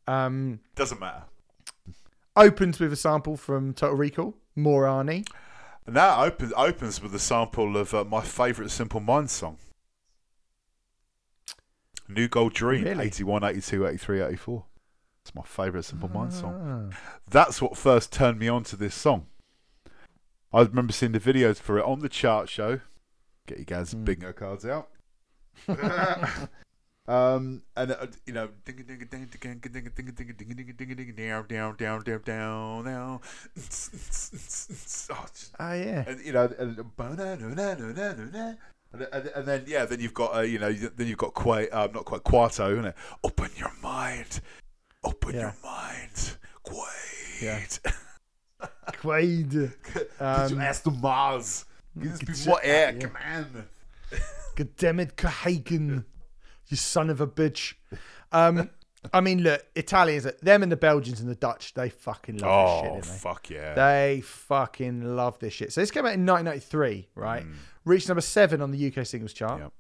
Um, 0.07 0.59
Doesn't 0.75 0.99
matter. 0.99 1.23
opens 2.35 2.79
with 2.79 2.91
a 2.91 2.95
sample 2.97 3.37
from 3.37 3.73
Total 3.73 3.95
Recall, 3.95 4.35
Morani. 4.55 5.23
And 5.85 5.95
that 5.95 6.19
opens 6.19 6.51
opens 6.57 7.01
with 7.01 7.15
a 7.15 7.19
sample 7.19 7.77
of 7.77 7.93
uh, 7.93 8.03
my 8.03 8.21
favourite 8.21 8.71
Simple 8.71 8.99
Minds 8.99 9.31
song. 9.31 9.57
New 12.07 12.27
Gold 12.27 12.53
Dream, 12.53 12.83
Really? 12.83 13.05
81, 13.05 13.43
82, 13.43 13.87
83, 13.87 14.21
84. 14.21 14.65
It's 15.23 15.35
my 15.35 15.43
favourite 15.43 15.85
Simple 15.85 16.09
Minds 16.09 16.39
song. 16.39 16.91
Ah. 16.93 16.97
That's 17.29 17.61
what 17.61 17.77
first 17.77 18.11
turned 18.11 18.39
me 18.39 18.47
on 18.47 18.63
to 18.65 18.75
this 18.75 18.95
song. 18.95 19.27
I 20.53 20.61
remember 20.61 20.93
seeing 20.93 21.11
the 21.11 21.19
videos 21.19 21.57
for 21.57 21.77
it 21.77 21.85
on 21.85 21.99
the 21.99 22.09
chart 22.09 22.49
show. 22.49 22.79
Get 23.47 23.57
your 23.59 23.65
guys' 23.65 23.91
Hmm. 23.93 24.03
bingo 24.03 24.33
cards 24.33 24.65
out. 24.65 24.89
um, 27.07 27.63
and 27.75 27.91
uh, 27.91 28.07
you 28.25 28.33
know, 28.33 28.49
ding 28.65 28.77
ding 28.77 28.85
ding 28.99 29.07
ding 29.09 29.27
ding 29.31 29.59
ding 29.59 29.71
ding 29.71 29.91
ding 29.95 30.13
ding 30.15 30.35
ding 30.37 30.55
ding 30.55 30.75
ding 30.77 30.95
ding 30.95 31.15
down 31.15 31.45
down 31.47 31.75
down 31.75 32.03
down 32.03 32.21
down 32.23 32.85
down. 32.85 33.19
Oh, 35.11 35.25
Ah, 35.59 35.73
yeah. 35.73 36.03
and 36.07 36.19
you 36.21 36.31
know, 36.33 36.45
and, 36.59 36.79
and, 38.91 39.07
and, 39.11 39.27
and 39.27 39.47
then 39.47 39.63
yeah, 39.67 39.85
then 39.85 39.99
you've 39.99 40.13
got 40.13 40.35
uh, 40.35 40.41
you 40.41 40.59
know, 40.59 40.71
then 40.71 41.07
you've 41.07 41.17
got 41.17 41.33
quite 41.33 41.71
um, 41.73 41.91
not 41.93 42.05
quite 42.05 42.23
Quarto, 42.23 42.71
isn't 42.73 42.85
it? 42.85 42.95
Open 43.23 43.49
your 43.57 43.71
mind, 43.81 44.41
open 45.03 45.33
Yeah. 45.35 45.41
your 45.41 45.55
mind, 45.63 46.37
Quaid. 46.65 47.79
Yeah. 47.85 47.91
Quaid. 48.61 49.71
Get 49.93 50.09
Um, 50.19 50.49
your 50.53 50.61
ass 50.61 50.81
to 50.81 50.91
Mars. 50.91 51.65
Give 51.99 52.17
these 52.19 52.43
people 52.43 52.59
air, 52.63 52.93
yeah. 52.93 52.99
come 52.99 53.17
on. 53.25 53.65
God 54.55 54.69
damn 54.77 54.99
it, 54.99 55.15
Cohaagen. 55.15 56.03
You 56.67 56.77
son 56.77 57.09
of 57.09 57.19
a 57.21 57.27
bitch. 57.27 57.73
Um, 58.31 58.69
I 59.13 59.21
mean, 59.21 59.41
look, 59.43 59.65
Italians, 59.75 60.27
them 60.41 60.61
and 60.61 60.71
the 60.71 60.75
Belgians 60.77 61.19
and 61.21 61.29
the 61.29 61.35
Dutch, 61.35 61.73
they 61.73 61.89
fucking 61.89 62.37
love 62.37 62.49
Oh 62.51 62.95
this 62.97 63.05
shit, 63.05 63.13
they? 63.13 63.17
fuck 63.19 63.49
yeah! 63.49 63.73
They 63.73 64.21
fucking 64.21 65.15
love 65.15 65.39
this 65.39 65.53
shit. 65.53 65.71
So 65.73 65.81
this 65.81 65.89
came 65.89 66.05
out 66.05 66.13
in 66.13 66.25
1993, 66.25 67.07
right? 67.15 67.45
Mm. 67.45 67.53
Reached 67.85 68.07
number 68.09 68.21
seven 68.21 68.61
on 68.61 68.71
the 68.71 68.93
UK 68.93 69.05
singles 69.05 69.31
chart. 69.33 69.61
Yep. 69.61 69.73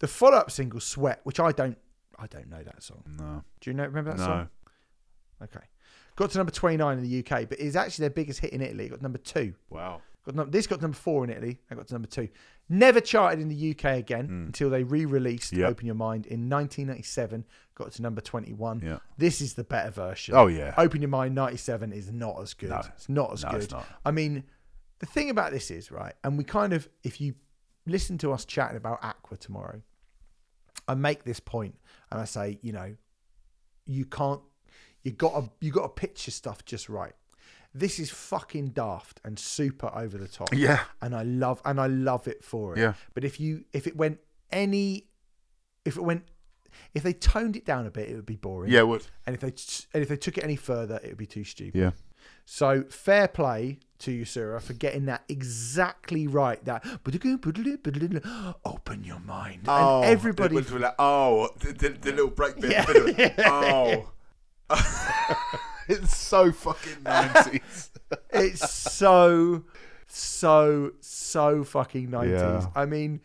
The 0.00 0.08
follow-up 0.08 0.50
single, 0.50 0.80
"Sweat," 0.80 1.20
which 1.24 1.38
I 1.40 1.52
don't, 1.52 1.76
I 2.18 2.26
don't 2.26 2.48
know 2.48 2.62
that 2.62 2.82
song. 2.82 3.02
no, 3.18 3.44
Do 3.60 3.70
you 3.70 3.74
know? 3.74 3.84
Remember 3.84 4.10
that 4.12 4.18
no. 4.18 4.24
song? 4.24 4.48
Okay. 5.42 5.64
Got 6.18 6.30
to 6.30 6.38
number 6.38 6.50
29 6.50 6.98
in 6.98 7.08
the 7.08 7.18
UK, 7.20 7.48
but 7.48 7.60
it's 7.60 7.76
actually 7.76 8.02
their 8.02 8.10
biggest 8.10 8.40
hit 8.40 8.52
in 8.52 8.60
Italy. 8.60 8.86
It 8.86 8.88
got 8.88 9.00
number 9.00 9.18
two. 9.18 9.54
Wow. 9.70 10.02
Got 10.26 10.50
this 10.50 10.66
got 10.66 10.82
number 10.82 10.96
four 10.96 11.22
in 11.22 11.30
Italy. 11.30 11.60
I 11.70 11.76
got 11.76 11.86
to 11.86 11.94
number 11.94 12.08
two. 12.08 12.28
Never 12.68 13.00
charted 13.00 13.38
in 13.38 13.48
the 13.48 13.70
UK 13.70 13.98
again 13.98 14.26
hmm. 14.26 14.42
until 14.46 14.68
they 14.68 14.82
re-released. 14.82 15.52
Yep. 15.52 15.70
"Open 15.70 15.86
Your 15.86 15.94
Mind" 15.94 16.26
in 16.26 16.50
1997. 16.50 17.44
Got 17.76 17.92
to 17.92 18.02
number 18.02 18.20
21. 18.20 18.82
Yeah. 18.84 18.98
This 19.16 19.40
is 19.40 19.54
the 19.54 19.62
better 19.62 19.92
version. 19.92 20.34
Oh 20.34 20.48
yeah. 20.48 20.74
"Open 20.76 21.00
Your 21.00 21.08
Mind" 21.08 21.36
97 21.36 21.92
is 21.92 22.10
not 22.10 22.42
as 22.42 22.52
good. 22.52 22.70
No. 22.70 22.82
It's 22.96 23.08
not 23.08 23.32
as 23.32 23.44
No, 23.44 23.52
good. 23.52 23.62
it's 23.62 23.72
not. 23.72 23.86
I 24.04 24.10
mean, 24.10 24.42
the 24.98 25.06
thing 25.06 25.30
about 25.30 25.52
this 25.52 25.70
is 25.70 25.92
right, 25.92 26.14
and 26.24 26.36
we 26.36 26.42
kind 26.42 26.72
of, 26.72 26.88
if 27.04 27.20
you 27.20 27.36
listen 27.86 28.18
to 28.18 28.32
us 28.32 28.44
chatting 28.44 28.76
about 28.76 28.98
Aqua 29.04 29.36
tomorrow, 29.36 29.82
I 30.88 30.94
make 30.94 31.22
this 31.22 31.38
point 31.38 31.76
and 32.10 32.20
I 32.20 32.24
say, 32.24 32.58
you 32.60 32.72
know, 32.72 32.96
you 33.86 34.04
can't, 34.04 34.40
you 35.08 35.14
got 35.14 35.40
to, 35.40 35.50
you 35.60 35.72
got 35.72 35.82
to 35.82 35.88
pitch 35.88 36.26
your 36.26 36.32
stuff 36.32 36.64
just 36.64 36.88
right. 36.88 37.12
This 37.74 37.98
is 37.98 38.10
fucking 38.10 38.70
daft 38.70 39.20
and 39.24 39.38
super 39.38 39.90
over 39.94 40.18
the 40.18 40.28
top. 40.28 40.54
Yeah. 40.54 40.80
and 41.02 41.14
I 41.14 41.22
love 41.22 41.60
and 41.64 41.80
I 41.80 41.86
love 41.86 42.26
it 42.26 42.42
for 42.42 42.74
it. 42.74 42.80
Yeah. 42.80 42.94
But 43.14 43.24
if 43.24 43.38
you 43.38 43.64
if 43.72 43.86
it 43.86 43.96
went 43.96 44.18
any 44.50 45.08
if 45.84 45.96
it 45.96 46.02
went, 46.02 46.24
if 46.94 47.02
they 47.02 47.12
toned 47.12 47.56
it 47.56 47.64
down 47.64 47.86
a 47.86 47.90
bit, 47.90 48.08
it 48.08 48.14
would 48.16 48.26
be 48.26 48.36
boring. 48.36 48.70
Yeah, 48.70 48.80
it 48.80 48.88
would. 48.88 49.06
And 49.26 49.34
if 49.34 49.40
they 49.40 49.54
and 49.94 50.02
if 50.02 50.08
they 50.08 50.16
took 50.16 50.38
it 50.38 50.44
any 50.44 50.56
further, 50.56 51.00
it 51.02 51.08
would 51.08 51.18
be 51.18 51.26
too 51.26 51.44
stupid. 51.44 51.78
Yeah. 51.78 51.90
So 52.44 52.84
fair 52.88 53.28
play 53.28 53.78
to 53.98 54.22
Usura 54.22 54.60
for 54.60 54.72
getting 54.72 55.06
that 55.06 55.24
exactly 55.28 56.26
right. 56.26 56.62
That 56.64 56.84
open 58.64 59.04
your 59.04 59.20
mind. 59.20 59.62
Oh, 59.68 60.02
and 60.02 60.10
everybody 60.10 60.54
was 60.54 60.72
like, 60.72 60.94
oh, 60.98 61.50
the, 61.58 61.72
the, 61.72 61.88
the 61.90 62.10
little 62.10 62.30
break 62.30 62.60
bit. 62.60 62.70
Yeah. 62.70 62.86
bit 62.86 63.34
oh, 63.46 64.10
it's 65.88 66.16
so 66.16 66.52
fucking 66.52 67.02
nineties. 67.02 67.90
it's 68.30 68.70
so 68.70 69.64
so 70.06 70.92
so 71.00 71.62
fucking 71.64 72.08
90s 72.08 72.30
Yeah. 72.30 72.66
i 72.74 72.86
mean 72.86 73.20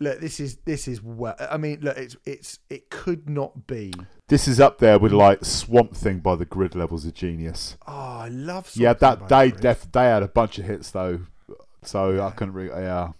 look 0.00 0.18
this 0.20 0.40
is 0.40 0.56
this 0.64 0.88
is 0.88 1.00
well 1.02 1.36
i 1.38 1.56
mean 1.56 1.78
look 1.82 1.96
it's 1.96 2.16
it's 2.24 2.58
it 2.68 2.90
could 2.90 3.28
not 3.30 3.66
be 3.68 3.92
this 4.28 4.48
is 4.48 4.58
up 4.58 4.78
there 4.78 4.98
with 4.98 5.12
like 5.12 5.44
Swamp 5.44 5.94
Thing 5.96 6.18
by 6.18 6.34
the 6.36 6.44
Grid 6.44 6.74
levels 6.74 7.04
of 7.04 7.14
genius. 7.14 7.76
oh 7.86 7.92
i 7.92 8.28
love 8.28 8.70
yeah, 8.74 8.96
Something 8.96 9.28
that 9.28 9.28
they 9.28 9.50
def, 9.52 9.90
they 9.92 10.04
had 10.04 10.22
a 10.24 10.28
bunch 10.28 10.58
of 10.58 10.64
hits 10.64 10.90
though, 10.92 11.20
so 11.82 12.24
I 12.24 12.30
couldn't 12.30 12.54
really. 12.54 12.70
Yeah, 12.70 13.10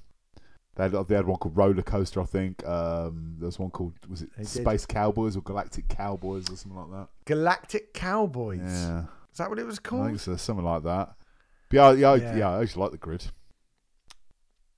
they 0.88 0.96
had, 0.96 1.08
they 1.08 1.14
had 1.14 1.26
one 1.26 1.36
called 1.38 1.56
Roller 1.56 1.82
Coaster, 1.82 2.20
I 2.20 2.24
think. 2.24 2.66
Um, 2.66 3.36
there 3.38 3.46
was 3.46 3.58
one 3.58 3.70
called 3.70 3.94
was 4.08 4.22
it 4.22 4.30
They 4.36 4.42
did. 4.44 4.48
Space 4.48 4.86
Cowboys 4.86 5.36
or 5.36 5.42
Galactic 5.42 5.88
Cowboys 5.88 6.50
or 6.50 6.56
something 6.56 6.78
like 6.78 6.90
that. 6.90 7.08
galactic 7.26 7.92
cowboys 7.94 8.60
Yeah, 8.62 9.04
is 9.32 9.38
that 9.38 9.48
what 9.50 9.58
it 9.58 9.66
was 9.66 9.78
I 9.78 9.88
called 9.88 10.06
think 10.06 10.20
so, 10.20 10.36
something 10.36 10.64
like 10.64 10.82
that. 10.84 11.14
But 11.68 11.76
yeah, 11.76 11.92
yeah, 11.92 12.14
Yeah. 12.14 12.36
yeah, 12.36 12.58
I 12.58 12.64
to 12.64 12.80
like 12.80 12.90
the 12.92 12.98
Grid. 12.98 13.24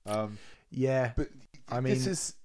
Um, 0.05 0.37
yeah 0.69 1.13
but 1.15 1.29
I 1.69 1.79
mean, 1.79 1.93
this 1.93 2.07
is 2.07 2.35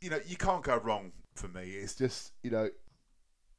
you 0.00 0.10
know 0.10 0.20
you 0.26 0.36
can't 0.36 0.62
go 0.62 0.76
wrong 0.76 1.12
for 1.34 1.48
me. 1.48 1.62
It's 1.70 1.94
just 1.94 2.32
you 2.42 2.50
know. 2.50 2.68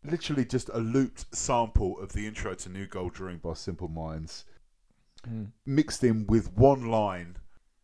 Literally 0.05 0.45
just 0.45 0.69
a 0.69 0.77
looped 0.77 1.25
sample 1.35 1.99
of 1.99 2.13
the 2.13 2.25
intro 2.25 2.53
to 2.53 2.69
New 2.69 2.87
Gold 2.87 3.11
Dream 3.15 3.37
by 3.39 3.53
Simple 3.53 3.89
Minds. 3.89 4.45
Mm. 5.27 5.51
mixed 5.65 6.01
in 6.05 6.25
with 6.27 6.53
one 6.55 6.85
line 6.85 7.35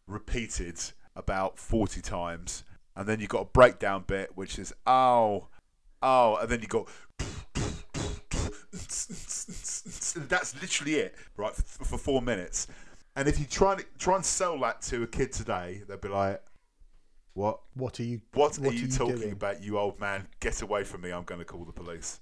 repeated 0.08 0.80
about 1.16 1.60
40 1.60 2.02
times. 2.02 2.64
And 2.96 3.08
then 3.08 3.20
you've 3.20 3.30
got 3.30 3.42
a 3.42 3.46
breakdown 3.46 4.04
bit 4.08 4.32
which 4.36 4.58
is 4.60 4.74
oh 4.88 5.48
oh 6.02 6.38
and 6.38 6.50
then 6.50 6.62
you 6.62 6.68
got 6.68 6.88
that's 10.30 10.56
literally 10.62 10.96
it 10.96 11.16
right 11.38 11.54
for, 11.54 11.86
for 11.86 11.98
four 11.98 12.22
minutes. 12.22 12.68
And 13.16 13.28
if 13.28 13.40
you 13.40 13.46
try 13.46 13.74
and 13.74 13.86
try 13.98 14.16
and 14.16 14.26
sell 14.26 14.60
that 14.62 14.82
to 14.84 15.04
a 15.04 15.08
kid 15.08 15.32
today 15.32 15.82
they'll 15.88 15.98
be 15.98 16.10
like 16.10 16.42
what? 17.34 17.60
What 17.74 18.00
are 18.00 18.04
you 18.04 18.22
what, 18.34 18.58
What 18.58 18.72
are 18.72 18.76
you 18.76 18.84
you 18.84 18.88
talking 18.88 19.18
doing? 19.18 19.32
about 19.34 19.62
you 19.62 19.78
old 19.78 20.00
man? 20.00 20.28
Get 20.40 20.62
away 20.62 20.86
from 20.86 21.02
me 21.02 21.12
i'm 21.12 21.26
going 21.26 21.40
to 21.40 21.46
call 21.46 21.66
the 21.66 21.74
police. 21.74 22.22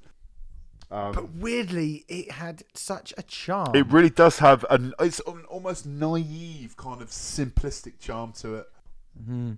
Um, 0.91 1.11
but 1.13 1.31
weirdly 1.35 2.03
it 2.07 2.31
had 2.31 2.63
such 2.73 3.13
a 3.17 3.23
charm. 3.23 3.75
It 3.75 3.91
really 3.91 4.09
does 4.09 4.39
have 4.39 4.65
an 4.69 4.93
it's 4.99 5.21
an 5.27 5.45
almost 5.47 5.85
naive 5.85 6.75
kind 6.77 7.01
of 7.01 7.09
simplistic 7.09 7.99
charm 7.99 8.31
to 8.33 8.55
it. 8.55 8.67
Mhm. 9.19 9.57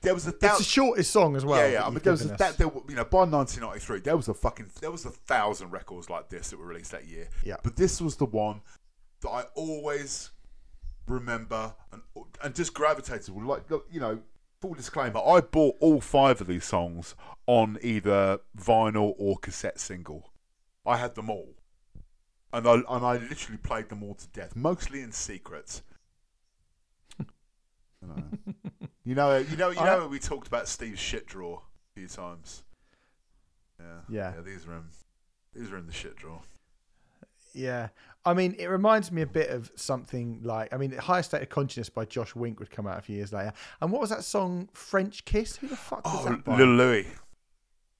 There 0.00 0.14
was 0.14 0.26
a 0.28 0.30
it's 0.30 0.58
the 0.58 0.64
shortest 0.64 1.10
song 1.10 1.34
as 1.34 1.44
well 1.44 1.58
yeah, 1.58 1.66
yeah. 1.66 1.72
that 1.78 1.82
I 1.82 1.84
mean, 1.86 1.94
you've 1.94 2.02
there 2.04 2.12
was 2.12 2.20
a 2.20 2.24
given 2.24 2.36
that 2.38 2.56
there, 2.56 2.70
you 2.88 2.94
know 2.94 3.04
by 3.04 3.24
1993 3.24 4.00
there 4.00 4.16
was 4.16 4.28
a 4.28 4.34
fucking 4.34 4.70
there 4.80 4.92
was 4.92 5.04
a 5.04 5.10
thousand 5.10 5.70
records 5.70 6.08
like 6.08 6.28
this 6.28 6.50
that 6.50 6.58
were 6.58 6.66
released 6.66 6.92
that 6.92 7.06
year. 7.06 7.28
Yeah. 7.42 7.56
But 7.64 7.76
this 7.76 8.00
was 8.00 8.16
the 8.16 8.26
one 8.26 8.60
that 9.22 9.28
I 9.30 9.42
always 9.54 10.30
remember 11.08 11.74
and 11.92 12.02
and 12.42 12.54
just 12.54 12.74
gravitated. 12.74 13.34
with. 13.34 13.44
Like 13.44 13.64
you 13.90 13.98
know, 14.00 14.20
full 14.60 14.74
disclaimer, 14.74 15.20
I 15.20 15.40
bought 15.40 15.76
all 15.80 16.00
five 16.00 16.40
of 16.40 16.46
these 16.46 16.64
songs 16.64 17.14
on 17.46 17.78
either 17.82 18.38
vinyl 18.56 19.14
or 19.18 19.36
cassette 19.38 19.80
single. 19.80 20.32
I 20.86 20.96
had 20.96 21.14
them 21.16 21.28
all, 21.28 21.54
and 22.52 22.66
I 22.68 22.74
and 22.74 23.04
I 23.04 23.16
literally 23.16 23.58
played 23.58 23.88
them 23.88 24.02
all 24.02 24.14
to 24.14 24.28
death, 24.28 24.54
mostly 24.54 25.00
in 25.00 25.12
secret. 25.12 25.82
You 28.02 29.14
know, 29.14 29.38
you 29.38 29.56
know, 29.56 29.70
you 29.70 29.78
I- 29.80 29.96
know. 29.96 30.06
We 30.08 30.18
talked 30.18 30.46
about 30.46 30.68
Steve's 30.68 31.00
shit 31.00 31.26
drawer 31.26 31.62
a 31.96 31.98
few 32.00 32.08
times. 32.08 32.62
Yeah, 33.80 33.86
Yeah. 34.08 34.32
yeah. 34.36 34.40
These 34.42 34.66
are 34.66 34.72
in, 34.74 34.84
these 35.54 35.70
are 35.72 35.78
in 35.78 35.86
the 35.86 35.92
shit 35.92 36.16
drawer. 36.16 36.40
Yeah. 37.54 37.88
I 38.24 38.34
mean, 38.34 38.54
it 38.58 38.66
reminds 38.66 39.10
me 39.10 39.22
a 39.22 39.26
bit 39.26 39.48
of 39.50 39.70
something 39.74 40.40
like, 40.42 40.72
I 40.74 40.76
mean, 40.76 40.92
Higher 40.92 41.22
State 41.22 41.42
of 41.42 41.48
Consciousness 41.48 41.88
by 41.88 42.04
Josh 42.04 42.34
Wink 42.34 42.58
would 42.60 42.70
come 42.70 42.86
out 42.86 42.98
a 42.98 43.00
few 43.02 43.16
years 43.16 43.32
later. 43.32 43.52
And 43.80 43.90
what 43.90 44.00
was 44.02 44.10
that 44.10 44.24
song, 44.24 44.68
French 44.74 45.24
Kiss? 45.24 45.56
Who 45.56 45.68
the 45.68 45.76
fuck 45.76 46.04
was 46.04 46.26
Oh, 46.26 46.28
that 46.30 46.44
by? 46.44 46.56
Little 46.56 46.74
Louis, 46.74 47.06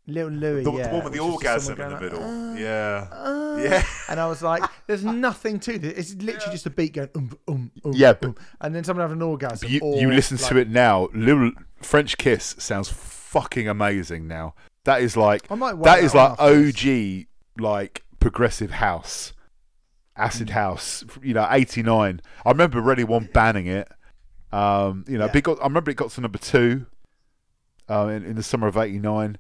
Little 0.09 0.31
Louis, 0.31 0.65
the, 0.65 0.73
yeah. 0.73 0.89
the 0.89 0.95
one 0.95 1.05
with 1.05 1.13
the 1.13 1.21
which 1.23 1.45
is 1.45 1.53
just 1.53 1.71
orgasm 1.71 1.81
in 1.81 1.91
the 1.91 2.01
middle. 2.01 2.21
like, 2.21 2.59
yeah, 2.61 3.07
uh, 3.13 3.57
yeah. 3.63 3.85
And 4.09 4.19
I 4.19 4.27
was 4.27 4.43
like, 4.43 4.63
there's 4.87 5.05
nothing 5.29 5.61
to 5.61 5.79
this. 5.79 5.93
It's 6.13 6.15
literally 6.23 6.47
Yeah. 6.47 6.53
just 6.53 6.67
a 6.67 6.71
beat 6.71 6.95
going, 6.95 7.11
um, 7.15 7.31
um, 7.47 7.71
um, 7.85 7.93
Yeah, 7.95 8.15
but- 8.15 8.29
um, 8.29 8.35
and 8.63 8.75
then 8.75 8.85
someone 8.85 9.05
having 9.05 9.19
an 9.19 9.23
orgasm. 9.23 9.69
You, 9.71 9.81
or, 9.83 10.01
you 10.01 10.11
listen 10.11 10.39
like- 10.39 10.49
to 10.49 10.57
it 10.57 10.69
now. 10.71 11.09
Little 11.15 11.53
French 11.83 12.17
Kiss 12.19 12.57
sounds 12.59 12.89
fucking 12.89 13.69
amazing 13.69 14.27
now. 14.27 14.55
That 14.85 15.03
is 15.03 15.17
like 15.17 15.51
I 15.51 15.55
might 15.55 15.81
that 15.83 16.03
is 16.03 16.15
like 16.15 16.31
after 16.41 16.55
this. 16.63 16.75
OG 16.75 17.27
like 17.63 18.03
progressive 18.21 18.71
house, 18.71 19.35
Mm. 20.17 20.25
acid 20.25 20.51
house. 20.51 21.05
You 21.23 21.35
know, 21.35 21.47
eighty 21.51 21.83
nine. 21.83 22.23
I 22.47 22.51
remember 22.51 22.81
Radio 22.81 23.05
One 23.07 23.29
banning 23.35 23.67
it. 23.67 23.87
Um, 24.51 25.05
you 25.07 25.19
know, 25.19 25.27
Yeah. 25.27 25.37
it 25.37 25.45
got, 25.45 25.61
I 25.61 25.65
remember 25.65 25.91
it 25.91 25.97
got 25.99 26.11
to 26.13 26.21
number 26.23 26.39
two. 26.39 26.87
Um, 27.91 28.09
in, 28.11 28.25
in 28.25 28.37
the 28.37 28.43
summer 28.43 28.67
of 28.67 28.77
'89, 28.79 29.37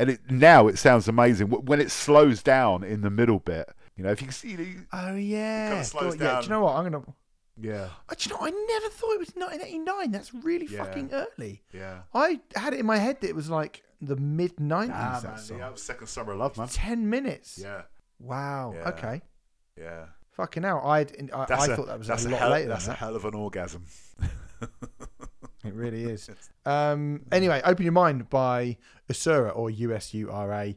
and 0.00 0.10
it 0.10 0.20
now 0.30 0.66
it 0.68 0.78
sounds 0.78 1.06
amazing 1.08 1.48
when 1.48 1.80
it 1.80 1.90
slows 1.90 2.42
down 2.42 2.82
in 2.82 3.02
the 3.02 3.10
middle 3.10 3.38
bit. 3.38 3.68
You 3.96 4.04
know, 4.04 4.10
if 4.10 4.20
you 4.20 4.26
can 4.28 4.32
see, 4.34 4.50
you- 4.52 4.86
Oh, 4.92 5.14
yeah. 5.14 5.82
slows 5.82 6.14
God, 6.16 6.24
yeah. 6.24 6.40
Do 6.40 6.44
you 6.46 6.50
know 6.50 6.60
what? 6.62 6.74
I'm 6.76 6.90
going 6.90 7.04
to. 7.04 7.12
yeah, 7.60 7.88
Do 8.08 8.16
you 8.20 8.30
know, 8.34 8.40
I 8.40 8.50
never 8.50 8.88
thought 8.88 9.12
it 9.12 9.18
was 9.18 9.32
1989. 9.36 10.10
That's 10.10 10.32
really 10.32 10.66
Yeah. 10.66 10.84
fucking 10.84 11.10
early. 11.12 11.62
yeah. 11.72 12.02
I 12.14 12.40
had 12.56 12.72
it 12.72 12.80
in 12.80 12.86
my 12.86 12.96
head 12.96 13.20
that 13.20 13.28
it 13.28 13.36
was 13.36 13.50
like 13.50 13.82
the 14.00 14.16
mid 14.16 14.56
90s. 14.56 14.88
Nah, 14.88 15.20
that 15.20 15.50
man, 15.50 15.58
yeah, 15.58 15.70
second 15.74 16.06
summer 16.06 16.32
of 16.32 16.38
love, 16.38 16.56
man. 16.56 16.68
10 16.68 17.10
minutes. 17.10 17.58
Yeah, 17.62 17.82
Wow. 18.18 18.72
Yeah. 18.74 18.88
Okay. 18.88 19.20
yeah. 19.76 20.06
Fucking 20.32 20.62
hell. 20.62 20.80
I'd, 20.86 21.12
I, 21.34 21.44
thought 21.44 21.86
that 21.88 21.98
was 21.98 22.06
that's 22.06 22.24
a 22.24 22.30
lot 22.30 22.38
hell, 22.40 22.50
later 22.50 22.68
That's 22.68 22.84
a 22.86 22.90
that. 22.90 22.96
hell 22.98 23.16
of 23.16 23.26
an 23.26 23.34
orgasm. 23.34 23.84
It 25.64 25.74
really 25.74 26.04
is. 26.10 26.30
Um, 26.64 27.22
anyway, 27.32 27.60
Open 27.64 27.84
Your 27.84 27.92
Mind 27.92 28.28
by 28.30 28.76
Usura 29.08 29.56
or 29.56 29.70
USURA. 29.70 30.76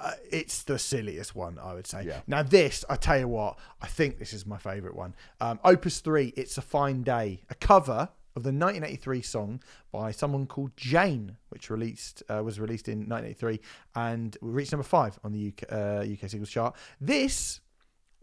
Uh, 0.00 0.10
it's 0.30 0.64
the 0.64 0.78
silliest 0.78 1.36
one, 1.36 1.58
I 1.58 1.74
would 1.74 1.86
say. 1.86 2.04
Yeah. 2.04 2.20
Now, 2.26 2.42
this, 2.42 2.84
I 2.90 2.96
tell 2.96 3.18
you 3.18 3.28
what, 3.28 3.58
I 3.80 3.86
think 3.86 4.18
this 4.18 4.32
is 4.32 4.44
my 4.44 4.58
favourite 4.58 4.96
one. 4.96 5.14
Um, 5.40 5.60
Opus 5.64 6.00
3, 6.00 6.34
It's 6.36 6.58
a 6.58 6.62
Fine 6.62 7.04
Day, 7.04 7.42
a 7.48 7.54
cover 7.54 8.08
of 8.36 8.42
the 8.42 8.48
1983 8.48 9.22
song 9.22 9.60
by 9.92 10.10
someone 10.10 10.46
called 10.46 10.76
Jane, 10.76 11.36
which 11.50 11.70
released 11.70 12.22
uh, 12.28 12.42
was 12.42 12.58
released 12.58 12.88
in 12.88 13.08
1983 13.08 13.60
and 13.94 14.36
reached 14.40 14.72
number 14.72 14.82
five 14.82 15.18
on 15.22 15.32
the 15.32 15.52
UK, 15.52 15.72
uh, 15.72 16.12
UK 16.12 16.28
singles 16.28 16.50
chart. 16.50 16.74
This 17.00 17.60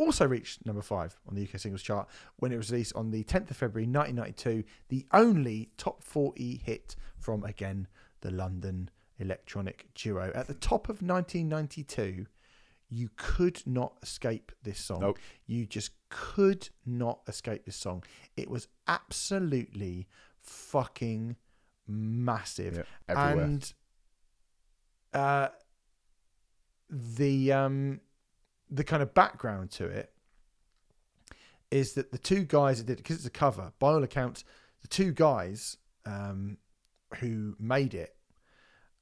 also 0.02 0.28
reached 0.28 0.66
number 0.66 0.82
five 0.82 1.20
on 1.28 1.36
the 1.36 1.44
UK 1.44 1.60
singles 1.60 1.82
chart 1.82 2.08
when 2.38 2.52
it 2.52 2.58
was 2.58 2.72
released 2.72 2.96
on 2.96 3.12
the 3.12 3.24
10th 3.24 3.52
of 3.52 3.58
February 3.58 3.88
1992, 3.88 4.64
the 4.90 5.06
only 5.14 5.70
top 5.78 6.04
40 6.04 6.62
hit 6.64 6.96
from, 7.18 7.44
again, 7.44 7.88
the 8.22 8.32
London 8.32 8.90
electronic 9.20 9.88
duo. 9.96 10.32
At 10.34 10.48
the 10.48 10.54
top 10.56 10.90
of 10.90 11.02
1992, 11.02 12.26
you 12.90 13.10
could 13.16 13.62
not 13.66 13.94
escape 14.04 14.52
this 14.64 14.80
song. 14.80 15.02
Nope. 15.02 15.20
You 15.48 15.66
just 15.66 15.92
could 16.10 16.70
not 16.86 17.22
escape 17.28 17.66
this 17.66 17.78
song. 17.78 18.04
It 18.36 18.50
was 18.50 18.68
absolutely 18.88 20.08
fucking 20.42 21.38
massive. 21.88 22.78
Yeah, 22.78 22.84
everywhere. 23.08 23.46
And 23.46 23.74
uh, 25.14 25.48
the 26.90 27.54
um, 27.54 28.02
the 28.72 28.84
kind 28.84 29.04
of 29.04 29.14
background 29.14 29.70
to 29.72 29.86
it 29.86 30.12
is 31.70 31.94
that 31.94 32.12
the 32.12 32.18
two 32.18 32.44
guys 32.44 32.78
that 32.80 32.86
did 32.88 32.94
it, 32.94 32.98
because 33.04 33.18
it's 33.18 33.26
a 33.26 33.30
cover, 33.30 33.72
by 33.80 33.90
all 33.92 34.04
accounts, 34.04 34.44
the 34.82 34.88
two 34.88 35.12
guys 35.12 35.78
um, 36.06 36.58
who 37.20 37.56
made 37.60 37.94
it 37.94 38.16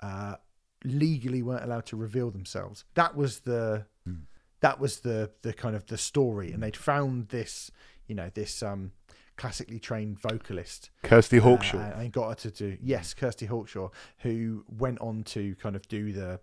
uh, 0.02 0.36
legally 0.84 1.42
weren't 1.42 1.64
allowed 1.64 1.86
to 1.88 1.96
reveal 1.96 2.30
themselves. 2.32 2.86
That 2.96 3.16
was 3.16 3.42
the 3.42 3.86
Hmm. 4.06 4.22
that 4.62 4.80
was 4.80 5.02
the 5.02 5.32
the 5.42 5.54
kind 5.54 5.76
of 5.76 5.86
the 5.88 5.98
story, 5.98 6.52
and 6.52 6.62
they'd 6.64 6.76
found 6.78 7.30
this, 7.30 7.70
you 8.08 8.16
know, 8.16 8.30
this 8.34 8.64
um, 8.64 8.92
classically 9.36 9.80
trained 9.80 10.20
vocalist 10.20 10.90
Kirsty 11.04 11.40
uh, 11.40 11.44
Hawkshaw. 11.44 11.80
and- 11.94 12.02
and 12.04 12.12
got 12.14 12.30
her 12.30 12.50
to 12.50 12.52
do 12.52 12.78
yes, 12.82 13.14
Kirsty 13.14 13.48
Hawkshaw, 13.48 13.90
who 14.20 14.66
went 14.68 15.00
on 15.00 15.24
to 15.26 15.56
kind 15.56 15.76
of 15.76 15.88
do 15.88 16.12
the 16.14 16.40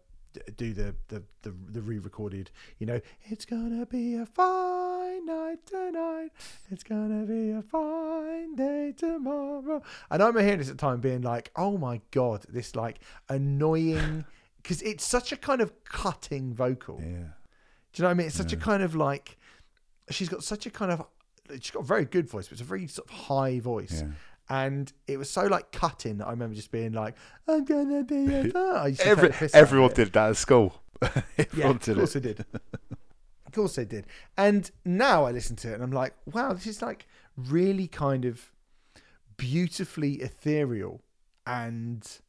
do 0.57 0.73
the 0.73 0.95
the 1.09 1.23
the, 1.43 1.55
the 1.71 1.81
re-recorded, 1.81 2.51
you 2.79 2.87
know, 2.87 3.01
it's 3.25 3.45
gonna 3.45 3.87
be 3.87 4.15
a 4.15 4.27
fine 4.27 5.27
night 5.27 5.67
tonight. 5.67 6.31
It's 6.71 6.83
gonna 6.83 7.25
be 7.25 7.51
a 7.51 7.63
fine 7.63 8.55
day 8.57 8.93
tomorrow. 8.97 9.83
And 10.11 10.23
I 10.23 10.27
remember 10.27 10.43
hearing 10.43 10.59
this 10.59 10.69
at 10.71 10.77
the 10.77 10.81
time, 10.81 11.01
being 11.01 11.23
like, 11.23 11.51
"Oh 11.57 11.79
my 11.79 12.01
god, 12.11 12.45
this 12.49 12.75
like 12.77 12.99
annoying." 13.29 14.25
Because 14.63 14.83
it's 14.83 15.05
such 15.05 15.31
a 15.31 15.37
kind 15.37 15.61
of 15.61 15.73
cutting 15.85 16.53
vocal. 16.53 16.99
Yeah. 17.01 17.07
Do 17.07 17.13
you 17.15 18.03
know 18.03 18.09
what 18.09 18.11
I 18.11 18.15
mean? 18.15 18.27
It's 18.27 18.35
such 18.35 18.53
a 18.53 18.57
kind 18.57 18.83
of 18.83 18.97
like 18.97 19.39
she's 20.11 20.29
got 20.29 20.43
such 20.43 20.67
a 20.67 20.71
kind 20.71 20.91
of 20.91 21.05
she's 21.53 21.71
got 21.71 21.85
a 21.85 21.87
very 21.87 22.05
good 22.05 22.29
voice, 22.29 22.47
but 22.49 22.55
it's 22.55 22.63
a 22.63 22.65
very 22.65 22.89
sort 22.89 23.09
of 23.09 23.15
high 23.15 23.61
voice. 23.61 24.03
Yeah. 24.03 24.09
And 24.49 24.93
it 25.07 25.17
was 25.17 25.29
so 25.29 25.47
like 25.47 25.73
cutting 25.73 26.19
that 26.19 26.27
I 26.27 26.31
remember 26.31 26.55
just 26.55 26.71
being 26.71 26.93
like, 26.93 27.17
"I'm 27.49 27.65
gonna 27.65 28.05
be 28.05 28.33
a 28.33 28.45
fire." 28.51 28.77
I 28.77 28.97
Every, 29.01 29.29
take 29.29 29.33
the 29.33 29.39
piss 29.39 29.55
out 29.55 29.63
of 29.63 29.67
everyone 29.67 29.93
did 29.93 30.13
that 30.13 30.31
at 30.31 30.37
school. 30.37 30.83
Yeah, 31.55 31.71
of 31.71 31.81
course 31.81 32.17
it. 32.17 32.23
they 32.23 32.33
did. 32.33 32.47
of 32.55 33.53
course 33.53 33.77
they 33.77 33.85
did. 33.85 34.07
And 34.37 34.71
now 34.85 35.25
I 35.25 35.33
listen 35.33 35.57
to 35.57 35.71
it 35.71 35.75
and 35.75 35.83
I'm 35.83 35.91
like, 35.91 36.15
wow, 36.27 36.53
this 36.53 36.67
is 36.67 36.81
like 36.81 37.07
really 37.37 37.87
kind 37.87 38.25
of 38.25 38.51
beautifully 39.37 40.15
ethereal 40.15 41.03
and 41.47 42.21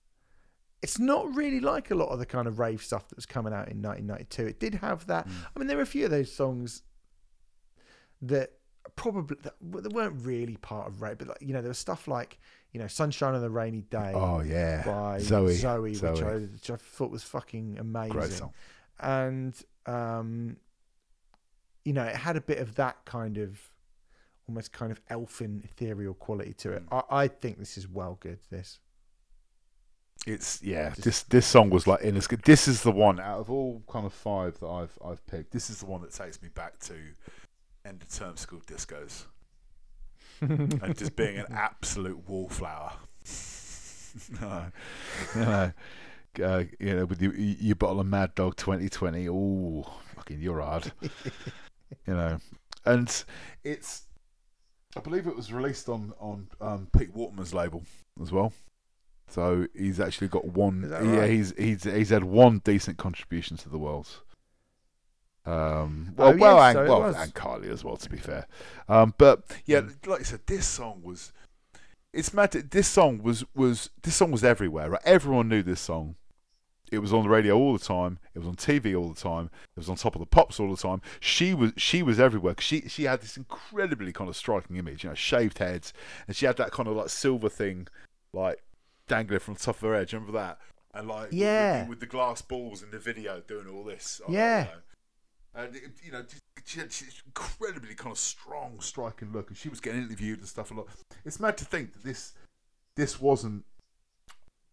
it's 0.82 1.00
not 1.00 1.34
really 1.34 1.60
like 1.60 1.90
a 1.92 1.96
lot 1.96 2.10
of 2.10 2.20
the 2.20 2.26
kind 2.26 2.48
of 2.48 2.60
rave 2.60 2.82
stuff 2.84 3.08
that 3.10 3.16
was 3.16 3.26
coming 3.26 3.54
out 3.54 3.70
in 3.70 3.82
1992. 3.82 4.46
It 4.46 4.60
did 4.60 4.76
have 4.76 5.08
that. 5.08 5.28
Mm. 5.28 5.32
I 5.56 5.60
mean, 5.60 5.68
there 5.68 5.78
were 5.78 5.84
a 5.84 5.88
few 5.88 6.06
of 6.06 6.12
those 6.12 6.32
songs 6.32 6.84
that 8.22 8.52
probably 8.96 9.38
that 9.42 9.56
weren't 9.62 10.26
really 10.26 10.58
part 10.58 10.88
of 10.88 11.02
rave, 11.02 11.18
but 11.18 11.28
like, 11.30 11.42
you 11.42 11.54
know, 11.54 11.62
there 11.62 11.70
was 11.70 11.78
stuff 11.78 12.08
like 12.08 12.40
you 12.72 12.80
know, 12.80 12.88
"Sunshine 12.88 13.34
on 13.34 13.42
the 13.42 13.50
Rainy 13.50 13.82
Day" 13.82 14.12
Oh 14.16 14.42
yeah, 14.42 14.84
by 14.86 15.20
Zoe. 15.20 15.56
Zoe, 15.56 15.80
which, 15.92 15.98
Zoe. 15.98 16.24
I, 16.24 16.34
which 16.36 16.70
I 16.70 16.76
thought 16.76 17.12
was 17.12 17.24
fucking 17.24 17.78
amazing 17.80 18.12
Great 18.14 18.32
song. 18.32 18.54
and 19.00 19.60
um, 19.86 20.58
you 21.86 21.94
know, 21.94 22.04
it 22.04 22.16
had 22.16 22.36
a 22.36 22.42
bit 22.42 22.60
of 22.60 22.76
that 22.76 23.06
kind 23.06 23.38
of 23.38 23.60
almost 24.48 24.72
kind 24.72 24.92
of 24.92 25.02
elfin 25.10 25.62
ethereal 25.64 26.14
quality 26.14 26.54
to 26.54 26.72
it. 26.72 26.90
Mm. 26.90 27.04
I, 27.10 27.24
I 27.24 27.28
think 27.28 27.60
this 27.60 27.78
is 27.78 27.88
well 27.88 28.18
good. 28.20 28.40
This 28.50 28.80
It's 30.26 30.62
yeah. 30.64 30.90
Just- 30.90 31.04
This 31.04 31.24
this 31.24 31.46
song 31.46 31.70
was 31.70 31.88
like 31.88 32.02
in 32.02 32.18
good. 32.20 32.42
This 32.44 32.68
is 32.68 32.84
the 32.84 32.92
one 32.92 33.20
out 33.20 33.40
of 33.40 33.50
all 33.50 33.84
kind 33.90 34.06
of 34.06 34.14
five 34.14 34.60
that 34.60 34.68
I've 34.68 34.98
I've 35.04 35.26
picked. 35.28 35.52
This 35.52 35.70
is 35.70 35.80
the 35.80 35.86
one 35.86 36.02
that 36.02 36.12
takes 36.12 36.42
me 36.42 36.50
back 36.50 36.80
to 36.82 36.96
end 37.88 38.02
of 38.02 38.10
term 38.10 38.38
school 38.38 38.62
discos 38.68 39.26
and 40.42 40.98
just 40.98 41.16
being 41.16 41.38
an 41.38 41.46
absolute 41.52 42.28
wallflower. 42.28 42.94
no, 44.42 44.66
no. 45.36 45.72
Uh, 46.44 46.64
you 46.80 46.96
know, 46.96 47.06
with 47.06 47.22
your, 47.22 47.34
your 47.36 47.76
bottle 47.76 48.00
of 48.00 48.06
Mad 48.06 48.36
Dog 48.36 48.56
2020, 48.58 49.28
oh, 49.28 49.92
fucking, 50.16 50.40
you're 50.40 50.62
hard. 50.62 50.92
you 51.02 52.14
know, 52.14 52.38
and 52.86 53.24
it's, 53.64 54.04
I 54.96 55.00
believe 55.00 55.26
it 55.26 55.36
was 55.36 55.52
released 55.52 55.90
on 55.90 56.14
on 56.20 56.48
um, 56.62 56.88
Pete 56.96 57.14
Waterman's 57.14 57.54
label 57.54 57.84
as 58.22 58.32
well. 58.32 58.54
So 59.30 59.68
he's 59.76 60.00
actually 60.00 60.28
got 60.28 60.46
one. 60.46 60.88
Yeah, 60.90 61.20
right? 61.20 61.30
he's 61.30 61.54
he's 61.58 61.84
he's 61.84 62.10
had 62.10 62.24
one 62.24 62.62
decent 62.64 62.98
contribution 62.98 63.58
to 63.58 63.70
the 63.70 63.80
world. 63.80 64.08
Um, 65.48 66.14
Oh, 66.18 66.32
well, 66.32 66.38
well, 66.38 66.56
yes, 66.58 66.76
and, 66.76 66.88
so 66.88 66.92
well, 66.92 67.02
was. 67.08 67.16
and 67.16 67.34
Kylie 67.34 67.72
as 67.72 67.84
well. 67.84 67.98
To 67.98 68.10
be 68.10 68.18
fair, 68.18 68.48
um, 68.90 69.14
but 69.18 69.44
yeah, 69.66 69.82
like 70.06 70.20
I 70.22 70.24
said, 70.24 70.42
this 70.46 70.68
song 70.68 71.02
was. 71.04 71.32
It's 72.14 72.34
mad. 72.34 72.52
This 72.52 72.88
song 72.88 73.22
was 73.24 73.44
was 73.56 73.90
this 74.02 74.16
song 74.16 74.32
was 74.32 74.44
everywhere. 74.44 74.90
Right? 74.92 75.02
Everyone 75.06 75.48
knew 75.50 75.64
this 75.64 75.80
song. 75.82 76.16
It 76.92 77.00
was 77.00 77.12
on 77.14 77.24
the 77.24 77.30
radio 77.30 77.56
all 77.58 77.74
the 77.78 77.84
time. 77.84 78.18
It 78.34 78.40
was 78.40 78.48
on 78.48 78.56
TV 78.56 78.98
all 78.98 79.10
the 79.10 79.20
time. 79.20 79.50
It 79.76 79.80
was 79.80 79.90
on 79.90 79.98
top 79.98 80.16
of 80.16 80.20
the 80.22 80.26
pops 80.26 80.60
all 80.60 80.70
the 80.74 80.82
time. 80.82 81.02
She 81.20 81.54
was 81.54 81.74
she 81.78 82.02
was 82.02 82.20
everywhere. 82.20 82.56
'cause 82.56 82.64
She 82.64 82.82
she 82.88 83.04
had 83.04 83.22
this 83.22 83.36
incredibly 83.38 84.12
kind 84.14 84.30
of 84.30 84.36
striking 84.36 84.78
image. 84.78 85.04
You 85.04 85.10
know, 85.12 85.16
shaved 85.16 85.60
heads, 85.60 85.94
and 86.28 86.36
she 86.36 86.46
had 86.46 86.58
that 86.58 86.72
kind 86.72 86.88
of 86.90 86.96
like 86.96 87.10
silver 87.10 87.50
thing, 87.50 87.88
like 88.34 88.64
dangling 89.08 89.40
from 89.42 89.54
the 89.56 89.60
top 89.60 89.76
of 89.76 89.82
her 89.82 89.96
head. 89.96 90.12
Remember 90.14 90.32
that? 90.34 90.60
And 90.94 91.08
like 91.08 91.24
with- 91.24 91.32
with, 91.32 91.40
Yeah. 91.40 91.84
the, 91.84 91.90
with 91.90 92.00
the 92.00 92.06
glass 92.08 92.42
balls 92.42 92.82
in 92.82 92.90
the 92.92 93.00
video 93.00 93.42
doing 93.42 93.68
all 93.68 93.84
this. 93.84 94.20
uh, 94.28 94.32
Yeah. 94.32 94.68
And 95.58 95.76
it, 95.76 95.84
you 96.04 96.12
know, 96.12 96.24
she 96.66 96.80
had 96.80 96.90
this 96.90 97.22
incredibly 97.26 97.96
kind 97.96 98.12
of 98.12 98.20
strong, 98.20 98.80
striking 98.80 99.32
look, 99.34 99.50
and 99.50 99.58
she 99.58 99.70
was 99.70 99.80
getting 99.80 100.04
interviewed 100.04 100.40
and 100.40 100.48
stuff 100.48 100.70
a 100.70 100.76
lot. 100.76 100.88
It's 101.26 101.40
mad 101.40 101.58
to 101.58 101.66
think 101.66 101.94
that 101.94 102.04
this 102.04 102.34
this 102.96 103.20
wasn't 103.20 103.66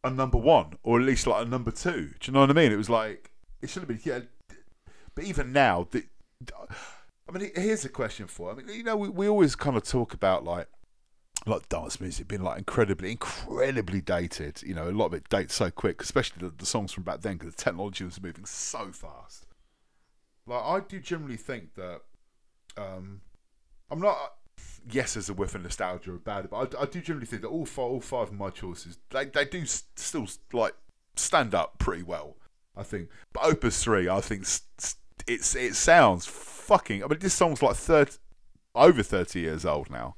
a 0.03 0.11
number 0.11 0.37
one, 0.37 0.75
or 0.83 1.01
at 1.01 1.07
least 1.07 1.27
like 1.27 1.47
a 1.47 1.49
number 1.49 1.71
two. 1.71 2.13
Do 2.21 2.27
you 2.27 2.33
know 2.33 2.41
what 2.41 2.51
I 2.51 2.53
mean? 2.53 2.71
It 2.71 2.77
was 2.77 2.91
like 2.91 3.31
it 3.63 3.71
should 3.71 3.81
have 3.81 3.89
been. 3.89 4.01
Yeah, 4.05 4.21
but 5.15 5.25
even 5.25 5.53
now, 5.53 5.89
the, 5.91 6.05
I 7.27 7.33
mean, 7.33 7.51
here's 7.55 7.87
a 7.87 7.89
question 7.89 8.27
for. 8.27 8.51
I 8.51 8.55
mean, 8.55 8.69
you 8.69 8.85
know, 8.85 8.97
we, 8.97 9.09
we 9.09 9.29
always 9.29 9.57
kind 9.57 9.79
of 9.79 9.85
talk 9.85 10.13
about 10.13 10.45
like 10.45 10.69
like 11.47 11.67
dance 11.71 11.99
music 11.99 12.29
being 12.29 12.43
like 12.43 12.59
incredibly, 12.59 13.11
incredibly 13.11 14.03
dated. 14.03 14.63
You 14.63 14.75
know, 14.75 14.91
a 14.91 14.93
lot 14.93 15.07
of 15.07 15.15
it 15.15 15.31
dates 15.31 15.55
so 15.55 15.71
quick, 15.71 16.03
especially 16.03 16.47
the, 16.47 16.55
the 16.55 16.67
songs 16.67 16.93
from 16.93 17.05
back 17.05 17.23
then, 17.23 17.39
because 17.39 17.55
the 17.55 17.63
technology 17.63 18.05
was 18.05 18.21
moving 18.23 18.45
so 18.45 18.93
fast. 18.93 19.47
Like, 20.47 20.63
I 20.63 20.81
do 20.81 21.01
generally 21.01 21.37
think 21.37 21.75
that 21.75 22.03
um, 22.77 23.21
I'm 23.91 24.01
not. 24.01 24.35
Yes, 24.91 25.15
there's 25.15 25.31
a 25.31 25.35
whiff 25.35 25.55
of 25.55 25.63
nostalgia 25.63 26.13
about 26.13 26.45
it, 26.45 26.51
but 26.51 26.75
I, 26.77 26.83
I 26.83 26.87
do 26.87 27.01
generally 27.01 27.27
think 27.27 27.43
that 27.43 27.49
all 27.49 27.65
five, 27.65 27.85
all 27.85 28.01
five 28.01 28.29
of 28.29 28.35
my 28.35 28.51
choices 28.51 28.99
they 29.11 29.25
they 29.25 29.45
do 29.45 29.65
still 29.65 30.27
like 30.53 30.75
stand 31.17 31.55
up 31.55 31.79
pretty 31.79 32.03
well. 32.03 32.37
I 32.77 32.83
think, 32.83 33.09
but 33.33 33.45
Opus 33.45 33.83
Three, 33.83 34.09
I 34.09 34.21
think 34.21 34.43
it's 35.27 35.55
it 35.55 35.75
sounds 35.75 36.27
fucking. 36.27 37.03
I 37.03 37.07
mean, 37.07 37.19
this 37.19 37.35
song's 37.35 37.63
like 37.63 37.77
thirty 37.77 38.17
over 38.75 39.03
thirty 39.03 39.41
years 39.41 39.65
old 39.65 39.91
now, 39.91 40.17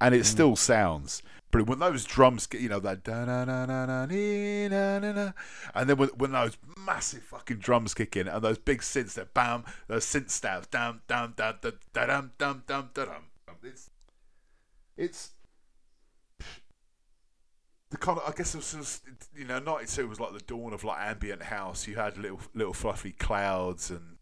and 0.00 0.14
it 0.14 0.22
mm. 0.22 0.26
still 0.26 0.56
sounds. 0.56 1.22
But 1.50 1.68
when 1.68 1.78
those 1.78 2.04
drums 2.04 2.48
get, 2.48 2.60
you 2.60 2.68
know, 2.68 2.80
that 2.80 3.04
da 3.04 3.24
na 3.24 3.44
na 3.44 3.64
na 3.64 3.86
na 3.86 4.06
na 4.06 4.98
na 4.98 5.12
na, 5.12 5.32
and 5.72 5.88
then 5.88 5.96
when, 5.96 6.08
when 6.08 6.32
those 6.32 6.56
massive 6.84 7.22
fucking 7.22 7.58
drums 7.58 7.94
kick 7.94 8.16
in 8.16 8.26
and 8.26 8.42
those 8.42 8.58
big 8.58 8.80
synths 8.80 9.14
that 9.14 9.34
bam, 9.34 9.64
those 9.86 10.04
synth 10.04 10.30
stabs, 10.30 10.66
dam 10.66 11.02
dam 11.06 11.32
dam 11.36 11.54
da 11.62 11.70
da 11.92 12.06
dam 12.06 12.32
dam 12.38 12.64
dam 12.66 12.90
da 12.92 13.04
dam. 13.04 13.22
It's 13.62 13.88
it's 14.96 15.30
the 17.90 17.98
kind 17.98 18.18
of 18.18 18.28
I 18.28 18.36
guess 18.36 18.54
it 18.54 18.58
was 18.58 18.72
just, 18.72 19.04
you 19.36 19.44
know 19.44 19.60
ninety 19.60 19.86
two 19.86 20.08
was 20.08 20.18
like 20.18 20.32
the 20.32 20.40
dawn 20.40 20.72
of 20.72 20.82
like 20.82 20.98
ambient 21.00 21.44
house. 21.44 21.86
You 21.86 21.94
had 21.94 22.18
little 22.18 22.40
little 22.52 22.74
fluffy 22.74 23.12
clouds 23.12 23.92
and 23.92 24.13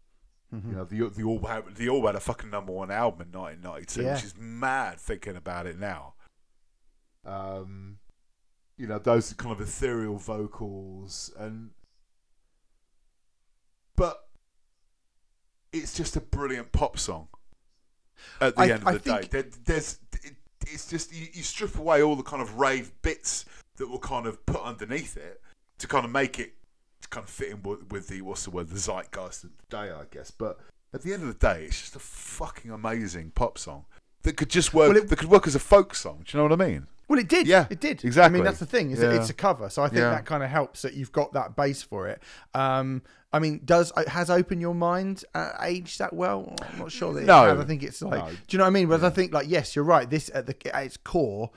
you 0.53 0.75
know 0.75 0.83
the 0.85 1.09
the 1.09 1.23
Orb 1.23 1.47
had, 1.47 1.75
the 1.75 1.89
Orb 1.89 2.05
had 2.05 2.15
a 2.15 2.19
fucking 2.19 2.49
number 2.51 2.71
one 2.71 2.91
album 2.91 3.27
in 3.33 3.39
1992, 3.39 4.01
Yeah. 4.03 4.13
which 4.13 4.23
is 4.23 4.35
mad 4.37 4.99
thinking 4.99 5.35
about 5.35 5.65
it 5.65 5.79
now. 5.79 6.13
Um, 7.25 7.97
you 8.77 8.85
know 8.87 8.99
those 8.99 9.33
kind 9.33 9.51
of 9.51 9.61
ethereal 9.61 10.17
vocals 10.17 11.31
and 11.37 11.71
but 13.95 14.27
it's 15.71 15.95
just 15.95 16.15
a 16.15 16.21
brilliant 16.21 16.71
pop 16.71 16.97
song 16.99 17.27
at 18.41 18.55
the 18.55 18.61
I- 18.61 18.69
end 18.69 18.81
of 18.81 18.87
I 18.87 18.93
the 18.93 18.99
day 18.99 19.27
there, 19.31 19.45
there's 19.65 19.99
it, 20.23 20.33
it's 20.67 20.87
just 20.89 21.13
you, 21.13 21.27
you 21.33 21.43
strip 21.43 21.77
away 21.77 22.01
all 22.01 22.15
the 22.15 22.23
kind 22.23 22.41
of 22.41 22.57
rave 22.59 22.91
bits 23.01 23.45
that 23.77 23.89
were 23.89 23.99
kind 23.99 24.25
of 24.27 24.45
put 24.45 24.61
underneath 24.61 25.17
it 25.17 25.41
to 25.79 25.87
kind 25.87 26.05
of 26.05 26.11
make 26.11 26.39
it 26.39 26.53
kind 27.09 27.23
of 27.23 27.29
fit 27.29 27.49
in 27.49 27.61
with, 27.63 27.91
with 27.91 28.07
the 28.07 28.21
what's 28.21 28.43
the 28.45 28.51
word 28.51 28.69
the 28.69 28.79
zeitgeist 28.79 29.43
of 29.43 29.51
the 29.57 29.77
day 29.77 29.91
I 29.91 30.03
guess 30.11 30.31
but 30.31 30.59
at 30.93 31.01
the 31.01 31.13
end 31.13 31.23
of 31.23 31.27
the 31.27 31.47
day 31.47 31.65
it's 31.65 31.79
just 31.81 31.95
a 31.95 31.99
fucking 31.99 32.71
amazing 32.71 33.31
pop 33.35 33.57
song 33.57 33.85
that 34.23 34.37
could 34.37 34.49
just 34.49 34.73
work 34.73 34.89
Well, 34.89 34.97
it- 34.97 35.09
that 35.09 35.15
could 35.17 35.29
work 35.29 35.47
as 35.47 35.55
a 35.55 35.59
folk 35.59 35.95
song 35.95 36.23
do 36.25 36.37
you 36.37 36.43
know 36.43 36.49
what 36.49 36.61
I 36.61 36.65
mean 36.67 36.87
Well, 37.09 37.19
it 37.19 37.27
did. 37.27 37.45
Yeah, 37.47 37.67
it 37.69 37.81
did. 37.81 38.03
Exactly. 38.05 38.23
I 38.23 38.29
mean, 38.29 38.43
that's 38.45 38.59
the 38.59 38.65
thing. 38.65 38.89
Is 38.91 38.99
that 38.99 39.11
Yeah. 39.13 39.19
it's 39.19 39.29
a 39.29 39.33
cover, 39.33 39.69
so 39.69 39.83
I 39.83 39.87
think 39.89 39.99
Yeah. 39.99 40.11
that 40.11 40.25
kind 40.25 40.41
of 40.41 40.49
helps 40.49 40.81
that 40.83 40.93
you've 40.93 41.11
got 41.11 41.33
that 41.33 41.53
base 41.55 41.81
for 41.83 42.07
it. 42.07 42.23
Um, 42.53 43.01
I 43.33 43.39
mean, 43.39 43.59
does 43.65 43.91
has 44.07 44.29
open 44.31 44.61
your 44.61 44.73
mind 44.73 45.25
uh, 45.35 45.51
aged 45.61 45.99
that 45.99 46.13
well? 46.13 46.55
I'm 46.61 46.79
not 46.79 46.91
sure 46.93 47.13
that 47.13 47.25
No. 47.25 47.59
I 47.61 47.65
think 47.65 47.83
it's 47.83 48.01
like, 48.01 48.23
No. 48.25 48.29
do 48.31 48.37
you 48.51 48.57
know 48.57 48.63
what 48.63 48.67
I 48.69 48.71
mean? 48.71 48.87
But 48.87 49.03
I 49.03 49.09
think 49.09 49.33
like, 49.33 49.49
yes, 49.49 49.75
you're 49.75 49.83
right. 49.85 50.09
This 50.09 50.31
at 50.33 50.45
the 50.47 50.55
at 50.75 50.85
its 50.85 50.97
core 50.97 51.51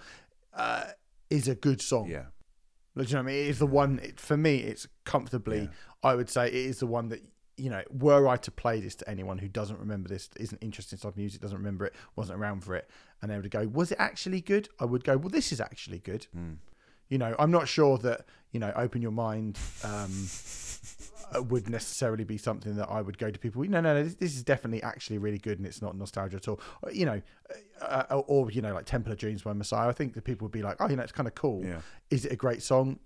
uh, 0.52 0.86
is 1.30 1.46
a 1.48 1.54
good 1.54 1.80
song. 1.80 2.08
yeah 2.08 2.24
Do 2.96 3.02
you 3.02 3.14
know 3.14 3.22
what 3.22 3.30
I 3.30 3.32
mean? 3.32 3.44
It 3.44 3.48
is 3.48 3.58
the 3.58 3.66
one 3.66 4.00
it, 4.02 4.20
for 4.20 4.36
me. 4.36 4.58
It's 4.58 4.88
comfortably. 5.04 5.62
Yeah. 5.62 5.68
I 6.02 6.14
would 6.14 6.30
say 6.30 6.48
it 6.48 6.54
is 6.54 6.78
the 6.78 6.86
one 6.86 7.08
that 7.10 7.22
you 7.56 7.70
know. 7.70 7.82
Were 7.90 8.26
I 8.26 8.36
to 8.38 8.50
play 8.50 8.80
this 8.80 8.94
to 8.96 9.10
anyone 9.10 9.38
who 9.38 9.48
doesn't 9.48 9.78
remember 9.78 10.08
this, 10.08 10.30
isn't 10.36 10.62
interested 10.62 10.96
in 10.96 11.00
type 11.00 11.12
of 11.12 11.16
music, 11.16 11.40
doesn't 11.40 11.58
remember 11.58 11.84
it, 11.84 11.94
wasn't 12.14 12.38
around 12.38 12.64
for 12.64 12.74
it, 12.74 12.88
and 13.20 13.30
they 13.30 13.36
would 13.36 13.50
go, 13.50 13.68
"Was 13.68 13.92
it 13.92 13.98
actually 14.00 14.40
good?" 14.40 14.68
I 14.80 14.86
would 14.86 15.04
go, 15.04 15.16
"Well, 15.16 15.28
this 15.28 15.52
is 15.52 15.60
actually 15.60 15.98
good." 15.98 16.26
You 17.08 17.18
know, 17.18 17.36
I'm 17.38 17.50
not 17.50 17.68
sure 17.68 17.98
that 17.98 18.24
you 18.56 18.60
know, 18.60 18.72
open 18.74 19.02
your 19.02 19.12
mind. 19.12 19.58
Um, 19.84 20.10
Uh, 21.34 21.42
would 21.42 21.68
necessarily 21.68 22.22
be 22.22 22.38
something 22.38 22.76
that 22.76 22.88
I 22.88 23.00
would 23.02 23.18
go 23.18 23.32
to 23.32 23.38
people. 23.38 23.64
No, 23.64 23.80
no, 23.80 23.94
no. 23.94 24.04
This, 24.04 24.14
this 24.14 24.36
is 24.36 24.44
definitely 24.44 24.80
actually 24.82 25.18
really 25.18 25.38
good, 25.38 25.58
and 25.58 25.66
it's 25.66 25.82
not 25.82 25.96
nostalgia 25.96 26.36
at 26.36 26.46
all. 26.46 26.60
Or, 26.82 26.92
You 26.92 27.06
know, 27.06 27.22
uh, 27.82 28.04
or, 28.10 28.24
or 28.28 28.50
you 28.52 28.62
know, 28.62 28.72
like 28.72 28.84
Temple 28.84 29.12
of 29.12 29.18
Dreams 29.18 29.42
by 29.42 29.52
Messiah. 29.52 29.88
I 29.88 29.92
think 29.92 30.14
that 30.14 30.22
people 30.22 30.44
would 30.44 30.52
be 30.52 30.62
like, 30.62 30.76
oh, 30.78 30.88
you 30.88 30.94
know, 30.94 31.02
it's 31.02 31.10
kind 31.10 31.26
of 31.26 31.34
cool. 31.34 31.64
Yeah. 31.64 31.80
Is 32.10 32.24
it 32.24 32.30
a 32.32 32.36
great 32.36 32.62
song? 32.62 33.00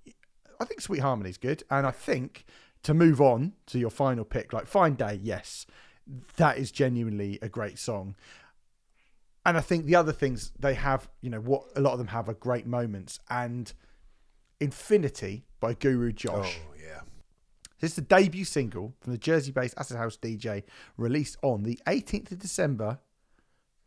I 0.61 0.67
think 0.67 0.83
Sweet 0.83 1.01
Harmony 1.01 1.31
is 1.31 1.39
good, 1.39 1.63
and 1.71 1.87
I 1.87 1.93
think 1.93 2.45
to 2.83 2.93
move 2.93 3.23
on 3.23 3.55
to 3.69 3.79
your 3.79 3.91
final 3.91 4.27
pick, 4.27 4.53
like 4.53 4.67
Fine 4.67 4.97
Day, 4.97 5.19
yes, 5.23 5.65
that 6.37 6.59
is 6.59 6.71
genuinely 6.71 7.39
a 7.41 7.49
great 7.49 7.79
song. 7.79 8.17
And 9.47 9.57
I 9.57 9.61
think 9.61 9.87
the 9.87 9.97
other 9.97 10.13
things 10.13 10.53
they 10.59 10.75
have, 10.75 11.09
you 11.23 11.31
know, 11.31 11.41
what 11.41 11.65
a 11.75 11.81
lot 11.81 11.93
of 11.93 11.99
them 11.99 12.09
have 12.09 12.29
are 12.29 12.35
great 12.35 12.67
moments. 12.67 13.19
And 13.31 13.73
Infinity 14.61 15.47
by 15.59 15.73
Guru 15.73 16.13
Josh. 16.13 16.61
Oh. 16.63 16.70
This 17.81 17.93
is 17.93 17.97
the 17.97 18.03
debut 18.03 18.45
single 18.45 18.95
from 19.01 19.13
the 19.13 19.19
Jersey 19.19 19.53
based 19.53 19.75
Acid 19.79 19.97
House 19.97 20.17
DJ 20.17 20.63
released 20.97 21.37
on 21.43 21.63
the 21.63 21.79
18th 21.87 22.33
of 22.33 22.39
December 22.39 22.99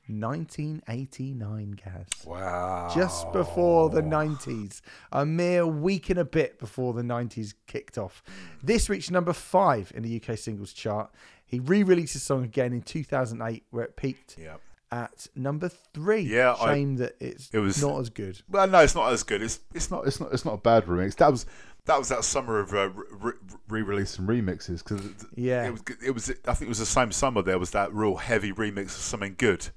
1989, 0.07 1.71
Gaz. 1.83 2.07
Wow. 2.25 2.91
Just 2.93 3.31
before 3.31 3.89
the 3.89 4.01
90s. 4.01 4.81
A 5.11 5.25
mere 5.25 5.65
week 5.65 6.09
and 6.09 6.19
a 6.19 6.25
bit 6.25 6.59
before 6.59 6.93
the 6.93 7.01
90s 7.03 7.53
kicked 7.67 7.97
off. 7.97 8.21
This 8.61 8.89
reached 8.89 9.11
number 9.11 9.31
five 9.33 9.91
in 9.95 10.03
the 10.03 10.21
UK 10.21 10.37
singles 10.37 10.73
chart. 10.73 11.09
He 11.45 11.59
re 11.59 11.83
released 11.83 12.13
the 12.15 12.19
song 12.19 12.43
again 12.43 12.73
in 12.73 12.81
2008, 12.81 13.63
where 13.69 13.85
it 13.85 13.95
peaked 13.95 14.37
Yeah. 14.39 14.55
at 14.91 15.27
number 15.35 15.69
three. 15.69 16.21
Yeah, 16.21 16.55
I- 16.59 16.73
Shame 16.73 16.95
that 16.97 17.15
it's 17.19 17.49
It 17.53 17.59
was- 17.59 17.81
not 17.81 17.99
as 17.99 18.09
good. 18.09 18.41
Well, 18.49 18.67
no, 18.67 18.79
it's 18.79 18.95
not 18.95 19.13
as 19.13 19.23
good. 19.23 19.41
It's 19.41 19.59
it's 19.73 19.89
not 19.91 20.07
it's 20.07 20.19
not 20.19 20.33
it's 20.33 20.43
not 20.45 20.55
a 20.55 20.57
bad 20.57 20.85
remix. 20.85 21.15
That 21.15 21.31
was 21.31 21.45
that 21.85 21.99
was 21.99 22.09
that 22.09 22.23
summer 22.23 22.59
of 22.59 22.73
uh, 22.73 22.89
re- 22.89 23.33
re-release 23.69 24.17
and 24.17 24.27
remixes 24.27 24.83
because 24.83 25.01
Yeah. 25.35 25.65
it 25.67 25.71
was 25.71 25.81
it 26.05 26.11
was 26.11 26.29
I 26.47 26.53
think 26.53 26.63
it 26.63 26.69
was 26.69 26.79
the 26.79 26.85
same 26.85 27.11
summer. 27.11 27.41
There 27.41 27.59
was 27.59 27.71
that 27.71 27.93
real 27.93 28.15
heavy 28.15 28.51
remix 28.53 28.85
of 28.85 28.91
something 28.91 29.35
good 29.37 29.69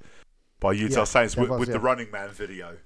by 0.61 0.73
Utah 0.73 1.01
Yeah, 1.01 1.05
Saints 1.05 1.37
with, 1.37 1.51
was, 1.51 1.61
with 1.61 1.73
the. 1.73 1.81
Running 1.81 2.11
Man 2.11 2.31
video. 2.31 2.77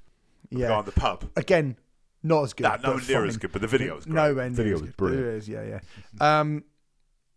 Yeah. 0.50 0.80
in 0.80 0.84
the 0.84 0.92
pub. 0.92 1.30
Again, 1.36 1.76
not 2.24 2.42
as 2.42 2.52
good. 2.54 2.64
Nah, 2.64 2.76
no 2.82 2.96
near 2.96 3.24
as 3.24 3.36
good, 3.36 3.52
but 3.52 3.60
the 3.62 3.68
video 3.68 3.94
was 3.94 4.04
great. 4.04 4.14
Nowhere 4.14 4.48
near 4.48 4.56
Video 4.56 4.74
as 4.74 4.80
was 4.80 4.90
good. 4.90 4.96
brilliant. 4.96 5.26
It 5.26 5.34
is, 5.34 5.48
yeah, 5.48 5.62
yeah. 6.20 6.40
Um, 6.40 6.64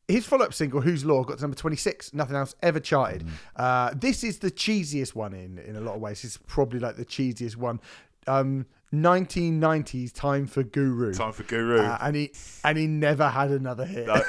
his 0.08 0.26
follow-up 0.26 0.54
single, 0.54 0.82
"Whose 0.82 1.06
Law," 1.06 1.24
got 1.24 1.38
to 1.38 1.42
number 1.44 1.56
twenty-six. 1.56 2.14
Nothing 2.14 2.36
else 2.38 2.56
ever 2.64 2.80
charted. 2.80 3.24
Mm. 3.26 3.32
Uh, 3.56 3.94
this 3.96 4.24
is 4.24 4.40
the 4.40 4.50
cheesiest 4.50 5.14
one 5.16 5.34
in 5.34 5.60
in 5.60 5.76
a 5.76 5.80
lot 5.82 5.96
of 5.96 6.02
ways. 6.02 6.24
It's 6.24 6.38
probably 6.48 6.80
like 6.80 6.96
the 6.98 7.06
cheesiest 7.06 7.56
one. 7.56 7.80
Um, 8.26 8.66
1990s 8.94 10.14
time 10.14 10.48
for 10.48 10.64
Guru, 10.64 11.14
Time 11.14 11.34
for 11.34 11.44
Guru. 11.44 11.82
uh, 11.82 11.98
and 12.02 12.16
he 12.16 12.32
and 12.64 12.78
he 12.78 12.88
never 12.88 13.28
had 13.30 13.52
another 13.52 13.86
hit. 13.86 14.08
No. 14.08 14.16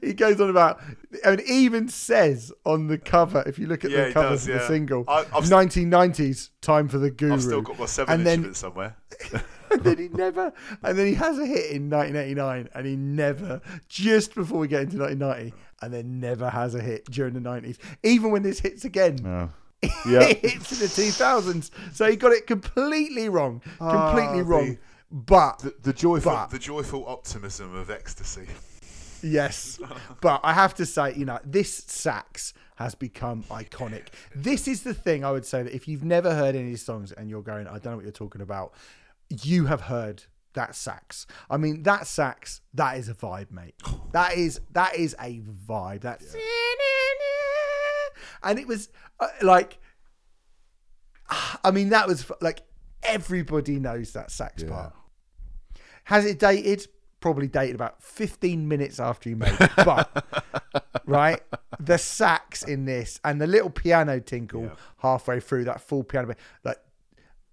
he 0.00 0.14
goes 0.14 0.40
on 0.40 0.48
about 0.48 0.80
and 1.24 1.40
even 1.42 1.88
says 1.88 2.52
on 2.64 2.86
the 2.86 2.96
cover 2.98 3.42
if 3.46 3.58
you 3.58 3.66
look 3.66 3.84
at 3.84 3.90
Yeah, 3.90 4.02
the 4.02 4.06
he 4.08 4.12
cover 4.14 4.28
does, 4.30 4.48
of 4.48 4.54
the 4.54 4.66
single 4.66 5.04
I- 5.08 5.26
I've 5.34 5.44
s- 5.44 5.50
1990s 5.50 6.50
time 6.62 6.88
for 6.88 6.96
the 6.98 7.10
guru 7.10 7.34
I've 7.34 7.42
still 7.42 7.60
got 7.62 7.78
my 7.78 7.84
seven 7.86 8.14
and 8.14 8.26
then 8.26 8.44
of 8.46 8.56
somewhere. 8.56 8.96
and 9.70 9.82
then 9.82 9.98
he 9.98 10.08
never 10.08 10.52
and 10.82 10.98
then 10.98 11.06
he 11.06 11.14
has 11.14 11.38
a 11.38 11.44
hit 11.46 11.70
in 11.72 11.90
1989 11.90 12.68
and 12.74 12.86
he 12.86 12.96
never 12.96 13.60
just 13.88 14.34
before 14.34 14.58
we 14.58 14.68
get 14.68 14.82
into 14.82 14.98
1990 14.98 15.54
and 15.82 15.92
then 15.92 16.18
never 16.20 16.48
has 16.50 16.74
a 16.74 16.80
hit 16.80 17.04
during 17.10 17.34
the 17.34 17.40
90s 17.40 17.76
even 18.02 18.30
when 18.30 18.42
this 18.42 18.60
hits 18.60 18.84
again 18.86 19.16
No. 19.22 19.50
It 19.82 20.38
hits 20.38 20.72
in 20.72 20.78
the 20.80 20.86
2000s 20.86 21.70
so 21.92 22.10
he 22.10 22.16
got 22.16 22.32
it 22.32 22.46
completely 22.46 23.28
wrong 23.28 23.60
completely 23.78 24.40
Ah, 24.40 24.44
wrong 24.44 24.66
the- 24.74 24.78
but 25.10 25.58
The, 25.60 25.74
the 25.82 25.92
joyful 25.92 26.32
But- 26.32 26.50
the 26.50 26.58
joyful 26.58 27.06
optimism 27.06 27.74
of 27.74 27.88
ecstasy. 27.90 28.46
Yes, 29.22 29.80
but 30.20 30.40
I 30.44 30.52
have 30.52 30.74
to 30.76 30.86
say, 30.86 31.14
you 31.14 31.24
know, 31.24 31.40
this 31.44 31.74
sax 31.88 32.52
has 32.76 32.94
become 32.94 33.42
iconic. 33.50 34.08
This 34.32 34.68
is 34.68 34.82
the 34.84 34.94
thing 34.94 35.24
I 35.24 35.32
would 35.32 35.44
say 35.44 35.64
that 35.64 35.74
if 35.74 35.88
you've 35.88 36.04
never 36.04 36.32
heard 36.32 36.54
any 36.54 36.64
of 36.66 36.70
these 36.70 36.84
songs 36.84 37.10
and 37.10 37.28
you're 37.28 37.42
going, 37.42 37.66
I 37.66 37.72
don't 37.80 37.86
know 37.86 37.96
what 37.96 38.04
you're 38.04 38.12
talking 38.12 38.42
about, 38.42 38.74
you 39.42 39.66
have 39.66 39.80
heard 39.80 40.22
that 40.52 40.76
sax. 40.76 41.26
I 41.50 41.56
mean, 41.56 41.82
that 41.82 42.06
sax, 42.06 42.60
that 42.74 42.96
is 42.98 43.08
a 43.08 43.14
vibe, 43.14 43.50
mate. 43.50 43.74
That 44.12 44.36
is 44.36 44.60
that 44.72 44.94
is 44.94 45.16
a 45.20 45.40
vibe. 45.40 46.02
That's 46.02 46.32
and 48.42 48.58
it 48.58 48.66
was 48.66 48.88
uh, 49.20 49.28
like, 49.42 49.78
I 51.64 51.70
mean, 51.70 51.90
that 51.90 52.06
was 52.08 52.30
like 52.40 52.62
everybody 53.02 53.78
knows 53.78 54.12
that 54.12 54.30
sax 54.30 54.62
Yeah. 54.62 54.68
part. 54.70 54.94
Has 56.04 56.24
it 56.24 56.38
dated? 56.38 56.86
Probably 57.20 57.48
dated 57.48 57.74
about 57.74 58.02
15 58.02 58.66
minutes 58.68 59.00
after 59.00 59.28
you 59.28 59.36
made 59.36 59.56
it. 59.60 59.70
But, 59.76 60.44
right? 61.06 61.40
The 61.80 61.98
sax 61.98 62.62
in 62.62 62.84
this 62.84 63.20
and 63.24 63.40
the 63.40 63.46
little 63.46 63.70
piano 63.70 64.20
tinkle 64.20 64.62
Yeah. 64.64 64.74
halfway 64.98 65.40
through 65.40 65.64
that 65.64 65.80
full 65.80 66.04
piano 66.04 66.28
bit. 66.28 66.38
Like, 66.64 66.78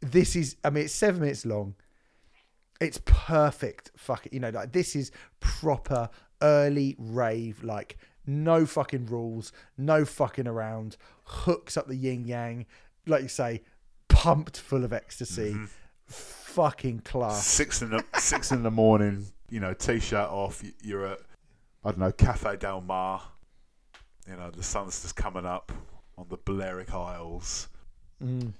this 0.01 0.35
is, 0.35 0.55
I 0.63 0.69
mean, 0.69 0.85
it's 0.85 0.93
seven 0.93 1.21
minutes 1.21 1.45
long. 1.45 1.75
It's 2.79 2.99
perfect. 3.05 3.91
Fuck 3.97 4.27
it. 4.27 4.33
You 4.33 4.39
know, 4.39 4.49
like, 4.49 4.71
this 4.71 4.95
is 4.95 5.11
proper 5.39 6.09
early 6.41 6.95
rave. 6.99 7.63
Like, 7.63 7.97
no 8.25 8.65
fucking 8.65 9.07
rules, 9.07 9.51
no 9.77 10.05
fucking 10.05 10.47
around. 10.47 10.97
Hooks 11.23 11.77
up 11.77 11.87
the 11.87 11.95
yin 11.95 12.25
yang. 12.25 12.65
Like 13.05 13.23
you 13.23 13.27
say, 13.27 13.61
pumped 14.09 14.59
full 14.59 14.83
of 14.83 14.93
ecstasy. 14.93 15.55
Fucking 16.07 16.99
class. 16.99 17.45
Six 17.45 17.81
in 17.81 17.89
the 17.91 18.03
six 18.19 18.51
in 18.51 18.63
the 18.63 18.71
morning, 18.71 19.25
you 19.49 19.59
know, 19.59 19.73
t-shirt 19.73 20.29
off. 20.29 20.63
You're 20.81 21.07
at 21.07 21.19
I 21.83 21.89
don't 21.89 21.99
know 21.99 22.11
Cafe 22.11 22.57
Del 22.57 22.81
Mar. 22.81 23.21
You 24.27 24.35
know, 24.37 24.49
the 24.49 24.63
sun's 24.63 25.01
just 25.01 25.15
coming 25.15 25.45
up 25.45 25.71
on 26.17 26.25
the 26.29 26.37
Balearic 26.37 26.93
Isles. 26.93 27.67
Mm. 28.23 28.53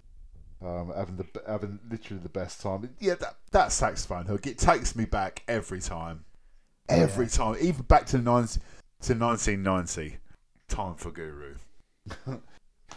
Um, 0.61 0.93
having 0.95 1.17
the 1.17 1.25
having 1.47 1.79
literally 1.89 2.21
the 2.21 2.29
best 2.29 2.61
time. 2.61 2.89
Yeah, 2.99 3.15
that 3.15 3.37
that 3.51 3.71
saxophone 3.71 4.25
hook 4.25 4.47
it 4.47 4.57
takes 4.57 4.95
me 4.95 5.05
back 5.05 5.43
every 5.47 5.81
time, 5.81 6.25
every 6.89 7.27
time, 7.27 7.55
even 7.59 7.83
back 7.83 8.05
to 8.07 8.17
19, 8.17 8.61
to 9.01 9.13
1990. 9.13 10.17
Time 10.67 10.95
for 10.95 11.11
Guru. 11.11 11.55
and 12.25 12.41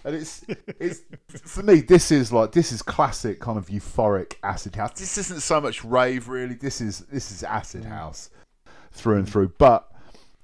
it's 0.05 0.45
it's 0.81 1.03
for 1.29 1.63
me. 1.63 1.81
This 1.81 2.11
is 2.11 2.33
like 2.33 2.53
this 2.53 2.73
is 2.73 2.83
classic 2.83 3.41
kind 3.41 3.59
of 3.59 3.69
euphoric 3.69 4.35
acid 4.43 4.77
house. 4.77 4.99
This 4.99 5.19
isn't 5.19 5.41
so 5.41 5.61
much 5.61 5.85
rave 5.85 6.29
really. 6.29 6.55
This 6.55 6.81
is 6.81 7.01
this 7.01 7.31
is 7.31 7.43
acid 7.43 7.85
mm. 7.85 7.89
house 7.89 8.31
through 8.93 9.19
and 9.19 9.29
through. 9.29 9.53
But 9.59 9.91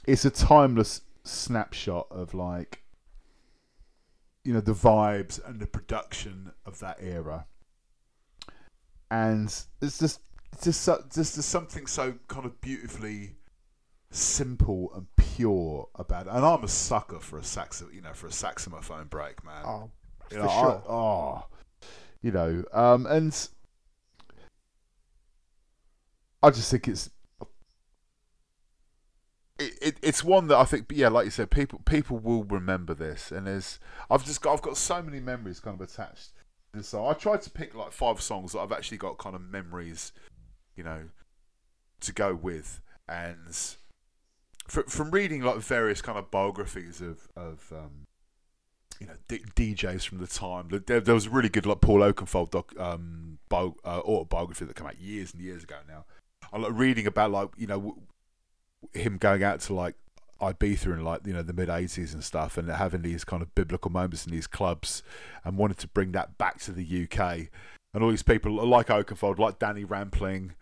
it's 0.07 0.25
a 0.25 0.31
timeless 0.31 1.01
snapshot 1.25 2.07
of 2.11 2.35
like 2.35 2.83
you 4.45 4.53
know 4.53 4.61
the 4.61 4.75
vibes 4.75 5.41
and 5.49 5.59
the 5.61 5.67
production 5.67 6.53
of 6.67 6.79
that 6.81 6.99
era 7.01 7.47
and 9.11 9.47
it's 9.81 9.99
just 9.99 10.21
it's 10.53 10.65
just 10.65 10.83
so, 10.83 11.03
just 11.13 11.35
there's 11.35 11.45
something 11.45 11.87
so 11.87 12.15
kind 12.29 12.45
of 12.45 12.61
beautifully 12.61 13.37
simple 14.11 14.93
and 14.95 15.07
pure 15.37 15.89
about 15.97 16.27
it 16.27 16.33
and 16.33 16.45
I'm 16.45 16.63
a 16.65 16.69
sucker 16.69 17.19
for 17.21 17.39
a 17.39 17.45
sax 17.45 17.83
you 17.93 18.01
know 18.01 18.13
for 18.13 18.27
a 18.29 18.33
saxophone 18.33 19.07
break 19.09 19.45
man 19.45 19.65
Oh, 19.65 19.91
you 20.31 20.37
for 20.39 20.43
know, 20.45 20.49
I- 20.49 20.61
sure. 20.61 20.83
oh 20.89 21.47
you 22.23 22.31
know 22.31 22.65
um 22.73 23.07
and 23.07 23.49
I 26.43 26.51
just 26.51 26.71
think 26.71 26.89
it's 26.89 27.11
it, 29.59 29.73
it, 29.81 29.97
it's 30.03 30.25
one 30.25 30.49
that 30.49 30.57
I 30.59 30.65
think, 30.65 30.87
yeah, 30.91 31.09
like 31.09 31.25
you 31.27 31.31
said, 31.31 31.49
people 31.51 31.81
people 31.85 32.19
will 32.19 32.43
remember 32.45 32.93
this, 32.93 33.31
and 33.31 33.47
there's 33.47 33.79
I've 34.11 34.25
just 34.25 34.43
got 34.43 34.53
I've 34.55 34.63
got 34.63 34.77
so 34.77 35.01
many 35.01 35.21
memories 35.21 35.61
kind 35.61 35.81
of 35.81 35.89
attached. 35.89 36.33
this 36.73 36.89
song. 36.89 37.09
I 37.09 37.13
tried 37.13 37.41
to 37.43 37.51
pick 37.51 37.73
like 37.75 37.93
five 37.93 38.21
songs 38.21 38.53
that 38.53 38.59
I've 38.59 38.73
actually 38.73 38.99
got 38.99 39.17
kind 39.19 39.37
of 39.37 39.43
memories, 39.43 40.13
you 40.77 40.83
know, 40.83 41.05
to 42.01 42.13
go 42.13 42.35
with, 42.35 42.81
and 43.09 43.39
fr 44.75 44.83
from 44.83 45.11
reading 45.11 45.43
like 45.43 45.59
various 45.59 46.03
kind 46.03 46.19
of 46.19 46.31
biographies 46.31 47.01
of 47.01 47.29
of 47.37 47.73
um, 47.73 48.07
you 49.01 49.07
know 49.07 49.15
D- 49.29 49.75
DJs 49.75 50.07
from 50.07 50.19
the 50.19 50.27
time. 50.27 50.69
There, 50.87 51.01
there 51.01 51.15
was 51.15 51.27
a 51.27 51.31
really 51.31 51.49
good 51.49 51.67
like 51.67 51.81
Paul 51.81 52.01
Oakenfold 52.01 52.51
doc, 52.51 52.73
um, 52.79 53.39
bio, 53.49 53.77
uh, 53.85 54.01
autobiography 54.01 54.65
that 54.65 54.77
came 54.77 54.87
out 54.87 55.01
years 55.01 55.33
and 55.33 55.43
years 55.43 55.65
ago 55.65 55.77
now. 55.89 56.05
I 56.53 56.59
like 56.59 56.73
reading 56.75 57.07
about 57.07 57.31
like 57.31 57.49
you 57.57 57.67
know 57.67 57.79
w- 57.79 58.01
him 58.93 59.17
going 59.19 59.43
out 59.43 59.61
to 59.61 59.75
like 59.75 59.95
Ibiza 60.41 60.87
in 60.87 61.05
like 61.05 61.27
you 61.27 61.33
know 61.33 61.43
the 61.43 61.53
mid 61.53 61.69
'80s 61.69 62.13
and 62.13 62.23
stuff, 62.23 62.59
and 62.59 62.69
having 62.69 63.03
these 63.03 63.25
kind 63.25 63.43
of 63.43 63.55
biblical 63.55 63.91
moments 63.91 64.27
in 64.27 64.33
these 64.33 64.47
clubs, 64.47 65.03
and 65.45 65.57
wanted 65.57 65.79
to 65.79 65.89
bring 65.89 66.13
that 66.13 66.39
back 66.39 66.61
to 66.61 66.73
the 66.73 67.05
UK, 67.05 67.49
and 67.93 68.03
all 68.03 68.11
these 68.11 68.23
people 68.23 68.53
like 68.67 68.89
Oakenfold, 68.89 69.39
like 69.39 69.59
Danny 69.59 69.85
Rampling, 69.85 70.55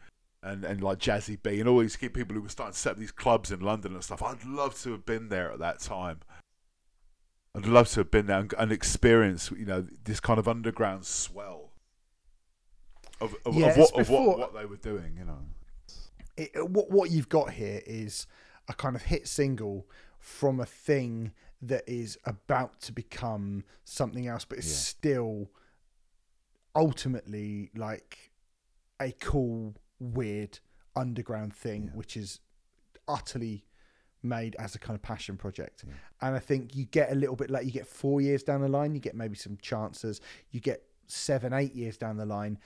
and 0.42 0.64
and 0.64 0.82
like 0.82 0.98
Jazzie 0.98 1.36
B, 1.36 1.60
and 1.60 1.68
all 1.68 1.78
these 1.80 1.96
key 1.96 2.08
people 2.08 2.34
who 2.34 2.42
were 2.42 2.48
starting 2.48 2.72
to 2.72 2.78
set 2.78 2.92
up 2.92 2.98
these 2.98 3.12
clubs 3.12 3.50
in 3.52 3.60
London 3.60 3.94
and 3.94 4.02
stuff. 4.04 4.22
I'd 4.22 4.44
love 4.44 4.80
to 4.82 4.92
have 4.92 5.06
been 5.06 5.28
there 5.28 5.52
at 5.52 5.58
that 5.60 5.80
time. 5.80 6.20
I'd 7.54 7.66
love 7.66 7.88
to 7.90 8.00
have 8.00 8.10
been 8.10 8.26
there 8.26 8.38
and, 8.40 8.54
and 8.58 8.72
experience, 8.72 9.50
you 9.50 9.66
know, 9.66 9.86
this 10.04 10.20
kind 10.20 10.38
of 10.38 10.48
underground 10.48 11.04
swell 11.04 11.70
of, 13.20 13.34
of, 13.44 13.54
Yeah, 13.54 13.66
of, 13.68 13.76
what, 13.76 13.90
it's 13.96 14.08
of 14.08 14.10
what, 14.10 14.38
what 14.38 14.54
they 14.54 14.64
were 14.64 14.76
doing, 14.78 15.16
you 15.18 15.24
know. 15.26 15.38
it, 16.36 16.50
uh, 16.56 16.64
what 16.64 16.90
what 16.90 17.10
you've 17.10 17.28
got 17.28 17.50
here 17.50 17.82
is 17.86 18.26
a 18.68 18.72
kind 18.72 18.96
of 18.96 19.02
hit 19.02 19.28
single 19.28 19.86
from 20.18 20.60
a 20.60 20.66
thing 20.66 21.32
that 21.60 21.84
is 21.86 22.18
about 22.24 22.80
to 22.80 22.92
become 22.92 23.64
something 23.84 24.26
else, 24.26 24.44
but 24.44 24.58
it's 24.58 24.68
Yeah. 24.68 24.72
still 24.76 25.50
ultimately 26.74 27.70
like 27.76 28.30
a 29.00 29.12
cool, 29.12 29.74
weird 30.02 30.58
underground 30.96 31.54
thing, 31.54 31.84
Yeah. 31.86 31.90
which 31.92 32.16
is 32.16 32.40
utterly 33.08 33.64
made 34.22 34.54
as 34.56 34.74
a 34.74 34.78
kind 34.78 34.94
of 34.94 35.02
passion 35.02 35.36
project. 35.36 35.84
And 36.20 36.36
I 36.36 36.38
think 36.38 36.76
you 36.76 36.84
get 36.84 37.10
a 37.10 37.14
little 37.14 37.34
bit 37.36 37.50
like 37.50 37.64
you 37.66 37.72
get 37.72 37.86
four 37.86 38.20
years 38.20 38.42
down 38.42 38.60
the 38.60 38.68
line, 38.68 38.94
you 38.94 39.00
get 39.00 39.14
maybe 39.16 39.34
some 39.36 39.56
chances. 39.60 40.20
You 40.50 40.60
get 40.60 40.84
seven, 41.06 41.52
eight 41.52 41.74
years 41.74 41.96
down 41.96 42.16
the 42.16 42.26
line, 42.26 42.58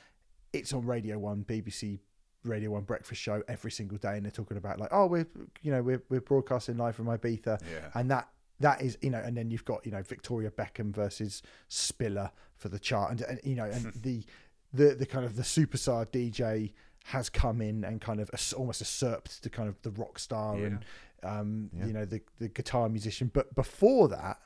it's 0.53 0.73
on 0.73 0.85
Radio 0.85 1.19
One, 1.19 1.45
BBC 1.45 2.01
Radio 2.45 2.71
One 2.71 2.83
breakfast 2.85 3.21
show 3.21 3.43
every 3.49 3.71
single 3.71 3.99
day, 3.99 4.17
and 4.17 4.25
they're 4.25 4.31
talking 4.31 4.57
about 4.59 4.79
like, 4.79 4.91
oh, 4.93 5.07
we're 5.07 5.27
you 5.63 5.73
know 5.73 5.83
we're 5.83 6.03
we're 6.11 6.21
broadcasting 6.21 6.77
live 6.77 6.95
from 6.95 7.07
Ibiza, 7.07 7.61
Yeah. 7.63 7.91
and 7.95 8.11
that 8.11 8.29
that 8.61 8.83
is 8.83 8.97
you 9.01 9.11
know, 9.11 9.19
and 9.19 9.37
then 9.37 9.51
you've 9.51 9.65
got 9.65 9.85
you 9.85 9.93
know 9.93 10.03
Victoria 10.03 10.51
Beckham 10.51 10.95
versus 10.95 11.43
Spiller 11.69 12.31
for 12.55 12.69
the 12.69 12.79
chart, 12.79 13.11
and, 13.13 13.21
and 13.23 13.41
you 13.43 13.57
know, 13.57 13.65
and 13.65 13.93
the 14.03 14.25
the 14.73 14.95
the 14.95 15.07
kind 15.07 15.25
of 15.25 15.37
the 15.37 15.43
superstar 15.43 16.07
DJ 16.07 16.73
has 17.11 17.29
come 17.31 17.61
in 17.61 17.85
and 17.85 18.01
kind 18.01 18.21
of 18.21 18.29
as- 18.33 18.53
almost 18.53 18.81
usurped 18.81 19.43
the 19.43 19.51
kind 19.51 19.69
of 19.69 19.81
the 19.83 19.91
rock 19.93 20.19
star 20.19 20.57
and 20.57 20.85
um 21.23 21.71
Yeah. 21.73 21.87
you 21.87 21.93
know 21.93 22.05
the 22.05 22.21
the 22.39 22.49
guitar 22.49 22.89
musician, 22.89 23.31
but 23.33 23.55
before 23.55 24.09
that, 24.09 24.39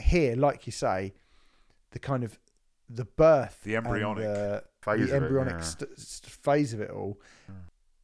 here, 0.00 0.36
like 0.36 0.66
you 0.66 0.72
say, 0.72 1.14
the 1.90 1.98
kind 1.98 2.22
of 2.24 2.38
the 2.88 3.04
birth, 3.04 3.60
The 3.64 3.76
embryonic 3.76 4.24
the, 4.24 4.64
phase 4.80 5.02
of 5.02 5.08
the 5.10 5.16
it, 5.16 5.22
embryonic 5.22 5.54
yeah. 5.54 5.60
st- 5.60 5.98
st- 5.98 6.30
phase 6.32 6.72
of 6.72 6.80
it 6.80 6.90
all 6.90 7.20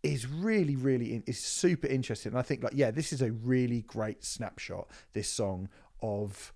is 0.02 0.26
really, 0.26 0.74
really 0.74 1.14
in- 1.14 1.22
is 1.26 1.38
super 1.38 1.86
interesting. 1.86 2.32
And 2.32 2.38
I 2.38 2.42
think 2.42 2.64
like 2.64 2.72
yeah, 2.74 2.90
this 2.90 3.12
is 3.12 3.22
a 3.22 3.30
really 3.30 3.82
great 3.82 4.24
snapshot. 4.24 4.88
This 5.12 5.28
song 5.28 5.68
of 6.02 6.52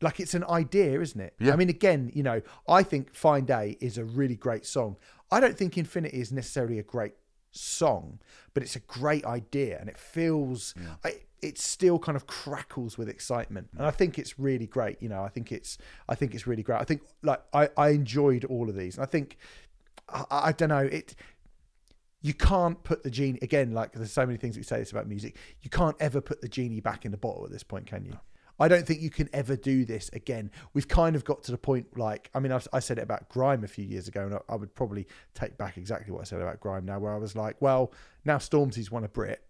like 0.00 0.20
it's 0.20 0.34
an 0.34 0.44
idea, 0.44 1.00
isn't 1.00 1.20
it? 1.20 1.34
Yeah. 1.38 1.52
I 1.52 1.56
mean, 1.56 1.68
again, 1.70 2.10
you 2.14 2.22
know, 2.22 2.42
I 2.68 2.82
think 2.82 3.14
Fine 3.14 3.44
Day 3.46 3.76
is 3.80 3.96
a 3.98 4.04
really 4.04 4.36
great 4.36 4.66
song. 4.66 4.96
I 5.30 5.40
don't 5.40 5.56
think 5.56 5.76
Infinity 5.76 6.18
is 6.18 6.32
necessarily 6.32 6.78
a 6.78 6.82
great 6.82 7.14
song, 7.50 8.20
but 8.54 8.62
it's 8.62 8.76
a 8.76 8.80
great 8.80 9.24
idea, 9.24 9.78
and 9.80 9.88
it 9.88 9.98
feels. 9.98 10.74
Mm. 10.74 10.98
I, 11.04 11.14
it 11.42 11.58
still 11.58 11.98
kind 11.98 12.16
of 12.16 12.26
crackles 12.26 12.96
with 12.96 13.08
excitement, 13.08 13.68
and 13.76 13.86
I 13.86 13.90
think 13.90 14.18
it's 14.18 14.38
really 14.38 14.66
great. 14.66 15.00
You 15.02 15.08
know, 15.08 15.22
I 15.22 15.28
think 15.28 15.52
it's. 15.52 15.78
I 16.08 16.14
think 16.14 16.34
it's 16.34 16.46
really 16.46 16.62
great. 16.62 16.80
I 16.80 16.84
think 16.84 17.02
like 17.22 17.42
I, 17.52 17.68
I 17.76 17.90
enjoyed 17.90 18.44
all 18.44 18.68
of 18.68 18.76
these, 18.76 18.96
and 18.96 19.02
I 19.02 19.06
think. 19.06 19.36
I, 20.08 20.24
I 20.30 20.52
don't 20.52 20.68
know 20.68 20.78
it 20.78 21.16
you 22.22 22.32
can't 22.32 22.82
put 22.84 23.02
the 23.02 23.10
genie 23.10 23.40
again 23.42 23.72
like 23.72 23.92
there's 23.92 24.12
so 24.12 24.24
many 24.24 24.38
things 24.38 24.56
we 24.56 24.62
say 24.62 24.78
this 24.78 24.92
about 24.92 25.08
music 25.08 25.36
you 25.62 25.70
can't 25.70 25.96
ever 26.00 26.20
put 26.20 26.40
the 26.40 26.48
genie 26.48 26.80
back 26.80 27.04
in 27.04 27.10
the 27.10 27.16
bottle 27.16 27.44
at 27.44 27.50
this 27.50 27.64
point 27.64 27.86
can 27.86 28.04
you 28.04 28.16
i 28.58 28.68
don't 28.68 28.86
think 28.86 29.00
you 29.00 29.10
can 29.10 29.28
ever 29.32 29.54
do 29.56 29.84
this 29.84 30.08
again. 30.12 30.50
We've 30.72 30.88
kind 30.88 31.14
of 31.16 31.24
got 31.24 31.42
to 31.44 31.50
the 31.52 31.58
point 31.58 31.98
like 31.98 32.30
i 32.34 32.38
mean 32.40 32.52
I've, 32.52 32.66
i 32.72 32.78
said 32.80 32.98
it 32.98 33.02
about 33.02 33.28
grime 33.28 33.64
a 33.64 33.68
few 33.68 33.84
years 33.84 34.08
ago 34.08 34.24
and 34.24 34.34
I, 34.34 34.38
I 34.48 34.56
would 34.56 34.74
probably 34.74 35.06
take 35.34 35.56
back 35.58 35.76
exactly 35.76 36.12
what 36.12 36.20
i 36.22 36.24
said 36.24 36.40
about 36.40 36.60
grime 36.60 36.84
now 36.86 36.98
where 36.98 37.12
i 37.12 37.18
was 37.18 37.34
like 37.36 37.56
well 37.60 37.92
now 38.24 38.38
stormzy's 38.38 38.90
won 38.90 39.04
a 39.04 39.08
brit 39.08 39.42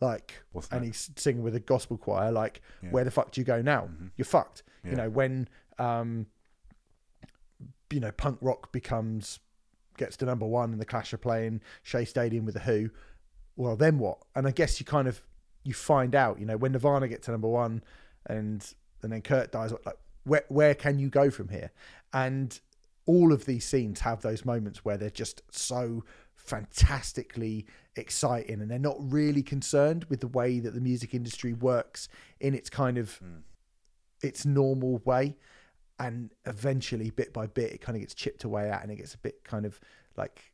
like 0.00 0.42
and 0.76 0.84
he's 0.86 1.10
singing 1.16 1.42
with 1.42 1.54
a 1.54 1.60
gospel 1.60 1.96
choir 1.96 2.30
like 2.32 2.60
Yeah. 2.82 2.90
where 2.90 3.04
the 3.04 3.10
fuck 3.10 3.30
do 3.30 3.40
you 3.40 3.44
go 3.44 3.62
now? 3.62 3.88
You're 4.16 4.24
fucked. 4.26 4.62
You 4.84 4.96
know 4.96 5.08
when 5.08 5.48
um 5.78 6.26
you 7.90 8.00
know 8.00 8.10
punk 8.12 8.38
rock 8.40 8.72
becomes 8.72 9.38
gets 9.96 10.16
to 10.18 10.24
number 10.24 10.46
one 10.46 10.72
and 10.72 10.80
the 10.80 10.84
Clash 10.84 11.12
are 11.14 11.18
playing 11.18 11.60
Shea 11.82 12.04
Stadium 12.04 12.44
with 12.44 12.54
the 12.54 12.60
Who, 12.60 12.90
well 13.56 13.76
then 13.76 13.98
what? 13.98 14.18
And 14.34 14.46
I 14.46 14.50
guess 14.50 14.80
you 14.80 14.84
kind 14.86 15.06
of 15.08 15.22
you 15.62 15.72
find 15.72 16.14
out, 16.14 16.38
you 16.40 16.44
know, 16.46 16.56
when 16.56 16.72
Nirvana 16.72 17.08
get 17.08 17.22
to 17.22 17.30
number 17.30 17.48
one 17.48 17.82
and 18.26 18.74
and 19.02 19.12
then 19.12 19.22
Kurt 19.22 19.52
dies, 19.52 19.72
like 19.84 19.98
where 20.24 20.44
where 20.48 20.74
can 20.74 20.98
you 20.98 21.08
go 21.08 21.30
from 21.30 21.48
here? 21.48 21.70
And 22.12 22.58
all 23.06 23.32
of 23.32 23.44
these 23.44 23.66
scenes 23.66 24.00
have 24.00 24.22
those 24.22 24.44
moments 24.44 24.84
where 24.84 24.96
they're 24.96 25.10
just 25.10 25.42
so 25.50 26.04
fantastically 26.34 27.66
exciting 27.96 28.60
and 28.60 28.70
they're 28.70 28.78
not 28.78 28.96
really 28.98 29.42
concerned 29.42 30.04
with 30.04 30.20
the 30.20 30.28
way 30.28 30.58
that 30.58 30.74
the 30.74 30.80
music 30.80 31.14
industry 31.14 31.52
works 31.52 32.08
in 32.40 32.54
its 32.54 32.70
kind 32.70 32.98
of 32.98 33.16
hmm. 33.16 33.38
its 34.22 34.44
normal 34.44 34.98
way. 35.04 35.36
And 35.98 36.32
eventually 36.44 37.10
bit 37.10 37.32
by 37.32 37.46
bit 37.46 37.72
it 37.72 37.80
kind 37.80 37.94
of 37.94 38.00
gets 38.00 38.14
chipped 38.14 38.42
away 38.42 38.68
at 38.68 38.82
and 38.82 38.90
it 38.90 38.96
gets 38.96 39.14
a 39.14 39.18
bit 39.18 39.44
kind 39.44 39.64
of 39.64 39.78
like 40.16 40.52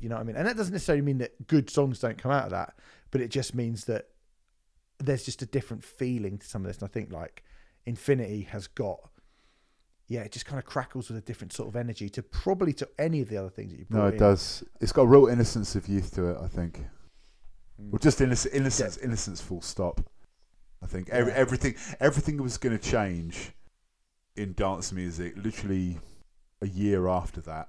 you 0.00 0.08
know 0.08 0.16
what 0.16 0.22
I 0.22 0.24
mean? 0.24 0.36
And 0.36 0.48
that 0.48 0.56
doesn't 0.56 0.72
necessarily 0.72 1.02
mean 1.02 1.18
that 1.18 1.46
good 1.46 1.70
songs 1.70 2.00
don't 2.00 2.18
come 2.18 2.32
out 2.32 2.44
of 2.44 2.50
that 2.50 2.74
but 3.12 3.20
it 3.20 3.28
just 3.28 3.54
means 3.54 3.84
that 3.84 4.08
there's 5.04 5.24
just 5.24 5.42
a 5.42 5.46
different 5.46 5.84
feeling 5.84 6.38
to 6.38 6.46
some 6.46 6.62
of 6.62 6.68
this 6.68 6.78
and 6.78 6.88
I 6.88 6.92
think 6.92 7.12
like 7.12 7.42
Infinity 7.86 8.42
has 8.50 8.66
got 8.68 8.98
yeah 10.08 10.20
it 10.20 10.32
just 10.32 10.46
kind 10.46 10.58
of 10.58 10.64
crackles 10.64 11.08
with 11.08 11.18
a 11.18 11.20
different 11.22 11.52
sort 11.52 11.68
of 11.68 11.76
energy 11.76 12.08
to 12.10 12.22
probably 12.22 12.72
to 12.74 12.88
any 12.98 13.20
of 13.20 13.28
the 13.28 13.36
other 13.36 13.50
things 13.50 13.72
that 13.72 13.78
you 13.78 13.86
No, 13.90 14.06
it 14.06 14.14
in. 14.14 14.18
does. 14.20 14.62
It's 14.80 14.92
got 14.92 15.02
a 15.02 15.06
real 15.06 15.26
innocence 15.26 15.74
of 15.74 15.88
youth 15.88 16.14
to 16.14 16.26
it. 16.30 16.38
I 16.42 16.48
think. 16.48 16.78
Mm. 17.80 17.90
Well, 17.90 17.98
just 17.98 18.20
innocence, 18.20 18.54
innocence, 18.54 18.96
innocence. 18.98 19.40
Full 19.40 19.62
stop. 19.62 20.00
I 20.82 20.86
think 20.86 21.08
every, 21.10 21.32
Yeah. 21.32 21.38
everything, 21.38 21.74
everything 22.00 22.42
was 22.42 22.58
going 22.58 22.76
to 22.76 22.82
change 22.90 23.52
in 24.36 24.52
dance 24.54 24.92
music. 24.92 25.34
Literally, 25.36 25.98
a 26.60 26.66
year 26.66 27.06
after 27.08 27.40
that, 27.42 27.68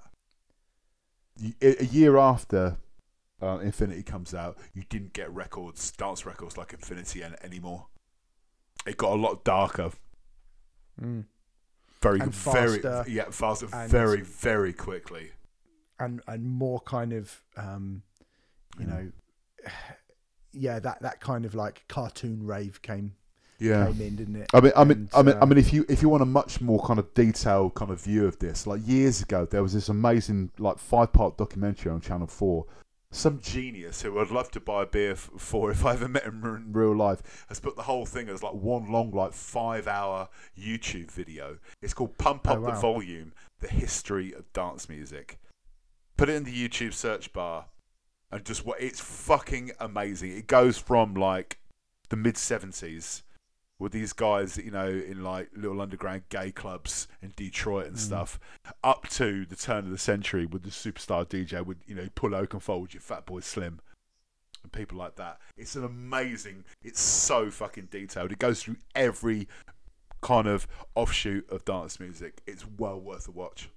a 1.62 1.84
year 1.84 2.16
after 2.16 2.76
uh, 3.44 3.58
Infinity 3.58 4.02
comes 4.02 4.34
out, 4.34 4.58
you 4.72 4.82
didn't 4.88 5.12
get 5.12 5.30
records, 5.32 5.90
dance 5.92 6.24
records 6.26 6.56
like 6.56 6.72
Infinity 6.72 7.22
an- 7.22 7.36
anymore. 7.42 7.86
It 8.86 8.96
got 8.96 9.12
a 9.12 9.16
lot 9.16 9.44
darker, 9.44 9.90
Mm. 11.00 11.24
very, 12.00 12.20
And 12.20 12.32
very, 12.34 12.78
faster. 12.80 13.04
yeah, 13.10 13.30
faster, 13.30 13.66
very, 13.88 14.20
very 14.22 14.72
quickly. 14.72 15.32
and 16.00 16.20
and 16.26 16.44
more 16.44 16.80
kind 16.80 17.12
of 17.12 17.40
um 17.56 18.02
you 18.80 18.84
Yeah. 18.86 18.92
know 18.92 19.12
yeah 20.52 20.78
that 20.80 21.00
that 21.02 21.20
kind 21.20 21.44
of 21.44 21.54
like 21.54 21.84
cartoon 21.88 22.44
rave 22.44 22.82
came 22.82 23.14
Yeah. 23.60 23.86
came 23.86 24.00
in 24.00 24.16
didn't 24.16 24.36
it 24.36 24.50
I 24.52 24.60
mean, 24.60 24.72
I 24.76 24.84
mean, 24.84 24.98
And, 24.98 25.08
I 25.14 25.22
mean, 25.22 25.34
I 25.36 25.40
uh, 25.40 25.46
mean, 25.46 25.58
if 25.58 25.72
you 25.72 25.84
if 25.88 26.02
you 26.02 26.08
want 26.08 26.22
a 26.22 26.26
much 26.26 26.60
more 26.60 26.84
kind 26.84 26.98
of 26.98 27.12
detailed 27.14 27.74
kind 27.74 27.90
of 27.92 28.00
view 28.02 28.26
of 28.26 28.38
this, 28.40 28.66
like 28.66 28.86
years 28.86 29.22
ago, 29.22 29.46
there 29.46 29.62
was 29.62 29.72
this 29.72 29.88
amazing 29.88 30.50
like 30.58 30.78
five 30.78 31.12
part 31.12 31.36
documentary 31.38 31.90
on 31.92 32.00
Channel 32.00 32.26
Four. 32.26 32.66
Some 33.14 33.38
genius 33.40 34.02
who 34.02 34.18
I'd 34.18 34.32
love 34.32 34.50
to 34.50 34.60
buy 34.60 34.82
a 34.82 34.86
beer 34.86 35.12
f- 35.12 35.30
for 35.38 35.70
if 35.70 35.86
I 35.86 35.92
ever 35.92 36.08
met 36.08 36.24
him 36.24 36.44
in 36.44 36.72
real 36.72 36.96
life 36.96 37.44
has 37.48 37.60
put 37.60 37.76
the 37.76 37.82
whole 37.82 38.04
thing 38.06 38.28
as 38.28 38.42
like 38.42 38.54
one 38.54 38.90
long 38.90 39.12
like 39.12 39.32
five 39.32 39.86
hour 39.86 40.28
YouTube 40.58 41.12
video. 41.12 41.58
It's 41.80 41.94
called 41.94 42.18
"Pump 42.18 42.48
oh, 42.48 42.54
Up 42.54 42.58
Oh, 42.58 42.66
the. 42.66 42.72
Volume: 42.72 43.32
The 43.60 43.68
History 43.68 44.32
of 44.32 44.52
Dance 44.52 44.88
Music." 44.88 45.38
Put 46.16 46.28
it 46.28 46.34
in 46.34 46.42
the 46.42 46.68
YouTube 46.68 46.92
search 46.92 47.32
bar, 47.32 47.66
and 48.32 48.44
just 48.44 48.66
what 48.66 48.80
it's 48.80 49.00
fucking 49.00 49.70
amazing. 49.78 50.32
It 50.36 50.48
goes 50.48 50.76
from 50.76 51.14
like 51.14 51.60
the 52.08 52.16
mid 52.16 52.36
seventies 52.36 53.22
with 53.84 53.92
these 53.92 54.12
guys, 54.12 54.56
you 54.56 54.70
know, 54.72 54.88
in 54.88 55.22
like 55.22 55.50
little 55.54 55.80
underground 55.80 56.22
gay 56.30 56.50
clubs 56.50 57.06
in 57.22 57.32
Detroit 57.36 57.86
and 57.86 57.98
stuff, 57.98 58.40
up 58.82 59.06
to 59.10 59.44
the 59.46 59.54
turn 59.56 59.84
of 59.84 59.90
the 59.90 59.98
century 59.98 60.46
with 60.46 60.62
the 60.64 60.70
superstar 60.70 61.24
DJ 61.26 61.64
with, 61.64 61.78
you 61.86 61.94
know, 61.94 62.08
Paul 62.16 62.30
Oakenfold 62.30 62.92
your 62.94 63.02
Fatboy 63.02 63.44
Slim 63.44 63.80
and 64.62 64.72
people 64.72 64.98
like 64.98 65.14
that. 65.16 65.38
It's 65.56 65.76
an 65.76 65.84
amazing, 65.84 66.64
it's 66.82 67.00
so 67.00 67.50
fucking 67.50 67.88
detailed. 67.90 68.32
It 68.32 68.38
goes 68.38 68.62
through 68.62 68.76
every 68.94 69.46
kind 70.22 70.46
of 70.46 70.66
offshoot 70.94 71.48
of 71.50 71.64
dance 71.66 72.00
music. 72.00 72.40
It's 72.46 72.64
well 72.78 72.98
worth 72.98 73.28
a 73.28 73.32
watch. 73.32 73.68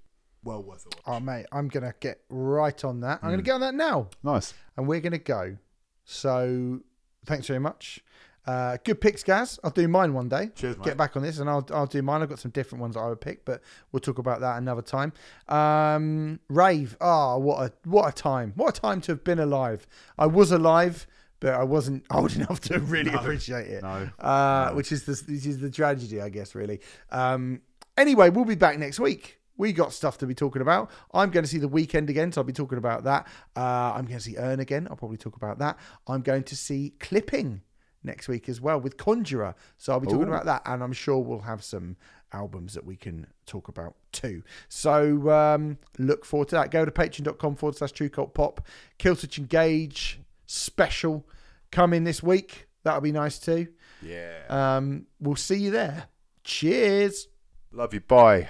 Well 0.42 0.62
worth 0.62 0.86
a 0.86 0.88
watch. 0.88 1.02
oh 1.06 1.20
mate 1.20 1.46
i'm 1.52 1.68
gonna 1.68 1.92
get 2.00 2.20
right 2.30 2.82
on 2.84 3.00
that 3.00 3.20
Mm. 3.20 3.24
i'm 3.24 3.30
gonna 3.32 3.42
get 3.42 3.52
on 3.52 3.60
that 3.60 3.74
now 3.74 4.08
Nice. 4.22 4.54
and 4.76 4.86
we're 4.86 5.00
gonna 5.00 5.18
go 5.18 5.58
so 6.04 6.80
thanks 7.26 7.48
very 7.48 7.58
much 7.58 8.00
uh, 8.48 8.78
good 8.82 8.98
picks, 8.98 9.22
Gaz. 9.22 9.60
I'll 9.62 9.70
do 9.70 9.86
mine 9.88 10.14
one 10.14 10.30
day. 10.30 10.48
Cheers, 10.54 10.78
mate. 10.78 10.84
Get 10.86 10.96
back 10.96 11.16
on 11.16 11.22
this, 11.22 11.38
and 11.38 11.50
I'll 11.50 11.66
I'll 11.70 11.86
do 11.86 12.00
mine. 12.00 12.22
I've 12.22 12.30
got 12.30 12.38
some 12.38 12.50
different 12.50 12.80
ones 12.80 12.94
that 12.94 13.00
I 13.02 13.08
would 13.10 13.20
pick, 13.20 13.44
but 13.44 13.60
we'll 13.92 14.00
talk 14.00 14.16
about 14.16 14.40
that 14.40 14.56
another 14.56 14.80
time. 14.80 15.12
Um, 15.48 16.40
rave. 16.48 16.96
Ah, 16.98 17.36
what 17.36 17.62
a 17.62 17.72
what 17.84 18.08
a 18.08 18.12
time! 18.12 18.54
What 18.56 18.78
a 18.78 18.80
time 18.80 19.02
to 19.02 19.12
have 19.12 19.22
been 19.22 19.38
alive. 19.38 19.86
I 20.18 20.24
was 20.28 20.50
alive, 20.50 21.06
but 21.40 21.52
I 21.52 21.64
wasn't 21.64 22.06
old 22.10 22.36
enough 22.36 22.60
to 22.62 22.78
really 22.80 23.12
appreciate 23.12 23.66
it. 23.66 23.82
No. 23.82 24.08
Uh, 24.18 24.72
which 24.72 24.92
is 24.92 25.04
the 25.04 25.22
which 25.30 25.44
is 25.44 25.58
the 25.58 25.70
tragedy, 25.70 26.22
I 26.22 26.30
guess. 26.30 26.54
Really. 26.54 26.80
Um, 27.10 27.60
anyway, 27.98 28.30
we'll 28.30 28.46
be 28.46 28.54
back 28.54 28.78
next 28.78 28.98
week. 28.98 29.40
We 29.58 29.74
got 29.74 29.92
stuff 29.92 30.16
to 30.18 30.26
be 30.26 30.34
talking 30.34 30.62
about. 30.62 30.90
I'm 31.12 31.30
going 31.30 31.44
to 31.44 31.50
see 31.50 31.58
the 31.58 31.68
weekend 31.68 32.08
again, 32.08 32.32
so 32.32 32.40
I'll 32.40 32.46
be 32.46 32.54
talking 32.54 32.78
about 32.78 33.04
that. 33.04 33.26
Uh, 33.54 33.92
I'm 33.94 34.06
going 34.06 34.18
to 34.18 34.24
see 34.24 34.38
Urne 34.38 34.60
again. 34.60 34.86
I'll 34.88 34.96
probably 34.96 35.18
talk 35.18 35.36
about 35.36 35.58
that. 35.58 35.78
I'm 36.06 36.22
going 36.22 36.44
to 36.44 36.56
see 36.56 36.94
Clipping 37.00 37.62
next 38.02 38.28
week 38.28 38.48
as 38.48 38.60
well 38.60 38.80
with 38.80 38.96
Conjurer, 38.96 39.54
so 39.76 39.92
I'll 39.92 40.00
be 40.00 40.06
talking 40.06 40.28
Ooh. 40.28 40.32
about 40.32 40.44
that, 40.46 40.62
and 40.66 40.82
I'm 40.82 40.92
sure 40.92 41.18
we'll 41.18 41.40
have 41.40 41.62
some 41.62 41.96
albums 42.32 42.74
that 42.74 42.84
we 42.84 42.96
can 42.96 43.26
talk 43.46 43.68
about 43.68 43.94
too. 44.12 44.42
So 44.68 45.30
um, 45.30 45.78
look 45.98 46.24
forward 46.24 46.48
to 46.48 46.56
that. 46.56 46.70
Go 46.70 46.84
to 46.84 46.90
patreon.com 46.90 47.56
forward 47.56 47.76
slash 47.76 47.92
True 47.92 48.08
Cult 48.08 48.34
Pop. 48.34 48.66
Killswitch 48.98 49.38
Engage 49.38 50.20
special 50.46 51.26
coming 51.70 52.04
this 52.04 52.22
week. 52.22 52.68
That'll 52.84 53.00
be 53.00 53.12
nice 53.12 53.38
too. 53.38 53.68
Yeah. 54.02 54.38
Um, 54.48 55.06
we'll 55.20 55.36
see 55.36 55.58
you 55.58 55.70
there. 55.70 56.04
Cheers. 56.44 57.28
Love 57.72 57.94
you. 57.94 58.00
Bye. 58.00 58.48